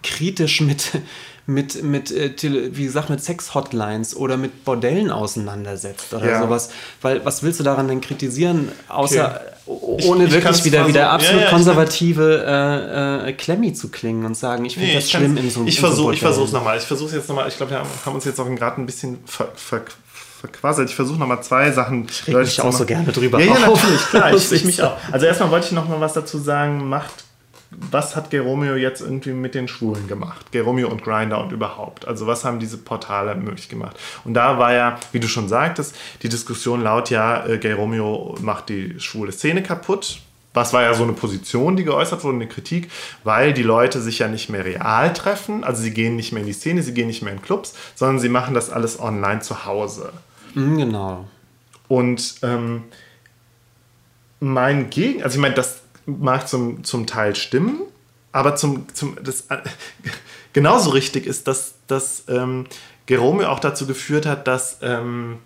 kritisch 0.02 0.60
mit, 0.60 0.90
mit, 1.46 1.82
mit 1.82 2.10
äh, 2.12 2.32
wie 2.76 2.84
gesagt, 2.84 3.10
mit 3.10 3.22
Sex-Hotlines 3.22 4.14
oder 4.14 4.36
mit 4.36 4.64
Bordellen 4.64 5.10
auseinandersetzt 5.10 6.14
oder 6.14 6.30
ja. 6.30 6.42
sowas. 6.42 6.70
Weil 7.02 7.24
was 7.24 7.42
willst 7.42 7.60
du 7.60 7.64
daran 7.64 7.88
denn 7.88 8.00
kritisieren, 8.00 8.70
außer 8.88 9.40
okay. 9.66 10.04
ohne 10.06 10.26
ich, 10.26 10.32
wirklich 10.32 10.64
wieder, 10.64 10.86
wieder 10.86 11.10
absolut 11.10 11.40
ja, 11.40 11.46
ja, 11.46 11.50
konservative 11.50 12.44
äh, 12.46 13.30
äh, 13.30 13.32
Klemmi 13.32 13.72
zu 13.72 13.88
klingen 13.88 14.24
und 14.24 14.36
sagen, 14.36 14.64
ich 14.64 14.74
finde 14.74 14.88
nee, 14.88 14.94
das 14.94 15.10
schlimm 15.10 15.36
in 15.36 15.50
so 15.50 15.60
einem 15.60 15.68
Ich 15.68 15.80
versuche 15.80 16.14
ich 16.14 16.20
versuche 16.20 16.46
es 16.46 16.52
nochmal. 16.52 16.78
Ich 16.78 16.84
versuche 16.84 17.16
jetzt 17.16 17.28
nochmal. 17.28 17.48
Ich 17.48 17.56
glaube, 17.56 17.72
wir 17.72 17.78
haben 17.78 18.14
uns 18.14 18.24
jetzt 18.24 18.38
auch 18.38 18.48
gerade 18.54 18.80
ein 18.80 18.86
bisschen 18.86 19.18
ver, 19.26 19.48
ver, 19.54 19.82
verquasselt. 20.40 20.88
Ich 20.88 20.96
versuche 20.96 21.18
nochmal 21.18 21.42
zwei 21.42 21.70
Sachen. 21.70 22.06
Ich 22.08 22.26
reg 22.26 22.36
mich 22.36 22.60
auch 22.60 22.72
so 22.72 22.84
gerne 22.86 23.12
drüber 23.12 23.38
Ja, 23.38 23.54
ja, 23.54 23.60
natürlich, 23.68 24.06
klar. 24.08 24.34
ich, 24.34 24.52
ich 24.52 24.64
mich 24.64 24.82
auch. 24.82 24.96
Also 25.12 25.26
erstmal 25.26 25.50
wollte 25.50 25.66
ich 25.66 25.72
noch 25.72 25.88
mal 25.88 26.00
was 26.00 26.14
dazu 26.14 26.38
sagen. 26.38 26.88
Macht 26.88 27.24
was 27.70 28.16
hat 28.16 28.30
Geromeo 28.30 28.74
jetzt 28.74 29.00
irgendwie 29.00 29.32
mit 29.32 29.54
den 29.54 29.68
Schwulen 29.68 30.08
gemacht? 30.08 30.50
Geromeo 30.50 30.88
und 30.88 31.04
Grinder 31.04 31.40
und 31.40 31.52
überhaupt. 31.52 32.06
Also 32.06 32.26
was 32.26 32.44
haben 32.44 32.58
diese 32.58 32.78
Portale 32.78 33.34
möglich 33.36 33.68
gemacht? 33.68 33.96
Und 34.24 34.34
da 34.34 34.58
war 34.58 34.72
ja, 34.72 34.98
wie 35.12 35.20
du 35.20 35.28
schon 35.28 35.48
sagtest, 35.48 35.94
die 36.22 36.28
Diskussion 36.28 36.82
laut 36.82 37.10
ja, 37.10 37.46
äh, 37.46 37.58
Geromeo 37.58 38.36
macht 38.40 38.68
die 38.68 38.98
schwule 38.98 39.30
Szene 39.32 39.62
kaputt. 39.62 40.18
Was 40.52 40.72
war 40.72 40.82
ja 40.82 40.94
so 40.94 41.04
eine 41.04 41.12
Position, 41.12 41.76
die 41.76 41.84
geäußert 41.84 42.24
wurde, 42.24 42.34
eine 42.34 42.48
Kritik, 42.48 42.90
weil 43.22 43.52
die 43.52 43.62
Leute 43.62 44.00
sich 44.00 44.18
ja 44.18 44.26
nicht 44.26 44.50
mehr 44.50 44.64
real 44.64 45.12
treffen. 45.12 45.62
Also 45.62 45.80
sie 45.80 45.92
gehen 45.92 46.16
nicht 46.16 46.32
mehr 46.32 46.40
in 46.40 46.48
die 46.48 46.52
Szene, 46.52 46.82
sie 46.82 46.92
gehen 46.92 47.06
nicht 47.06 47.22
mehr 47.22 47.32
in 47.32 47.40
Clubs, 47.40 47.74
sondern 47.94 48.18
sie 48.18 48.28
machen 48.28 48.52
das 48.52 48.68
alles 48.68 48.98
online 48.98 49.42
zu 49.42 49.64
Hause. 49.64 50.12
Mhm, 50.54 50.78
genau. 50.78 51.28
Und 51.88 52.36
ähm, 52.42 52.84
mein 54.40 54.90
Gegen, 54.90 55.22
also 55.22 55.36
ich 55.36 55.40
meine, 55.40 55.54
das 55.54 55.82
mag 56.06 56.48
zum, 56.48 56.84
zum 56.84 57.06
Teil 57.06 57.36
stimmen, 57.36 57.82
aber 58.32 58.56
zum, 58.56 58.86
zum, 58.94 59.16
das, 59.22 59.42
äh, 59.50 59.58
genauso 60.52 60.90
richtig 60.90 61.26
ist, 61.26 61.46
dass, 61.48 61.74
dass 61.86 62.24
ähm, 62.28 62.66
Gerome 63.06 63.48
auch 63.48 63.58
dazu 63.58 63.86
geführt 63.86 64.26
hat, 64.26 64.46
dass 64.46 64.78
ähm, 64.82 65.38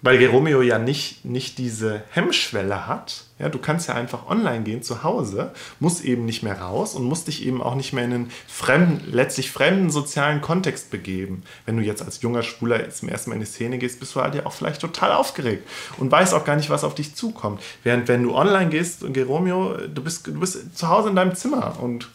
weil 0.00 0.18
Geromeo 0.18 0.62
ja 0.62 0.78
nicht, 0.78 1.24
nicht 1.24 1.58
diese 1.58 2.02
Hemmschwelle 2.10 2.86
hat. 2.86 3.24
Ja, 3.38 3.48
du 3.48 3.58
kannst 3.58 3.88
ja 3.88 3.94
einfach 3.94 4.28
online 4.28 4.62
gehen 4.64 4.82
zu 4.82 5.04
Hause, 5.04 5.52
musst 5.78 6.04
eben 6.04 6.24
nicht 6.24 6.42
mehr 6.42 6.60
raus 6.60 6.94
und 6.94 7.04
musst 7.04 7.28
dich 7.28 7.46
eben 7.46 7.62
auch 7.62 7.76
nicht 7.76 7.92
mehr 7.92 8.04
in 8.04 8.12
einen 8.12 8.32
fremden, 8.48 9.12
letztlich 9.12 9.52
fremden 9.52 9.90
sozialen 9.90 10.40
Kontext 10.40 10.90
begeben. 10.90 11.44
Wenn 11.64 11.76
du 11.76 11.82
jetzt 11.82 12.02
als 12.02 12.20
junger 12.20 12.42
Schwuler 12.42 12.90
zum 12.90 13.08
ersten 13.08 13.30
Mal 13.30 13.34
in 13.34 13.40
die 13.40 13.46
Szene 13.46 13.78
gehst, 13.78 14.00
bist 14.00 14.14
du 14.14 14.20
halt 14.20 14.34
ja 14.34 14.46
auch 14.46 14.52
vielleicht 14.52 14.80
total 14.80 15.12
aufgeregt 15.12 15.68
und 15.98 16.10
weißt 16.10 16.34
auch 16.34 16.44
gar 16.44 16.56
nicht, 16.56 16.70
was 16.70 16.82
auf 16.82 16.96
dich 16.96 17.14
zukommt. 17.14 17.62
Während 17.84 18.08
wenn 18.08 18.24
du 18.24 18.34
online 18.34 18.70
gehst 18.70 19.04
und 19.04 19.12
Geromeo, 19.12 19.76
du 19.86 20.02
bist, 20.02 20.26
du 20.26 20.40
bist 20.40 20.76
zu 20.76 20.88
Hause 20.88 21.10
in 21.10 21.16
deinem 21.16 21.34
Zimmer 21.36 21.76
und 21.80 22.08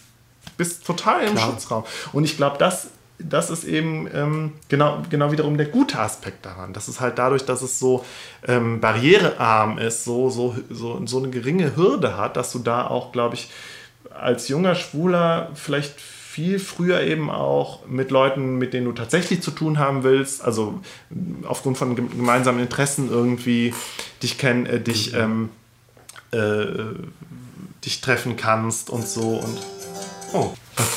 bist 0.57 0.85
total 0.85 1.23
im 1.23 1.35
Klar. 1.35 1.51
Schutzraum. 1.51 1.83
Und 2.11 2.25
ich 2.25 2.37
glaube, 2.37 2.57
das 2.57 2.87
das 3.19 3.49
ist 3.49 3.63
eben 3.63 4.07
ähm, 4.13 4.53
genau, 4.69 5.03
genau 5.09 5.31
wiederum 5.31 5.57
der 5.57 5.67
gute 5.67 5.99
Aspekt 5.99 6.45
daran. 6.45 6.73
Das 6.73 6.89
ist 6.89 6.99
halt 6.99 7.17
dadurch, 7.17 7.45
dass 7.45 7.61
es 7.61 7.79
so 7.79 8.03
ähm, 8.47 8.79
barrierearm 8.79 9.77
ist, 9.77 10.03
so, 10.03 10.29
so, 10.29 10.55
so, 10.69 11.05
so 11.05 11.19
eine 11.19 11.29
geringe 11.29 11.75
Hürde 11.75 12.17
hat, 12.17 12.37
dass 12.37 12.51
du 12.51 12.59
da 12.59 12.87
auch, 12.87 13.11
glaube 13.11 13.35
ich, 13.35 13.49
als 14.13 14.47
junger 14.47 14.75
Schwuler 14.75 15.51
vielleicht 15.55 15.99
viel 15.99 16.57
früher 16.57 17.01
eben 17.01 17.29
auch 17.29 17.85
mit 17.85 18.09
Leuten, 18.09 18.57
mit 18.57 18.73
denen 18.73 18.85
du 18.85 18.91
tatsächlich 18.93 19.43
zu 19.43 19.51
tun 19.51 19.77
haben 19.77 20.03
willst, 20.03 20.43
also 20.43 20.81
aufgrund 21.43 21.77
von 21.77 21.95
gemeinsamen 21.95 22.59
Interessen 22.59 23.09
irgendwie 23.09 23.73
dich 24.23 24.39
kennen, 24.39 24.65
äh, 24.65 24.79
dich, 24.79 25.13
mhm. 25.13 25.49
ähm, 26.33 26.39
äh, 26.39 27.85
dich 27.85 28.01
treffen 28.01 28.35
kannst 28.35 28.89
und 28.89 29.07
so 29.07 29.37
und 29.37 29.59
oh. 30.33 30.53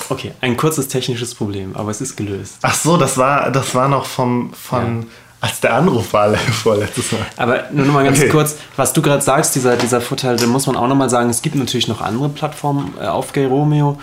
Okay, 0.08 0.32
ein 0.40 0.56
kurzes 0.56 0.88
technisches 0.88 1.34
Problem, 1.34 1.76
aber 1.76 1.90
es 1.90 2.00
ist 2.00 2.16
gelöst. 2.16 2.58
Ach 2.62 2.74
so, 2.74 2.96
das 2.96 3.18
war, 3.18 3.50
das 3.50 3.74
war 3.74 3.88
noch 3.88 4.06
vom, 4.06 4.52
von, 4.52 5.02
ja. 5.02 5.06
als 5.40 5.60
der 5.60 5.74
Anruf 5.74 6.12
war 6.12 6.34
vorletztes 6.62 7.12
Mal. 7.12 7.26
Aber 7.36 7.64
nur 7.72 7.86
noch 7.86 7.94
mal 7.94 8.04
ganz 8.04 8.18
okay. 8.18 8.28
kurz, 8.28 8.56
was 8.76 8.92
du 8.92 9.02
gerade 9.02 9.22
sagst, 9.22 9.54
dieser, 9.54 9.76
dieser 9.76 10.00
Vorteil, 10.00 10.36
da 10.36 10.46
muss 10.46 10.66
man 10.66 10.76
auch 10.76 10.88
noch 10.88 10.96
mal 10.96 11.10
sagen, 11.10 11.28
es 11.28 11.42
gibt 11.42 11.56
natürlich 11.56 11.88
noch 11.88 12.00
andere 12.00 12.28
Plattformen 12.28 12.94
äh, 13.00 13.06
auf 13.06 13.32
Gay 13.32 13.46
Romeo, 13.46 13.98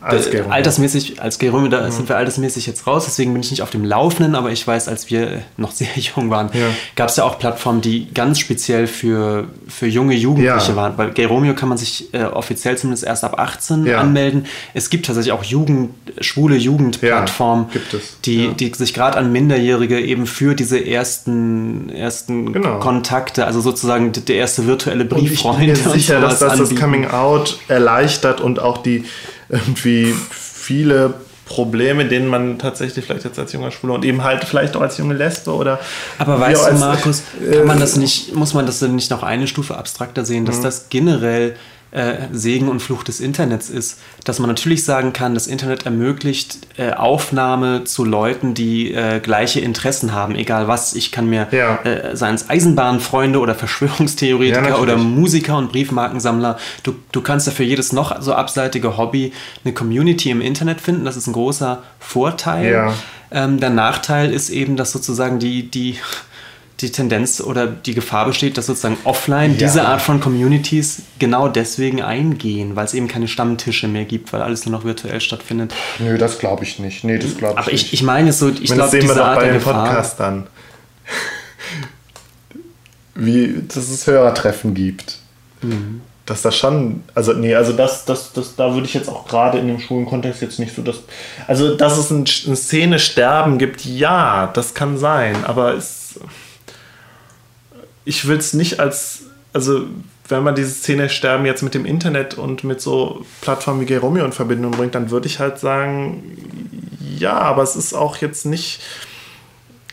als 0.00 0.30
Gerome. 0.30 0.52
altersmäßig, 0.52 1.20
als 1.22 1.38
Gerome, 1.38 1.68
da 1.68 1.86
mhm. 1.86 1.90
sind 1.90 2.08
wir 2.08 2.16
altersmäßig 2.16 2.66
jetzt 2.66 2.86
raus, 2.86 3.04
deswegen 3.06 3.32
bin 3.32 3.42
ich 3.42 3.50
nicht 3.50 3.62
auf 3.62 3.70
dem 3.70 3.84
Laufenden, 3.84 4.34
aber 4.34 4.50
ich 4.50 4.66
weiß, 4.66 4.88
als 4.88 5.10
wir 5.10 5.42
noch 5.56 5.70
sehr 5.78 5.88
jung 5.96 6.30
waren, 6.30 6.50
ja. 6.52 6.66
gab 6.96 7.08
es 7.08 7.16
ja 7.16 7.24
auch 7.24 7.38
Plattformen, 7.38 7.80
die 7.80 8.12
ganz 8.12 8.38
speziell 8.38 8.86
für, 8.86 9.48
für 9.68 9.86
junge 9.86 10.14
Jugendliche 10.14 10.70
ja. 10.70 10.76
waren. 10.76 10.96
Bei 10.96 11.06
Geromeo 11.06 11.54
kann 11.54 11.68
man 11.68 11.78
sich 11.78 12.12
äh, 12.12 12.24
offiziell 12.24 12.76
zumindest 12.76 13.04
erst 13.04 13.24
ab 13.24 13.38
18 13.38 13.86
ja. 13.86 13.98
anmelden. 13.98 14.46
Es 14.74 14.90
gibt 14.90 15.06
tatsächlich 15.06 15.32
auch 15.32 15.44
Jugend, 15.44 15.90
schwule 16.20 16.56
Jugendplattformen, 16.56 17.66
die, 18.24 18.48
die 18.54 18.72
sich 18.74 18.94
gerade 18.94 19.18
an 19.18 19.32
Minderjährige 19.32 20.00
eben 20.00 20.26
für 20.26 20.54
diese 20.54 20.84
ersten, 20.84 21.88
ersten 21.90 22.52
genau. 22.52 22.78
Kontakte, 22.80 23.46
also 23.46 23.60
sozusagen 23.60 24.12
der 24.12 24.36
erste 24.36 24.66
virtuelle 24.66 25.04
Brieffreund. 25.04 25.62
Ich 25.62 25.74
bin 25.74 25.84
mir 25.84 25.90
sicher, 25.98 26.20
dass 26.20 26.38
das 26.40 26.52
anbieten. 26.52 26.74
das 26.74 26.80
Coming 26.80 27.06
Out 27.06 27.58
erleichtert 27.68 28.40
und 28.40 28.60
auch 28.60 28.78
die 28.78 29.04
irgendwie 29.48 30.14
viele 30.30 31.14
Probleme, 31.48 32.04
denen 32.04 32.28
man 32.28 32.58
tatsächlich 32.58 33.06
vielleicht 33.06 33.24
jetzt 33.24 33.38
als 33.38 33.52
junger 33.52 33.70
Schwuler 33.70 33.94
und 33.94 34.04
eben 34.04 34.22
halt 34.22 34.44
vielleicht 34.44 34.76
auch 34.76 34.82
als 34.82 34.98
junge 34.98 35.14
Lesbe 35.14 35.54
oder. 35.54 35.80
Aber 36.18 36.38
weißt 36.38 36.68
du, 36.70 36.74
Markus, 36.74 37.22
kann 37.50 37.66
man 37.66 37.80
das 37.80 37.96
nicht, 37.96 38.34
muss 38.34 38.54
man 38.54 38.66
das 38.66 38.78
denn 38.80 38.94
nicht 38.94 39.10
noch 39.10 39.22
eine 39.22 39.46
Stufe 39.46 39.76
abstrakter 39.76 40.24
sehen, 40.24 40.44
dass 40.44 40.58
mhm. 40.58 40.62
das 40.62 40.88
generell 40.90 41.56
äh, 41.90 42.14
Segen 42.32 42.68
und 42.68 42.80
Fluch 42.80 43.02
des 43.02 43.20
Internets 43.20 43.70
ist, 43.70 43.98
dass 44.24 44.38
man 44.38 44.48
natürlich 44.48 44.84
sagen 44.84 45.12
kann, 45.12 45.34
das 45.34 45.46
Internet 45.46 45.86
ermöglicht 45.86 46.58
äh, 46.76 46.92
Aufnahme 46.92 47.84
zu 47.84 48.04
Leuten, 48.04 48.54
die 48.54 48.92
äh, 48.92 49.20
gleiche 49.20 49.60
Interessen 49.60 50.12
haben, 50.12 50.34
egal 50.34 50.68
was. 50.68 50.94
Ich 50.94 51.12
kann 51.12 51.28
mir, 51.30 51.48
ja. 51.50 51.76
äh, 51.84 52.14
seien 52.16 52.34
es 52.34 52.50
Eisenbahnfreunde 52.50 53.38
oder 53.38 53.54
Verschwörungstheoretiker 53.54 54.68
ja, 54.68 54.78
oder 54.78 54.96
Musiker 54.96 55.56
und 55.56 55.72
Briefmarkensammler, 55.72 56.58
du, 56.82 56.94
du 57.12 57.20
kannst 57.22 57.46
ja 57.46 57.52
für 57.52 57.64
jedes 57.64 57.92
noch 57.92 58.20
so 58.20 58.34
abseitige 58.34 58.96
Hobby 58.98 59.32
eine 59.64 59.72
Community 59.72 60.30
im 60.30 60.40
Internet 60.40 60.80
finden. 60.80 61.04
Das 61.04 61.16
ist 61.16 61.26
ein 61.26 61.32
großer 61.32 61.82
Vorteil. 61.98 62.70
Ja. 62.70 62.94
Ähm, 63.30 63.60
der 63.60 63.70
Nachteil 63.70 64.32
ist 64.32 64.50
eben, 64.50 64.76
dass 64.76 64.92
sozusagen 64.92 65.38
die, 65.38 65.70
die 65.70 65.98
die 66.80 66.92
Tendenz 66.92 67.40
oder 67.40 67.66
die 67.66 67.94
Gefahr 67.94 68.26
besteht, 68.26 68.56
dass 68.56 68.66
sozusagen 68.66 68.98
offline 69.02 69.52
ja. 69.52 69.66
diese 69.66 69.86
Art 69.86 70.00
von 70.00 70.20
Communities 70.20 71.02
genau 71.18 71.48
deswegen 71.48 72.02
eingehen, 72.02 72.76
weil 72.76 72.84
es 72.84 72.94
eben 72.94 73.08
keine 73.08 73.26
Stammtische 73.26 73.88
mehr 73.88 74.04
gibt, 74.04 74.32
weil 74.32 74.42
alles 74.42 74.64
nur 74.64 74.78
noch 74.78 74.84
virtuell 74.84 75.20
stattfindet. 75.20 75.74
Nö, 75.98 76.18
das 76.18 76.38
glaube 76.38 76.62
ich 76.62 76.78
nicht. 76.78 77.02
Nee, 77.02 77.18
das 77.18 77.36
glaube 77.36 77.54
ich 77.54 77.66
Aber 77.66 77.72
ich, 77.72 77.92
ich 77.92 78.02
meine 78.04 78.30
es 78.30 78.38
so, 78.38 78.48
ich 78.48 78.70
glaube, 78.70 78.96
diese 78.96 79.16
wir 79.16 79.24
Art 79.24 79.40
bei 79.40 79.50
den 79.50 79.60
Podcast 79.60 80.20
dann. 80.20 80.46
Wie, 83.16 83.62
dass 83.66 83.88
es 83.88 84.06
Hörertreffen 84.06 84.74
gibt. 84.74 85.18
Mhm. 85.62 86.02
Dass 86.26 86.42
das 86.42 86.56
schon, 86.56 87.02
also 87.14 87.32
nee, 87.32 87.56
also 87.56 87.72
das, 87.72 88.04
das, 88.04 88.32
das, 88.32 88.54
da 88.54 88.74
würde 88.74 88.86
ich 88.86 88.94
jetzt 88.94 89.08
auch 89.08 89.26
gerade 89.26 89.58
in 89.58 89.66
dem 89.66 89.80
Schulenkontext 89.80 90.42
jetzt 90.42 90.60
nicht 90.60 90.76
so 90.76 90.82
das, 90.82 91.00
also 91.48 91.74
dass 91.74 91.98
es 91.98 92.10
ein, 92.10 92.20
ein 92.20 92.54
Szene-Sterben 92.54 93.58
gibt, 93.58 93.84
ja, 93.84 94.48
das 94.52 94.74
kann 94.74 94.98
sein, 94.98 95.44
aber 95.44 95.74
es 95.74 96.20
ich 98.08 98.26
will 98.26 98.38
es 98.38 98.54
nicht 98.54 98.80
als, 98.80 99.24
also 99.52 99.82
wenn 100.28 100.42
man 100.42 100.54
diese 100.54 100.70
Szene 100.70 101.10
sterben 101.10 101.44
jetzt 101.44 101.62
mit 101.62 101.74
dem 101.74 101.84
Internet 101.84 102.38
und 102.38 102.64
mit 102.64 102.80
so 102.80 103.26
Plattformen 103.42 103.82
wie 103.82 103.86
Geromeo 103.86 104.24
in 104.24 104.32
Verbindung 104.32 104.72
bringt, 104.72 104.94
dann 104.94 105.10
würde 105.10 105.26
ich 105.26 105.38
halt 105.38 105.58
sagen, 105.58 106.22
ja, 107.18 107.34
aber 107.34 107.62
es 107.62 107.76
ist 107.76 107.92
auch 107.92 108.16
jetzt 108.16 108.46
nicht, 108.46 108.80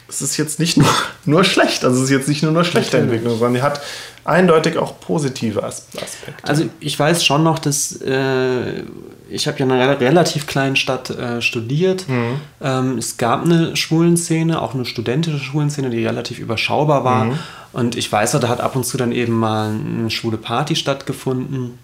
es 0.07 0.21
ist 0.21 0.37
jetzt 0.37 0.59
nicht 0.59 0.77
nur, 0.77 0.87
nur 1.25 1.43
schlecht, 1.43 1.83
also 1.83 1.97
es 1.97 2.05
ist 2.05 2.09
jetzt 2.09 2.29
nicht 2.29 2.41
nur 2.41 2.51
eine 2.51 2.63
schlechte 2.63 2.97
Entwicklung, 2.97 3.33
sondern 3.33 3.55
die 3.55 3.61
hat 3.61 3.81
eindeutig 4.23 4.77
auch 4.77 4.99
positive 5.01 5.63
Aspekte. 5.63 6.31
Also 6.43 6.65
ich 6.79 6.97
weiß 6.97 7.23
schon 7.23 7.43
noch, 7.43 7.59
dass 7.59 8.01
äh, 8.01 8.83
ich 9.29 9.47
habe 9.47 9.59
ja 9.59 9.65
in 9.65 9.71
einer 9.71 9.99
relativ 9.99 10.47
kleinen 10.47 10.75
Stadt 10.75 11.09
äh, 11.09 11.41
studiert. 11.41 12.07
Mhm. 12.07 12.39
Ähm, 12.61 12.97
es 12.97 13.17
gab 13.17 13.43
eine 13.43 13.75
Schwulenszene, 13.75 14.61
auch 14.61 14.73
eine 14.73 14.85
studentische 14.85 15.39
Schwulenszene, 15.39 15.89
die 15.89 16.05
relativ 16.05 16.39
überschaubar 16.39 17.03
war. 17.03 17.25
Mhm. 17.25 17.39
Und 17.76 17.97
ich 17.97 18.10
weiß, 18.10 18.31
da 18.31 18.47
hat 18.47 18.61
ab 18.61 18.77
und 18.77 18.85
zu 18.85 18.95
dann 18.95 19.11
eben 19.11 19.34
mal 19.34 19.69
eine 19.69 20.10
schwule 20.10 20.38
Party 20.38 20.77
stattgefunden. 20.77 21.77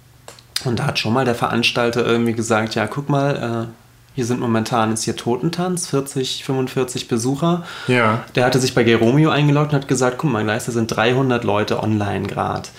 Und 0.63 0.79
da 0.79 0.85
hat 0.85 0.99
schon 0.99 1.11
mal 1.11 1.25
der 1.25 1.35
Veranstalter 1.35 2.05
irgendwie 2.05 2.31
gesagt, 2.31 2.75
ja, 2.75 2.87
guck 2.87 3.09
mal, 3.09 3.67
äh, 3.67 4.15
hier 4.15 4.25
sind 4.25 4.39
momentan 4.39 4.93
ist 4.93 5.03
hier 5.03 5.17
Totentanz, 5.17 5.87
40, 5.87 6.45
45 6.45 7.09
Besucher. 7.09 7.63
Ja. 7.87 8.23
Der 8.35 8.45
hatte 8.45 8.59
sich 8.59 8.73
bei 8.73 8.83
Geromeo 8.83 9.31
eingeloggt 9.31 9.73
und 9.73 9.79
hat 9.81 9.89
gesagt, 9.89 10.17
guck 10.17 10.31
mal, 10.31 10.45
da 10.45 10.57
sind 10.61 10.87
300 10.87 11.43
Leute 11.43 11.83
online 11.83 12.25
gerade 12.25 12.69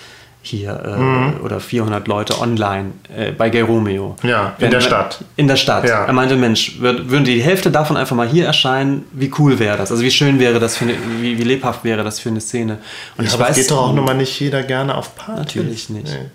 hier 0.45 0.83
äh, 0.85 0.97
mhm. 0.97 1.41
oder 1.41 1.61
400 1.61 2.05
Leute 2.07 2.39
online 2.39 2.91
äh, 3.15 3.31
bei 3.31 3.49
Geromeo. 3.49 4.17
Ja, 4.23 4.53
in 4.57 4.63
Wenn, 4.63 4.71
der 4.71 4.81
Stadt. 4.81 5.23
In 5.37 5.47
der 5.47 5.55
Stadt. 5.55 5.87
Ja. 5.87 6.03
Er 6.03 6.11
meinte, 6.11 6.35
Mensch, 6.35 6.79
würd, 6.79 7.09
würden 7.09 7.23
die 7.23 7.41
Hälfte 7.41 7.71
davon 7.71 7.95
einfach 7.95 8.15
mal 8.15 8.27
hier 8.27 8.45
erscheinen, 8.45 9.05
wie 9.13 9.31
cool 9.39 9.57
wäre 9.57 9.77
das? 9.77 9.89
Also 9.89 10.03
wie 10.03 10.11
schön 10.11 10.39
wäre 10.39 10.59
das, 10.59 10.75
für 10.75 10.83
eine, 10.83 10.95
wie, 11.21 11.37
wie 11.37 11.43
lebhaft 11.43 11.85
wäre 11.85 12.03
das 12.03 12.19
für 12.19 12.27
eine 12.27 12.41
Szene? 12.41 12.79
Und 13.17 13.23
ja, 13.23 13.29
ich 13.29 13.33
aber 13.33 13.45
weiß, 13.45 13.55
geht 13.55 13.71
doch 13.71 13.89
auch 13.89 13.93
nochmal 13.93 14.15
nicht 14.15 14.37
jeder 14.37 14.63
gerne 14.63 14.95
auf 14.95 15.15
Partys. 15.15 15.37
Natürlich 15.37 15.89
nicht. 15.89 16.07
Nee. 16.07 16.29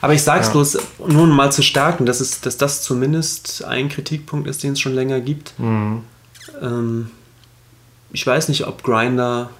Aber 0.00 0.12
ich 0.12 0.22
sage 0.22 0.40
es 0.40 0.46
ja. 0.48 0.52
bloß, 0.52 0.78
nur 1.06 1.22
um 1.22 1.30
mal 1.30 1.52
zu 1.52 1.62
stärken, 1.62 2.04
dass, 2.04 2.20
es, 2.20 2.40
dass 2.40 2.56
das 2.56 2.82
zumindest 2.82 3.64
ein 3.64 3.88
Kritikpunkt 3.88 4.48
ist, 4.48 4.64
den 4.64 4.72
es 4.72 4.80
schon 4.80 4.94
länger 4.94 5.20
gibt. 5.20 5.54
Mhm. 5.58 6.02
Ähm, 6.60 7.10
ich 8.12 8.26
weiß 8.26 8.48
nicht, 8.48 8.66
ob 8.66 8.82
Grinder 8.82 9.50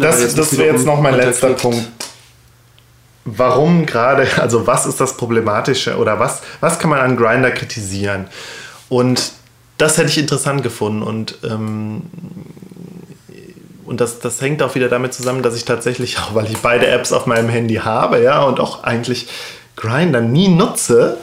das 0.00 0.34
das 0.34 0.58
wäre 0.58 0.74
jetzt 0.74 0.86
noch 0.86 1.00
mein 1.00 1.16
letzter 1.16 1.50
Punkt. 1.50 1.88
Warum 3.24 3.86
gerade, 3.86 4.26
also 4.40 4.66
was 4.66 4.86
ist 4.86 5.00
das 5.00 5.16
Problematische 5.16 5.96
oder 5.96 6.18
was, 6.18 6.42
was 6.60 6.78
kann 6.78 6.90
man 6.90 7.00
an 7.00 7.16
Grinder 7.16 7.50
kritisieren? 7.50 8.26
Und 8.88 9.32
das 9.78 9.98
hätte 9.98 10.08
ich 10.08 10.18
interessant 10.18 10.62
gefunden 10.62 11.02
und 11.02 11.38
ähm, 11.42 12.02
und 13.86 14.00
das, 14.00 14.18
das 14.18 14.40
hängt 14.40 14.62
auch 14.62 14.74
wieder 14.74 14.88
damit 14.88 15.12
zusammen, 15.12 15.42
dass 15.42 15.54
ich 15.54 15.64
tatsächlich, 15.64 16.18
auch 16.20 16.34
weil 16.34 16.46
ich 16.50 16.58
beide 16.58 16.86
Apps 16.86 17.12
auf 17.12 17.26
meinem 17.26 17.48
Handy 17.48 17.76
habe, 17.76 18.22
ja, 18.22 18.42
und 18.42 18.60
auch 18.60 18.82
eigentlich 18.82 19.28
Grindr 19.76 20.20
nie 20.20 20.48
nutze, 20.48 21.18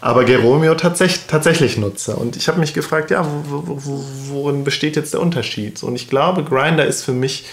aber 0.00 0.24
Geromeo 0.24 0.74
tatsächlich, 0.74 1.26
tatsächlich 1.28 1.78
nutze. 1.78 2.16
Und 2.16 2.36
ich 2.36 2.48
habe 2.48 2.60
mich 2.60 2.74
gefragt, 2.74 3.10
ja, 3.10 3.26
wo, 3.48 3.62
wo, 3.66 4.04
worin 4.28 4.64
besteht 4.64 4.96
jetzt 4.96 5.14
der 5.14 5.20
Unterschied? 5.20 5.82
Und 5.82 5.94
ich 5.96 6.10
glaube, 6.10 6.44
Grindr 6.44 6.84
ist 6.84 7.04
für 7.04 7.12
mich 7.12 7.46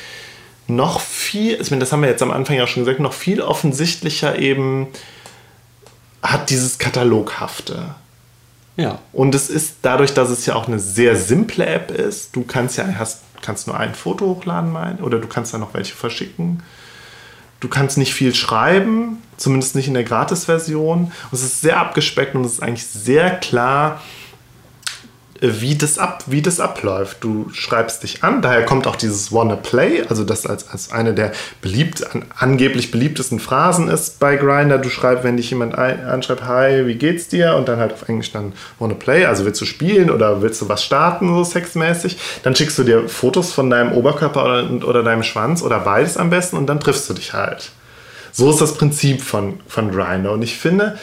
noch 0.76 1.00
viel, 1.00 1.60
ich 1.60 1.72
meine, 1.72 1.82
das 1.82 1.92
haben 1.92 2.02
wir 2.02 2.10
jetzt 2.10 2.24
am 2.24 2.32
Anfang 2.32 2.56
ja 2.56 2.68
schon 2.68 2.84
gesagt, 2.84 3.00
noch 3.00 3.14
viel 3.14 3.42
offensichtlicher 3.42 4.40
eben 4.40 4.88
hat 6.24 6.50
dieses 6.50 6.78
Kataloghafte. 6.78 7.96
Ja. 8.78 9.00
Und 9.12 9.36
es 9.36 9.50
ist 9.50 9.78
dadurch, 9.82 10.14
dass 10.14 10.30
es 10.30 10.46
ja 10.46 10.56
auch 10.56 10.68
eine 10.68 10.80
sehr 10.80 11.16
simple 11.16 11.66
App 11.66 11.92
ist, 11.92 12.36
du 12.36 12.44
kannst 12.44 12.78
ja, 12.78 12.86
hast 12.98 13.22
kannst 13.42 13.68
nur 13.68 13.78
ein 13.78 13.96
Foto 13.96 14.26
hochladen, 14.26 14.72
mein, 14.72 15.00
oder 15.00 15.20
du 15.20 15.28
kannst 15.28 15.54
da 15.54 15.58
noch 15.58 15.74
welche 15.74 15.96
verschicken. 15.96 16.64
Du 17.60 17.68
kannst 17.68 17.98
nicht 17.98 18.14
viel 18.14 18.34
schreiben, 18.34 19.22
zumindest 19.38 19.76
nicht 19.76 19.88
in 19.88 19.94
der 19.94 20.04
Gratis-Version. 20.04 21.12
Es 21.32 21.44
ist 21.44 21.62
sehr 21.62 21.80
abgespeckt 21.80 22.36
und 22.36 22.46
es 22.46 22.54
ist 22.54 22.64
eigentlich 22.64 22.88
sehr 22.88 23.32
klar, 23.32 24.02
wie 25.42 25.76
das, 25.76 25.98
ab, 25.98 26.24
wie 26.28 26.44
das 26.44 26.60
abläuft. 26.60 27.18
Du 27.24 27.50
schreibst 27.52 28.04
dich 28.04 28.24
an, 28.24 28.44
daher 28.44 28.64
kommt 28.64 28.86
auch 28.86 28.96
dieses 28.96 29.32
Wanna 29.32 29.56
Play, 29.56 30.04
also 30.08 30.24
das 30.24 30.46
als, 30.46 30.70
als 30.70 30.92
eine 30.92 31.16
der 31.16 31.32
beliebt, 31.62 32.06
an, 32.14 32.26
angeblich 32.38 32.92
beliebtesten 32.92 33.40
Phrasen 33.40 33.88
ist 33.88 34.20
bei 34.20 34.36
Grinder. 34.36 34.78
Du 34.78 34.90
schreibst, 34.90 35.24
wenn 35.24 35.38
dich 35.38 35.50
jemand 35.50 35.74
ein, 35.76 36.06
anschreibt, 36.06 36.46
hi, 36.46 36.86
wie 36.86 36.94
geht's 36.94 37.28
dir? 37.28 37.56
Und 37.56 37.68
dann 37.68 37.80
halt 37.80 37.92
auf 37.92 38.08
Englisch 38.08 38.32
dann 38.32 38.54
Wanna 38.78 38.94
Play, 38.94 39.26
also 39.26 39.44
willst 39.44 39.60
du 39.60 39.66
spielen 39.66 40.12
oder 40.12 40.44
willst 40.44 40.62
du 40.62 40.70
was 40.70 40.84
starten, 40.84 41.28
so 41.34 41.44
sexmäßig? 41.44 42.18
Dann 42.44 42.56
schickst 42.56 42.78
du 42.78 42.84
dir 42.84 43.10
Fotos 43.10 43.52
von 43.52 43.72
deinem 43.72 43.94
Oberkörper 43.94 44.46
oder, 44.46 44.88
oder 44.88 45.02
deinem 45.02 45.24
Schwanz 45.24 45.64
oder 45.64 45.80
beides 45.80 46.18
am 46.18 46.30
besten 46.30 46.56
und 46.56 46.68
dann 46.68 46.80
triffst 46.80 47.10
du 47.10 47.16
dich 47.16 47.34
halt. 47.34 47.72
So 48.32 48.52
ist 48.52 48.62
das 48.62 48.76
Prinzip 48.76 49.22
von, 49.22 49.60
von 49.68 49.92
Grinder. 49.92 50.32
Und 50.32 50.44
ich 50.44 50.58
finde, 50.58 50.98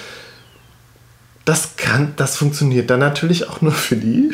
das 1.48 1.76
kann, 1.76 2.12
das 2.16 2.36
funktioniert 2.36 2.90
dann 2.90 3.00
natürlich 3.00 3.48
auch 3.48 3.62
nur 3.62 3.72
für 3.72 3.96
die, 3.96 4.32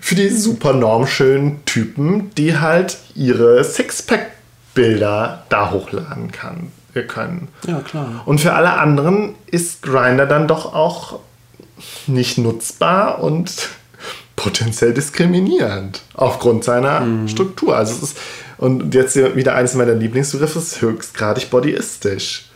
für 0.00 0.14
die 0.14 0.28
super 0.28 0.72
normschönen 0.72 1.64
Typen, 1.64 2.30
die 2.36 2.58
halt 2.58 2.98
ihre 3.16 3.64
Sixpack-Bilder 3.64 5.44
da 5.48 5.70
hochladen 5.72 6.30
kann, 6.30 6.70
wir 6.92 7.08
können. 7.08 7.48
Ja, 7.66 7.80
klar. 7.80 8.22
Und 8.24 8.40
für 8.40 8.52
alle 8.52 8.74
anderen 8.74 9.34
ist 9.46 9.82
Grinder 9.82 10.26
dann 10.26 10.46
doch 10.46 10.74
auch 10.74 11.18
nicht 12.06 12.38
nutzbar 12.38 13.20
und 13.20 13.70
potenziell 14.36 14.94
diskriminierend 14.94 16.02
aufgrund 16.14 16.62
seiner 16.62 17.00
mhm. 17.00 17.26
Struktur. 17.26 17.76
Also 17.76 17.94
es 17.94 18.02
ist, 18.02 18.18
und 18.58 18.94
jetzt 18.94 19.16
wieder 19.16 19.56
eines 19.56 19.74
meiner 19.74 19.94
Lieblingsbegriffe 19.94 20.60
ist 20.60 20.80
höchstgradig 20.80 21.50
bodyistisch 21.50 22.46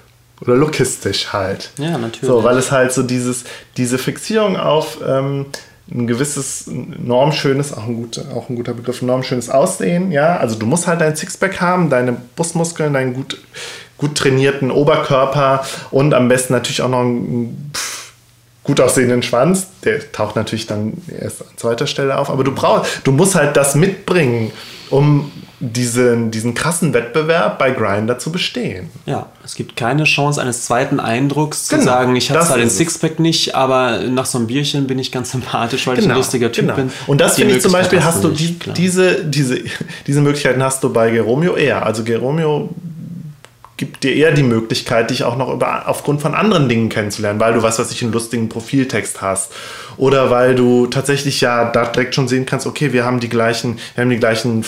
oder 0.40 0.54
lookistisch 0.54 1.32
halt. 1.32 1.70
Ja, 1.78 1.98
natürlich. 1.98 2.28
So, 2.28 2.44
weil 2.44 2.56
es 2.56 2.70
halt 2.70 2.92
so 2.92 3.02
dieses, 3.02 3.44
diese 3.76 3.98
Fixierung 3.98 4.56
auf 4.56 4.98
ähm, 5.06 5.46
ein 5.92 6.06
gewisses 6.06 6.66
normschönes, 6.68 7.72
auch 7.72 7.84
ein, 7.84 7.96
guter, 7.96 8.22
auch 8.34 8.48
ein 8.48 8.56
guter 8.56 8.74
Begriff, 8.74 9.02
normschönes 9.02 9.50
Aussehen, 9.50 10.12
ja. 10.12 10.36
Also 10.36 10.56
du 10.56 10.66
musst 10.66 10.86
halt 10.86 11.00
dein 11.00 11.16
Sixpack 11.16 11.60
haben, 11.60 11.90
deine 11.90 12.16
Brustmuskeln, 12.36 12.92
deinen 12.92 13.14
gut, 13.14 13.38
gut 13.98 14.16
trainierten 14.16 14.70
Oberkörper 14.70 15.64
und 15.90 16.14
am 16.14 16.28
besten 16.28 16.52
natürlich 16.52 16.82
auch 16.82 16.88
noch 16.88 17.00
einen 17.00 17.70
pff, 17.74 18.12
gut 18.62 18.80
aussehenden 18.80 19.22
Schwanz. 19.22 19.66
Der 19.84 20.12
taucht 20.12 20.36
natürlich 20.36 20.66
dann 20.66 20.94
erst 21.08 21.42
an 21.42 21.48
zweiter 21.56 21.86
Stelle 21.86 22.16
auf, 22.18 22.30
aber 22.30 22.44
du 22.44 22.52
brauchst, 22.54 23.00
du 23.04 23.12
musst 23.12 23.34
halt 23.34 23.56
das 23.56 23.74
mitbringen, 23.74 24.52
um 24.90 25.32
diesen, 25.60 26.30
diesen 26.30 26.54
krassen 26.54 26.94
Wettbewerb 26.94 27.58
bei 27.58 27.70
Grinder 27.70 28.18
zu 28.18 28.32
bestehen. 28.32 28.88
Ja, 29.04 29.26
es 29.44 29.54
gibt 29.54 29.76
keine 29.76 30.04
Chance 30.04 30.40
eines 30.40 30.64
zweiten 30.64 30.98
Eindrucks 30.98 31.66
zu 31.66 31.76
genau, 31.76 31.86
sagen, 31.86 32.16
ich 32.16 32.30
habe 32.30 32.44
zwar 32.44 32.56
den 32.56 32.70
Sixpack 32.70 33.20
nicht, 33.20 33.54
aber 33.54 34.00
nach 34.08 34.24
so 34.24 34.38
einem 34.38 34.46
Bierchen 34.46 34.86
bin 34.86 34.98
ich 34.98 35.12
ganz 35.12 35.32
sympathisch, 35.32 35.86
weil 35.86 35.96
genau, 35.96 36.00
ich 36.00 36.06
ein 36.06 36.08
genau, 36.08 36.18
lustiger 36.18 36.52
Typ 36.52 36.64
genau. 36.64 36.76
bin. 36.76 36.90
Und 37.06 37.20
das 37.20 37.34
finde 37.36 37.54
ich 37.54 37.62
zum 37.62 37.72
Beispiel, 37.72 38.02
hast 38.02 38.24
du 38.24 38.30
die, 38.30 38.58
diese, 38.74 39.22
diese, 39.22 39.58
diese 40.06 40.22
Möglichkeiten 40.22 40.62
hast 40.62 40.82
du 40.82 40.90
bei 40.90 41.10
Geromeo 41.10 41.54
eher. 41.56 41.84
Also 41.84 42.04
Geromeo 42.04 42.70
gibt 43.80 44.04
dir 44.04 44.14
eher 44.14 44.32
die 44.32 44.42
Möglichkeit, 44.42 45.08
dich 45.08 45.24
auch 45.24 45.38
noch 45.38 45.50
über, 45.50 45.88
aufgrund 45.88 46.20
von 46.20 46.34
anderen 46.34 46.68
Dingen 46.68 46.90
kennenzulernen, 46.90 47.40
weil 47.40 47.54
du 47.54 47.62
was, 47.62 47.78
was 47.78 47.90
ich 47.90 48.02
einen 48.02 48.12
lustigen 48.12 48.50
Profiltext 48.50 49.22
hast 49.22 49.52
oder 49.96 50.30
weil 50.30 50.54
du 50.54 50.86
tatsächlich 50.86 51.40
ja 51.40 51.64
da 51.64 51.86
direkt 51.86 52.14
schon 52.14 52.28
sehen 52.28 52.44
kannst, 52.44 52.66
okay, 52.66 52.92
wir 52.92 53.06
haben 53.06 53.20
die 53.20 53.30
gleichen, 53.30 53.78
wir 53.94 54.02
haben 54.02 54.10
die 54.10 54.18
gleichen 54.18 54.66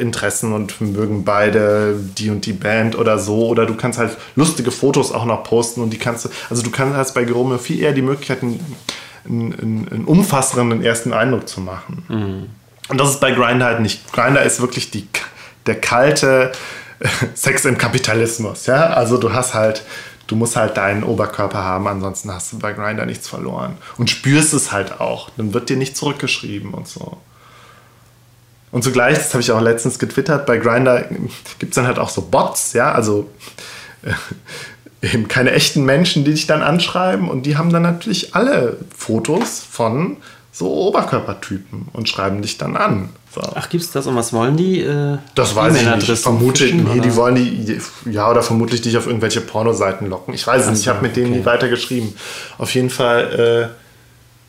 Interessen 0.00 0.54
und 0.54 0.80
mögen 0.80 1.24
beide 1.24 2.00
die 2.16 2.30
und 2.30 2.46
die 2.46 2.54
Band 2.54 2.96
oder 2.96 3.18
so 3.18 3.48
oder 3.48 3.66
du 3.66 3.74
kannst 3.74 3.98
halt 3.98 4.16
lustige 4.34 4.70
Fotos 4.70 5.12
auch 5.12 5.26
noch 5.26 5.44
posten 5.44 5.82
und 5.82 5.90
die 5.90 5.98
kannst 5.98 6.24
du, 6.24 6.30
also 6.48 6.62
du 6.62 6.70
kannst 6.70 6.96
hast 6.96 7.12
bei 7.12 7.24
Gerome 7.24 7.58
viel 7.58 7.78
eher 7.78 7.92
die 7.92 8.00
Möglichkeit, 8.00 8.42
einen, 8.42 8.64
einen, 9.26 9.88
einen 9.90 10.04
umfassenden 10.06 10.82
ersten 10.82 11.12
Eindruck 11.12 11.50
zu 11.50 11.60
machen. 11.60 12.02
Mhm. 12.08 12.46
Und 12.88 12.98
das 12.98 13.10
ist 13.10 13.20
bei 13.20 13.32
Grindr 13.32 13.66
halt 13.66 13.80
nicht. 13.80 14.10
Grindr 14.10 14.42
ist 14.42 14.62
wirklich 14.62 14.90
die, 14.90 15.06
der 15.66 15.78
kalte, 15.78 16.52
Sex 17.34 17.64
im 17.64 17.78
Kapitalismus, 17.78 18.66
ja. 18.66 18.88
Also 18.88 19.18
du 19.18 19.32
hast 19.32 19.54
halt, 19.54 19.84
du 20.26 20.36
musst 20.36 20.56
halt 20.56 20.76
deinen 20.76 21.04
Oberkörper 21.04 21.62
haben, 21.62 21.86
ansonsten 21.86 22.32
hast 22.32 22.52
du 22.52 22.58
bei 22.58 22.72
Grinder 22.72 23.06
nichts 23.06 23.28
verloren. 23.28 23.76
Und 23.96 24.10
spürst 24.10 24.54
es 24.54 24.72
halt 24.72 25.00
auch. 25.00 25.30
Dann 25.36 25.54
wird 25.54 25.68
dir 25.68 25.76
nicht 25.76 25.96
zurückgeschrieben 25.96 26.74
und 26.74 26.88
so. 26.88 27.18
Und 28.70 28.84
zugleich, 28.84 29.16
das 29.16 29.32
habe 29.32 29.40
ich 29.40 29.50
auch 29.50 29.60
letztens 29.60 29.98
getwittert, 29.98 30.46
bei 30.46 30.58
Grinder 30.58 31.04
gibt 31.58 31.72
es 31.72 31.74
dann 31.76 31.86
halt 31.86 31.98
auch 31.98 32.10
so 32.10 32.22
Bots, 32.22 32.74
ja, 32.74 32.92
also 32.92 33.30
äh, 34.02 34.12
eben 35.14 35.28
keine 35.28 35.52
echten 35.52 35.84
Menschen, 35.84 36.24
die 36.24 36.32
dich 36.32 36.46
dann 36.46 36.62
anschreiben 36.62 37.30
und 37.30 37.46
die 37.46 37.56
haben 37.56 37.72
dann 37.72 37.82
natürlich 37.82 38.34
alle 38.34 38.78
Fotos 38.94 39.60
von 39.60 40.18
so 40.52 40.70
Oberkörpertypen 40.88 41.88
und 41.92 42.08
schreiben 42.08 42.42
dich 42.42 42.58
dann 42.58 42.76
an. 42.76 43.10
So. 43.40 43.52
Ach, 43.54 43.68
gibt's 43.68 43.92
das 43.92 44.06
und 44.08 44.16
was 44.16 44.32
wollen 44.32 44.56
die? 44.56 44.80
Äh, 44.80 45.18
das 45.36 45.54
weiß 45.54 45.76
ich 45.76 45.86
nicht. 45.86 46.08
Ich 46.08 46.18
vermute, 46.18 46.64
nee, 46.64 47.00
die 47.00 47.14
wollen 47.14 47.36
die, 47.36 47.80
ja, 48.10 48.28
oder 48.28 48.42
vermutlich 48.42 48.80
dich 48.80 48.96
auf 48.96 49.06
irgendwelche 49.06 49.40
Pornoseiten 49.40 50.08
locken. 50.08 50.34
Ich 50.34 50.44
weiß 50.44 50.64
es 50.64 50.70
nicht, 50.70 50.80
ich 50.80 50.88
habe 50.88 51.02
mit 51.02 51.14
denen 51.14 51.28
okay. 51.28 51.38
nie 51.38 51.44
weiter 51.44 51.68
geschrieben. 51.68 52.14
Auf 52.58 52.74
jeden 52.74 52.90
Fall, 52.90 53.70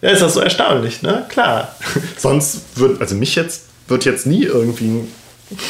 äh, 0.02 0.06
ja, 0.06 0.11
ist 0.11 0.24
das 0.24 0.34
so 0.34 0.40
erstaunlich, 0.40 1.03
ne? 1.03 1.26
Klar. 1.30 1.76
Sonst 2.18 2.80
wird, 2.80 2.99
also 2.99 3.14
mich 3.14 3.36
jetzt, 3.36 3.66
wird 3.88 4.06
jetzt 4.06 4.26
nie 4.26 4.44
irgendwie 4.44 5.07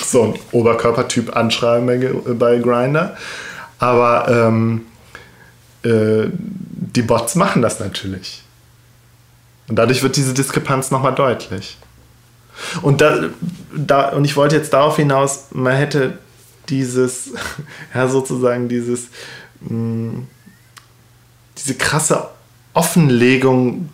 so 0.06 0.24
ein 0.24 0.34
Oberkörpertyp 0.54 1.36
anschreiben 1.36 1.88
bei, 1.88 2.34
bei 2.34 2.58
Grinder. 2.60 3.18
Aber 3.80 4.30
ähm, 4.30 4.86
äh, 5.84 6.30
die 6.32 7.02
Bots 7.02 7.36
machen 7.36 7.62
das 7.62 7.82
natürlich. 7.82 8.44
Und 9.68 9.76
dadurch 9.76 10.04
wird 10.04 10.16
diese 10.16 10.34
Diskrepanz 10.34 10.90
nochmal 10.90 11.16
deutlich. 11.16 11.78
Und, 12.82 13.02
da, 13.02 13.30
da, 13.76 14.10
und 14.10 14.26
ich 14.26 14.36
wollte 14.36 14.56
jetzt 14.56 14.74
darauf 14.74 14.98
hinaus, 14.98 15.48
man 15.52 15.76
hätte 15.76 16.18
dieses, 16.70 17.32
ja, 17.94 18.08
sozusagen 18.08 18.70
dieses, 18.70 19.10
mh, 19.62 19.74
mm, 19.74 20.28
diese 21.58 21.76
krasse 21.76 22.30
Offenlegung 22.74 23.90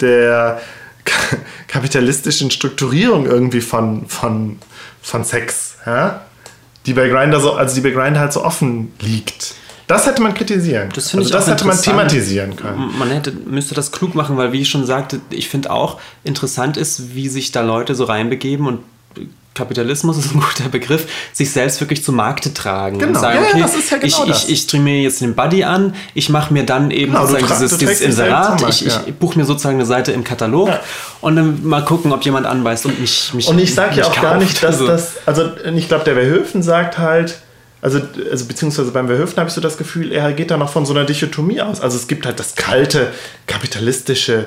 der 0.00 0.60
kapitalistischen 1.68 2.50
Strukturierung 2.50 3.26
irgendwie 3.26 3.60
von, 3.60 4.08
von, 4.08 4.58
von 5.02 5.24
Sex, 5.24 5.76
ja? 5.86 6.22
die 6.86 6.92
bei 6.92 7.08
Grindr 7.08 7.40
so, 7.40 7.52
also 7.52 7.74
die 7.74 7.80
bei 7.80 7.90
Grindr 7.90 8.20
halt 8.20 8.32
so 8.32 8.44
offen 8.44 8.92
liegt. 9.00 9.54
Das 9.86 10.06
hätte 10.06 10.22
man 10.22 10.32
kritisieren 10.34 10.88
Das, 10.94 11.14
also 11.14 11.30
das 11.30 11.46
hätte 11.46 11.66
man 11.66 11.80
thematisieren 11.80 12.56
können. 12.56 12.94
Man 12.98 13.10
hätte, 13.10 13.32
müsste 13.32 13.74
das 13.74 13.92
klug 13.92 14.14
machen, 14.14 14.36
weil 14.36 14.52
wie 14.52 14.62
ich 14.62 14.68
schon 14.68 14.86
sagte, 14.86 15.20
ich 15.30 15.48
finde 15.48 15.70
auch 15.70 16.00
interessant 16.22 16.76
ist, 16.76 17.14
wie 17.14 17.28
sich 17.28 17.52
da 17.52 17.60
Leute 17.60 17.94
so 17.94 18.04
reinbegeben 18.04 18.66
und 18.66 18.80
Kapitalismus 19.54 20.18
ist 20.24 20.34
ein 20.34 20.40
guter 20.40 20.68
Begriff, 20.68 21.06
sich 21.32 21.50
selbst 21.50 21.80
wirklich 21.80 22.04
zu 22.04 22.12
Markte 22.12 22.52
tragen 22.52 22.98
genau. 22.98 23.12
und 23.12 23.20
sagen, 23.20 23.38
ja, 23.42 23.48
okay, 23.48 23.60
ja, 23.60 23.66
ja 23.66 23.96
genau 23.98 24.24
ich, 24.24 24.44
ich, 24.44 24.50
ich 24.50 24.60
streame 24.62 24.84
mir 24.84 25.02
jetzt 25.02 25.20
den 25.20 25.34
Buddy 25.34 25.64
an, 25.64 25.94
ich 26.14 26.28
mache 26.28 26.52
mir 26.52 26.64
dann 26.64 26.90
eben 26.90 27.12
genau, 27.12 27.26
sozusagen 27.26 27.60
dieses, 27.60 27.78
dieses 27.78 28.00
Inserat, 28.00 28.60
Markt, 28.60 28.82
ich, 28.82 28.86
ich 29.06 29.14
buche 29.14 29.38
mir 29.38 29.44
sozusagen 29.44 29.76
eine 29.76 29.86
Seite 29.86 30.12
im 30.12 30.24
Katalog 30.24 30.70
und 31.20 31.36
dann 31.36 31.64
mal 31.64 31.84
gucken, 31.84 32.12
ob 32.12 32.24
jemand 32.24 32.46
anbeißt 32.46 32.86
und 32.86 33.00
mich, 33.00 33.32
mich 33.32 33.48
Und 33.48 33.58
ich 33.58 33.74
sage 33.74 33.96
ja 33.96 34.06
auch 34.06 34.20
gar 34.20 34.38
nicht, 34.38 34.62
dass 34.62 34.74
also 34.74 34.86
das, 34.86 35.12
also 35.26 35.50
ich 35.74 35.88
glaube, 35.88 36.04
der 36.04 36.14
Verhöfen 36.14 36.62
sagt 36.62 36.98
halt, 36.98 37.38
also, 37.84 38.00
also 38.30 38.46
beziehungsweise 38.46 38.90
beim 38.92 39.08
Verhöfen 39.08 39.36
habe 39.36 39.48
ich 39.48 39.54
so 39.54 39.60
das 39.60 39.76
Gefühl, 39.76 40.10
er 40.10 40.32
geht 40.32 40.50
da 40.50 40.56
noch 40.56 40.70
von 40.70 40.86
so 40.86 40.94
einer 40.94 41.04
Dichotomie 41.04 41.60
aus. 41.60 41.82
Also 41.82 41.98
es 41.98 42.06
gibt 42.06 42.24
halt 42.24 42.40
das 42.40 42.54
kalte, 42.54 43.12
kapitalistische, 43.46 44.46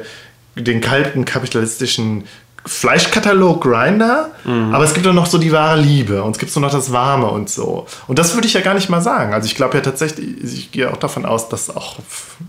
den 0.55 0.81
kalten, 0.81 1.23
kapitalistischen 1.23 2.23
Fleischkatalog 2.65 3.61
Grinder, 3.61 4.31
mhm. 4.43 4.73
aber 4.73 4.85
es 4.85 4.95
gibt 4.95 5.05
auch 5.05 5.13
noch 5.13 5.27
so 5.27 5.37
die 5.37 5.51
wahre 5.51 5.79
Liebe 5.79 6.23
und 6.23 6.31
es 6.31 6.39
gibt 6.39 6.51
so 6.51 6.59
noch 6.59 6.71
das 6.71 6.91
Warme 6.91 7.27
und 7.27 7.47
so. 7.47 7.85
Und 8.07 8.17
das 8.17 8.33
würde 8.33 8.47
ich 8.47 8.55
ja 8.55 8.61
gar 8.61 8.73
nicht 8.73 8.89
mal 8.89 9.01
sagen. 9.01 9.35
Also 9.35 9.45
ich 9.45 9.53
glaube 9.53 9.77
ja 9.77 9.83
tatsächlich, 9.83 10.43
ich 10.43 10.71
gehe 10.71 10.91
auch 10.91 10.97
davon 10.97 11.27
aus, 11.27 11.47
dass 11.47 11.69
auch 11.69 11.97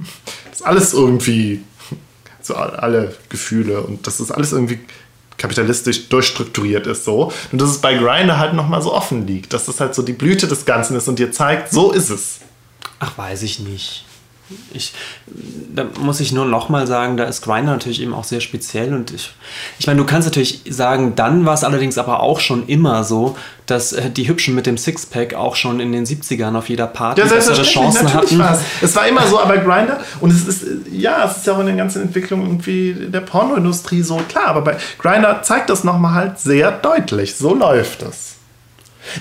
dass 0.50 0.62
alles 0.62 0.94
irgendwie, 0.94 1.60
so 2.40 2.54
alle 2.54 3.14
Gefühle 3.28 3.82
und 3.82 4.06
dass 4.06 4.16
das 4.16 4.30
alles 4.30 4.52
irgendwie 4.52 4.80
kapitalistisch 5.38 6.08
durchstrukturiert 6.08 6.86
ist 6.86 7.04
so. 7.04 7.32
Und 7.52 7.60
dass 7.60 7.70
es 7.70 7.78
bei 7.78 7.94
Grinder 7.94 8.38
halt 8.38 8.54
nochmal 8.54 8.82
so 8.82 8.92
offen 8.92 9.26
liegt, 9.26 9.52
dass 9.52 9.64
das 9.64 9.80
halt 9.80 9.94
so 9.94 10.02
die 10.02 10.12
Blüte 10.12 10.46
des 10.46 10.64
Ganzen 10.66 10.96
ist 10.96 11.08
und 11.08 11.18
dir 11.18 11.32
zeigt, 11.32 11.70
so 11.70 11.92
ist 11.92 12.10
es. 12.10 12.40
Ach, 12.98 13.16
weiß 13.16 13.42
ich 13.42 13.60
nicht. 13.60 14.04
Ich, 14.72 14.94
da 15.74 15.84
muss 16.00 16.20
ich 16.20 16.32
nur 16.32 16.46
noch 16.46 16.68
mal 16.68 16.86
sagen, 16.86 17.16
da 17.16 17.24
ist 17.24 17.42
Grinder 17.42 17.72
natürlich 17.72 18.00
eben 18.00 18.14
auch 18.14 18.24
sehr 18.24 18.40
speziell 18.40 18.94
und 18.94 19.10
ich, 19.10 19.32
ich 19.78 19.86
meine, 19.86 19.98
du 19.98 20.06
kannst 20.06 20.26
natürlich 20.26 20.62
sagen, 20.68 21.14
dann 21.16 21.44
war 21.44 21.54
es 21.54 21.64
allerdings 21.64 21.98
aber 21.98 22.20
auch 22.20 22.40
schon 22.40 22.66
immer 22.66 23.04
so, 23.04 23.36
dass 23.66 23.92
äh, 23.92 24.10
die 24.10 24.28
Hübschen 24.28 24.54
mit 24.54 24.66
dem 24.66 24.78
Sixpack 24.78 25.34
auch 25.34 25.54
schon 25.56 25.80
in 25.80 25.92
den 25.92 26.06
70ern 26.06 26.56
auf 26.56 26.68
jeder 26.68 26.86
Party 26.86 27.20
ja, 27.20 27.26
bessere 27.26 27.62
Chancen 27.62 28.12
hatten. 28.12 28.38
War's. 28.38 28.60
Es 28.80 28.96
war 28.96 29.06
immer 29.06 29.26
so, 29.26 29.38
aber 29.38 29.58
Grinder 29.58 30.00
und 30.20 30.32
es 30.32 30.46
ist 30.46 30.64
ja, 30.90 31.26
es 31.26 31.38
ist 31.38 31.46
ja 31.46 31.54
auch 31.54 31.60
in 31.60 31.66
der 31.66 31.76
ganzen 31.76 32.02
Entwicklung 32.02 32.42
irgendwie 32.42 32.94
der 33.08 33.20
Pornoindustrie 33.20 34.02
so 34.02 34.16
klar, 34.28 34.46
aber 34.48 34.62
bei 34.62 34.76
Grinder 34.98 35.42
zeigt 35.42 35.68
das 35.68 35.84
noch 35.84 35.98
mal 35.98 36.14
halt 36.14 36.38
sehr 36.38 36.72
deutlich. 36.72 37.36
So 37.36 37.54
läuft 37.54 38.02
es. 38.02 38.36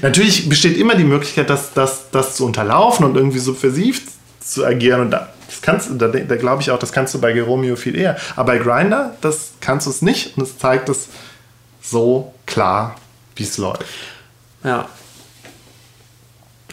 Natürlich 0.01 0.49
besteht 0.49 0.77
immer 0.77 0.95
die 0.95 1.03
Möglichkeit, 1.03 1.49
das, 1.49 1.73
das, 1.73 2.09
das 2.11 2.35
zu 2.35 2.45
unterlaufen 2.45 3.05
und 3.05 3.15
irgendwie 3.15 3.39
subversiv 3.39 4.01
zu 4.47 4.65
agieren. 4.65 5.01
Und 5.01 5.11
da, 5.11 5.29
das 5.47 5.61
kannst, 5.61 5.89
da, 5.97 6.07
da 6.07 6.35
glaube 6.35 6.61
ich 6.61 6.71
auch, 6.71 6.79
das 6.79 6.91
kannst 6.91 7.13
du 7.13 7.21
bei 7.21 7.33
Geromeo 7.33 7.75
viel 7.75 7.97
eher. 7.97 8.17
Aber 8.35 8.53
bei 8.53 8.57
Grinder, 8.57 9.15
das 9.21 9.51
kannst 9.61 9.87
du 9.87 9.91
es 9.91 10.01
nicht 10.01 10.37
und 10.37 10.43
es 10.43 10.57
zeigt 10.57 10.89
es 10.89 11.07
so 11.81 12.33
klar, 12.45 12.95
wie 13.35 13.43
es 13.43 13.57
läuft. 13.57 13.85
Ja. 14.63 14.87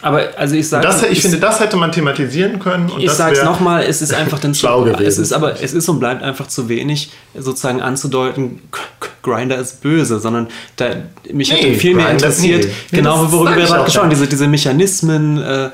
Aber 0.01 0.27
also 0.37 0.55
ich 0.55 0.67
sage, 0.69 0.87
ich 1.09 1.21
finde, 1.21 1.39
das 1.39 1.59
hätte 1.59 1.77
man 1.77 1.91
thematisieren 1.91 2.59
können. 2.59 2.91
ich 2.99 3.09
sage 3.11 3.37
es 3.37 3.43
nochmal, 3.43 3.83
es 3.83 4.01
ist 4.01 4.13
einfach 4.13 4.39
dann 4.39 4.53
schlau 4.55 4.83
gewesen. 4.83 5.07
Es 5.07 5.17
ist 5.17 5.31
aber 5.31 5.61
es 5.61 5.73
ist 5.73 5.89
und 5.89 5.99
bleibt 5.99 6.21
einfach 6.21 6.47
zu 6.47 6.69
wenig, 6.69 7.11
sozusagen 7.33 7.81
anzudeuten, 7.81 8.61
Grinder 9.23 9.57
ist 9.57 9.81
böse, 9.81 10.19
sondern 10.19 10.47
da, 10.75 10.89
mich 11.31 11.51
nee, 11.51 11.57
hätte 11.57 11.79
viel 11.79 11.95
mehr 11.95 12.11
interessiert, 12.11 12.65
nee. 12.65 12.97
genau 12.97 13.31
worüber 13.31 13.55
wir 13.55 13.65
gerade 13.65 13.85
gesprochen 13.85 14.03
haben, 14.03 14.09
diese, 14.11 14.27
diese 14.27 14.47
Mechanismen. 14.47 15.41
Äh, 15.41 15.69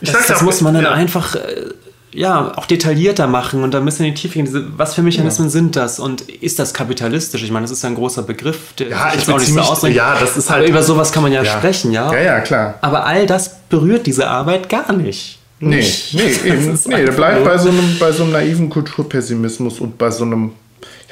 das, 0.00 0.26
das 0.26 0.42
muss 0.42 0.60
man 0.60 0.74
dann 0.74 0.84
ja. 0.84 0.92
einfach 0.92 1.34
äh, 1.34 1.70
ja, 2.16 2.56
auch 2.56 2.66
detaillierter 2.66 3.26
machen 3.26 3.62
und 3.62 3.74
da 3.74 3.80
müssen 3.80 4.00
wir 4.00 4.08
in 4.08 4.14
die 4.14 4.20
Tiefe 4.20 4.42
gehen. 4.42 4.72
Was 4.76 4.94
für 4.94 5.02
Mechanismen 5.02 5.48
ja. 5.48 5.52
sind 5.52 5.76
das 5.76 5.98
und 5.98 6.22
ist 6.22 6.58
das 6.58 6.72
kapitalistisch? 6.72 7.42
Ich 7.42 7.50
meine, 7.50 7.64
das 7.64 7.72
ist 7.72 7.82
ja 7.82 7.90
ein 7.90 7.94
großer 7.94 8.22
Begriff, 8.22 8.72
der 8.78 8.88
ja, 8.88 9.12
ich 9.14 9.28
auch 9.28 9.38
nicht 9.38 9.52
so 9.52 9.60
ausdrücken. 9.60 9.94
Ja, 9.94 10.18
das 10.18 10.36
ist 10.36 10.48
halt. 10.48 10.62
Aber 10.62 10.68
über 10.68 10.82
sowas 10.82 11.12
kann 11.12 11.22
man 11.22 11.32
ja, 11.32 11.42
ja, 11.42 11.58
sprechen, 11.58 11.92
ja. 11.92 12.10
Ja, 12.12 12.20
ja, 12.20 12.40
klar. 12.40 12.78
Aber 12.80 13.04
all 13.04 13.26
das 13.26 13.60
berührt 13.68 14.06
diese 14.06 14.28
Arbeit 14.28 14.68
gar 14.70 14.92
nicht. 14.94 15.38
Nee, 15.58 15.86
nee, 16.12 16.22
eben. 16.44 16.78
nee, 16.86 17.04
der 17.04 17.12
bleibt 17.12 17.44
bei 17.44 17.58
so, 17.58 17.68
einem, 17.68 17.98
bei 17.98 18.12
so 18.12 18.22
einem 18.22 18.32
naiven 18.32 18.70
Kulturpessimismus 18.70 19.80
und 19.80 19.98
bei 19.98 20.10
so 20.10 20.24
einem, 20.24 20.52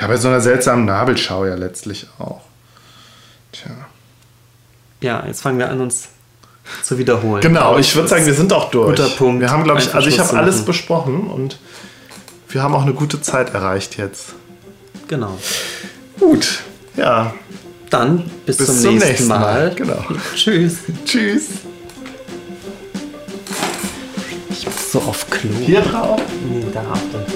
ja, 0.00 0.06
bei 0.06 0.16
so 0.16 0.28
einer 0.28 0.40
seltsamen 0.40 0.86
Nabelschau 0.86 1.44
ja 1.46 1.54
letztlich 1.54 2.06
auch. 2.18 2.40
Tja. 3.52 3.70
Ja, 5.00 5.24
jetzt 5.26 5.42
fangen 5.42 5.58
wir 5.58 5.68
an, 5.68 5.80
uns 5.80 6.08
zu 6.82 6.98
wiederholen. 6.98 7.42
Genau, 7.42 7.78
ich 7.78 7.94
würde 7.94 8.08
sagen, 8.08 8.26
wir 8.26 8.34
sind 8.34 8.52
auch 8.52 8.70
durch. 8.70 8.96
Guter 8.96 9.08
Punkt. 9.10 9.40
Wir 9.40 9.50
haben, 9.50 9.64
glaube 9.64 9.80
ich, 9.80 9.94
also 9.94 10.08
ich 10.08 10.18
habe 10.18 10.36
alles 10.36 10.64
besprochen 10.64 11.28
und 11.28 11.58
wir 12.48 12.62
haben 12.62 12.74
auch 12.74 12.82
eine 12.82 12.94
gute 12.94 13.20
Zeit 13.20 13.54
erreicht 13.54 13.96
jetzt. 13.96 14.34
Genau. 15.08 15.38
Gut, 16.18 16.60
ja. 16.96 17.34
Dann 17.90 18.30
bis, 18.46 18.56
bis 18.56 18.66
zum, 18.66 18.76
zum, 18.76 18.94
nächsten, 18.94 19.08
nächsten 19.08 19.28
Mal. 19.28 19.40
Mal. 19.40 19.74
Genau. 19.74 20.04
Tschüss. 20.34 20.78
Tschüss. 21.04 21.44
Ich 24.50 24.66
muss 24.66 24.92
so 24.92 24.98
auf 25.00 25.28
Klo. 25.30 25.50
Hier 25.60 25.80
drauf? 25.80 26.20
Nee, 26.48 26.64
da 26.72 26.80
auf 26.80 27.00
der. 27.12 27.20
Ja. 27.20 27.26